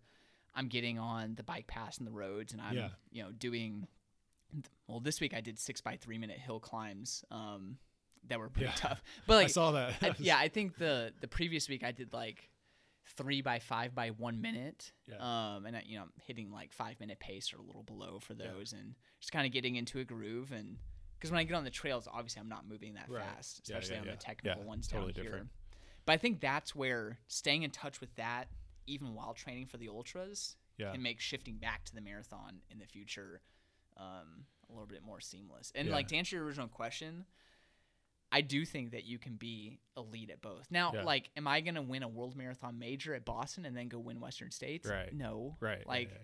I'm 0.55 0.67
getting 0.67 0.97
on 0.99 1.35
the 1.35 1.43
bike 1.43 1.67
pass 1.67 1.97
and 1.97 2.07
the 2.07 2.11
roads, 2.11 2.53
and 2.53 2.61
I'm 2.61 2.75
Yeah. 2.75 2.89
you 3.11 3.23
know 3.23 3.31
doing. 3.31 3.87
Well, 4.87 4.99
this 5.01 5.19
week 5.19 5.33
I 5.33 5.41
did 5.41 5.59
six 5.59 5.81
by 5.81 5.97
three 5.97 6.17
minute 6.17 6.37
hill 6.39 6.59
climbs 6.59 7.23
um, 7.31 7.77
that 8.27 8.39
were 8.39 8.49
pretty 8.49 8.67
Yeah. 8.67 8.75
tough. 8.75 9.03
But 9.27 9.35
like, 9.35 9.45
i 9.45 9.47
saw 9.47 9.71
that 9.71 9.93
I, 10.01 10.15
yeah, 10.19 10.37
I 10.37 10.47
think 10.47 10.77
the 10.77 11.13
the 11.21 11.27
previous 11.27 11.67
week 11.69 11.83
I 11.83 11.91
did 11.91 12.13
like 12.13 12.49
three 13.15 13.41
by 13.41 13.59
five 13.59 13.93
by 13.95 14.09
one 14.09 14.41
minute. 14.41 14.91
Yeah. 15.07 15.17
Um, 15.55 15.65
and 15.65 15.75
I, 15.77 15.83
you 15.85 15.97
know, 15.97 16.05
hitting 16.25 16.51
like 16.51 16.71
five 16.73 16.99
minute 16.99 17.19
pace 17.19 17.53
or 17.53 17.57
a 17.57 17.61
little 17.61 17.83
below 17.83 18.19
for 18.19 18.33
Yeah. 18.33 18.51
those, 18.53 18.73
and 18.73 18.95
just 19.19 19.31
kind 19.31 19.45
of 19.45 19.51
getting 19.51 19.75
into 19.75 19.99
a 19.99 20.03
groove. 20.05 20.51
And 20.51 20.77
because 21.17 21.31
when 21.31 21.39
I 21.39 21.43
get 21.43 21.55
on 21.55 21.63
the 21.63 21.69
trails, 21.69 22.07
obviously 22.11 22.39
I'm 22.41 22.49
not 22.49 22.67
moving 22.67 22.93
that 22.95 23.09
Right. 23.09 23.23
fast, 23.23 23.61
especially 23.63 23.95
yeah, 23.95 24.01
on 24.01 24.05
yeah. 24.07 24.11
the 24.13 24.17
technical 24.17 24.61
Yeah, 24.61 24.67
ones 24.67 24.87
totally 24.87 25.13
down 25.13 25.23
here. 25.23 25.31
different. 25.31 25.49
But 26.05 26.13
I 26.13 26.17
think 26.17 26.39
that's 26.39 26.73
where 26.75 27.19
staying 27.27 27.63
in 27.63 27.71
touch 27.71 27.99
with 27.99 28.13
that, 28.15 28.47
even 28.85 29.13
while 29.13 29.33
training 29.33 29.65
for 29.67 29.77
the 29.77 29.89
ultras, 29.89 30.55
yeah 30.77 30.91
can 30.91 31.01
make 31.01 31.19
shifting 31.19 31.57
back 31.57 31.83
to 31.85 31.95
the 31.95 32.01
marathon 32.01 32.61
in 32.69 32.77
the 32.79 32.85
future 32.85 33.41
um, 33.97 34.45
a 34.69 34.71
little 34.71 34.85
bit 34.85 35.01
more 35.03 35.19
seamless. 35.19 35.71
And 35.73 35.87
Yeah. 35.87 35.93
like 35.95 36.07
to 36.09 36.15
answer 36.15 36.35
your 36.35 36.45
original 36.45 36.67
question, 36.67 37.25
I 38.31 38.41
do 38.41 38.63
think 38.65 38.91
that 38.91 39.05
you 39.05 39.17
can 39.17 39.37
be 39.37 39.79
elite 39.95 40.29
at 40.29 40.41
both. 40.41 40.69
Now, 40.69 40.93
Yeah. 40.93 41.03
like, 41.03 41.31
am 41.35 41.47
I 41.47 41.61
gonna 41.61 41.81
win 41.81 42.03
a 42.03 42.07
world 42.07 42.35
marathon 42.35 42.77
major 42.77 43.15
at 43.15 43.25
Boston 43.25 43.65
and 43.65 43.75
then 43.75 43.87
go 43.87 43.99
win 43.99 44.19
Western 44.19 44.51
States? 44.51 44.87
Right. 44.87 45.11
No. 45.13 45.57
right 45.61 45.79
yeah, 45.79 45.87
Like, 45.87 46.09
yeah, 46.11 46.17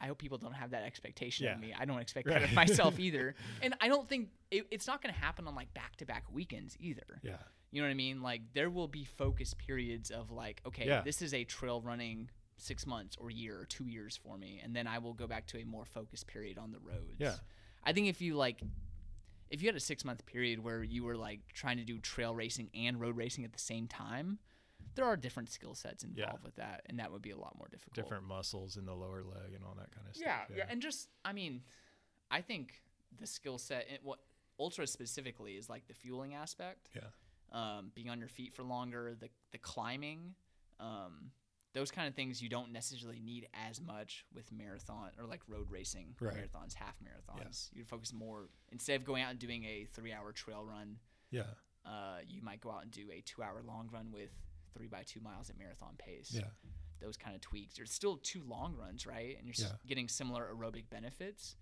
I 0.00 0.06
hope 0.08 0.18
people 0.18 0.38
don't 0.38 0.52
have 0.54 0.70
that 0.70 0.82
expectation 0.84 1.46
Yeah. 1.46 1.54
of 1.54 1.60
me. 1.60 1.74
I 1.78 1.84
don't 1.84 1.98
expect 2.00 2.26
Right. 2.28 2.40
that 2.40 2.48
of 2.48 2.54
myself 2.54 2.98
either. 3.06 3.34
And 3.62 3.74
I 3.80 3.88
don't 3.88 4.08
think 4.08 4.28
it, 4.50 4.66
it's 4.70 4.86
not 4.86 5.02
going 5.02 5.12
to 5.14 5.18
happen 5.20 5.46
on 5.48 5.54
like 5.54 5.72
back 5.74 5.96
to 5.96 6.06
back 6.06 6.24
weekends 6.30 6.76
either. 6.78 7.20
Yeah. 7.22 7.38
You 7.72 7.80
know 7.82 7.88
what 7.88 7.92
I 7.92 7.94
mean? 7.96 8.22
Like 8.22 8.42
there 8.54 8.70
will 8.70 8.88
be 8.88 9.04
focus 9.04 9.54
periods 9.54 10.10
of 10.10 10.30
like, 10.30 10.60
okay, 10.66 10.86
Yeah. 10.86 11.00
this 11.02 11.22
is 11.22 11.32
a 11.34 11.44
trail 11.44 11.80
running 11.80 12.28
six 12.58 12.86
months 12.86 13.16
or 13.18 13.30
year 13.30 13.58
or 13.58 13.64
two 13.66 13.86
years 13.86 14.16
for 14.16 14.38
me, 14.38 14.60
and 14.62 14.74
then 14.74 14.86
I 14.86 14.98
will 14.98 15.12
go 15.14 15.26
back 15.26 15.46
to 15.48 15.58
a 15.58 15.64
more 15.64 15.84
focused 15.84 16.26
period 16.26 16.56
on 16.58 16.72
the 16.72 16.78
roads. 16.78 17.16
Yeah. 17.18 17.34
I 17.84 17.92
think 17.92 18.08
if 18.08 18.20
you 18.22 18.34
like, 18.34 18.62
if 19.50 19.62
you 19.62 19.68
had 19.68 19.76
a 19.76 19.80
six 19.80 20.04
month 20.04 20.24
period 20.26 20.62
where 20.62 20.82
you 20.82 21.04
were 21.04 21.16
like 21.16 21.40
trying 21.52 21.76
to 21.78 21.84
do 21.84 21.98
trail 21.98 22.34
racing 22.34 22.70
and 22.74 23.00
road 23.00 23.16
racing 23.16 23.44
at 23.44 23.52
the 23.52 23.58
same 23.58 23.86
time, 23.88 24.38
there 24.96 25.04
are 25.04 25.16
different 25.16 25.50
skill 25.50 25.74
sets 25.74 26.02
involved 26.02 26.38
Yeah. 26.40 26.44
with 26.44 26.56
that, 26.56 26.82
and 26.86 26.98
that 26.98 27.12
would 27.12 27.22
be 27.22 27.30
a 27.30 27.36
lot 27.38 27.56
more 27.56 27.68
difficult. 27.68 27.94
Different 27.94 28.24
muscles 28.24 28.76
in 28.76 28.84
the 28.84 28.94
lower 28.94 29.22
leg 29.22 29.52
and 29.54 29.64
all 29.64 29.74
that 29.76 29.92
kind 29.92 30.08
of 30.08 30.16
Yeah, 30.16 30.44
stuff. 30.46 30.56
yeah, 30.56 30.66
and 30.68 30.82
just 30.82 31.08
I 31.24 31.32
mean, 31.32 31.62
I 32.30 32.40
think 32.42 32.82
the 33.18 33.26
skill 33.26 33.58
set, 33.58 33.86
and 33.88 33.98
what 34.02 34.18
ultra 34.58 34.86
specifically 34.86 35.56
is 35.56 35.68
like 35.68 35.86
the 35.86 35.94
fueling 35.94 36.34
aspect. 36.34 36.88
Yeah. 36.94 37.08
Um, 37.52 37.92
being 37.94 38.10
on 38.10 38.18
your 38.18 38.28
feet 38.28 38.52
for 38.54 38.64
longer, 38.64 39.14
the 39.14 39.30
the 39.52 39.58
climbing, 39.58 40.34
um, 40.80 41.30
those 41.74 41.90
kind 41.90 42.08
of 42.08 42.14
things 42.14 42.42
you 42.42 42.48
don't 42.48 42.72
necessarily 42.72 43.20
need 43.20 43.48
as 43.52 43.80
much 43.82 44.24
with 44.32 44.50
marathon 44.50 45.10
or 45.18 45.26
like 45.26 45.42
road 45.46 45.70
racing 45.70 46.16
Right. 46.18 46.34
marathons, 46.50 46.72
half 46.74 46.96
marathons. 47.00 47.68
You'd 47.74 47.86
focus 47.86 48.12
more 48.14 48.48
instead 48.72 48.98
of 48.98 49.04
going 49.04 49.22
out 49.22 49.30
and 49.30 49.38
doing 49.38 49.64
a 49.64 49.84
three 49.84 50.12
hour 50.12 50.32
trail 50.32 50.64
run. 50.64 50.98
Yeah. 51.30 51.52
Uh, 51.84 52.20
you 52.26 52.40
might 52.42 52.60
go 52.60 52.70
out 52.70 52.82
and 52.82 52.90
do 52.90 53.10
a 53.12 53.20
two 53.20 53.42
hour 53.42 53.62
long 53.62 53.88
run 53.92 54.10
with 54.10 54.30
three 54.76 54.88
by 54.88 55.02
two 55.04 55.20
miles 55.20 55.48
at 55.50 55.58
marathon 55.58 55.94
pace 55.98 56.30
Yeah. 56.32 56.48
those 57.00 57.16
kind 57.16 57.34
of 57.34 57.40
tweaks. 57.42 57.74
There's 57.76 57.92
still 57.92 58.16
two 58.18 58.42
long 58.44 58.74
runs, 58.74 59.06
right? 59.06 59.36
And 59.38 59.46
you're 59.46 59.54
Yeah. 59.66 59.76
getting 59.86 60.08
similar 60.08 60.52
aerobic 60.54 60.88
benefits, 60.90 61.56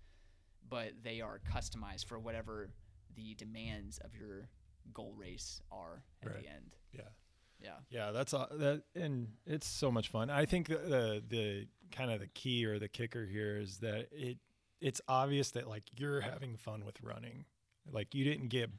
but 0.67 1.03
they 1.03 1.21
are 1.21 1.39
customized 1.39 2.05
for 2.05 2.19
whatever 2.19 2.69
the 3.15 3.35
demands 3.35 3.97
of 3.99 4.15
your 4.15 4.49
goal 4.93 5.13
race 5.13 5.61
are 5.71 6.03
at 6.21 6.29
Right. 6.31 6.41
the 6.43 6.47
end. 6.49 6.75
Yeah. 6.93 7.09
Yeah. 7.59 7.79
Yeah, 7.89 8.11
that's 8.11 8.33
all 8.33 8.47
that 8.51 8.83
and 8.95 9.37
it's 9.45 9.67
so 9.67 9.91
much 9.91 10.09
fun. 10.09 10.29
I 10.29 10.45
think 10.45 10.67
the, 10.67 10.77
the 10.77 11.23
the 11.27 11.67
kind 11.91 12.11
of 12.11 12.19
the 12.19 12.27
key 12.27 12.65
or 12.65 12.79
the 12.79 12.89
kicker 12.89 13.25
here 13.25 13.57
is 13.57 13.79
that 13.79 14.09
it 14.11 14.39
it's 14.81 14.99
obvious 15.07 15.51
that 15.51 15.67
like 15.67 15.83
you're 15.99 16.21
having 16.21 16.57
fun 16.57 16.83
with 16.85 17.01
running. 17.01 17.45
Like 17.89 18.13
you 18.13 18.23
didn't 18.25 18.49
get 18.49 18.69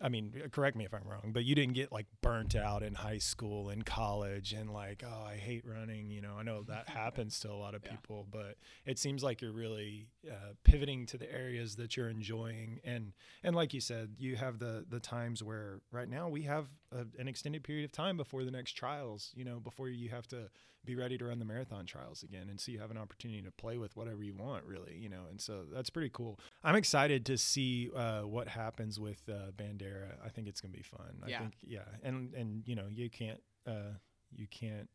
I 0.00 0.08
mean, 0.08 0.32
correct 0.52 0.76
me 0.76 0.84
if 0.84 0.94
I'm 0.94 1.02
wrong, 1.04 1.32
but 1.32 1.44
you 1.44 1.56
didn't 1.56 1.74
get 1.74 1.90
like 1.90 2.06
burnt 2.22 2.54
out 2.54 2.84
in 2.84 2.94
high 2.94 3.18
school 3.18 3.68
and 3.68 3.84
college 3.84 4.52
and 4.52 4.72
like, 4.72 5.02
oh, 5.04 5.24
I 5.26 5.34
hate 5.34 5.64
running. 5.66 6.08
You 6.10 6.20
know, 6.20 6.34
I 6.38 6.44
know 6.44 6.62
that 6.68 6.88
happens 7.02 7.40
to 7.40 7.50
a 7.50 7.54
lot 7.54 7.74
of 7.74 7.82
Yeah. 7.84 7.90
people, 7.92 8.26
but 8.30 8.56
it 8.86 8.98
seems 8.98 9.24
like 9.24 9.42
you're 9.42 9.50
really 9.52 10.06
uh, 10.30 10.52
pivoting 10.62 11.04
to 11.06 11.18
the 11.18 11.30
areas 11.32 11.74
that 11.76 11.96
you're 11.96 12.08
enjoying. 12.10 12.78
And 12.84 13.12
and 13.42 13.56
like 13.56 13.74
you 13.74 13.80
said, 13.80 14.14
you 14.18 14.36
have 14.36 14.60
the 14.60 14.84
the 14.88 15.00
times 15.00 15.42
where 15.42 15.80
right 15.90 16.08
now 16.08 16.28
we 16.28 16.42
have 16.42 16.66
a, 16.92 17.04
an 17.20 17.28
extended 17.28 17.62
period 17.64 17.84
of 17.84 17.92
time 17.92 18.16
before 18.16 18.44
the 18.44 18.50
next 18.50 18.72
trials. 18.72 19.32
You 19.34 19.44
know, 19.44 19.60
before 19.60 19.88
you 19.88 20.08
have 20.10 20.26
to 20.28 20.48
be 20.84 20.94
ready 20.94 21.18
to 21.18 21.24
run 21.26 21.38
the 21.38 21.44
marathon 21.44 21.84
trials 21.86 22.22
again, 22.22 22.48
and 22.48 22.58
so 22.60 22.72
you 22.72 22.78
have 22.78 22.90
an 22.90 22.96
opportunity 22.98 23.42
to 23.42 23.50
play 23.50 23.78
with 23.78 23.96
whatever 23.96 24.22
you 24.22 24.34
want, 24.34 24.64
really. 24.64 24.96
You 24.96 25.08
know, 25.08 25.22
and 25.30 25.40
so 25.40 25.64
that's 25.72 25.90
pretty 25.90 26.10
cool. 26.12 26.38
I'm 26.64 26.76
excited 26.76 27.26
to 27.26 27.36
see 27.38 27.90
uh, 27.94 28.22
what 28.22 28.48
happens 28.48 28.98
with 28.98 29.22
uh, 29.28 29.50
Bandera. 29.56 30.14
I 30.24 30.28
think 30.28 30.48
it's 30.48 30.60
gonna 30.60 30.72
be 30.72 30.82
fun. 30.82 31.20
I 31.24 31.28
Yeah. 31.30 31.38
think 31.40 31.54
yeah, 31.66 31.80
and 32.02 32.32
and 32.34 32.62
you 32.66 32.74
know 32.74 32.86
you 32.90 33.10
can't 33.10 33.40
uh, 33.66 33.94
you 34.30 34.46
can't 34.46 34.88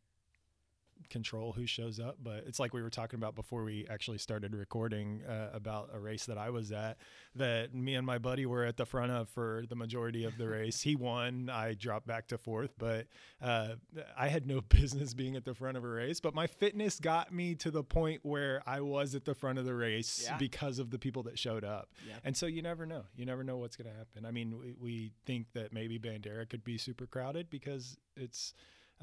control 1.09 1.51
who 1.53 1.65
shows 1.65 1.99
up 1.99 2.17
but 2.23 2.43
it's 2.47 2.59
like 2.59 2.73
we 2.73 2.81
were 2.81 2.89
talking 2.89 3.17
about 3.17 3.35
before 3.35 3.63
we 3.63 3.85
actually 3.89 4.17
started 4.17 4.53
recording 4.55 5.21
uh, 5.27 5.49
about 5.53 5.89
a 5.93 5.99
race 5.99 6.25
that 6.25 6.37
I 6.37 6.49
was 6.49 6.71
at 6.71 6.97
that 7.35 7.73
me 7.73 7.95
and 7.95 8.05
my 8.05 8.17
buddy 8.17 8.45
were 8.45 8.63
at 8.63 8.77
the 8.77 8.85
front 8.85 9.11
of 9.11 9.29
for 9.29 9.63
the 9.69 9.75
majority 9.75 10.23
of 10.23 10.37
the 10.37 10.47
race 10.47 10.81
he 10.81 10.95
won 10.95 11.49
I 11.51 11.73
dropped 11.73 12.07
back 12.07 12.27
to 12.29 12.37
fourth 12.37 12.71
but 12.77 13.07
uh, 13.41 13.75
I 14.17 14.27
had 14.27 14.45
no 14.47 14.61
business 14.69 15.13
being 15.13 15.35
at 15.35 15.45
the 15.45 15.53
front 15.53 15.77
of 15.77 15.83
a 15.83 15.87
race 15.89 16.19
but 16.19 16.33
my 16.33 16.47
fitness 16.47 16.99
got 16.99 17.33
me 17.33 17.55
to 17.55 17.71
the 17.71 17.83
point 17.83 18.21
where 18.23 18.61
I 18.65 18.81
was 18.81 19.15
at 19.15 19.25
the 19.25 19.33
front 19.35 19.59
of 19.59 19.65
the 19.65 19.75
race 19.75 20.23
Yeah. 20.25 20.37
because 20.37 20.79
of 20.79 20.89
the 20.91 20.99
people 20.99 21.23
that 21.23 21.37
showed 21.39 21.63
up 21.63 21.89
Yeah. 22.07 22.15
and 22.23 22.35
so 22.37 22.45
you 22.45 22.61
never 22.61 22.85
know. 22.85 23.03
You 23.15 23.25
never 23.25 23.43
know 23.43 23.57
what's 23.57 23.75
going 23.75 23.89
to 23.91 23.97
happen. 23.97 24.25
I 24.25 24.31
mean, 24.31 24.57
we, 24.59 24.73
we 24.79 25.11
think 25.25 25.47
that 25.53 25.73
maybe 25.73 25.99
Bandera 25.99 26.49
could 26.49 26.63
be 26.63 26.77
super 26.77 27.05
crowded 27.05 27.49
because 27.49 27.97
it's 28.15 28.53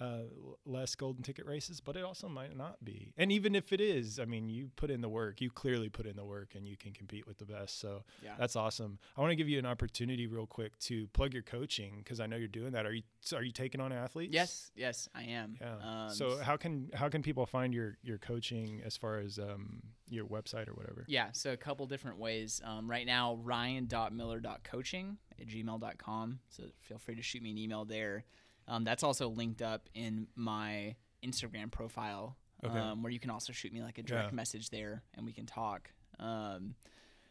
uh, 0.01 0.23
less 0.65 0.95
golden 0.95 1.23
ticket 1.23 1.45
races, 1.47 1.81
but 1.81 1.95
it 1.97 2.03
also 2.05 2.27
might 2.29 2.57
not 2.57 2.83
be. 2.83 3.13
And 3.19 3.31
even 3.31 3.55
if 3.55 3.71
it 3.73 3.81
is, 3.81 4.19
I 4.19 4.25
mean, 4.25 4.49
you 4.49 4.71
put 4.77 4.91
in 4.91 5.03
the 5.03 5.09
work. 5.11 5.41
You 5.43 5.51
clearly 5.51 5.89
put 5.91 6.07
in 6.07 6.17
the 6.17 6.25
work, 6.25 6.55
and 6.55 6.67
you 6.67 6.77
can 6.77 6.93
compete 6.93 7.27
with 7.27 7.37
the 7.39 7.45
best. 7.45 7.79
So 7.79 8.03
Yeah. 8.25 8.35
that's 8.39 8.57
awesome. 8.57 8.99
I 9.17 9.21
want 9.21 9.31
to 9.33 9.37
give 9.37 9.49
you 9.49 9.59
an 9.59 9.67
opportunity, 9.67 10.27
real 10.27 10.47
quick, 10.47 10.79
to 10.81 11.07
plug 11.09 11.35
your 11.35 11.43
coaching 11.43 11.99
because 11.99 12.19
I 12.19 12.27
know 12.27 12.37
you're 12.37 12.49
doing 12.49 12.73
that. 12.73 12.87
Are 12.87 12.93
you 12.95 13.03
are 13.35 13.43
you 13.43 13.53
taking 13.53 13.81
on 13.81 13.93
athletes? 13.93 14.33
Yes, 14.33 14.71
yes, 14.75 15.09
I 15.15 15.25
am. 15.25 15.57
Yeah. 15.61 16.07
Um, 16.07 16.15
so 16.15 16.39
how 16.39 16.57
can 16.57 16.91
how 16.95 17.09
can 17.11 17.23
people 17.23 17.45
find 17.45 17.75
your 17.75 17.99
your 18.03 18.17
coaching 18.19 18.81
as 18.85 18.97
far 18.97 19.19
as 19.19 19.39
um, 19.39 19.83
your 20.09 20.25
website 20.27 20.67
or 20.69 20.73
whatever? 20.75 21.05
Yeah, 21.09 21.29
so 21.33 21.53
a 21.53 21.57
couple 21.59 21.85
different 21.87 22.19
ways. 22.19 22.61
Um, 22.65 22.89
right 22.91 23.05
now, 23.07 23.35
ryan.miller.coaching 23.43 25.19
at 25.41 25.47
gmail.com. 25.47 26.39
So 26.49 26.65
feel 26.81 26.99
free 26.99 27.15
to 27.17 27.23
shoot 27.23 27.43
me 27.43 27.51
an 27.51 27.59
email 27.59 27.85
there. 27.85 28.25
Um, 28.71 28.85
that's 28.85 29.03
also 29.03 29.29
linked 29.29 29.61
up 29.63 29.89
in 29.95 30.29
my 30.37 30.95
Instagram 31.25 31.71
profile, 31.71 32.37
Okay. 32.65 32.79
um, 32.79 33.03
where 33.03 33.11
you 33.13 33.19
can 33.21 33.31
also 33.31 33.53
shoot 33.53 33.73
me 33.73 33.83
like 33.83 33.99
a 33.99 34.03
direct 34.03 34.31
Yeah. 34.31 34.37
message 34.37 34.71
there 34.71 35.03
and 35.15 35.27
we 35.27 35.33
can 35.33 35.45
talk. 35.45 35.91
Um, 36.19 36.75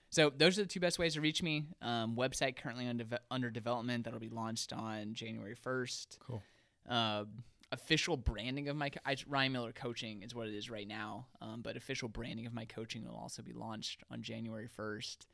so 0.10 0.30
those 0.32 0.60
are 0.60 0.64
the 0.64 0.68
two 0.68 0.80
best 0.80 1.00
ways 1.00 1.14
to 1.14 1.22
reach 1.22 1.42
me. 1.42 1.66
Um, 1.82 2.16
website 2.16 2.56
currently 2.58 2.88
under, 2.88 3.06
under 3.32 3.50
development 3.50 4.04
that'll 4.06 4.20
be 4.20 4.30
launched 4.30 4.74
on 4.74 5.14
January 5.14 5.56
1st 5.56 6.18
Cool. 6.20 6.42
uh, 6.88 7.26
official 7.72 8.18
branding 8.18 8.68
of 8.68 8.76
my 8.76 8.90
co- 8.90 9.00
I, 9.06 9.16
Ryan 9.28 9.52
Miller 9.54 9.72
coaching 9.72 10.24
is 10.24 10.34
what 10.36 10.48
it 10.48 10.56
is 10.56 10.70
right 10.70 10.88
now. 10.88 11.28
Um, 11.40 11.62
but 11.62 11.78
official 11.78 12.10
branding 12.10 12.48
of 12.48 12.54
my 12.54 12.66
coaching 12.66 13.06
will 13.06 13.16
also 13.16 13.44
be 13.44 13.54
launched 13.54 14.04
on 14.12 14.24
January 14.24 14.68
first. 14.68 15.28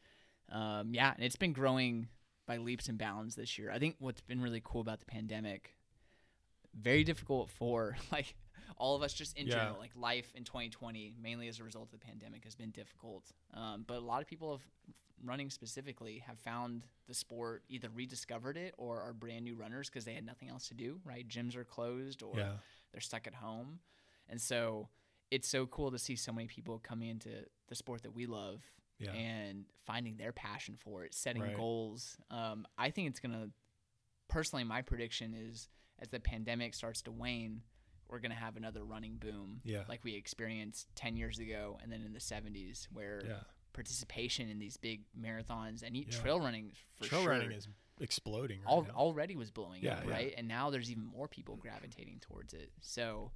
Um, 0.50 0.94
yeah, 0.94 1.14
and 1.16 1.24
it's 1.24 1.38
been 1.38 1.54
growing 1.54 2.10
by 2.46 2.58
leaps 2.58 2.90
and 2.90 2.98
bounds 2.98 3.36
this 3.36 3.58
year. 3.58 3.72
I 3.72 3.80
think 3.80 3.96
what's 4.00 4.22
been 4.22 4.42
really 4.42 4.62
cool 4.64 4.82
about 4.82 5.00
the 5.00 5.06
pandemic, 5.06 5.78
very 6.80 7.04
difficult 7.04 7.50
for 7.50 7.96
like 8.12 8.36
all 8.78 8.96
of 8.96 9.02
us 9.02 9.14
just 9.14 9.38
in 9.38 9.48
Yeah. 9.48 9.56
general, 9.56 9.80
like 9.80 9.92
life 9.96 10.32
in 10.36 10.44
2020, 10.44 11.14
mainly 11.22 11.48
as 11.48 11.60
a 11.60 11.64
result 11.64 11.86
of 11.94 12.00
the 12.00 12.06
pandemic, 12.06 12.44
has 12.44 12.56
been 12.56 12.72
difficult. 12.72 13.32
Um, 13.54 13.84
but 13.88 13.98
a 13.98 14.02
lot 14.02 14.22
of 14.22 14.28
people 14.28 14.52
have 14.52 14.68
running 15.24 15.50
specifically 15.50 16.20
have 16.28 16.38
found 16.40 16.86
the 17.08 17.14
sport 17.14 17.64
either 17.70 17.88
rediscovered 17.96 18.58
it 18.58 18.74
or 18.78 19.00
are 19.02 19.14
brand 19.14 19.46
new 19.46 19.56
runners 19.56 19.90
because 19.90 20.04
they 20.04 20.14
had 20.14 20.26
nothing 20.26 20.50
else 20.50 20.68
to 20.68 20.74
do 20.74 21.00
right 21.06 21.26
gyms 21.28 21.56
are 21.56 21.64
closed 21.64 22.22
or 22.22 22.38
Yeah. 22.38 22.52
they're 22.92 23.00
stuck 23.02 23.26
at 23.26 23.34
home 23.34 23.80
and 24.28 24.40
so 24.42 24.90
it's 25.32 25.48
so 25.48 25.66
cool 25.68 25.90
to 25.92 25.98
see 25.98 26.18
so 26.18 26.34
many 26.34 26.48
people 26.48 26.80
coming 26.80 27.08
into 27.10 27.30
the 27.70 27.76
sport 27.76 28.04
that 28.04 28.14
we 28.14 28.26
love 28.26 28.62
Yeah. 29.00 29.14
and 29.14 29.66
finding 29.86 30.18
their 30.18 30.34
passion 30.34 30.76
for 30.76 31.06
it 31.06 31.14
setting 31.16 31.42
Right. 31.44 31.56
goals 31.56 32.18
um, 32.30 32.68
i 32.78 32.92
think 32.92 33.08
it's 33.10 33.22
gonna 33.22 33.50
personally 34.28 34.66
my 34.66 34.82
prediction 34.82 35.34
is 35.34 35.70
as 36.00 36.10
the 36.10 36.20
pandemic 36.20 36.74
starts 36.74 37.02
to 37.04 37.12
wane 37.12 37.62
we're 38.08 38.20
gonna 38.20 38.36
have 38.36 38.56
another 38.56 38.84
running 38.84 39.18
boom 39.18 39.62
Yeah. 39.64 39.84
like 39.90 40.04
we 40.04 40.14
experienced 40.16 40.88
10 40.96 41.18
years 41.18 41.40
ago 41.40 41.80
and 41.82 41.92
then 41.92 42.02
in 42.02 42.14
the 42.14 42.20
70s 42.20 42.88
where 42.92 43.22
Yeah. 43.26 43.40
participation 43.74 44.48
in 44.50 44.60
these 44.60 44.78
big 44.78 45.04
marathons 45.20 45.82
and 45.84 45.96
Yeah. 45.98 46.06
trail 46.10 46.40
running 46.40 46.72
for 46.96 47.06
Trail 47.06 47.22
sure 47.24 47.32
running 47.32 47.52
is 47.52 47.68
exploding 48.00 48.60
right 48.62 48.70
al- 48.72 48.88
already 48.92 49.36
was 49.36 49.52
blowing 49.52 49.82
Yeah, 49.84 49.96
up, 50.00 50.06
right? 50.08 50.34
And 50.38 50.48
now 50.48 50.70
there's 50.70 50.92
even 50.92 51.04
more 51.06 51.28
people 51.28 51.56
gravitating 51.56 52.20
towards 52.20 52.54
it. 52.54 52.72
So 52.82 53.32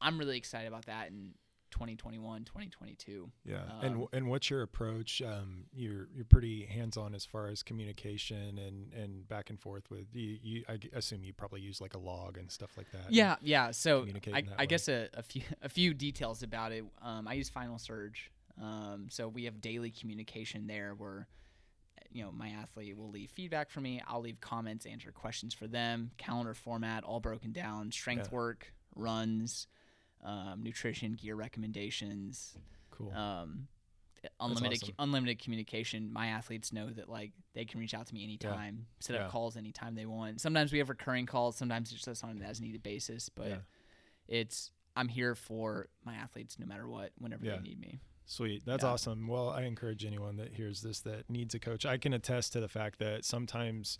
I'm 0.00 0.18
really 0.18 0.36
excited 0.36 0.68
about 0.68 0.86
that 0.86 1.08
in 1.08 1.34
2021, 1.72 2.44
2022. 2.44 3.30
Yeah, 3.44 3.62
and 3.80 3.84
Um, 3.84 3.90
w- 3.92 4.08
and 4.12 4.28
what's 4.30 4.48
your 4.50 4.62
approach? 4.62 5.20
Um, 5.20 5.64
you're 5.72 6.08
you're 6.14 6.24
pretty 6.24 6.66
hands 6.66 6.96
on 6.96 7.14
as 7.14 7.24
far 7.24 7.48
as 7.48 7.62
communication 7.64 8.58
and 8.58 8.92
and 8.92 9.26
back 9.26 9.50
and 9.50 9.58
forth 9.58 9.90
with 9.90 10.06
you. 10.14 10.38
you 10.42 10.64
I 10.68 10.78
assume 10.92 11.24
you 11.24 11.32
probably 11.32 11.60
use 11.60 11.80
like 11.80 11.94
a 11.94 11.98
log 11.98 12.38
and 12.38 12.50
stuff 12.50 12.76
like 12.76 12.90
that. 12.92 13.10
Yeah, 13.12 13.36
yeah. 13.42 13.72
So 13.72 14.06
I, 14.32 14.44
I 14.58 14.66
guess 14.66 14.88
a, 14.88 15.08
a 15.14 15.22
few 15.22 15.42
a 15.62 15.68
few 15.68 15.92
details 15.94 16.42
about 16.44 16.70
it. 16.72 16.84
Um, 17.00 17.26
I 17.26 17.32
use 17.34 17.48
Final 17.48 17.78
Surge. 17.78 18.30
Um, 18.60 19.08
so 19.10 19.28
we 19.28 19.44
have 19.44 19.60
daily 19.60 19.90
communication 19.90 20.66
there 20.66 20.94
where 20.94 21.26
you 22.10 22.22
know 22.22 22.30
my 22.30 22.50
athlete 22.50 22.96
will 22.96 23.10
leave 23.10 23.30
feedback 23.30 23.70
for 23.70 23.80
me. 23.80 24.02
I'll 24.06 24.20
leave 24.20 24.40
comments, 24.40 24.84
answer 24.84 25.10
questions 25.10 25.54
for 25.54 25.66
them. 25.66 26.10
Calendar 26.18 26.52
format, 26.54 27.02
all 27.04 27.20
broken 27.20 27.52
down. 27.52 27.90
Strength 27.90 28.28
Yeah. 28.30 28.36
work, 28.36 28.72
runs, 28.94 29.66
um, 30.22 30.62
nutrition, 30.62 31.14
gear 31.14 31.34
recommendations. 31.34 32.56
cool. 32.90 33.12
um, 33.12 33.68
unlimited 34.38 34.82
awesome. 34.84 34.94
unlimited 35.00 35.40
communication. 35.42 36.12
My 36.12 36.28
athletes 36.28 36.72
know 36.72 36.90
that 36.90 37.08
like 37.08 37.32
they 37.54 37.64
can 37.64 37.80
reach 37.80 37.92
out 37.94 38.06
to 38.06 38.14
me 38.14 38.22
anytime, 38.22 38.86
set 39.00 39.16
Yeah. 39.16 39.24
up 39.26 39.32
calls 39.32 39.56
anytime 39.56 39.94
they 39.96 40.06
want. 40.06 40.40
Sometimes 40.40 40.70
we 40.72 40.78
have 40.78 40.88
recurring 40.88 41.26
calls. 41.26 41.56
Sometimes 41.56 41.90
it's 41.92 42.04
just 42.04 42.22
on 42.22 42.30
an 42.30 42.42
as 42.42 42.60
needed 42.60 42.82
basis. 42.84 43.28
But 43.28 43.48
Yeah. 43.48 43.58
it's 44.28 44.70
I'm 44.94 45.08
here 45.08 45.34
for 45.34 45.88
my 46.04 46.14
athletes 46.14 46.58
no 46.58 46.66
matter 46.66 46.86
what, 46.86 47.10
whenever 47.18 47.44
Yeah. 47.46 47.56
they 47.56 47.62
need 47.62 47.80
me. 47.80 47.98
Sweet. 48.26 48.64
That's 48.64 48.84
Yeah. 48.84 48.90
awesome. 48.90 49.26
Well, 49.26 49.48
I 49.48 49.62
encourage 49.62 50.04
anyone 50.04 50.36
that 50.36 50.54
hears 50.54 50.82
this 50.82 51.00
that 51.00 51.28
needs 51.28 51.54
a 51.54 51.58
coach. 51.58 51.84
I 51.84 51.96
can 51.98 52.12
attest 52.12 52.52
to 52.52 52.60
the 52.60 52.68
fact 52.68 52.98
that 53.00 53.24
sometimes, 53.24 53.98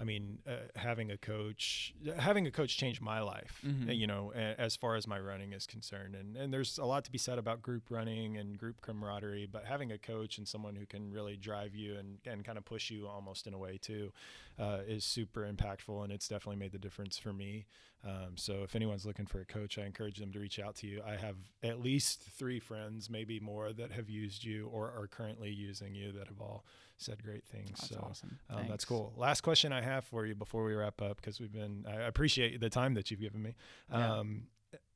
I 0.00 0.04
mean, 0.04 0.38
uh, 0.46 0.52
having 0.76 1.10
a 1.10 1.16
coach, 1.16 1.92
having 2.18 2.46
a 2.46 2.52
coach 2.52 2.76
changed 2.76 3.00
my 3.00 3.20
life, 3.20 3.60
Mhm. 3.66 3.88
uh, 3.88 3.92
you 3.92 4.06
know, 4.06 4.32
a- 4.32 4.60
as 4.60 4.76
far 4.76 4.94
as 4.94 5.06
my 5.08 5.18
running 5.18 5.52
is 5.52 5.66
concerned. 5.66 6.14
And, 6.14 6.36
and 6.36 6.52
there's 6.52 6.78
a 6.78 6.84
lot 6.84 7.04
to 7.06 7.10
be 7.10 7.18
said 7.18 7.36
about 7.36 7.62
group 7.62 7.90
running 7.90 8.36
and 8.36 8.56
group 8.56 8.80
camaraderie, 8.80 9.46
but 9.46 9.64
having 9.64 9.90
a 9.90 9.98
coach 9.98 10.38
and 10.38 10.46
someone 10.46 10.76
who 10.76 10.86
can 10.86 11.10
really 11.10 11.36
drive 11.36 11.74
you 11.74 11.96
and, 11.96 12.18
and 12.24 12.44
kind 12.44 12.58
of 12.58 12.64
push 12.64 12.90
you 12.90 13.08
almost 13.08 13.46
in 13.48 13.54
a 13.54 13.58
way 13.58 13.76
too 13.76 14.12
uh, 14.58 14.78
is 14.86 15.04
super 15.04 15.50
impactful. 15.50 16.02
And 16.02 16.12
it's 16.12 16.28
definitely 16.28 16.58
made 16.58 16.72
the 16.72 16.78
difference 16.78 17.18
for 17.18 17.32
me. 17.32 17.66
Um, 18.04 18.36
so 18.36 18.62
if 18.62 18.76
anyone's 18.76 19.04
looking 19.04 19.26
for 19.26 19.40
a 19.40 19.44
coach, 19.44 19.76
I 19.76 19.84
encourage 19.84 20.18
them 20.18 20.32
to 20.32 20.38
reach 20.38 20.60
out 20.60 20.76
to 20.76 20.86
you. 20.86 21.02
I 21.04 21.16
have 21.16 21.36
at 21.64 21.80
least 21.80 22.22
three 22.38 22.60
friends, 22.60 23.10
maybe 23.10 23.40
more, 23.40 23.72
that 23.72 23.90
have 23.90 24.08
used 24.08 24.44
you 24.44 24.68
or 24.72 24.86
are 24.86 25.08
currently 25.08 25.50
using 25.50 25.94
you 25.96 26.12
that 26.12 26.28
have 26.28 26.40
all 26.40 26.64
said 26.96 27.22
great 27.24 27.44
things. 27.44 27.70
That's 27.70 27.88
so 27.88 28.06
awesome. 28.08 28.38
um, 28.50 28.66
that's 28.68 28.84
cool. 28.84 29.12
Last 29.16 29.40
question 29.40 29.72
I 29.72 29.82
have 29.82 30.04
for 30.04 30.26
you 30.26 30.36
before 30.36 30.64
we 30.64 30.74
wrap 30.74 31.02
up, 31.02 31.16
because 31.16 31.40
we've 31.40 31.52
been, 31.52 31.84
I 31.88 32.02
appreciate 32.02 32.60
the 32.60 32.70
time 32.70 32.94
that 32.94 33.10
you've 33.10 33.20
given 33.20 33.42
me. 33.42 33.56
Yeah. 33.90 34.18
Um, 34.18 34.42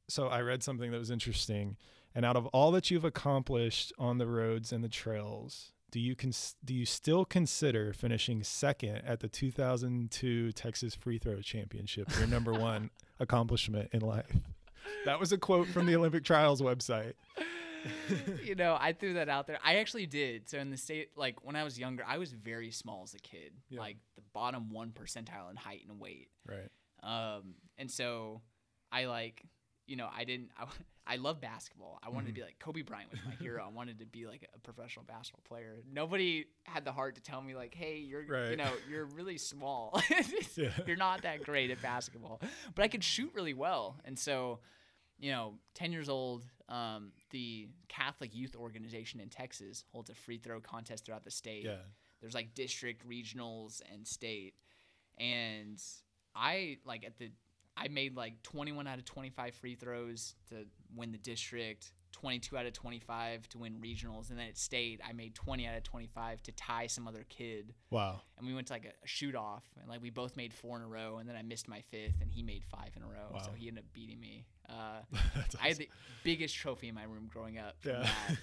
so 0.08 0.28
I 0.28 0.40
read 0.42 0.62
something 0.62 0.90
that 0.92 0.98
was 0.98 1.10
interesting. 1.10 1.76
And 2.14 2.24
out 2.24 2.36
of 2.36 2.46
all 2.46 2.70
that 2.72 2.90
you've 2.90 3.04
accomplished 3.04 3.92
on 3.98 4.18
the 4.18 4.26
roads 4.26 4.72
and 4.72 4.84
the 4.84 4.88
trails, 4.88 5.71
do 5.92 6.00
you 6.00 6.16
cons- 6.16 6.56
do 6.64 6.74
you 6.74 6.84
still 6.84 7.24
consider 7.24 7.92
finishing 7.92 8.42
second 8.42 8.96
at 9.06 9.20
the 9.20 9.28
2002 9.28 10.50
Texas 10.52 10.94
Free 10.96 11.18
Throw 11.18 11.40
Championship 11.40 12.08
your 12.18 12.26
number 12.26 12.52
one 12.58 12.90
accomplishment 13.20 13.90
in 13.92 14.00
life? 14.00 14.34
That 15.04 15.20
was 15.20 15.30
a 15.32 15.38
quote 15.38 15.68
from 15.68 15.86
the 15.86 15.94
Olympic 15.94 16.24
Trials 16.24 16.60
website. 16.60 17.12
you 18.44 18.54
know, 18.54 18.76
I 18.80 18.92
threw 18.92 19.14
that 19.14 19.28
out 19.28 19.46
there. 19.46 19.58
I 19.64 19.76
actually 19.76 20.06
did. 20.06 20.48
So 20.48 20.58
in 20.58 20.70
the 20.70 20.76
state, 20.76 21.10
like 21.16 21.44
when 21.44 21.56
I 21.56 21.64
was 21.64 21.78
younger, 21.78 22.04
I 22.06 22.18
was 22.18 22.32
very 22.32 22.70
small 22.70 23.02
as 23.04 23.14
a 23.14 23.18
kid, 23.18 23.52
Yeah. 23.68 23.80
like 23.80 23.96
the 24.16 24.22
bottom 24.32 24.70
one 24.70 24.90
percentile 24.90 25.50
in 25.50 25.56
height 25.56 25.82
and 25.88 26.00
weight. 26.00 26.28
Right. 26.48 26.68
Um, 27.02 27.54
and 27.78 27.90
so 27.90 28.40
I 28.92 29.06
like, 29.06 29.42
you 29.86 29.96
know, 29.96 30.08
I 30.14 30.24
didn't. 30.24 30.50
I, 30.58 30.66
I 31.04 31.16
love 31.16 31.40
basketball. 31.40 31.98
I 32.02 32.10
wanted 32.10 32.26
Mhm. 32.26 32.28
to 32.28 32.34
be 32.34 32.42
like 32.42 32.58
Kobe 32.60 32.82
Bryant 32.82 33.10
was 33.10 33.18
my 33.26 33.34
hero. 33.34 33.64
I 33.64 33.68
wanted 33.68 33.98
to 33.98 34.06
be 34.06 34.24
like 34.26 34.48
a 34.54 34.58
professional 34.60 35.04
basketball 35.04 35.42
player. 35.48 35.82
Nobody 35.92 36.44
had 36.62 36.84
the 36.84 36.92
heart 36.92 37.16
to 37.16 37.20
tell 37.20 37.42
me 37.42 37.56
like, 37.56 37.74
hey, 37.74 37.96
you're, 37.98 38.22
you 38.50 38.56
know, 38.56 38.70
you're 38.88 39.06
really 39.06 39.36
small. 39.36 40.00
Yeah. 40.56 40.70
You're 40.86 40.96
not 40.96 41.22
that 41.22 41.42
great 41.42 41.70
at 41.72 41.82
basketball, 41.82 42.40
but 42.76 42.84
I 42.84 42.88
could 42.88 43.02
shoot 43.02 43.32
really 43.34 43.54
well. 43.54 43.96
And 44.04 44.16
so, 44.16 44.60
you 45.18 45.32
know, 45.32 45.54
10 45.74 45.90
years 45.92 46.08
old, 46.08 46.44
um, 46.68 47.10
the 47.30 47.68
Catholic 47.88 48.32
Youth 48.34 48.54
Organization 48.54 49.18
in 49.18 49.28
Texas 49.28 49.82
holds 49.90 50.08
a 50.10 50.14
free 50.14 50.38
throw 50.38 50.60
contest 50.60 51.04
throughout 51.04 51.24
the 51.24 51.30
state. 51.32 51.64
Yeah. 51.64 51.76
There's 52.20 52.34
like 52.34 52.54
district, 52.54 53.04
regionals, 53.08 53.80
and 53.92 54.06
state. 54.06 54.54
And 55.18 55.82
I 56.34 56.78
like 56.84 57.04
at 57.04 57.18
the 57.18 57.30
I 57.82 57.88
made 57.88 58.16
like 58.16 58.42
21 58.42 58.86
out 58.86 58.98
of 58.98 59.04
25 59.04 59.54
free 59.54 59.74
throws 59.74 60.34
to 60.50 60.66
win 60.94 61.10
the 61.10 61.18
district, 61.18 61.92
22 62.12 62.56
out 62.56 62.66
of 62.66 62.72
25 62.72 63.48
to 63.48 63.58
win 63.58 63.78
regionals, 63.82 64.30
and 64.30 64.38
then 64.38 64.48
at 64.48 64.56
state 64.56 65.00
I 65.06 65.12
made 65.12 65.34
20 65.34 65.66
out 65.66 65.76
of 65.76 65.82
25 65.82 66.42
to 66.44 66.52
tie 66.52 66.86
some 66.86 67.08
other 67.08 67.24
kid. 67.28 67.74
Wow. 67.90 68.20
And 68.38 68.46
we 68.46 68.54
went 68.54 68.68
to 68.68 68.74
like 68.74 68.84
a, 68.84 69.04
a 69.04 69.06
shoot 69.06 69.34
off, 69.34 69.64
and 69.80 69.88
like 69.88 70.00
we 70.00 70.10
both 70.10 70.36
made 70.36 70.54
four 70.54 70.76
in 70.76 70.82
a 70.82 70.86
row, 70.86 71.18
and 71.18 71.28
then 71.28 71.34
I 71.34 71.42
missed 71.42 71.68
my 71.68 71.80
fifth, 71.80 72.20
and 72.20 72.30
he 72.30 72.42
made 72.42 72.62
five 72.64 72.90
in 72.96 73.02
a 73.02 73.06
row, 73.06 73.32
wow. 73.32 73.42
so 73.42 73.50
he 73.56 73.66
ended 73.66 73.84
up 73.84 73.92
beating 73.92 74.20
me. 74.20 74.46
Uh, 74.68 75.00
That's 75.34 75.56
I 75.56 75.68
had 75.68 75.78
the 75.78 75.88
biggest 76.22 76.54
trophy 76.54 76.88
in 76.88 76.94
my 76.94 77.04
room 77.04 77.28
growing 77.32 77.58
up. 77.58 77.76
From 77.80 77.92
Yeah. 77.92 78.10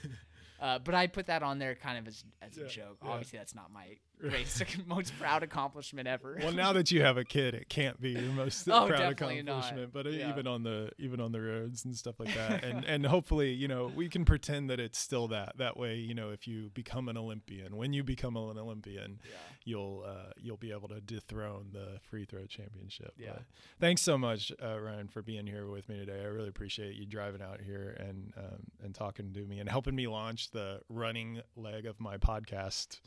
Uh, 0.61 0.79
but 0.79 0.93
I 0.95 1.07
put 1.07 1.27
that 1.27 1.43
on 1.43 1.59
there 1.59 1.75
kind 1.75 1.97
of 1.97 2.07
as, 2.07 2.23
as 2.41 2.57
Yeah, 2.57 2.65
a 2.65 2.67
joke. 2.67 2.97
yeah. 3.03 3.09
Obviously, 3.11 3.39
that's 3.39 3.55
not 3.55 3.71
my 3.71 3.97
greatest, 4.19 4.61
most 4.85 5.17
proud 5.17 5.43
accomplishment 5.43 6.07
ever. 6.07 6.37
well, 6.41 6.51
now 6.51 6.73
that 6.73 6.91
you 6.91 7.01
have 7.01 7.15
a 7.17 7.23
kid, 7.23 7.53
it 7.53 7.69
can't 7.69 7.99
be 8.01 8.11
your 8.11 8.33
most 8.33 8.67
Oh, 8.71 8.87
proud 8.87 8.97
definitely 9.17 9.41
not. 9.43 9.59
accomplishment. 9.59 9.93
But 9.93 10.07
uh, 10.07 10.09
Yeah. 10.09 10.29
even 10.29 10.45
on 10.47 10.63
the 10.63 10.91
even 10.97 11.21
on 11.21 11.31
the 11.31 11.39
roads 11.41 11.85
and 11.85 11.95
stuff 11.95 12.19
like 12.19 12.33
that, 12.35 12.63
and 12.63 12.83
and 12.83 13.05
hopefully, 13.05 13.51
you 13.53 13.67
know, 13.69 13.91
we 13.95 14.09
can 14.09 14.25
pretend 14.25 14.69
that 14.69 14.79
it's 14.79 14.99
still 14.99 15.27
that. 15.29 15.57
That 15.57 15.77
way, 15.77 15.95
you 15.95 16.13
know, 16.13 16.31
if 16.31 16.47
you 16.47 16.69
become 16.73 17.07
an 17.07 17.17
Olympian, 17.17 17.77
when 17.77 17.93
you 17.93 18.03
become 18.03 18.35
an 18.35 18.57
Olympian, 18.57 19.19
yeah. 19.23 19.31
you'll 19.63 20.03
uh, 20.05 20.31
you'll 20.37 20.57
be 20.57 20.71
able 20.71 20.89
to 20.89 20.99
dethrone 20.99 21.67
the 21.71 21.99
free 22.09 22.25
throw 22.25 22.45
championship. 22.45 23.13
Yeah. 23.17 23.31
But 23.33 23.43
thanks 23.79 24.01
so 24.01 24.17
much, 24.17 24.51
uh, 24.61 24.77
Ryan, 24.79 25.07
for 25.07 25.21
being 25.21 25.47
here 25.47 25.67
with 25.67 25.87
me 25.87 25.97
today. 25.97 26.19
I 26.21 26.25
really 26.27 26.49
appreciate 26.49 26.95
you 26.95 27.05
driving 27.05 27.41
out 27.41 27.61
here 27.61 27.95
and 27.99 28.33
um, 28.37 28.63
and 28.83 28.93
talking 28.93 29.31
to 29.33 29.45
me 29.45 29.59
and 29.59 29.69
helping 29.69 29.95
me 29.95 30.07
launch 30.07 30.48
the 30.51 30.81
running 30.89 31.41
leg 31.55 31.85
of 31.85 31.99
my 31.99 32.17
podcast 32.17 32.99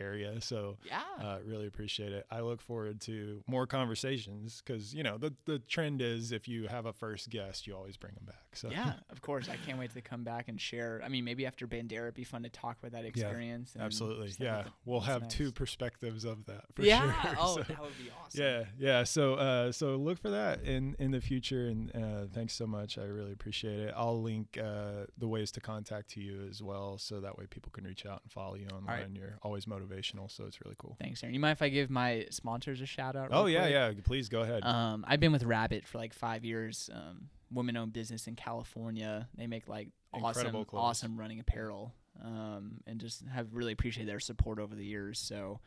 area. 0.00 0.40
So 0.40 0.78
Yeah. 0.84 1.02
uh, 1.20 1.38
really 1.44 1.66
appreciate 1.66 2.12
it. 2.12 2.26
I 2.30 2.40
look 2.40 2.60
forward 2.60 3.00
to 3.02 3.42
more 3.46 3.66
conversations 3.66 4.62
because 4.64 4.94
you 4.94 5.02
know 5.02 5.18
the 5.18 5.34
the 5.44 5.58
trend 5.58 6.00
is 6.02 6.32
if 6.32 6.48
you 6.48 6.66
have 6.68 6.86
a 6.86 6.92
first 6.92 7.28
guest, 7.30 7.66
you 7.66 7.74
always 7.76 7.96
bring 7.96 8.14
them 8.14 8.24
back. 8.26 8.56
So 8.56 8.70
yeah, 8.70 8.94
of 9.10 9.20
course. 9.20 9.48
I 9.48 9.56
can't 9.66 9.78
wait 9.78 9.92
to 9.94 10.00
come 10.00 10.24
back 10.24 10.48
and 10.48 10.60
share. 10.60 11.00
I 11.04 11.08
mean, 11.08 11.24
maybe 11.24 11.46
after 11.46 11.66
Bandera, 11.66 12.02
it'd 12.04 12.14
be 12.14 12.24
fun 12.24 12.42
to 12.42 12.48
talk 12.48 12.78
about 12.78 12.92
that 12.92 13.04
experience. 13.04 13.74
and 13.74 13.82
absolutely, 13.82 14.32
yeah, 14.38 14.62
the- 14.62 14.70
we'll 14.84 15.00
have 15.00 15.22
next. 15.22 15.34
two 15.36 15.52
perspectives 15.52 16.24
of 16.24 16.46
that 16.46 16.64
for 16.74 16.82
yeah. 16.82 17.12
sure. 17.22 17.34
Oh, 17.38 17.56
So- 17.56 17.62
that 17.62 17.80
would 17.80 17.96
be 17.98 18.10
awesome. 18.10 18.40
Yeah, 18.42 18.64
yeah. 18.78 19.04
So, 19.04 19.34
uh, 19.34 19.72
so 19.72 19.96
look 19.96 20.18
for 20.18 20.30
that 20.30 20.62
in 20.62 20.96
in 20.98 21.10
the 21.10 21.20
future, 21.20 21.66
and 21.66 21.94
uh, 21.94 22.26
thanks 22.32 22.54
so 22.54 22.66
much. 22.66 22.98
I 22.98 23.04
really 23.04 23.32
appreciate 23.32 23.78
it. 23.80 23.94
I'll 23.96 24.20
link 24.22 24.58
uh, 24.58 25.06
the 25.18 25.28
ways 25.28 25.50
to 25.52 25.60
contact 25.60 26.16
you 26.16 26.46
as 26.50 26.62
well, 26.62 26.98
so 26.98 27.20
that 27.20 27.36
way 27.38 27.46
people 27.48 27.70
can 27.72 27.84
reach 27.84 28.06
out 28.06 28.20
and 28.22 28.32
follow 28.32 28.54
you 28.56 28.66
online. 28.68 28.86
right. 28.86 29.08
You're 29.14 29.38
always 29.42 29.66
motivational, 29.90 30.30
so 30.30 30.44
it's 30.44 30.60
really 30.60 30.76
cool. 30.78 30.96
Thanks, 31.00 31.22
Aaron. 31.22 31.34
You 31.34 31.40
mind 31.40 31.52
if 31.52 31.62
I 31.62 31.68
give 31.68 31.90
my 31.90 32.26
sponsors 32.30 32.80
a 32.80 32.86
shout 32.86 33.16
out? 33.16 33.28
Oh 33.32 33.46
yeah, 33.46 33.60
quick? 33.62 33.72
yeah. 33.72 33.92
Please 34.04 34.28
go 34.28 34.40
ahead. 34.42 34.64
Um, 34.64 35.04
I've 35.08 35.20
been 35.20 35.32
with 35.32 35.44
Rabbit 35.44 35.86
for 35.86 35.98
like 35.98 36.12
five 36.14 36.44
years. 36.44 36.88
Um, 36.92 37.28
women-owned 37.52 37.92
business 37.92 38.26
in 38.28 38.36
California. 38.36 39.28
They 39.36 39.46
make 39.48 39.68
like 39.68 39.88
Incredible 40.14 40.60
awesome, 40.60 40.64
clothes. 40.66 40.82
awesome 40.82 41.18
running 41.18 41.40
apparel. 41.40 41.94
Um, 42.24 42.80
and 42.86 43.00
just 43.00 43.24
have 43.32 43.54
really 43.54 43.72
appreciated 43.72 44.08
their 44.08 44.20
support 44.20 44.58
over 44.58 44.74
the 44.74 44.84
years. 44.84 45.18
So, 45.18 45.60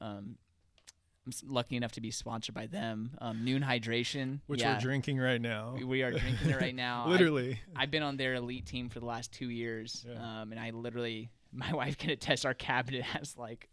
um, 0.00 0.36
I'm 1.26 1.32
lucky 1.46 1.76
enough 1.76 1.92
to 1.92 2.00
be 2.02 2.10
sponsored 2.10 2.54
by 2.54 2.66
them. 2.66 3.12
Um, 3.20 3.44
Nuun 3.46 3.62
Hydration, 3.64 4.40
Which 4.46 4.60
yeah, 4.60 4.74
we're 4.74 4.80
drinking 4.80 5.18
right 5.18 5.40
now. 5.40 5.74
we- 5.78 5.84
We 5.84 6.02
are 6.02 6.10
drinking 6.10 6.50
it 6.50 6.60
right 6.60 6.74
now. 6.86 7.04
I- 7.06 7.10
Literally. 7.10 7.60
I've 7.76 7.90
been 7.90 8.02
on 8.02 8.16
their 8.18 8.34
elite 8.34 8.66
team 8.66 8.88
for 8.90 9.00
the 9.00 9.06
last 9.06 9.32
two 9.32 9.48
years, 9.48 10.04
Yeah. 10.08 10.40
um, 10.42 10.52
and 10.52 10.60
I 10.60 10.70
literally, 10.70 11.30
my 11.54 11.72
wife 11.74 11.96
can 11.98 12.10
attest, 12.10 12.44
our 12.44 12.54
cabinet 12.54 13.02
has 13.02 13.36
like, 13.36 13.68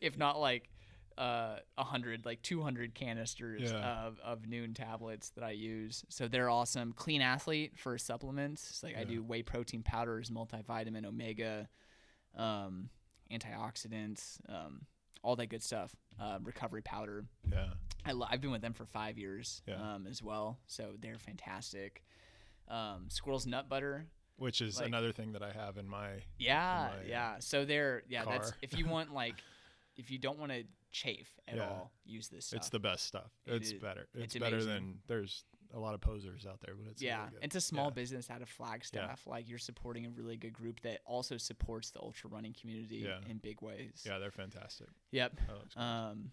if 0.00 0.16
not 0.18 0.38
like, 0.40 0.68
uh, 1.16 1.58
a 1.78 1.84
hundred, 1.84 2.26
like 2.26 2.42
two 2.42 2.60
hundred 2.60 2.92
canisters 2.94 3.70
Yeah. 3.70 4.06
of, 4.06 4.18
of 4.24 4.42
Nuun 4.42 4.74
tablets 4.74 5.30
that 5.30 5.44
I 5.44 5.52
use. 5.52 6.04
So 6.08 6.26
they're 6.26 6.50
awesome. 6.50 6.92
Klean 6.92 7.20
Athlete 7.22 7.78
for 7.78 7.96
supplements. 7.98 8.68
It's 8.68 8.82
like 8.82 8.96
I 8.96 9.04
do 9.04 9.22
whey 9.22 9.42
protein 9.42 9.84
powders, 9.84 10.30
multivitamin, 10.30 11.04
omega, 11.06 11.68
um, 12.36 12.88
antioxidants, 13.32 14.38
um, 14.48 14.82
all 15.22 15.36
that 15.36 15.46
good 15.46 15.62
stuff. 15.62 15.94
Uh, 16.20 16.38
recovery 16.42 16.82
powder. 16.82 17.24
Yeah. 17.50 17.66
I 18.04 18.12
lo- 18.12 18.26
I've 18.30 18.40
been 18.40 18.50
with 18.52 18.62
them 18.62 18.72
for 18.74 18.84
five 18.84 19.16
years 19.18 19.62
Yeah. 19.66 19.94
um, 19.94 20.06
as 20.06 20.22
well, 20.22 20.58
so 20.66 20.94
they're 21.00 21.18
fantastic. 21.18 22.04
Um, 22.68 23.06
Squirrel's 23.08 23.46
nut 23.46 23.68
butter, 23.68 24.06
Which 24.36 24.60
is 24.60 24.78
Like- 24.78 24.88
another 24.88 25.12
thing 25.12 25.32
that 25.32 25.42
I 25.42 25.52
have 25.52 25.76
in 25.78 25.88
my. 25.88 26.22
yeah, 26.38 26.90
my, 26.92 26.98
uh, 26.98 27.02
yeah. 27.06 27.38
So 27.38 27.64
they're 27.64 28.02
yeah. 28.08 28.24
That's 28.24 28.52
if 28.62 28.76
you 28.76 28.86
want 28.86 29.12
like, 29.22 29.36
if 29.96 30.10
you 30.10 30.18
don't 30.18 30.38
want 30.38 30.50
to 30.52 30.64
chafe 30.90 31.32
at 31.48 31.56
Yeah. 31.56 31.68
all, 31.68 31.92
use 32.04 32.28
this 32.28 32.46
stuff. 32.46 32.58
It's 32.58 32.68
the 32.70 32.80
best 32.80 33.04
stuff. 33.06 33.30
It 33.46 33.54
it's 33.54 33.70
is- 33.72 33.80
better. 33.80 34.08
It's, 34.14 34.34
it's 34.34 34.38
better 34.42 34.62
than 34.64 34.98
there's 35.06 35.44
a 35.72 35.78
lot 35.78 35.94
of 35.94 36.00
posers 36.00 36.46
out 36.46 36.60
there, 36.64 36.74
but 36.76 36.88
it's 36.88 37.02
yeah. 37.02 37.18
really 37.20 37.30
good. 37.32 37.44
it's 37.44 37.56
a 37.56 37.60
small 37.60 37.86
Yeah. 37.86 37.94
business 37.94 38.30
out 38.30 38.42
of 38.42 38.48
Flagstaff. 38.48 39.26
Like 39.26 39.48
you're 39.48 39.58
supporting 39.58 40.06
a 40.06 40.10
really 40.10 40.36
good 40.36 40.52
group 40.52 40.80
that 40.82 41.00
also 41.04 41.36
supports 41.36 41.90
the 41.90 42.00
ultra 42.00 42.30
running 42.30 42.54
community 42.54 42.98
Yeah. 42.98 43.18
in 43.28 43.38
big 43.38 43.60
ways. 43.60 44.02
Yeah, 44.06 44.18
they're 44.18 44.30
fantastic. 44.30 44.86
Yep. 45.10 45.40
Um, 45.76 46.30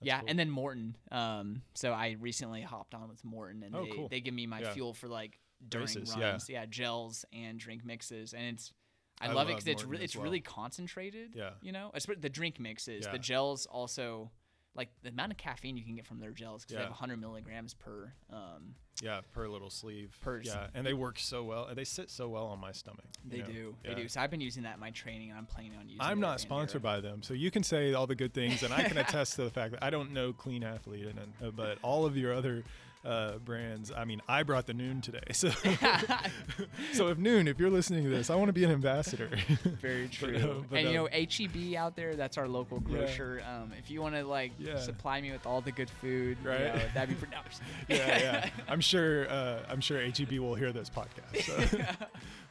That's 0.00 0.06
yeah, 0.06 0.20
cool. 0.20 0.28
and 0.28 0.38
then 0.38 0.50
Maurten. 0.50 0.94
Um, 1.10 1.62
so 1.74 1.92
I 1.92 2.16
recently 2.20 2.60
hopped 2.62 2.94
on 2.94 3.08
with 3.08 3.22
Maurten, 3.22 3.64
and 3.64 3.74
Oh, 3.74 3.84
they, 3.84 3.90
cool. 3.90 4.08
they 4.08 4.20
give 4.20 4.34
me 4.34 4.46
my 4.46 4.60
Yeah. 4.60 4.72
fuel 4.74 4.92
for 4.92 5.08
like 5.08 5.40
during 5.66 5.86
Races, 5.86 6.14
yeah. 6.18 6.30
runs. 6.30 6.48
Yeah. 6.48 6.66
gels 6.66 7.24
and 7.32 7.58
drink 7.58 7.84
mixes, 7.84 8.32
and 8.34 8.44
it's 8.56 8.72
I, 9.20 9.28
I 9.28 9.32
love, 9.32 9.48
it 9.48 9.56
because 9.56 9.66
it's 9.66 9.82
as 9.82 10.00
it's 10.00 10.16
well. 10.16 10.24
really 10.24 10.40
concentrated. 10.40 11.34
Yeah. 11.34 11.50
You 11.60 11.72
know, 11.72 11.90
the 12.18 12.28
drink 12.28 12.60
mixes. 12.60 13.04
Yeah. 13.04 13.12
The 13.12 13.18
gels 13.18 13.66
also 13.66 14.30
like 14.74 14.90
the 15.02 15.08
amount 15.08 15.32
of 15.32 15.38
caffeine 15.38 15.76
you 15.76 15.82
can 15.84 15.96
get 15.96 16.06
from 16.06 16.20
their 16.20 16.30
gels 16.30 16.62
because 16.64 16.76
they 16.76 16.82
have 16.82 16.90
100 16.90 17.20
milligrams 17.20 17.74
per. 17.74 18.12
Um, 18.32 18.74
Yeah, 19.02 19.22
per 19.32 19.48
little 19.48 19.70
sleeve. 19.70 20.16
Per 20.20 20.40
yeah, 20.42 20.52
sleeve. 20.52 20.70
and 20.74 20.86
they 20.86 20.92
work 20.92 21.18
so 21.18 21.42
well. 21.42 21.66
and 21.66 21.76
They 21.76 21.82
sit 21.84 22.10
so 22.10 22.28
well 22.28 22.46
on 22.46 22.60
my 22.60 22.70
stomach. 22.70 23.06
they 23.24 23.38
know? 23.38 23.46
do, 23.46 23.76
Yeah. 23.82 23.94
they 23.94 24.02
do. 24.02 24.08
So 24.08 24.20
I've 24.20 24.30
been 24.30 24.40
using 24.40 24.62
that 24.62 24.74
in 24.74 24.80
my 24.80 24.90
training, 24.92 25.30
and 25.30 25.38
I'm 25.38 25.46
planning 25.46 25.72
on 25.76 25.88
using. 25.88 26.00
I'm 26.00 26.20
not 26.20 26.38
sponsored 26.40 26.82
by 26.82 27.00
them, 27.00 27.22
so 27.24 27.34
you 27.34 27.50
can 27.50 27.64
say 27.64 27.92
all 27.92 28.06
the 28.06 28.14
good 28.14 28.32
things, 28.32 28.62
and 28.62 28.72
I 28.72 28.84
can 28.84 28.98
attest 29.04 29.34
to 29.36 29.42
the 29.42 29.50
fact 29.50 29.72
that 29.72 29.82
I 29.82 29.90
don't 29.90 30.12
know 30.12 30.32
Klean 30.32 30.62
Athlete, 30.62 31.06
and 31.06 31.18
uh, 31.44 31.50
but 31.50 31.78
all 31.82 32.06
of 32.06 32.16
your 32.16 32.32
other 32.32 32.62
uh, 33.04 33.38
brands. 33.38 33.90
I 33.96 34.04
mean, 34.04 34.20
I 34.28 34.42
brought 34.42 34.66
the 34.66 34.72
Nuun 34.74 35.02
today, 35.02 35.20
so 35.32 35.48
so 36.92 37.08
if 37.08 37.18
Nuun, 37.18 37.46
if 37.48 37.58
you're 37.58 37.70
listening 37.70 38.04
to 38.04 38.10
this, 38.10 38.30
I 38.30 38.34
want 38.34 38.48
to 38.48 38.52
be 38.52 38.64
an 38.64 38.70
ambassador. 38.70 39.28
Very 39.80 40.04
But, 40.06 40.12
true. 40.12 40.36
uh, 40.36 40.64
but, 40.68 40.78
and 40.80 40.90
you 40.90 41.00
uh, 41.00 41.08
know, 41.08 41.08
HEB 41.12 41.74
out 41.76 41.96
there, 41.96 42.16
that's 42.16 42.36
our 42.38 42.48
local 42.48 42.82
Yeah. 42.88 42.96
grocer. 42.98 43.42
Um, 43.48 43.72
if 43.78 43.90
you 43.90 44.00
want 44.02 44.14
to 44.16 44.24
like 44.24 44.52
Yeah. 44.58 44.78
supply 44.78 45.20
me 45.20 45.30
with 45.32 45.46
all 45.46 45.60
the 45.60 45.72
good 45.72 45.90
food, 45.90 46.38
you 46.42 46.48
Right. 46.50 46.74
know, 46.74 46.80
that'd 46.94 47.08
be 47.08 47.14
pretty. 47.14 47.34
No, 47.34 47.38
I'm 47.40 47.44
yeah, 47.88 48.18
yeah. 48.18 48.50
I'm 48.68 48.80
sure. 48.80 49.28
Uh, 49.30 49.60
I'm 49.68 49.80
sure 49.80 50.00
HEB 50.00 50.38
will 50.38 50.54
hear 50.54 50.72
this 50.72 50.90
podcast. 50.90 51.42
So. 51.42 51.78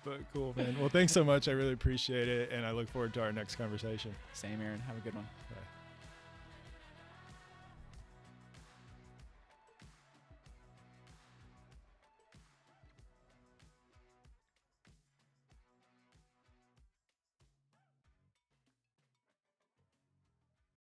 but 0.05 0.19
cool, 0.33 0.53
man. 0.55 0.75
Well, 0.79 0.89
thanks 0.89 1.11
so 1.13 1.23
much. 1.23 1.47
I 1.47 1.51
really 1.51 1.73
appreciate 1.73 2.27
it, 2.29 2.51
and 2.51 2.65
I 2.65 2.71
look 2.71 2.87
forward 2.89 3.13
to 3.15 3.21
our 3.21 3.31
next 3.31 3.55
conversation. 3.55 4.15
Same, 4.33 4.61
Aaron. 4.61 4.79
Have 4.81 4.97
a 4.97 5.01
good 5.01 5.13
one. 5.15 5.27